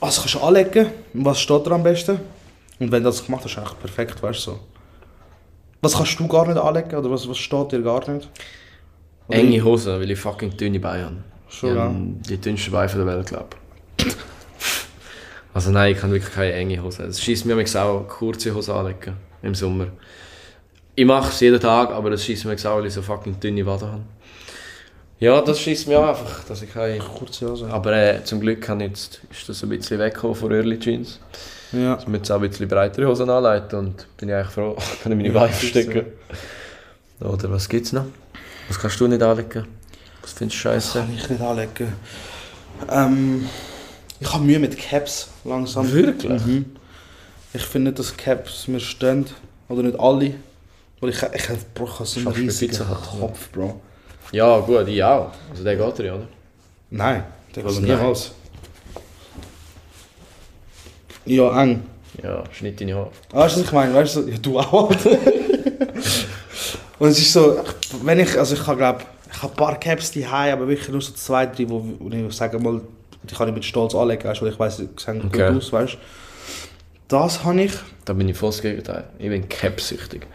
was 0.00 0.18
kannst 0.20 0.34
du 0.34 0.40
anlegen 0.40 0.86
und 1.14 1.24
was 1.24 1.40
steht 1.40 1.66
dir 1.66 1.72
am 1.72 1.82
besten. 1.82 2.20
Und 2.78 2.92
wenn 2.92 3.02
du 3.02 3.08
das 3.08 3.24
gemacht 3.24 3.44
hast, 3.44 3.52
ist 3.52 3.58
eigentlich 3.58 3.78
perfekt, 3.80 4.22
weißt 4.22 4.46
du 4.46 4.50
so. 4.52 4.60
Was 5.82 5.94
kannst 5.96 6.18
du 6.20 6.28
gar 6.28 6.46
nicht 6.46 6.58
anlegen 6.58 6.94
oder 6.96 7.10
was, 7.10 7.28
was 7.28 7.38
steht 7.38 7.72
dir 7.72 7.82
gar 7.82 8.08
nicht? 8.10 8.28
Oder 9.28 9.38
Enge 9.38 9.64
Hosen, 9.64 9.98
weil 10.00 10.10
ich 10.10 10.18
fucking 10.18 10.56
dünne 10.56 10.78
Beine 10.78 11.04
habe. 11.06 11.16
Schon, 11.48 11.74
ja. 11.76 11.92
Die 12.28 12.38
dünnsten 12.38 12.72
Beine 12.72 12.92
der 12.92 13.06
Welt, 13.06 13.26
glaube 13.26 13.48
ich. 13.98 14.06
Also 15.56 15.70
nein, 15.70 15.92
ich 15.92 15.98
kann 15.98 16.10
wirklich 16.12 16.34
keine 16.34 16.52
enge 16.52 16.82
Hose. 16.82 17.04
Es 17.04 17.18
schießt 17.18 17.46
mir 17.46 17.56
auch 17.56 18.08
kurze 18.08 18.54
Hosen 18.54 18.74
anlegen 18.74 19.16
im 19.40 19.54
Sommer. 19.54 19.86
Ich 20.94 21.06
mache 21.06 21.30
es 21.30 21.40
jeden 21.40 21.58
Tag, 21.58 21.92
aber 21.92 22.10
das 22.10 22.26
schießt 22.26 22.44
mir 22.44 22.52
auch, 22.56 22.76
weil 22.76 22.84
ich 22.84 22.92
so 22.92 23.00
fucking 23.00 23.40
dünne 23.40 23.64
Waden 23.64 23.90
habe. 23.90 24.02
Ja, 25.18 25.40
das 25.40 25.58
schießt 25.58 25.88
mir 25.88 25.98
auch 25.98 26.08
einfach, 26.08 26.44
dass 26.44 26.60
ich 26.60 26.70
keine... 26.70 26.98
Kurze 26.98 27.48
Hose. 27.48 27.68
Aber 27.68 27.90
äh, 27.96 28.22
zum 28.22 28.40
Glück 28.40 28.60
kann 28.60 28.80
jetzt, 28.80 29.22
ist 29.30 29.48
das 29.48 29.62
ein 29.62 29.70
bisschen 29.70 29.98
weggekommen 29.98 30.36
von 30.36 30.52
Early 30.52 30.78
Jeans. 30.78 31.20
Ja. 31.72 31.96
Ich 31.98 32.06
muss 32.06 32.18
jetzt 32.18 32.30
auch 32.30 32.42
ein 32.42 32.50
bisschen 32.50 32.68
breitere 32.68 33.06
Hosen 33.06 33.30
anleiten 33.30 33.78
und 33.78 34.06
bin 34.18 34.28
ich 34.28 34.34
eigentlich 34.34 34.52
froh, 34.52 34.76
kann 35.02 35.12
ich 35.12 35.16
meine 35.16 35.30
Beine 35.30 35.54
verstecken. 35.54 36.04
Oder 37.20 37.50
was 37.50 37.66
gibt's 37.66 37.94
noch? 37.94 38.04
Was 38.68 38.78
kannst 38.78 39.00
du 39.00 39.06
nicht 39.06 39.22
anlegen? 39.22 39.66
Was 40.20 40.32
findest 40.34 40.58
du 40.58 40.68
scheiße? 40.68 40.98
kann 40.98 41.14
ich 41.16 41.30
nicht 41.30 41.40
anlegen. 41.40 41.94
Ähm, 42.90 43.48
ich 44.20 44.32
habe 44.32 44.44
Mühe 44.44 44.58
mit 44.58 44.78
Caps 44.78 45.28
langsam. 45.44 45.90
Wirklich? 45.92 46.44
Mhm. 46.44 46.76
Ich 47.52 47.62
finde 47.62 47.90
nicht, 47.90 47.98
dass 47.98 48.16
Caps 48.16 48.68
mir 48.68 48.80
stehen. 48.80 49.26
Oder 49.68 49.82
nicht 49.82 49.98
alle. 49.98 50.34
Weil 51.00 51.10
ich, 51.10 51.22
ich, 51.22 51.50
ich 51.50 51.74
brauche 51.74 52.04
so 52.06 52.20
einen 52.20 52.28
riesigen? 52.28 52.78
Kopf, 53.20 53.50
Bro. 53.50 53.80
Ja, 54.32 54.58
gut, 54.60 54.88
ich 54.88 55.02
auch. 55.02 55.30
Also 55.50 55.64
der 55.64 55.76
geht 55.76 55.98
ja, 56.00 56.14
oder? 56.14 56.28
Nein, 56.90 57.24
der 57.54 57.64
Also 57.64 57.80
geht 57.80 57.88
nein. 57.88 57.98
niemals. 57.98 58.32
Ja, 61.24 61.62
eng. 61.62 61.82
Ja, 62.22 62.44
schnitt 62.52 62.80
deine 62.80 62.94
Haare. 62.94 63.10
Weißt 63.30 63.56
du, 63.56 63.60
was 63.60 63.66
ich 63.66 63.72
meine? 63.72 63.94
Weißt 63.94 64.16
du, 64.16 64.28
ja, 64.28 64.38
du 64.38 64.58
auch. 64.58 64.90
Und 66.98 67.08
es 67.08 67.18
ist 67.18 67.32
so, 67.32 67.60
wenn 68.02 68.20
ich, 68.20 68.38
also 68.38 68.54
ich 68.54 68.66
habe 68.66 68.78
glaube, 68.78 69.00
ich 69.30 69.42
habe 69.42 69.52
ein 69.52 69.56
paar 69.56 69.78
Caps 69.78 70.12
die 70.12 70.24
aber 70.24 70.66
wirklich 70.66 70.88
nur 70.88 71.02
so 71.02 71.12
zwei, 71.12 71.44
drei, 71.46 71.68
wo, 71.68 71.84
wo 71.98 72.08
ich 72.08 72.34
sage 72.34 72.58
mal, 72.58 72.80
die 73.30 73.34
kann 73.34 73.48
ich 73.48 73.54
mit 73.54 73.64
Stolz 73.64 73.94
anlegen, 73.94 74.24
weißt, 74.24 74.42
weil 74.42 74.50
ich 74.52 74.58
weiß, 74.58 74.76
sie 74.78 74.88
sehen 74.96 75.22
Okay. 75.26 75.48
gut 75.48 75.58
aus, 75.58 75.72
weißt 75.72 75.94
du. 75.94 75.98
Das 77.08 77.44
habe 77.44 77.62
ich. 77.62 77.72
Da 78.04 78.12
bin 78.12 78.28
ich 78.28 78.36
voll 78.36 78.50
das 78.50 78.62
Gegenteil. 78.62 79.04
Ich 79.18 79.28
bin 79.28 79.48
Cap-süchtig. 79.48 80.26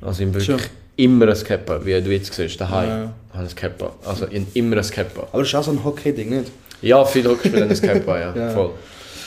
Also 0.00 0.22
ich 0.22 0.30
bin 0.30 0.34
wirklich 0.46 0.68
immer 0.96 1.28
ein 1.28 1.44
Cap, 1.44 1.84
wie 1.84 2.00
du 2.00 2.10
jetzt 2.12 2.32
siehst, 2.34 2.60
daheim. 2.60 2.88
Ja. 2.88 3.12
habe 3.34 3.46
ich 3.46 3.52
ein 3.52 3.56
Cap. 3.56 3.92
Also 4.06 4.26
ich 4.28 4.40
habe 4.40 4.50
immer 4.54 4.76
ein 4.76 4.90
Cap. 4.90 5.28
Aber 5.32 5.38
das 5.42 5.48
ist 5.48 5.54
auch 5.56 5.64
so 5.64 5.70
ein 5.72 5.82
Hockey-Ding, 5.82 6.28
nicht? 6.30 6.52
Ja, 6.82 7.04
viele 7.04 7.30
Hockeyspieler 7.30 7.62
haben 7.64 7.70
ein 7.70 7.80
Cap, 7.80 8.06
ja, 8.06 8.34
Ja. 8.36 8.50
voll. 8.50 8.70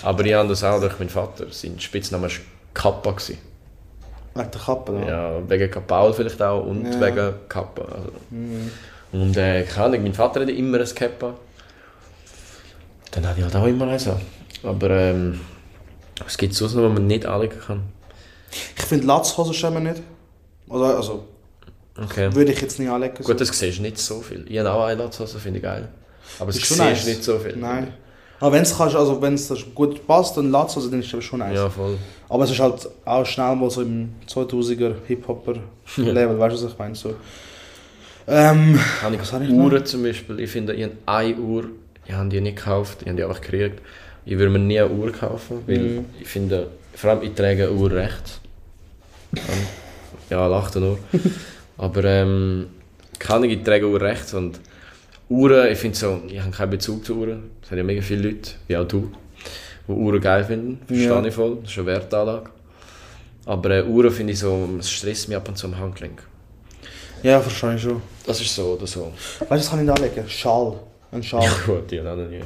Aber 0.03 0.25
ich 0.25 0.33
habe 0.33 0.47
das 0.49 0.63
auch 0.63 0.79
durch 0.79 0.97
meinen 0.99 1.09
Vater. 1.09 1.45
Sein 1.51 1.79
Spitzname 1.79 2.23
war 2.23 2.31
Kappa. 2.73 3.11
gewesen. 3.11 3.37
Wegen 4.35 4.51
der 4.51 4.61
Kappe, 4.61 4.91
da. 5.01 5.07
Ja, 5.07 5.49
wegen 5.49 5.71
Kapaul 5.71 6.13
vielleicht 6.13 6.41
auch 6.41 6.63
und 6.65 6.85
Ja. 6.85 7.01
wegen 7.01 7.33
Kappa. 7.49 7.81
Also. 7.81 8.11
Mhm. 8.29 8.71
Und 9.11 9.35
äh, 9.37 9.63
keine 9.63 9.85
Ahnung, 9.87 10.03
mein 10.03 10.13
Vater 10.13 10.41
hatte 10.41 10.51
immer 10.51 10.79
ein 10.79 10.95
Kappa. 10.95 11.33
Dann 13.11 13.27
hatte 13.27 13.39
ich 13.39 13.45
halt 13.45 13.55
auch 13.55 13.65
immer 13.65 13.87
eins. 13.87 14.07
Aber 14.63 14.89
ähm, 14.89 15.39
es 16.25 16.37
gibt 16.37 16.53
sonst 16.53 16.73
noch, 16.75 16.83
was 16.83 16.93
man 16.93 17.07
nicht 17.07 17.25
anlegen 17.25 17.59
kann. 17.65 17.83
Ich 18.77 18.83
finde 18.85 19.05
Latzhosen 19.07 19.53
schämen 19.53 19.83
nicht. 19.83 20.01
Oder, 20.67 20.97
also, 20.97 21.25
Okay. 21.99 22.33
würde 22.35 22.51
ich 22.51 22.61
jetzt 22.61 22.77
nicht 22.79 22.89
anlegen. 22.89 23.15
so. 23.17 23.23
Gut, 23.23 23.41
das 23.41 23.47
siehst 23.49 23.79
du 23.79 23.81
nicht 23.81 23.97
so 23.97 24.21
viel. 24.21 24.45
Ich 24.47 24.57
habe 24.59 24.71
auch 24.71 24.85
eine 24.85 25.01
Latzhose, 25.03 25.39
finde 25.39 25.57
ich 25.57 25.63
geil. 25.63 25.87
Aber 26.37 26.47
das 26.47 26.57
Ist 26.57 26.67
siehst 26.67 26.77
schon 26.77 26.85
nice. 26.87 27.05
nicht 27.07 27.23
so 27.23 27.39
viel. 27.39 27.55
Nein. 27.55 27.93
Aber 28.39 28.51
wenn 28.51 28.61
es 28.61 28.79
also 28.79 29.19
wenn 29.19 29.33
es 29.33 29.51
gut 29.73 30.05
passt, 30.05 30.37
dann 30.37 30.51
Latzhose, 30.51 30.91
dann 30.91 30.99
ist 30.99 31.11
das 31.11 31.23
schon 31.23 31.39
nice. 31.39 31.55
Ja, 31.55 31.69
voll. 31.69 31.97
Aber 32.29 32.43
es 32.43 32.51
ist 32.51 32.59
halt 32.59 32.87
auch 33.03 33.25
schnell 33.25 33.55
mal 33.55 33.69
so 33.71 33.81
im 33.81 34.09
2000er 34.29 34.93
Hip-Hopper-Level, 35.07 36.37
weißt 36.37 36.61
du, 36.61 36.65
was 36.65 36.71
ich 36.73 36.77
meine? 36.77 36.93
So. 36.95 37.15
Ähm, 38.27 38.79
Habe 39.01 39.15
ich 39.15 39.21
Was 39.21 39.33
habe 39.33 39.45
ich 39.45 39.49
noch? 39.49 39.63
Uhren 39.65 39.85
zum 39.85 40.03
Beispiel. 40.03 40.39
Ich 40.41 40.51
finde, 40.51 40.73
ich 40.73 40.83
habe 40.83 40.93
eine 41.07 41.35
Uhr, 41.37 41.69
ich 42.07 42.13
habe 42.13 42.29
die 42.29 42.41
nicht 42.41 42.57
gekauft, 42.57 42.99
ich 43.01 43.07
habe 43.07 43.17
die 43.17 43.23
einfach 43.23 43.41
gekriegt. 43.41 43.81
Ich 44.25 44.37
würde 44.37 44.49
mir 44.51 44.59
nie 44.59 44.79
eine 44.79 44.89
Uhr 44.89 45.11
kaufen, 45.11 45.63
weil 45.67 45.77
Mhm. 45.79 46.05
ich 46.19 46.27
finde, 46.27 46.67
vor 46.95 47.11
allem 47.11 47.21
ich 47.23 47.33
trage 47.33 47.63
eine 47.67 47.71
Uhr 47.71 47.91
rechts. 47.91 48.39
Ja, 50.29 50.47
lacht 50.47 50.75
nur. 50.75 50.99
Aber 51.77 52.03
ähm, 52.03 52.67
kann 53.19 53.43
ich, 53.43 53.63
trage 53.63 53.85
eine 53.85 53.93
Uhr 53.93 54.01
rechts 54.01 54.33
und 54.33 54.59
Uhren, 55.29 55.71
ich 55.71 55.77
finde 55.77 55.97
so, 55.97 56.21
ich 56.27 56.39
habe 56.39 56.51
keinen 56.51 56.69
Bezug 56.71 57.05
zu 57.05 57.15
Uhren. 57.17 57.51
Es 57.61 57.69
haben 57.69 57.77
ja 57.77 57.83
mega 57.83 58.01
viele 58.01 58.29
Leute, 58.29 58.51
wie 58.67 58.77
auch 58.77 58.87
du, 58.87 59.11
die 59.87 59.91
Uhren 59.91 60.21
geil 60.21 60.43
finden. 60.45 60.79
Verstehe 60.87 61.07
Ja. 61.09 61.23
ich 61.25 61.33
voll, 61.33 61.57
das 61.61 61.71
ist 61.71 61.77
eine 61.77 61.87
Wertanlage. 61.87 62.49
Aber 63.45 63.69
äh, 63.71 63.83
Uhren 63.83 64.11
finde 64.11 64.33
ich 64.33 64.39
so, 64.39 64.69
es 64.79 64.89
stresst 64.89 65.27
mich 65.27 65.37
ab 65.37 65.47
und 65.47 65.57
zu 65.57 65.67
am 65.67 65.77
Handgelenk. 65.77 66.21
ja, 67.23 67.43
wahrscheinlich 67.43 67.81
schon. 67.83 68.01
Das 68.25 68.39
ist 68.41 68.53
so 68.55 68.73
oder 68.73 68.87
so. 68.87 69.11
Weißt 69.39 69.41
du, 69.51 69.55
was 69.55 69.69
kann 69.69 69.79
ich 69.81 69.87
da 69.87 69.93
anlegen? 69.93 70.27
Schal. 70.29 70.79
Ein 71.11 71.23
Schal. 71.23 71.43
Ja 71.43 71.51
gut, 71.65 71.89
die 71.91 71.99
haben 71.99 72.07
auch 72.07 72.29
nie. 72.29 72.41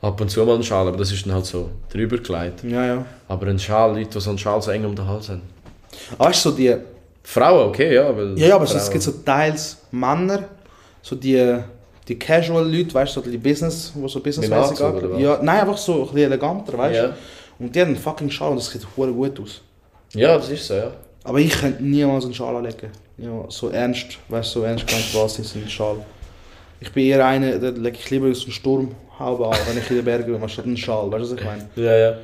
Ab 0.00 0.20
und 0.20 0.30
zu 0.30 0.44
mal 0.44 0.54
einen 0.54 0.62
Schal, 0.62 0.86
aber 0.86 0.96
das 0.96 1.10
ist 1.10 1.26
dann 1.26 1.34
halt 1.34 1.46
so 1.46 1.70
drüber 1.92 2.18
gelegt. 2.18 2.62
Ja, 2.64 2.84
ja. 2.86 3.04
Aber 3.26 3.46
ein 3.46 3.58
Schal, 3.58 3.96
Leute, 3.96 4.10
die 4.10 4.20
so 4.20 4.30
einen 4.30 4.38
Schal 4.38 4.60
so 4.62 4.70
eng 4.70 4.84
um 4.84 4.94
den 4.94 5.06
Hals 5.06 5.28
haben. 5.28 5.42
Weißt 6.18 6.44
du, 6.44 6.50
so 6.50 6.56
die. 6.56 6.76
Frauen, 7.22 7.68
okay, 7.68 7.94
ja, 7.94 8.16
weil... 8.16 8.38
Ja, 8.38 8.48
ja, 8.48 8.54
aber 8.54 8.66
Frauen- 8.66 8.76
es 8.78 8.90
gibt 8.90 9.02
so 9.02 9.12
teils 9.24 9.76
Männer, 9.90 10.44
so 11.02 11.14
die, 11.14 11.58
die 12.06 12.18
Casual-Leute, 12.18 12.94
weißt 12.94 13.16
du, 13.16 13.20
so 13.20 13.30
die 13.30 13.36
Business, 13.36 13.92
die 13.94 14.08
so 14.08 14.20
businessmäßig 14.20 14.80
was? 14.80 15.20
Ja, 15.20 15.38
nein, 15.42 15.60
einfach 15.60 15.76
so 15.76 15.94
ein 15.94 16.00
bisschen 16.02 16.18
eleganter, 16.18 16.78
weißt 16.78 16.98
du. 17.00 17.04
Ja. 17.08 17.16
Und 17.58 17.74
die 17.74 17.80
haben 17.80 17.88
einen 17.88 17.96
fucking 17.96 18.30
Schal 18.30 18.50
und 18.52 18.56
das 18.56 18.70
sieht 18.70 18.86
hure 18.96 19.12
gut 19.12 19.38
aus. 19.40 19.60
ja, 20.14 20.36
das 20.38 20.48
ist 20.48 20.66
so, 20.68 20.74
ja. 20.74 20.90
Aber 21.24 21.38
ich 21.38 21.50
könnte 21.50 21.82
niemals 21.82 22.24
einen 22.24 22.32
Schal 22.32 22.54
anlegen. 22.56 22.90
Ja, 23.18 23.44
so 23.48 23.68
ernst, 23.68 24.16
weißt 24.28 24.54
du, 24.54 24.60
so 24.60 24.64
ernst 24.64 24.86
gemeint, 24.86 25.06
was 25.14 25.38
ist 25.38 25.54
ein 25.56 25.68
Schal? 25.68 25.96
Ich 26.80 26.92
bin 26.92 27.04
eher 27.06 27.24
einer, 27.26 27.58
der 27.58 27.72
lege 27.72 27.96
ich 27.98 28.08
lieber 28.10 28.32
so 28.34 28.44
einen 28.44 28.52
Sturmhaube 28.52 29.46
an, 29.48 29.56
wenn 29.68 29.78
ich 29.78 29.90
in 29.90 29.96
den 29.96 30.04
Bergen 30.04 30.32
bin, 30.32 30.42
anstatt 30.42 30.64
einen 30.64 30.76
Schal, 30.76 31.10
weißt 31.10 31.24
du, 31.24 31.30
was 31.34 31.40
ich 31.40 31.44
meine? 31.44 31.68
Ja, 31.76 31.96
ja. 31.96 32.16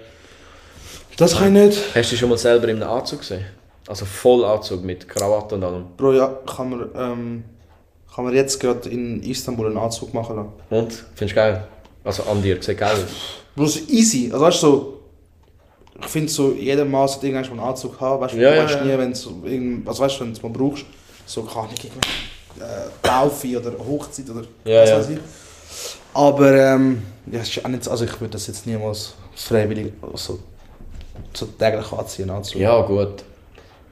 Das 1.16 1.36
kann 1.36 1.55
ich 1.57 1.62
nicht. 1.66 1.78
Hast 1.94 2.11
du 2.11 2.11
dich 2.11 2.20
schon 2.20 2.28
mal 2.28 2.38
selber 2.38 2.68
in 2.68 2.82
einem 2.82 2.90
Anzug 2.90 3.20
gesehen? 3.20 3.44
Also 3.86 4.05
Vollanzug 4.05 4.82
mit 4.82 5.09
Krawatte 5.09 5.57
und 5.57 5.64
allem. 5.64 5.84
Bro, 5.96 6.12
ja, 6.14 6.26
kann 6.46 6.70
man, 6.70 6.88
ähm, 6.96 7.44
kann 8.14 8.24
man 8.24 8.34
jetzt 8.34 8.59
gerade 8.59 8.88
in 8.88 9.22
Istanbul 9.22 9.66
einen 9.66 9.76
Anzug 9.76 10.14
machen 10.14 10.36
lassen. 10.36 10.52
Und? 10.70 10.92
Findest 11.14 11.32
du 11.32 11.34
geil? 11.34 11.66
Also 12.02 12.22
an 12.24 12.42
dir, 12.42 12.62
sieht 12.62 12.78
geil 12.78 12.92
aus. 12.92 13.42
Bro, 13.55 13.66
so 13.66 13.80
easy. 13.88 14.30
Also 14.32 14.44
weißt 14.44 14.62
du, 14.62 14.66
so, 14.66 15.00
ich 16.00 16.07
finde 16.07 16.28
so, 16.32 16.52
jeder 16.52 16.84
Mann 16.84 17.07
sollte 17.07 17.26
irgendwann 17.26 17.44
schon 17.44 17.59
einen 17.61 17.68
Anzug 17.68 18.00
haben. 18.00 18.20
Weißt 18.20 18.34
du, 18.34 18.38
Ja, 18.38 18.52
du 18.55 18.62
weißt 18.62 18.74
ja. 18.76 18.84
nie, 18.84 18.98
wenn 18.98 19.12
es 19.12 19.26
weißt 19.26 20.16
du, 20.16 20.20
wenn 20.20 20.32
du 20.32 20.36
es 20.36 20.42
mal 20.42 20.48
brauchst. 20.50 20.84
So 21.26 21.46
ich 21.46 21.84
irgendwie 21.84 22.00
äh, 22.61 23.07
Taufe 23.07 23.59
oder 23.59 23.72
Hochzeit 23.78 24.28
oder 24.30 24.42
Ja, 24.64 24.82
was 24.82 24.90
weiß 24.92 25.11
ich. 25.11 25.18
Aber 26.14 26.52
ähm, 26.55 27.02
ja, 27.30 27.40
ist 27.40 27.64
auch 27.64 27.68
nicht, 27.68 27.88
also 27.88 28.05
ich 28.05 28.20
würde 28.20 28.32
das 28.32 28.46
jetzt 28.46 28.66
niemals 28.66 29.14
freiwillig 29.34 29.92
also, 30.00 30.38
so 31.32 31.46
täglich 31.46 31.92
anziehen. 31.92 32.30
Anzug. 32.30 32.61
Ja, 32.61 32.80
gut. 32.82 33.24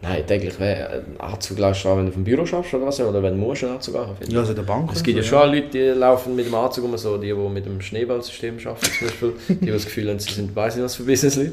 Nein, 0.03 0.27
täglich 0.27 0.59
wäre 0.59 1.05
ein 1.05 1.21
Anzug 1.21 1.59
läufst 1.59 1.85
du 1.85 1.89
an, 1.89 1.99
wenn 1.99 2.07
du 2.07 2.13
vom 2.13 2.25
Büro 2.25 2.45
schaffst 2.45 2.75
oder 2.75 2.87
was, 2.87 3.01
oder 3.01 3.23
wenn 3.23 3.35
du 3.35 3.47
musst 3.47 3.63
einen 3.63 3.75
Anzug 3.75 3.95
anhaben. 3.95 4.17
Ja, 4.29 4.41
also 4.41 4.53
der 4.53 4.63
Bank. 4.63 4.91
Es 4.93 5.03
gibt 5.03 5.17
ja 5.17 5.23
so, 5.23 5.29
schon 5.31 5.53
Leute, 5.53 5.69
die 5.69 5.79
laufen 5.79 6.35
mit 6.35 6.47
dem 6.47 6.55
Anzug 6.57 6.85
um, 6.85 6.97
so 6.99 7.17
die, 7.17 7.29
die 7.29 7.35
mit 7.35 7.65
dem 7.67 7.81
Schneeballsystem 7.81 8.59
arbeiten 8.65 8.91
zum 8.99 9.07
Beispiel, 9.07 9.33
die, 9.49 9.55
die 9.67 9.71
das 9.71 9.85
Gefühl 9.85 10.11
haben, 10.11 10.19
sie 10.19 10.33
sind 10.33 10.55
weiss 10.57 10.75
nicht 10.75 10.85
was 10.85 10.97
für 10.97 11.05
Business-Leute. 11.05 11.53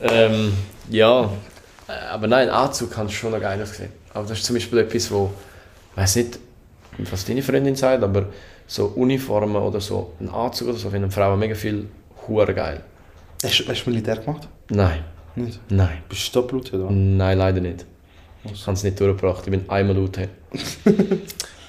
Ähm, 0.00 0.54
ja, 0.90 1.30
äh, 1.88 1.92
aber 2.10 2.26
nein, 2.26 2.48
Anzug 2.48 2.90
kann 2.90 3.10
schon 3.10 3.32
noch 3.32 3.40
geil 3.40 3.60
aussehen. 3.62 3.90
Aber 4.14 4.26
das 4.26 4.38
ist 4.38 4.46
zum 4.46 4.56
Beispiel 4.56 4.78
etwas, 4.78 5.10
wo, 5.10 5.30
weiß 5.96 6.16
nicht, 6.16 6.38
was 7.10 7.24
deine 7.24 7.42
Freundin 7.42 7.74
sagt, 7.76 8.02
aber 8.02 8.26
so 8.66 8.86
Uniformen 8.96 9.56
oder 9.56 9.80
so, 9.80 10.12
ein 10.20 10.28
Anzug 10.28 10.68
oder 10.68 10.78
so, 10.78 10.90
finden 10.90 11.10
Frauen 11.10 11.38
mega 11.38 11.54
viel 11.54 11.86
hure 12.28 12.54
geil. 12.54 12.80
Hast, 13.44 13.58
du- 13.60 13.68
hast 13.68 13.84
du 13.84 13.90
Militär 13.90 14.16
gemacht? 14.16 14.48
Nein, 14.70 15.00
Nicht? 15.34 15.58
nein, 15.70 15.98
Bist 16.08 16.34
du 16.34 16.40
doppelt 16.40 16.72
oder? 16.72 16.90
nein, 16.90 17.38
leider 17.38 17.60
nicht. 17.60 17.84
Was? 18.44 18.52
Ich 18.52 18.66
habe 18.66 18.76
es 18.76 18.82
nicht 18.84 18.98
durchgebracht, 19.00 19.42
ich 19.44 19.50
bin 19.50 19.68
einmal 19.68 19.96
laut. 19.96 20.18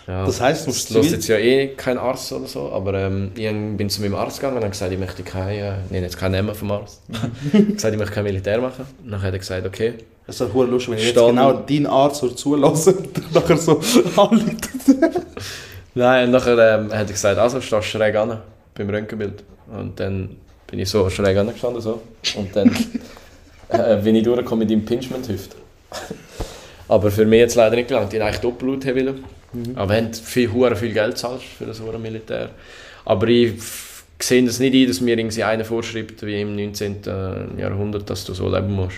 Ja, 0.05 0.25
Das 0.25 0.41
heisst, 0.41 0.65
du 0.65 0.69
musst 0.71 0.91
zivil- 0.91 1.11
jetzt 1.13 1.27
ja 1.29 1.37
eh 1.37 1.67
kein 1.77 1.97
Arzt 1.97 2.29
oder 2.33 2.45
so, 2.45 2.69
aber 2.73 2.93
ähm, 2.95 3.31
ich 3.35 3.49
bin 3.77 3.89
zu 3.89 4.01
meinem 4.01 4.15
Arzt 4.15 4.37
gegangen 4.41 4.57
und 4.57 4.63
habe 4.63 4.71
gesagt, 4.71 4.91
ich 4.91 4.99
möchte 4.99 5.23
kein, 5.23 5.57
äh, 5.57 5.73
nenne 5.89 6.01
jetzt 6.07 6.17
keinen 6.17 6.33
Namen 6.33 6.53
vom 6.55 6.71
Arzt, 6.71 7.01
ich 7.53 7.67
gesagt, 7.75 7.93
ich 7.93 7.97
möchte 7.97 8.13
kein 8.13 8.25
Militär 8.25 8.59
machen. 8.59 8.83
Und 9.01 9.11
dann 9.11 9.21
hat 9.21 9.31
er 9.31 9.39
gesagt, 9.39 9.65
okay. 9.65 9.93
Es 10.25 10.39
ist 10.39 10.53
hure 10.53 10.67
lustig, 10.67 10.91
wenn 10.91 10.97
ich 10.99 11.05
jetzt 11.05 11.13
Stand- 11.17 11.29
genau 11.31 11.53
deinen 11.53 11.85
Arzt 11.87 12.21
so 12.21 12.29
zulasse 12.29 12.93
und 12.93 13.33
nachher 13.33 13.57
so 13.57 13.73
anruft. 14.15 14.69
Nein, 15.95 16.25
und 16.25 16.31
nachher 16.31 16.79
ähm, 16.79 16.85
hat 16.91 16.99
er 16.99 17.05
gesagt, 17.05 17.37
also 17.37 17.59
stehst 17.59 17.71
du 17.93 17.97
schräg 17.97 18.15
an 18.15 18.39
beim 18.73 18.89
Röntgenbild. 18.89 19.43
Und 19.77 19.99
dann 19.99 20.37
bin 20.67 20.79
ich 20.79 20.89
so 20.89 21.09
schräg 21.09 21.37
angestanden 21.37 21.81
so. 21.81 22.01
Und 22.35 22.55
dann 22.55 22.69
äh, 23.69 23.97
bin 23.97 24.15
ich 24.15 24.23
durchgekommen 24.23 24.59
mit 24.59 24.69
dem 24.69 24.79
Impingement-Hüfte. 24.79 25.57
Aber 26.87 27.11
für 27.11 27.25
mich 27.25 27.39
jetzt 27.39 27.55
leider 27.55 27.75
nicht 27.75 27.89
gelangt. 27.89 28.13
Ich 28.13 28.19
wollte 28.19 28.25
eigentlich 28.25 28.41
Doppelblut 28.41 28.85
haben 28.85 28.95
wollen. 28.95 29.23
Aber 29.75 29.89
wir 29.93 29.97
haben 29.97 30.13
viel, 30.13 30.51
hure 30.51 30.75
viel 30.75 30.93
Geld 30.93 31.11
gezahlt 31.15 31.41
für 31.41 31.65
das 31.65 31.79
hure 31.79 31.99
Militär. 31.99 32.49
Aber 33.05 33.27
ich 33.27 33.53
sehe 34.19 34.43
das 34.43 34.59
nicht 34.59 34.73
ein, 34.73 34.87
dass 34.87 35.01
mir 35.01 35.17
irgendwie 35.17 35.43
einer 35.43 35.65
vorschreibt, 35.65 36.25
wie 36.25 36.41
im 36.41 36.55
19. 36.55 37.01
Jahrhundert, 37.57 38.09
dass 38.09 38.23
du 38.25 38.33
so 38.33 38.49
leben 38.49 38.71
musst. 38.71 38.97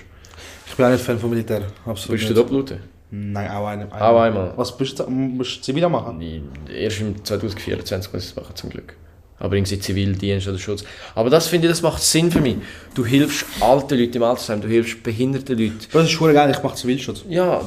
Ich 0.68 0.76
bin 0.76 0.86
auch 0.86 0.90
nicht 0.90 1.04
Fan 1.04 1.20
von 1.20 1.30
Militär. 1.30 1.62
Absolut 1.86 2.20
Bist 2.20 2.30
du 2.30 2.34
nicht. 2.34 2.38
Doppelblut? 2.38 2.80
Nein, 3.12 3.50
auch 3.50 3.68
einmal. 3.68 3.88
Auch 3.92 4.22
einmal. 4.22 4.54
Was 4.56 4.76
bist 4.76 5.00
du? 5.00 5.10
Musst 5.10 5.58
du 5.58 5.62
zivil 5.62 5.88
machen? 5.88 6.22
Erst 6.70 7.02
im 7.02 7.24
2024 7.24 8.12
muss 8.12 8.24
ich 8.24 8.30
es 8.32 8.36
machen, 8.36 8.56
zum 8.56 8.70
Glück. 8.70 8.96
Aber 9.38 9.56
irgendwie 9.56 9.80
Zivildienst 9.80 10.48
oder 10.48 10.58
Schutz. 10.58 10.84
Aber 11.14 11.30
das 11.30 11.48
finde 11.48 11.68
ich, 11.68 11.74
das 11.74 11.82
macht 11.82 12.02
Sinn 12.02 12.32
für 12.32 12.42
mich. 12.42 12.58
Du 12.94 13.06
hilfst 13.06 13.46
alten 13.60 14.00
Leuten 14.00 14.18
im 14.18 14.24
Altersheim, 14.24 14.62
du 14.62 14.68
hilfst 14.68 15.04
behinderten 15.04 15.58
Leuten. 15.58 15.78
Das 15.92 16.04
ist 16.06 16.12
schon 16.12 16.34
geil, 16.34 16.50
ich 16.52 16.64
mache 16.64 16.76
Zivilschutz. 16.76 17.24
Ja, 17.30 17.62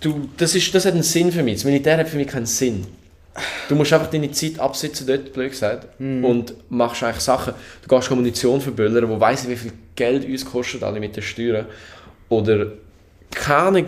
du, 0.00 0.28
das, 0.36 0.54
ist, 0.54 0.74
das 0.74 0.84
hat 0.84 0.92
einen 0.92 1.02
Sinn 1.02 1.32
für 1.32 1.42
mich. 1.42 1.54
Das 1.54 1.64
Militär 1.64 1.96
hat 1.96 2.08
für 2.08 2.18
mich 2.18 2.28
keinen 2.28 2.46
Sinn. 2.46 2.86
Du 3.68 3.74
musst 3.74 3.92
einfach 3.92 4.10
deine 4.10 4.30
Zeit 4.30 4.58
absitzen 4.58 5.06
dort, 5.06 5.32
blöd 5.32 5.50
gesagt, 5.50 5.88
und 5.98 6.54
machst 6.70 7.02
eigentlich 7.02 7.20
Sachen. 7.22 7.52
Du 7.82 7.88
gehst 7.94 8.10
Munition 8.10 8.60
verböllern, 8.60 9.08
wo 9.10 9.20
weiss 9.20 9.44
ich, 9.44 9.50
wie 9.50 9.56
viel 9.56 9.72
Geld 9.94 10.24
uns 10.26 10.44
kostet, 10.44 10.82
alle 10.82 11.00
mit 11.00 11.16
den 11.16 11.22
Steuern. 11.22 11.66
Oder, 12.28 12.66
keine 13.30 13.58
Ahnung, 13.58 13.86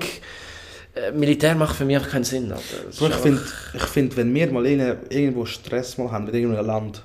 Militär 1.14 1.54
macht 1.54 1.76
für 1.76 1.84
mich 1.84 1.96
auch 1.98 2.08
keinen 2.08 2.24
Sinn. 2.24 2.52
Bro, 2.98 3.08
ich 3.08 3.14
finde, 3.14 3.40
ich 3.74 3.82
find, 3.82 4.16
wenn 4.16 4.34
wir 4.34 4.50
mal 4.50 4.66
irgende- 4.66 4.98
irgendwo 5.10 5.44
Stress 5.46 5.96
mal 5.98 6.10
haben 6.10 6.24
mit 6.24 6.34
irgendeinem 6.34 6.66
Land, 6.66 7.02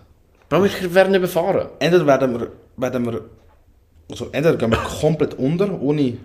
Bro, 0.49 0.63
wir 0.63 0.93
werden 0.95 1.13
überfahren. 1.15 1.67
entweder 1.79 2.05
werden 2.07 2.39
wir, 2.39 2.47
werden 2.77 3.05
wir 3.05 3.21
also 4.09 4.29
entweder 4.31 4.57
gehen 4.57 4.71
wir 4.71 4.77
komplett 4.77 5.33
unter, 5.35 5.79
ohne, 5.81 6.17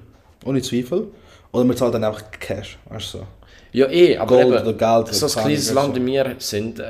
ohne 0.45 0.63
Zweifel, 0.63 1.09
oder 1.53 1.65
wir 1.65 1.77
zahlen 1.77 1.93
dann 1.93 2.05
einfach 2.05 2.23
Cash, 2.39 2.79
weißt 2.89 3.15
du 3.15 3.19
so. 3.19 3.27
Ja, 3.73 3.87
eh, 3.91 4.17
aber 4.17 4.29
Gold 4.43 4.47
eben, 4.47 4.67
oder 4.67 4.73
Geld 5.05 5.15
so 5.15 5.27
ein 5.27 5.33
kleines 5.45 5.73
Land 5.73 5.95
wie 5.97 6.07
wir 6.07 6.35
sind, 6.39 6.81
äh, 6.81 6.85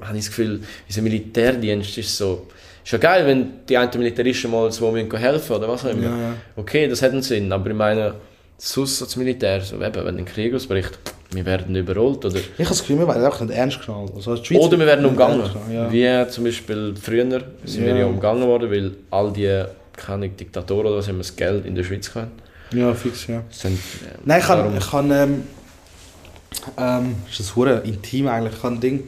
habe 0.00 0.16
ich 0.16 0.24
das 0.24 0.28
Gefühl, 0.28 0.62
unser 0.88 1.02
Militärdienst 1.02 1.98
ist 1.98 2.16
so... 2.16 2.46
Ist 2.84 2.90
ja 2.92 2.98
geil, 2.98 3.26
wenn 3.26 3.46
die 3.68 3.76
einen 3.76 3.90
Militäristen 3.96 4.50
mal 4.50 4.64
müssen 4.68 5.16
helfen 5.16 5.56
oder 5.56 5.68
was 5.68 5.84
auch 5.84 5.90
immer. 5.90 6.02
Ja, 6.04 6.10
ja. 6.18 6.34
Okay, 6.56 6.88
das 6.88 7.00
hat 7.02 7.12
einen 7.12 7.22
Sinn, 7.22 7.52
aber 7.52 7.70
ich 7.70 7.76
meine, 7.76 8.14
sonst 8.58 9.00
als 9.02 9.16
Militär, 9.16 9.60
so 9.60 9.76
eben, 9.80 10.04
wenn 10.04 10.18
ein 10.18 10.24
Krieg 10.24 10.52
ausbricht, 10.54 10.98
wir 11.30 11.46
werden 11.46 11.74
überrollt 11.74 12.24
oder, 12.24 12.36
Ich 12.36 12.44
habe 12.58 12.68
das 12.68 12.80
Gefühl, 12.80 12.98
wir 12.98 13.08
werden 13.08 13.24
einfach 13.24 13.40
nicht 13.40 13.54
ernst 13.56 13.80
genommen. 13.84 14.10
Also 14.14 14.32
oder 14.32 14.78
wir 14.78 14.86
werden 14.86 15.06
umgangen. 15.06 15.42
genommen. 15.42 15.92
Wie 15.92 16.28
zum 16.30 16.44
Beispiel 16.44 16.94
früher 17.00 17.42
sind 17.64 17.86
wir 17.86 17.96
Ja. 17.96 18.06
umgangen 18.06 18.46
worden, 18.46 18.70
weil 18.70 18.92
all 19.10 19.32
die 19.32 19.64
keine 19.96 20.28
Diktatoren 20.28 20.86
oder 20.88 20.96
was 20.96 21.08
immer 21.08 21.18
das 21.18 21.34
Geld 21.36 21.64
in 21.66 21.74
der 21.74 21.84
Schweiz 21.84 22.12
gehabt. 22.12 22.30
ja, 22.72 22.92
fix, 22.94 23.26
ja. 23.26 23.42
Sind, 23.50 23.74
äh, 23.74 24.14
Nein, 24.24 24.40
ich 24.40 24.46
kann, 24.46 24.76
ich 24.76 24.90
kann 24.90 25.10
ähm, 25.10 25.42
ähm, 26.78 27.14
ist 27.30 27.40
das 27.40 27.54
hure 27.56 27.82
intim 27.84 28.26
eigentlich, 28.28 28.54
ich 28.56 28.62
habe 28.62 28.74
ein 28.74 28.80
Ding, 28.80 29.04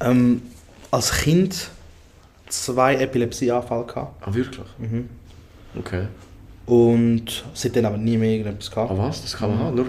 ähm, 0.00 0.42
als 0.90 1.12
Kind 1.12 1.68
zwei 2.62 2.94
Epilepsieanfälle 2.96 3.84
gehabt. 3.84 4.22
Ah, 4.26 4.32
wirklich? 4.34 4.66
Mhm. 4.78 5.08
Okay. 5.78 6.06
Und 6.66 7.44
seitdem 7.52 7.84
aber 7.84 7.96
nie 7.98 8.16
mehr 8.16 8.30
irgendetwas 8.30 8.70
gehabt. 8.70 8.90
Ah 8.90 8.98
was? 8.98 9.22
Das 9.22 9.36
kann 9.36 9.50
man 9.50 9.58
haben? 9.58 9.76
Nur 9.76 9.86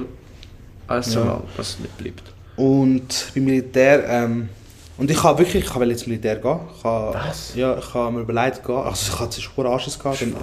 zwei 1.01 1.19
Ja. 1.19 1.25
Mal, 1.25 1.41
dass 1.55 1.69
es 1.69 1.79
nicht 1.79 1.97
bleibt. 1.97 2.23
Und 2.57 3.31
beim 3.33 3.45
Militär, 3.45 4.07
ähm, 4.07 4.49
und 4.97 5.11
ich 5.11 5.21
habe 5.23 5.39
wirklich, 5.39 5.63
ich 5.65 5.75
wollte 5.75 5.91
ins 5.91 6.07
Militär 6.07 6.37
gehen. 6.37 6.59
Ich 6.77 6.83
habe, 6.83 7.13
Was? 7.13 7.53
Ja, 7.55 7.77
ich 7.77 7.93
habe 7.93 8.11
mir 8.13 8.21
überlegt, 8.21 8.63
gehen. 8.65 8.75
also 8.75 9.11
ich 9.13 9.19
hatte 9.19 9.41
schon 9.41 9.65
Anschiss 9.67 9.99
gehabt, 9.99 10.21
den. 10.21 10.33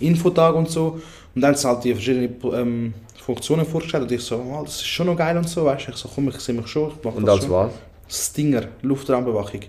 Infotag 0.00 0.54
und 0.54 0.70
so. 0.70 1.00
Und 1.34 1.42
dann 1.42 1.54
sind 1.54 1.70
halt 1.70 1.84
die 1.84 1.92
verschiedenen 1.92 2.36
ähm, 2.54 2.94
Funktionen 3.22 3.66
vorgestellt 3.66 4.04
und 4.04 4.12
ich 4.12 4.22
so, 4.22 4.36
oh, 4.36 4.62
das 4.64 4.76
ist 4.76 4.86
schon 4.86 5.06
noch 5.06 5.16
geil 5.16 5.36
und 5.36 5.48
so, 5.48 5.64
weißt 5.64 5.86
du. 5.88 5.90
Ich 5.92 5.96
so, 5.98 6.08
komm, 6.14 6.28
ich 6.28 6.40
sehe 6.40 6.54
mich 6.54 6.66
schon, 6.68 6.90
Und 7.02 7.26
das 7.26 7.40
als 7.40 7.50
was? 7.50 7.72
Stinger, 8.08 8.62
Luftraumbewachung. 8.82 9.60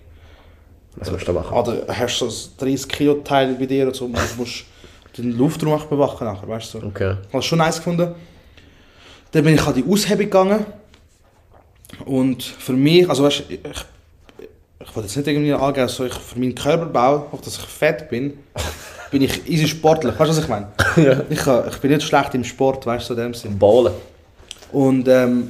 Was 0.95 1.11
musst 1.11 1.27
du 1.27 1.33
da 1.33 1.39
machen? 1.39 1.55
Ah, 1.55 1.63
da 1.63 1.93
hast 1.93 2.19
du 2.19 2.29
so 2.29 2.49
ein 2.49 2.69
30 2.69 2.89
Kilo 2.89 3.13
Teil 3.15 3.55
bei 3.55 3.65
dir 3.65 3.87
und 3.87 3.95
so, 3.95 4.07
du 4.07 4.19
musst 4.37 4.65
den 5.17 5.37
Luftraum 5.37 5.73
auch 5.73 5.85
bewachen 5.85 6.25
nachher, 6.25 6.47
weißt 6.47 6.73
du. 6.73 6.79
So. 6.79 6.87
Okay. 6.87 7.15
Ich 7.21 7.27
habe 7.29 7.39
es 7.39 7.45
schon 7.45 7.57
nice 7.57 7.77
gefunden. 7.77 8.15
Dann 9.31 9.43
bin 9.43 9.55
ich 9.55 9.61
an 9.61 9.73
die 9.73 9.85
Aushebung 9.87 10.25
gegangen. 10.25 10.65
Und 12.05 12.43
für 12.43 12.73
mich, 12.73 13.09
also 13.09 13.23
weißt, 13.23 13.43
du, 13.49 13.53
ich, 13.53 13.59
ich 14.79 14.95
wollte 14.95 15.07
jetzt 15.07 15.17
nicht 15.17 15.27
irgendwie 15.27 15.53
angeben, 15.53 15.87
so 15.87 16.05
ich, 16.05 16.13
für 16.13 16.39
meinen 16.39 16.55
Körperbau, 16.55 17.27
auch 17.31 17.41
dass 17.41 17.57
ich 17.57 17.63
fett 17.63 18.09
bin, 18.09 18.39
bin 19.11 19.21
ich 19.21 19.47
easy 19.49 19.67
sportlich. 19.67 20.13
Weißt 20.17 20.31
du, 20.31 20.35
was 20.35 20.43
ich 20.43 20.47
meine? 20.47 20.67
Ja. 20.95 21.21
Ich, 21.29 21.73
ich 21.73 21.79
bin 21.79 21.91
nicht 21.91 22.03
schlecht 22.03 22.33
im 22.35 22.43
Sport, 22.43 22.85
weißt 22.85 23.09
du, 23.09 23.13
so 23.13 23.19
in 23.19 23.27
dem 23.27 23.33
Sinn. 23.33 23.57
Ballen. 23.57 23.93
Und 24.71 25.07
ähm, 25.07 25.49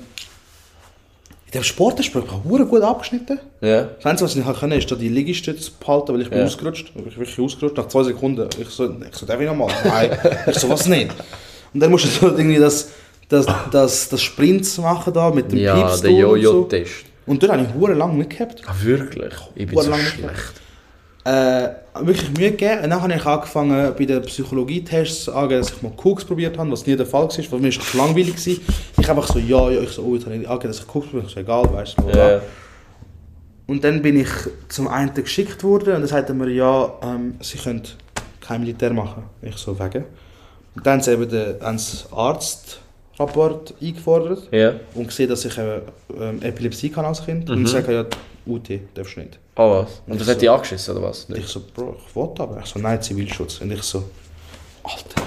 in 1.52 1.54
dem 1.54 1.64
Sport 1.64 2.00
ist 2.00 2.14
mir 2.14 2.24
hure 2.48 2.64
gut 2.68 2.84
abgeschnitten. 2.84 3.40
Ja. 3.62 3.86
Das 3.86 4.06
Einzige, 4.06 4.26
was 4.30 4.36
ich 4.36 4.46
nicht 4.46 4.60
können, 4.60 4.78
ist 4.78 4.92
da 4.92 4.96
die 4.96 5.10
Liegestütze 5.10 5.72
behalten, 5.80 6.14
weil 6.14 6.22
ich 6.22 6.30
bin 6.30 6.38
Ja. 6.38 6.46
ausgerutscht. 6.46 6.90
Ich 6.90 6.94
bin 6.94 7.06
wirklich 7.06 7.40
ausgerutscht. 7.40 7.76
Nach 7.76 7.88
zwei 7.88 8.04
Sekunden. 8.04 8.48
Ich 8.62 8.70
so, 8.70 8.86
ich 8.86 9.16
so 9.16 9.26
darf 9.26 9.40
ich 9.42 9.48
nochmal? 9.48 9.74
Nein. 9.84 10.12
ich 10.48 10.60
so, 10.60 10.70
was 10.70 10.86
nicht? 10.86 11.10
Und 11.74 11.80
dann 11.80 11.90
musst 11.90 12.06
du 12.06 12.10
so 12.10 12.28
irgendwie 12.28 12.60
das, 12.60 12.90
das, 13.30 13.48
das, 13.72 14.10
das 14.10 14.22
Sprints 14.22 14.78
machen 14.78 15.12
da 15.12 15.32
mit 15.32 15.52
dem 15.52 15.58
Ja, 15.58 15.74
Pieps 15.76 16.02
der 16.02 16.12
durch 16.12 16.24
und 16.24 16.30
so. 16.30 16.36
Jojo-Test. 16.36 16.92
Und 17.26 17.42
dann 17.42 17.52
habe 17.52 17.64
ich 17.64 17.74
hure 17.74 17.94
lang 17.94 18.16
nicht 18.16 18.30
gehabt. 18.30 18.62
Ah, 18.68 18.76
wirklich? 18.84 19.34
Ich 19.56 19.66
bin 19.66 19.76
so 19.76 19.92
schlecht. 19.92 20.54
Äh, 21.26 21.70
wirklich 22.06 22.32
Mühe 22.38 22.52
gegeben. 22.52 22.84
Und 22.84 22.90
dann 22.92 23.02
habe 23.02 23.14
ich 23.14 23.26
angefangen 23.26 23.94
bei 23.98 24.06
den 24.06 24.22
Psychologietests 24.22 25.28
angeben, 25.30 25.62
dass 25.62 25.72
ich 25.72 25.82
mal 25.82 25.92
Koks 25.92 26.24
probiert 26.24 26.58
habe, 26.58 26.72
was 26.72 26.86
nie 26.86 26.96
der 26.96 27.06
Fall 27.06 27.24
war, 27.24 27.52
weil 27.52 27.60
mir 27.60 27.72
das 27.72 27.94
langweilig 27.94 28.48
war. 28.48 28.56
Ich 28.98 29.10
einfach 29.10 29.28
so, 29.28 29.40
ja, 29.40 29.70
ja, 29.70 29.82
ich 29.82 29.90
so, 29.90 30.04
oh, 30.04 30.16
jetzt 30.16 30.26
habe 30.26 30.36
ich 30.36 30.48
angegeben, 30.48 30.72
dass 30.72 30.80
ich 30.80 30.88
Koks 30.88 31.08
probiert 31.08 31.24
habe. 31.24 31.28
Ich 31.30 31.34
so, 31.34 31.40
egal, 31.42 31.74
weißt 31.74 31.96
du. 32.00 32.18
Ja. 32.18 32.42
Und 33.68 33.84
dann 33.84 34.02
bin 34.02 34.20
ich 34.20 34.30
zum 34.70 34.88
einen 34.88 35.14
geschickt 35.14 35.64
worden 35.64 35.94
und 35.94 36.02
dann 36.02 36.08
sagten 36.08 36.38
mir, 36.38 36.50
ja, 36.50 36.92
ähm, 37.04 37.36
sie 37.42 37.58
können 37.58 37.84
kein 38.42 38.62
Militär 38.62 38.92
machen. 38.92 39.24
Ich 39.44 39.58
so, 39.58 39.78
wegen. 39.78 40.06
Und 40.76 40.88
dann 40.88 40.94
haben 40.94 41.02
sie 41.02 41.12
eben 41.12 41.30
den, 41.30 41.56
Arztrapport 42.12 43.76
eingefordert 43.82 44.48
Ja. 44.52 44.74
und 44.96 45.08
gesehen, 45.08 45.30
dass 45.30 45.46
ich 45.46 45.56
ähm, 45.58 46.42
Epilepsie 46.42 46.90
kann 46.90 47.06
als 47.06 47.24
Kind. 47.24 47.48
Mhm. 47.48 47.56
Und 47.56 47.66
ich 47.66 47.70
sage, 47.70 47.94
ja, 47.94 48.06
UT 48.50 48.70
darfst 48.94 49.16
du 49.16 49.20
nicht. 49.22 49.40
Ah, 49.56 49.70
was? 49.70 50.02
Und 50.08 50.20
das 50.20 50.28
Ich 50.28 50.34
hat 50.34 50.42
dich 50.42 50.50
angeschissen, 50.50 50.96
oder 50.98 51.08
was? 51.08 51.26
Und 51.26 51.38
ich 51.38 51.48
so, 51.48 51.62
Bro, 51.74 51.98
ich 52.08 52.16
wollte 52.16 52.44
aber. 52.44 52.60
Ich 52.60 52.66
so, 52.66 52.80
nein, 52.80 53.02
Zivilschutz. 53.02 53.60
Und 53.62 53.72
ich 53.72 53.84
so, 53.84 54.04
Alter. 54.84 55.22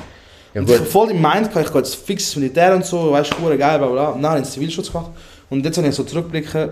Ja, 0.55 0.61
und 0.61 0.69
ich 0.69 0.77
gut. 0.77 0.81
hab 0.87 0.93
voll 0.93 1.11
im 1.11 1.21
Mind, 1.21 1.49
gehabt, 1.49 1.67
ich 1.67 1.73
gehe 1.73 1.81
jetzt 1.81 1.95
fix 1.95 2.25
ins 2.25 2.37
Militär 2.37 2.75
und 2.75 2.85
so, 2.85 3.13
weißt 3.13 3.33
du, 3.33 3.37
cool, 3.43 3.57
geil, 3.57 3.79
bla 3.79 3.89
bla. 3.89 4.09
Und 4.11 4.27
habe 4.27 4.39
ich 4.39 4.45
den 4.45 4.51
Zivilschutz 4.53 4.91
gemacht. 4.91 5.11
Und 5.51 5.65
jetzt 5.65 5.77
habe 5.77 5.89
ich 5.89 5.95
so 5.95 6.05
zurückblicken, 6.05 6.71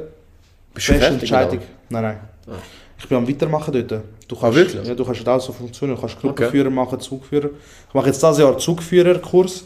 Bist 0.74 0.88
beste? 0.88 1.07
Entscheidung. 1.07 1.59
oder? 1.59 1.66
Nein, 1.90 2.03
nein. 2.03 2.20
Ah. 2.46 2.53
Ich 2.98 3.09
bin 3.09 3.16
am 3.16 3.26
Weitermachen 3.28 3.72
dort. 3.72 4.05
Du 4.28 4.36
kannst, 4.36 4.57
wirklich? 4.57 4.86
Ja, 4.86 4.94
du 4.94 5.05
kannst 5.05 5.26
da 5.26 5.40
so 5.40 5.53
Funktionen, 5.53 5.94
du 5.94 6.01
kannst 6.01 6.20
Gruppenführer 6.20 6.70
machen, 6.70 7.01
Zugführer. 7.01 7.48
Ich 7.88 7.94
mache 7.94 8.07
jetzt 8.09 8.22
dieses 8.22 8.38
Jahr 8.38 8.59
Zugführerkurs. 8.59 9.64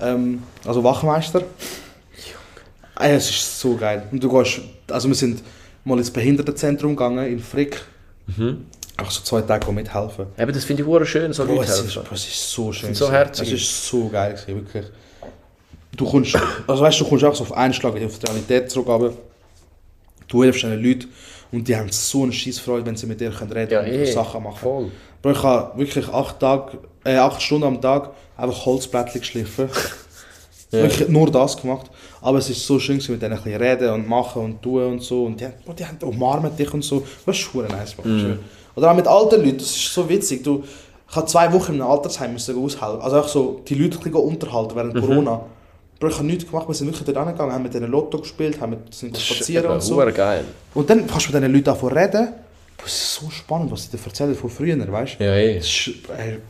Ähm, 0.00 0.42
also 0.64 0.82
Wachmeister. 0.82 1.42
Ey, 2.98 3.14
es 3.14 3.28
ist 3.28 3.60
so 3.60 3.76
geil. 3.76 4.04
Und 4.10 4.22
du 4.22 4.30
gehst, 4.30 4.60
also 4.90 5.08
wir 5.08 5.14
sind 5.14 5.42
mal 5.86 5.98
ins 5.98 6.10
Behindertenzentrum 6.10 6.96
gegangen 6.96 7.26
in 7.26 7.38
Frick. 7.38 7.82
Mhm. 8.26 8.66
Auch 8.98 9.10
so 9.10 9.22
zwei 9.22 9.42
Tage 9.42 9.70
mithelfen. 9.72 10.26
Eben, 10.38 10.52
das 10.52 10.64
finde 10.64 10.82
ich 10.82 10.88
hure 10.88 11.06
schön, 11.06 11.32
so 11.32 11.44
Leute 11.44 11.64
es, 11.64 11.80
ist, 11.80 11.96
helfen. 11.96 12.14
es 12.14 12.26
ist 12.26 12.50
so 12.50 12.72
schön. 12.72 12.94
so 12.94 13.10
herzig. 13.10 13.52
Es 13.52 13.60
ist 13.62 13.86
so 13.88 14.08
geil, 14.08 14.32
gewesen, 14.32 14.54
wirklich. 14.56 14.86
Du 15.96 16.04
kommst, 16.04 16.36
also 16.66 16.82
weißt, 16.82 17.00
du 17.00 17.04
kommst 17.04 17.24
auch 17.24 17.34
so 17.34 17.44
auf 17.44 17.52
einen 17.52 17.72
Schlag 17.72 17.94
auf 17.94 18.18
die 18.18 18.26
Realität 18.26 18.70
zurück, 18.70 18.88
aber 18.88 19.12
du 20.28 20.42
hilfst 20.42 20.62
den 20.62 20.82
Leuten 20.82 21.08
und 21.52 21.68
die 21.68 21.76
haben 21.76 21.90
so 21.90 22.22
eine 22.22 22.32
Scheissfreude, 22.32 22.84
wenn 22.86 22.96
sie 22.96 23.06
mit 23.06 23.20
dir 23.20 23.30
können 23.30 23.52
reden 23.52 23.72
Ja, 23.72 23.80
und 23.80 23.86
eh, 23.86 24.04
Sachen 24.06 24.42
machen. 24.42 24.58
voll. 24.58 24.90
Bro, 25.22 25.30
ich 25.30 25.42
habe 25.42 25.78
wirklich 25.78 26.08
acht, 26.08 26.40
Tage, 26.40 26.78
äh, 27.04 27.16
acht 27.16 27.40
Stunden 27.40 27.66
am 27.66 27.80
Tag 27.80 28.10
einfach 28.36 28.66
Holzblättchen 28.66 29.20
geschliffen. 29.20 29.68
Wirklich 30.70 31.08
nur 31.08 31.30
das 31.30 31.56
gemacht. 31.56 31.90
Aber 32.26 32.38
es 32.38 32.50
ist 32.50 32.66
so 32.66 32.76
schön, 32.80 32.96
mit 32.96 33.22
denen 33.22 33.34
ein 33.34 33.42
bisschen 33.42 33.62
reden 33.62 33.88
und 33.90 34.08
machen 34.08 34.42
und 34.42 34.60
tun 34.60 34.82
und 34.94 35.00
so. 35.02 35.26
Und 35.26 35.38
die, 35.40 35.44
haben- 35.44 35.54
Bro, 35.64 35.74
die 35.74 35.86
haben 35.86 35.96
umarmen 36.02 36.56
dich 36.56 36.74
und 36.74 36.82
so. 36.82 37.06
Das 37.24 37.38
ist 37.38 37.54
nice, 37.54 37.96
man. 37.98 38.06
Mhm. 38.32 38.38
Oder 38.74 38.90
auch 38.90 38.96
mit 38.96 39.06
alten 39.06 39.44
Leuten, 39.44 39.58
das 39.58 39.70
ist 39.70 39.94
so 39.94 40.08
witzig. 40.08 40.42
Du, 40.42 40.64
ich 41.08 41.14
habe 41.14 41.26
zwei 41.28 41.52
Wochen 41.52 41.74
in 41.74 41.80
einem 41.82 41.90
Altersheim 41.90 42.32
müssen 42.32 42.58
aushelfen. 42.58 43.00
Also 43.00 43.20
auch 43.20 43.28
so 43.28 43.60
die 43.68 43.74
Leute 43.76 43.98
ein 44.04 44.12
unterhalten 44.12 44.74
während 44.74 44.94
Mhm. 44.94 45.00
Corona. 45.02 45.40
Bro, 46.00 46.08
ich 46.08 46.14
habe 46.16 46.26
nichts 46.26 46.46
gemacht, 46.50 46.66
wir 46.66 46.74
sind 46.74 46.88
wirklich 46.88 47.04
dort 47.04 47.16
angegangen, 47.16 47.52
haben 47.54 47.62
mit 47.62 47.72
denen 47.74 47.92
Lotto 47.92 48.18
gespielt, 48.18 48.60
haben 48.60 48.70
mit, 48.70 48.92
sind 48.92 49.16
spazieren 49.16 49.70
und 49.70 49.80
so. 49.82 49.96
Geil. 49.96 50.44
Und 50.74 50.90
dann 50.90 51.06
kannst 51.06 51.28
du 51.28 51.32
mit 51.32 51.40
diesen 51.42 51.52
Leuten 51.52 51.64
davon 51.64 51.92
reden. 51.96 52.28
Das 52.76 52.86
ist 52.92 53.14
so 53.14 53.30
spannend, 53.30 53.70
was 53.70 53.84
sie 53.84 53.96
dir 53.96 54.04
erzählen 54.04 54.34
von 54.34 54.50
früher, 54.50 54.76
weißt 54.92 55.20
du? 55.20 55.24
Ja, 55.24 55.34
eh. 55.36 55.58
Das 55.58 55.66
ist 55.66 55.90
ein 56.10 56.42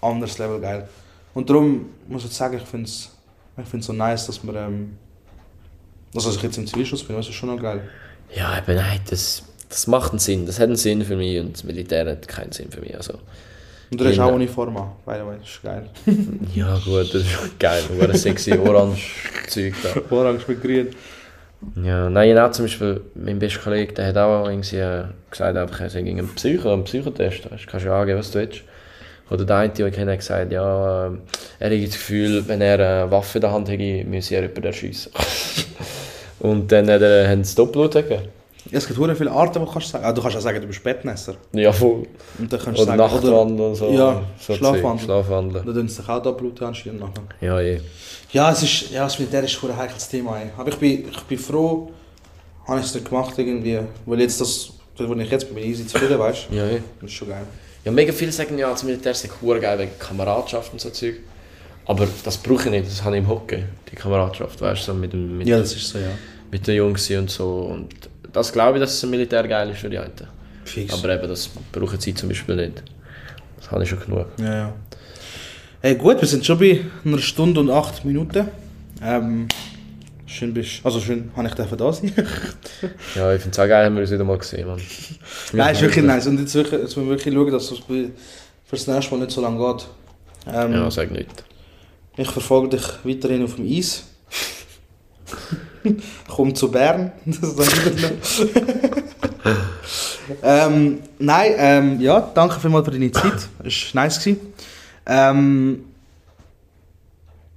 anderes 0.00 0.36
Level 0.38 0.58
geil. 0.60 0.88
Und 1.32 1.48
darum 1.48 1.86
muss 2.08 2.24
ich 2.24 2.32
sagen, 2.32 2.56
ich 2.60 2.68
finde 2.68 2.86
es 2.86 3.08
ich 3.56 3.68
find's 3.68 3.86
so 3.86 3.92
nice, 3.92 4.26
dass 4.26 4.42
wir. 4.44 4.54
Ähm, 4.56 4.96
also, 6.14 6.28
dass 6.28 6.36
ich 6.36 6.42
jetzt 6.42 6.58
im 6.58 6.66
Zivilschutz 6.66 7.02
bin, 7.02 7.16
das 7.16 7.28
ist 7.28 7.34
schon 7.34 7.48
noch 7.54 7.60
geil. 7.60 7.80
Ja, 8.34 8.58
eben, 8.58 8.76
nein, 8.76 9.00
das, 9.08 9.42
das 9.68 9.86
macht 9.86 10.10
einen 10.10 10.18
Sinn. 10.18 10.46
Das 10.46 10.58
hat 10.58 10.66
einen 10.66 10.76
Sinn 10.76 11.04
für 11.04 11.16
mich 11.16 11.38
und 11.40 11.54
das 11.54 11.64
Militär 11.64 12.06
hat 12.06 12.28
keinen 12.28 12.52
Sinn 12.52 12.70
für 12.70 12.80
mich. 12.80 12.94
Also, 12.96 13.14
Und 13.90 14.00
du 14.00 14.04
hast 14.04 14.18
auch 14.18 14.32
Uniform 14.32 14.76
an, 14.76 14.92
by 15.04 15.14
the 15.18 15.26
way, 15.26 15.36
das 15.40 15.48
ist 15.48 15.62
geil. 15.62 15.88
ja, 16.54 16.78
gut, 16.84 17.14
das 17.14 17.22
ist 17.22 17.58
geil. 17.58 17.82
Hure 17.88 18.16
sexy 18.16 18.52
orange 18.52 19.10
Zeug 19.48 19.74
da. 19.82 20.14
Orange 20.14 20.48
mit 20.48 20.62
grün. 20.62 20.88
Ja, 21.82 22.10
nein, 22.10 22.30
genau, 22.30 22.50
zum 22.50 22.64
Beispiel 22.64 23.00
mein 23.14 23.38
bester 23.38 23.60
Kollege, 23.60 23.92
der 23.92 24.08
hat 24.08 24.16
auch 24.16 24.48
irgendwie 24.48 24.76
äh, 24.76 25.04
gesagt, 25.30 25.56
einfach, 25.56 25.80
er 25.80 25.90
sei 25.90 26.02
gegen 26.02 26.18
einen 26.18 26.34
Psycho, 26.34 26.72
einen 26.72 26.84
Psychotest. 26.84 27.50
Weißt, 27.50 27.66
du 27.66 27.70
kannst 27.70 27.86
ja 27.86 28.00
angeben, 28.00 28.18
was 28.18 28.32
du 28.32 28.40
willst. 28.40 28.62
Oder 29.30 29.44
der 29.44 29.56
eine, 29.56 29.90
kenne, 29.90 30.12
hat 30.12 30.18
gesagt, 30.18 30.52
ja, 30.52 31.06
er 31.58 31.70
hat 31.70 31.86
das 31.86 31.94
Gefühl, 31.94 32.46
wenn 32.46 32.60
er 32.60 32.74
eine 32.74 33.10
Waffe 33.10 33.38
in 33.38 33.42
der 33.42 33.52
Hand 33.52 33.68
hätte, 33.68 34.04
müsse 34.08 34.34
er 34.34 34.42
jemanden 34.42 34.64
erschiessen. 34.64 35.12
Und 36.40 36.70
dann 36.72 36.90
hat 36.90 37.00
er, 37.00 37.30
haben 37.30 37.44
sie 37.44 37.54
Doppelblut 37.54 37.92
gegeben. 37.92 38.28
Es 38.70 38.86
gibt 38.86 38.98
hure 38.98 39.14
viele 39.14 39.30
Arten, 39.30 39.58
die 39.58 39.66
du 39.66 39.72
kannst 39.72 39.88
sagen. 39.88 40.04
Ah, 40.04 40.12
du 40.12 40.22
kannst 40.22 40.36
auch 40.36 40.40
sagen, 40.40 40.60
du 40.60 40.66
bist 40.66 40.82
Bettnässer. 40.82 41.34
Ja, 41.52 41.72
voll. 41.72 42.06
Und 42.38 42.52
dann 42.52 42.60
kannst 42.60 42.78
du 42.78 42.82
Oder 42.84 42.96
sagen, 42.96 43.14
Nachtwandel 43.14 43.66
und 43.66 43.74
so. 43.74 43.90
Ja, 43.90 44.22
so 44.38 44.54
Schlafwandel. 44.54 45.04
Schlafwandel. 45.04 45.62
Oder 45.62 45.72
dann 45.72 45.88
sich 45.88 46.08
auch 46.08 46.22
Doppelblut 46.22 46.62
anschieben 46.62 46.98
nachher. 46.98 47.22
Ja, 47.40 47.60
eh. 47.60 47.80
Ja, 48.32 48.52
es 48.52 48.62
ist, 48.62 48.90
ja, 48.90 49.04
das 49.04 49.18
Militär 49.18 49.44
ist 49.44 49.62
ein 49.62 49.76
heikles 49.76 50.08
Thema. 50.08 50.38
Ey. 50.38 50.50
Aber 50.56 50.68
ich 50.70 50.78
bin, 50.78 51.08
ich 51.10 51.22
bin 51.22 51.38
froh, 51.38 51.90
habe 52.66 52.80
ich 52.80 52.86
es 52.86 52.94
nicht 52.94 53.08
gemacht 53.08 53.34
irgendwie. 53.36 53.80
Weil 54.06 54.20
jetzt 54.20 54.40
das, 54.40 54.72
wo 54.96 55.14
ich 55.14 55.30
jetzt 55.30 55.52
bin, 55.52 55.62
easy 55.62 55.86
zufrieden, 55.86 56.18
weißt 56.18 56.46
du? 56.50 56.56
Ja, 56.56 56.66
eh. 56.66 56.82
Das 57.00 57.10
ist 57.10 57.16
schon 57.16 57.28
geil. 57.28 57.46
Ja, 57.84 57.90
mega 57.92 58.12
viele 58.12 58.32
sagen 58.32 58.56
ja, 58.58 58.70
das 58.70 58.82
Militär 58.84 59.14
sei 59.14 59.28
hure 59.40 59.58
geil 59.60 59.78
wegen 59.78 59.90
Kameradschaft 59.98 60.72
und 60.72 60.80
so 60.80 60.90
Zeug. 60.90 61.16
Aber 61.84 62.06
das 62.24 62.36
brauche 62.38 62.64
ich 62.66 62.70
nicht, 62.70 62.86
das 62.86 63.02
habe 63.02 63.16
ich 63.16 63.22
im 63.22 63.28
Hockey, 63.28 63.64
die 63.90 63.96
Kameradschaft, 63.96 64.60
weißt 64.60 64.82
du, 64.82 64.92
so 64.92 64.94
mit, 64.94 65.12
dem- 65.12 65.38
mit, 65.38 65.48
Ja, 65.48 65.58
das 65.58 65.74
ist 65.74 65.88
so, 65.88 65.98
ja. 65.98 66.06
mit 66.50 66.64
den 66.66 66.76
Jungs 66.76 67.10
und 67.10 67.28
so. 67.30 67.48
Und 67.72 67.88
das 68.32 68.52
glaube 68.52 68.78
ich, 68.78 68.82
dass 68.84 69.00
das 69.00 69.10
Militär 69.10 69.46
geil 69.48 69.70
ist 69.70 69.80
für 69.80 69.90
die 69.90 69.98
einen. 69.98 70.12
Fix. 70.64 70.94
Aber 70.94 71.12
eben, 71.12 71.28
das 71.28 71.50
brauchen 71.72 71.98
sie 71.98 72.14
zum 72.14 72.28
Beispiel 72.28 72.54
nicht. 72.54 72.82
Das 73.58 73.70
habe 73.72 73.82
ich 73.82 73.88
schon 73.88 73.98
genug. 74.00 74.26
Ja, 74.38 74.54
ja. 74.54 74.72
Hey, 75.80 75.96
gut, 75.96 76.20
wir 76.20 76.28
sind 76.28 76.46
schon 76.46 76.58
bei 76.60 76.80
einer 77.04 77.18
Stunde 77.18 77.58
und 77.58 77.68
acht 77.70 78.04
Minuten. 78.04 78.46
Ähm, 79.02 79.48
schön 80.32 80.54
bist 80.54 80.80
also 80.84 81.00
schön, 81.00 81.30
habe 81.36 81.48
ich 81.48 81.54
dürfen 81.54 81.78
da 81.78 81.92
sein. 81.92 82.12
Ja, 83.14 83.32
ich 83.34 83.42
finde 83.42 83.52
es 83.52 83.58
auch 83.58 83.68
geil, 83.68 83.86
haben 83.86 83.94
wir 83.94 84.02
uns 84.02 84.10
wieder 84.10 84.24
mal 84.24 84.38
gesehen, 84.38 84.66
Mann. 84.66 84.80
Nein, 85.52 85.74
ist 85.74 85.82
wirklich 85.82 86.04
nice. 86.04 86.26
Und 86.26 86.40
jetzt, 86.40 86.54
wirklich, 86.54 86.80
jetzt 86.80 86.96
müssen 86.96 87.08
wir 87.08 87.16
wirklich 87.16 87.34
schauen, 87.34 87.52
dass 87.52 87.70
es 87.70 87.78
für 87.78 88.10
das 88.70 88.86
nächste 88.86 89.14
Mal 89.14 89.20
nicht 89.20 89.30
so 89.32 89.40
lange 89.40 89.58
geht. 89.58 89.86
Ähm, 90.52 90.72
Ja, 90.72 90.90
sag 90.90 91.10
nicht. 91.10 91.44
Ich 92.16 92.30
verfolge 92.30 92.76
dich 92.76 92.84
weiterhin 93.04 93.44
auf 93.44 93.56
dem 93.56 93.66
Eis. 93.66 94.04
Komm 96.28 96.54
zu 96.54 96.70
Bern. 96.70 97.12
Das 97.26 97.56
sage 97.56 97.70
ich 97.94 99.52
ähm, 100.42 101.00
nein, 101.18 101.52
ähm, 101.56 102.00
ja, 102.00 102.20
danke 102.20 102.60
vielmals 102.60 102.84
für 102.84 102.92
deine 102.92 103.10
Zeit. 103.10 103.48
Es 103.64 103.94
war 103.94 104.04
nice. 104.04 104.20
Gewesen. 104.20 104.40
Ähm, 105.04 105.84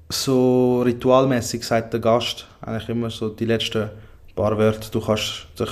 so 0.10 0.82
ritualmäßig 0.82 1.64
sagt 1.64 1.94
der 1.94 2.00
Gast 2.00 2.48
eigentlich 2.66 2.90
immer 2.90 3.10
so 3.10 3.30
die 3.30 3.46
letzten 3.46 3.90
paar 4.36 4.58
Wörter. 4.58 4.90
Du 4.92 5.00
kannst 5.02 5.48
dich 5.60 5.70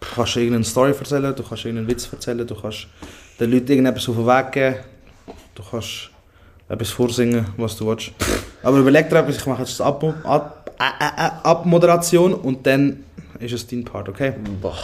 du 0.00 0.06
kannst 0.14 0.36
irgendeine 0.36 0.64
Story 0.64 0.92
erzählen, 0.98 1.34
du 1.34 1.42
kannst 1.42 1.64
irgendeinen 1.64 1.88
Witz 1.88 2.08
erzählen, 2.12 2.46
du 2.46 2.54
kannst 2.54 2.86
den 3.40 3.50
Leuten 3.50 3.68
irgendetwas 3.70 4.08
auf 4.08 4.16
den 4.16 4.26
Weg 4.26 4.52
geben, 4.52 4.76
du 5.54 5.62
kannst 5.70 6.10
etwas 6.68 6.90
vorsingen, 6.90 7.46
was 7.56 7.76
du 7.76 7.86
willst. 7.86 8.10
Aber 8.62 8.78
überleg 8.78 9.08
dir 9.08 9.16
etwas, 9.18 9.36
ich 9.36 9.46
mache 9.46 9.62
jetzt 9.62 9.78
die 9.78 9.82
Ab 9.82 10.02
Ab 10.24 10.70
Ä- 10.78 11.02
Ä- 11.02 11.18
Ä- 11.18 11.42
Abmoderation 11.44 12.34
und 12.34 12.66
dann 12.66 13.04
ist 13.38 13.52
es 13.52 13.66
dein 13.66 13.84
Part, 13.84 14.08
okay? 14.08 14.32
Boah. 14.60 14.76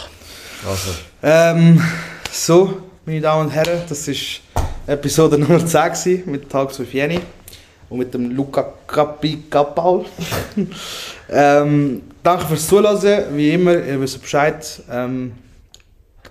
Also, 0.67 0.91
Ähm, 1.21 1.81
so, 2.31 2.81
meine 3.05 3.21
Damen 3.21 3.47
und 3.47 3.51
Herren, 3.51 3.81
das 3.87 4.07
war 4.07 4.15
Episode 4.87 5.37
Nummer 5.39 5.63
10 5.65 5.81
gewesen, 5.91 6.23
mit 6.31 6.49
Tags 6.49 6.79
with 6.79 6.91
Jenny 6.93 7.19
und 7.93 7.99
mit 7.99 8.13
dem 8.13 8.35
Luca 8.35 8.73
Capi 8.87 9.43
Kapaul. 9.51 10.05
ähm, 11.29 12.01
danke 12.23 12.47
fürs 12.47 12.67
Zuhören, 12.67 13.37
wie 13.37 13.51
immer, 13.51 13.75
ihr 13.75 14.01
wisst 14.01 14.19
Bescheid. 14.19 14.81
Ähm, 14.89 15.33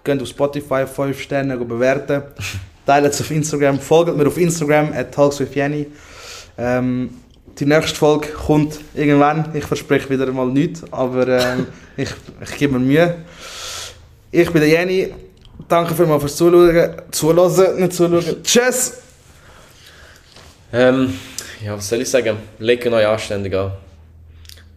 könnt 0.02 0.20
auf 0.20 0.28
Spotify 0.28 0.84
5 0.86 1.20
Sterne 1.20 1.56
bewerten. 1.56 2.22
Teilt 2.86 3.12
es 3.12 3.20
auf 3.20 3.30
Instagram, 3.30 3.78
folgt 3.78 4.16
mir 4.16 4.26
auf 4.26 4.38
Instagram 4.38 4.92
at 4.92 5.14
Talks 5.14 5.38
with 5.38 5.54
Jenny. 5.54 5.86
Ähm, 6.58 7.10
die 7.56 7.66
nächste 7.66 7.96
Folge 7.96 8.28
kommt 8.30 8.80
irgendwann. 8.94 9.50
Ich 9.54 9.64
verspreche 9.64 10.10
wieder 10.10 10.26
mal 10.32 10.48
nichts, 10.48 10.82
aber 10.92 11.28
ähm, 11.28 11.68
ich, 11.96 12.10
ich 12.42 12.58
gebe 12.58 12.76
mir 12.76 12.84
Mühe. 12.84 13.14
Ich 14.32 14.50
bin 14.50 14.62
der 14.62 14.70
Jenny. 14.70 15.14
Danke 15.68 15.94
vielmals 15.94 16.22
fürs 16.22 16.34
Zuschauen. 16.34 16.90
Zuhören, 17.12 17.76
nicht 17.76 17.92
zuschauen. 17.92 18.42
Tschüss! 18.42 18.94
ähm, 20.72 21.14
ja, 21.64 21.76
was 21.76 21.88
soll 21.88 22.00
ich 22.00 22.10
sagen? 22.10 22.36
Legen 22.58 22.92
euch 22.92 23.06
anständig 23.06 23.54
an. 23.54 23.72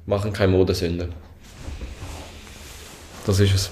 Machen 0.05 0.31
keine 0.31 0.51
Modesünde. 0.51 1.09
Das 3.25 3.39
ist 3.39 3.53
es. 3.53 3.71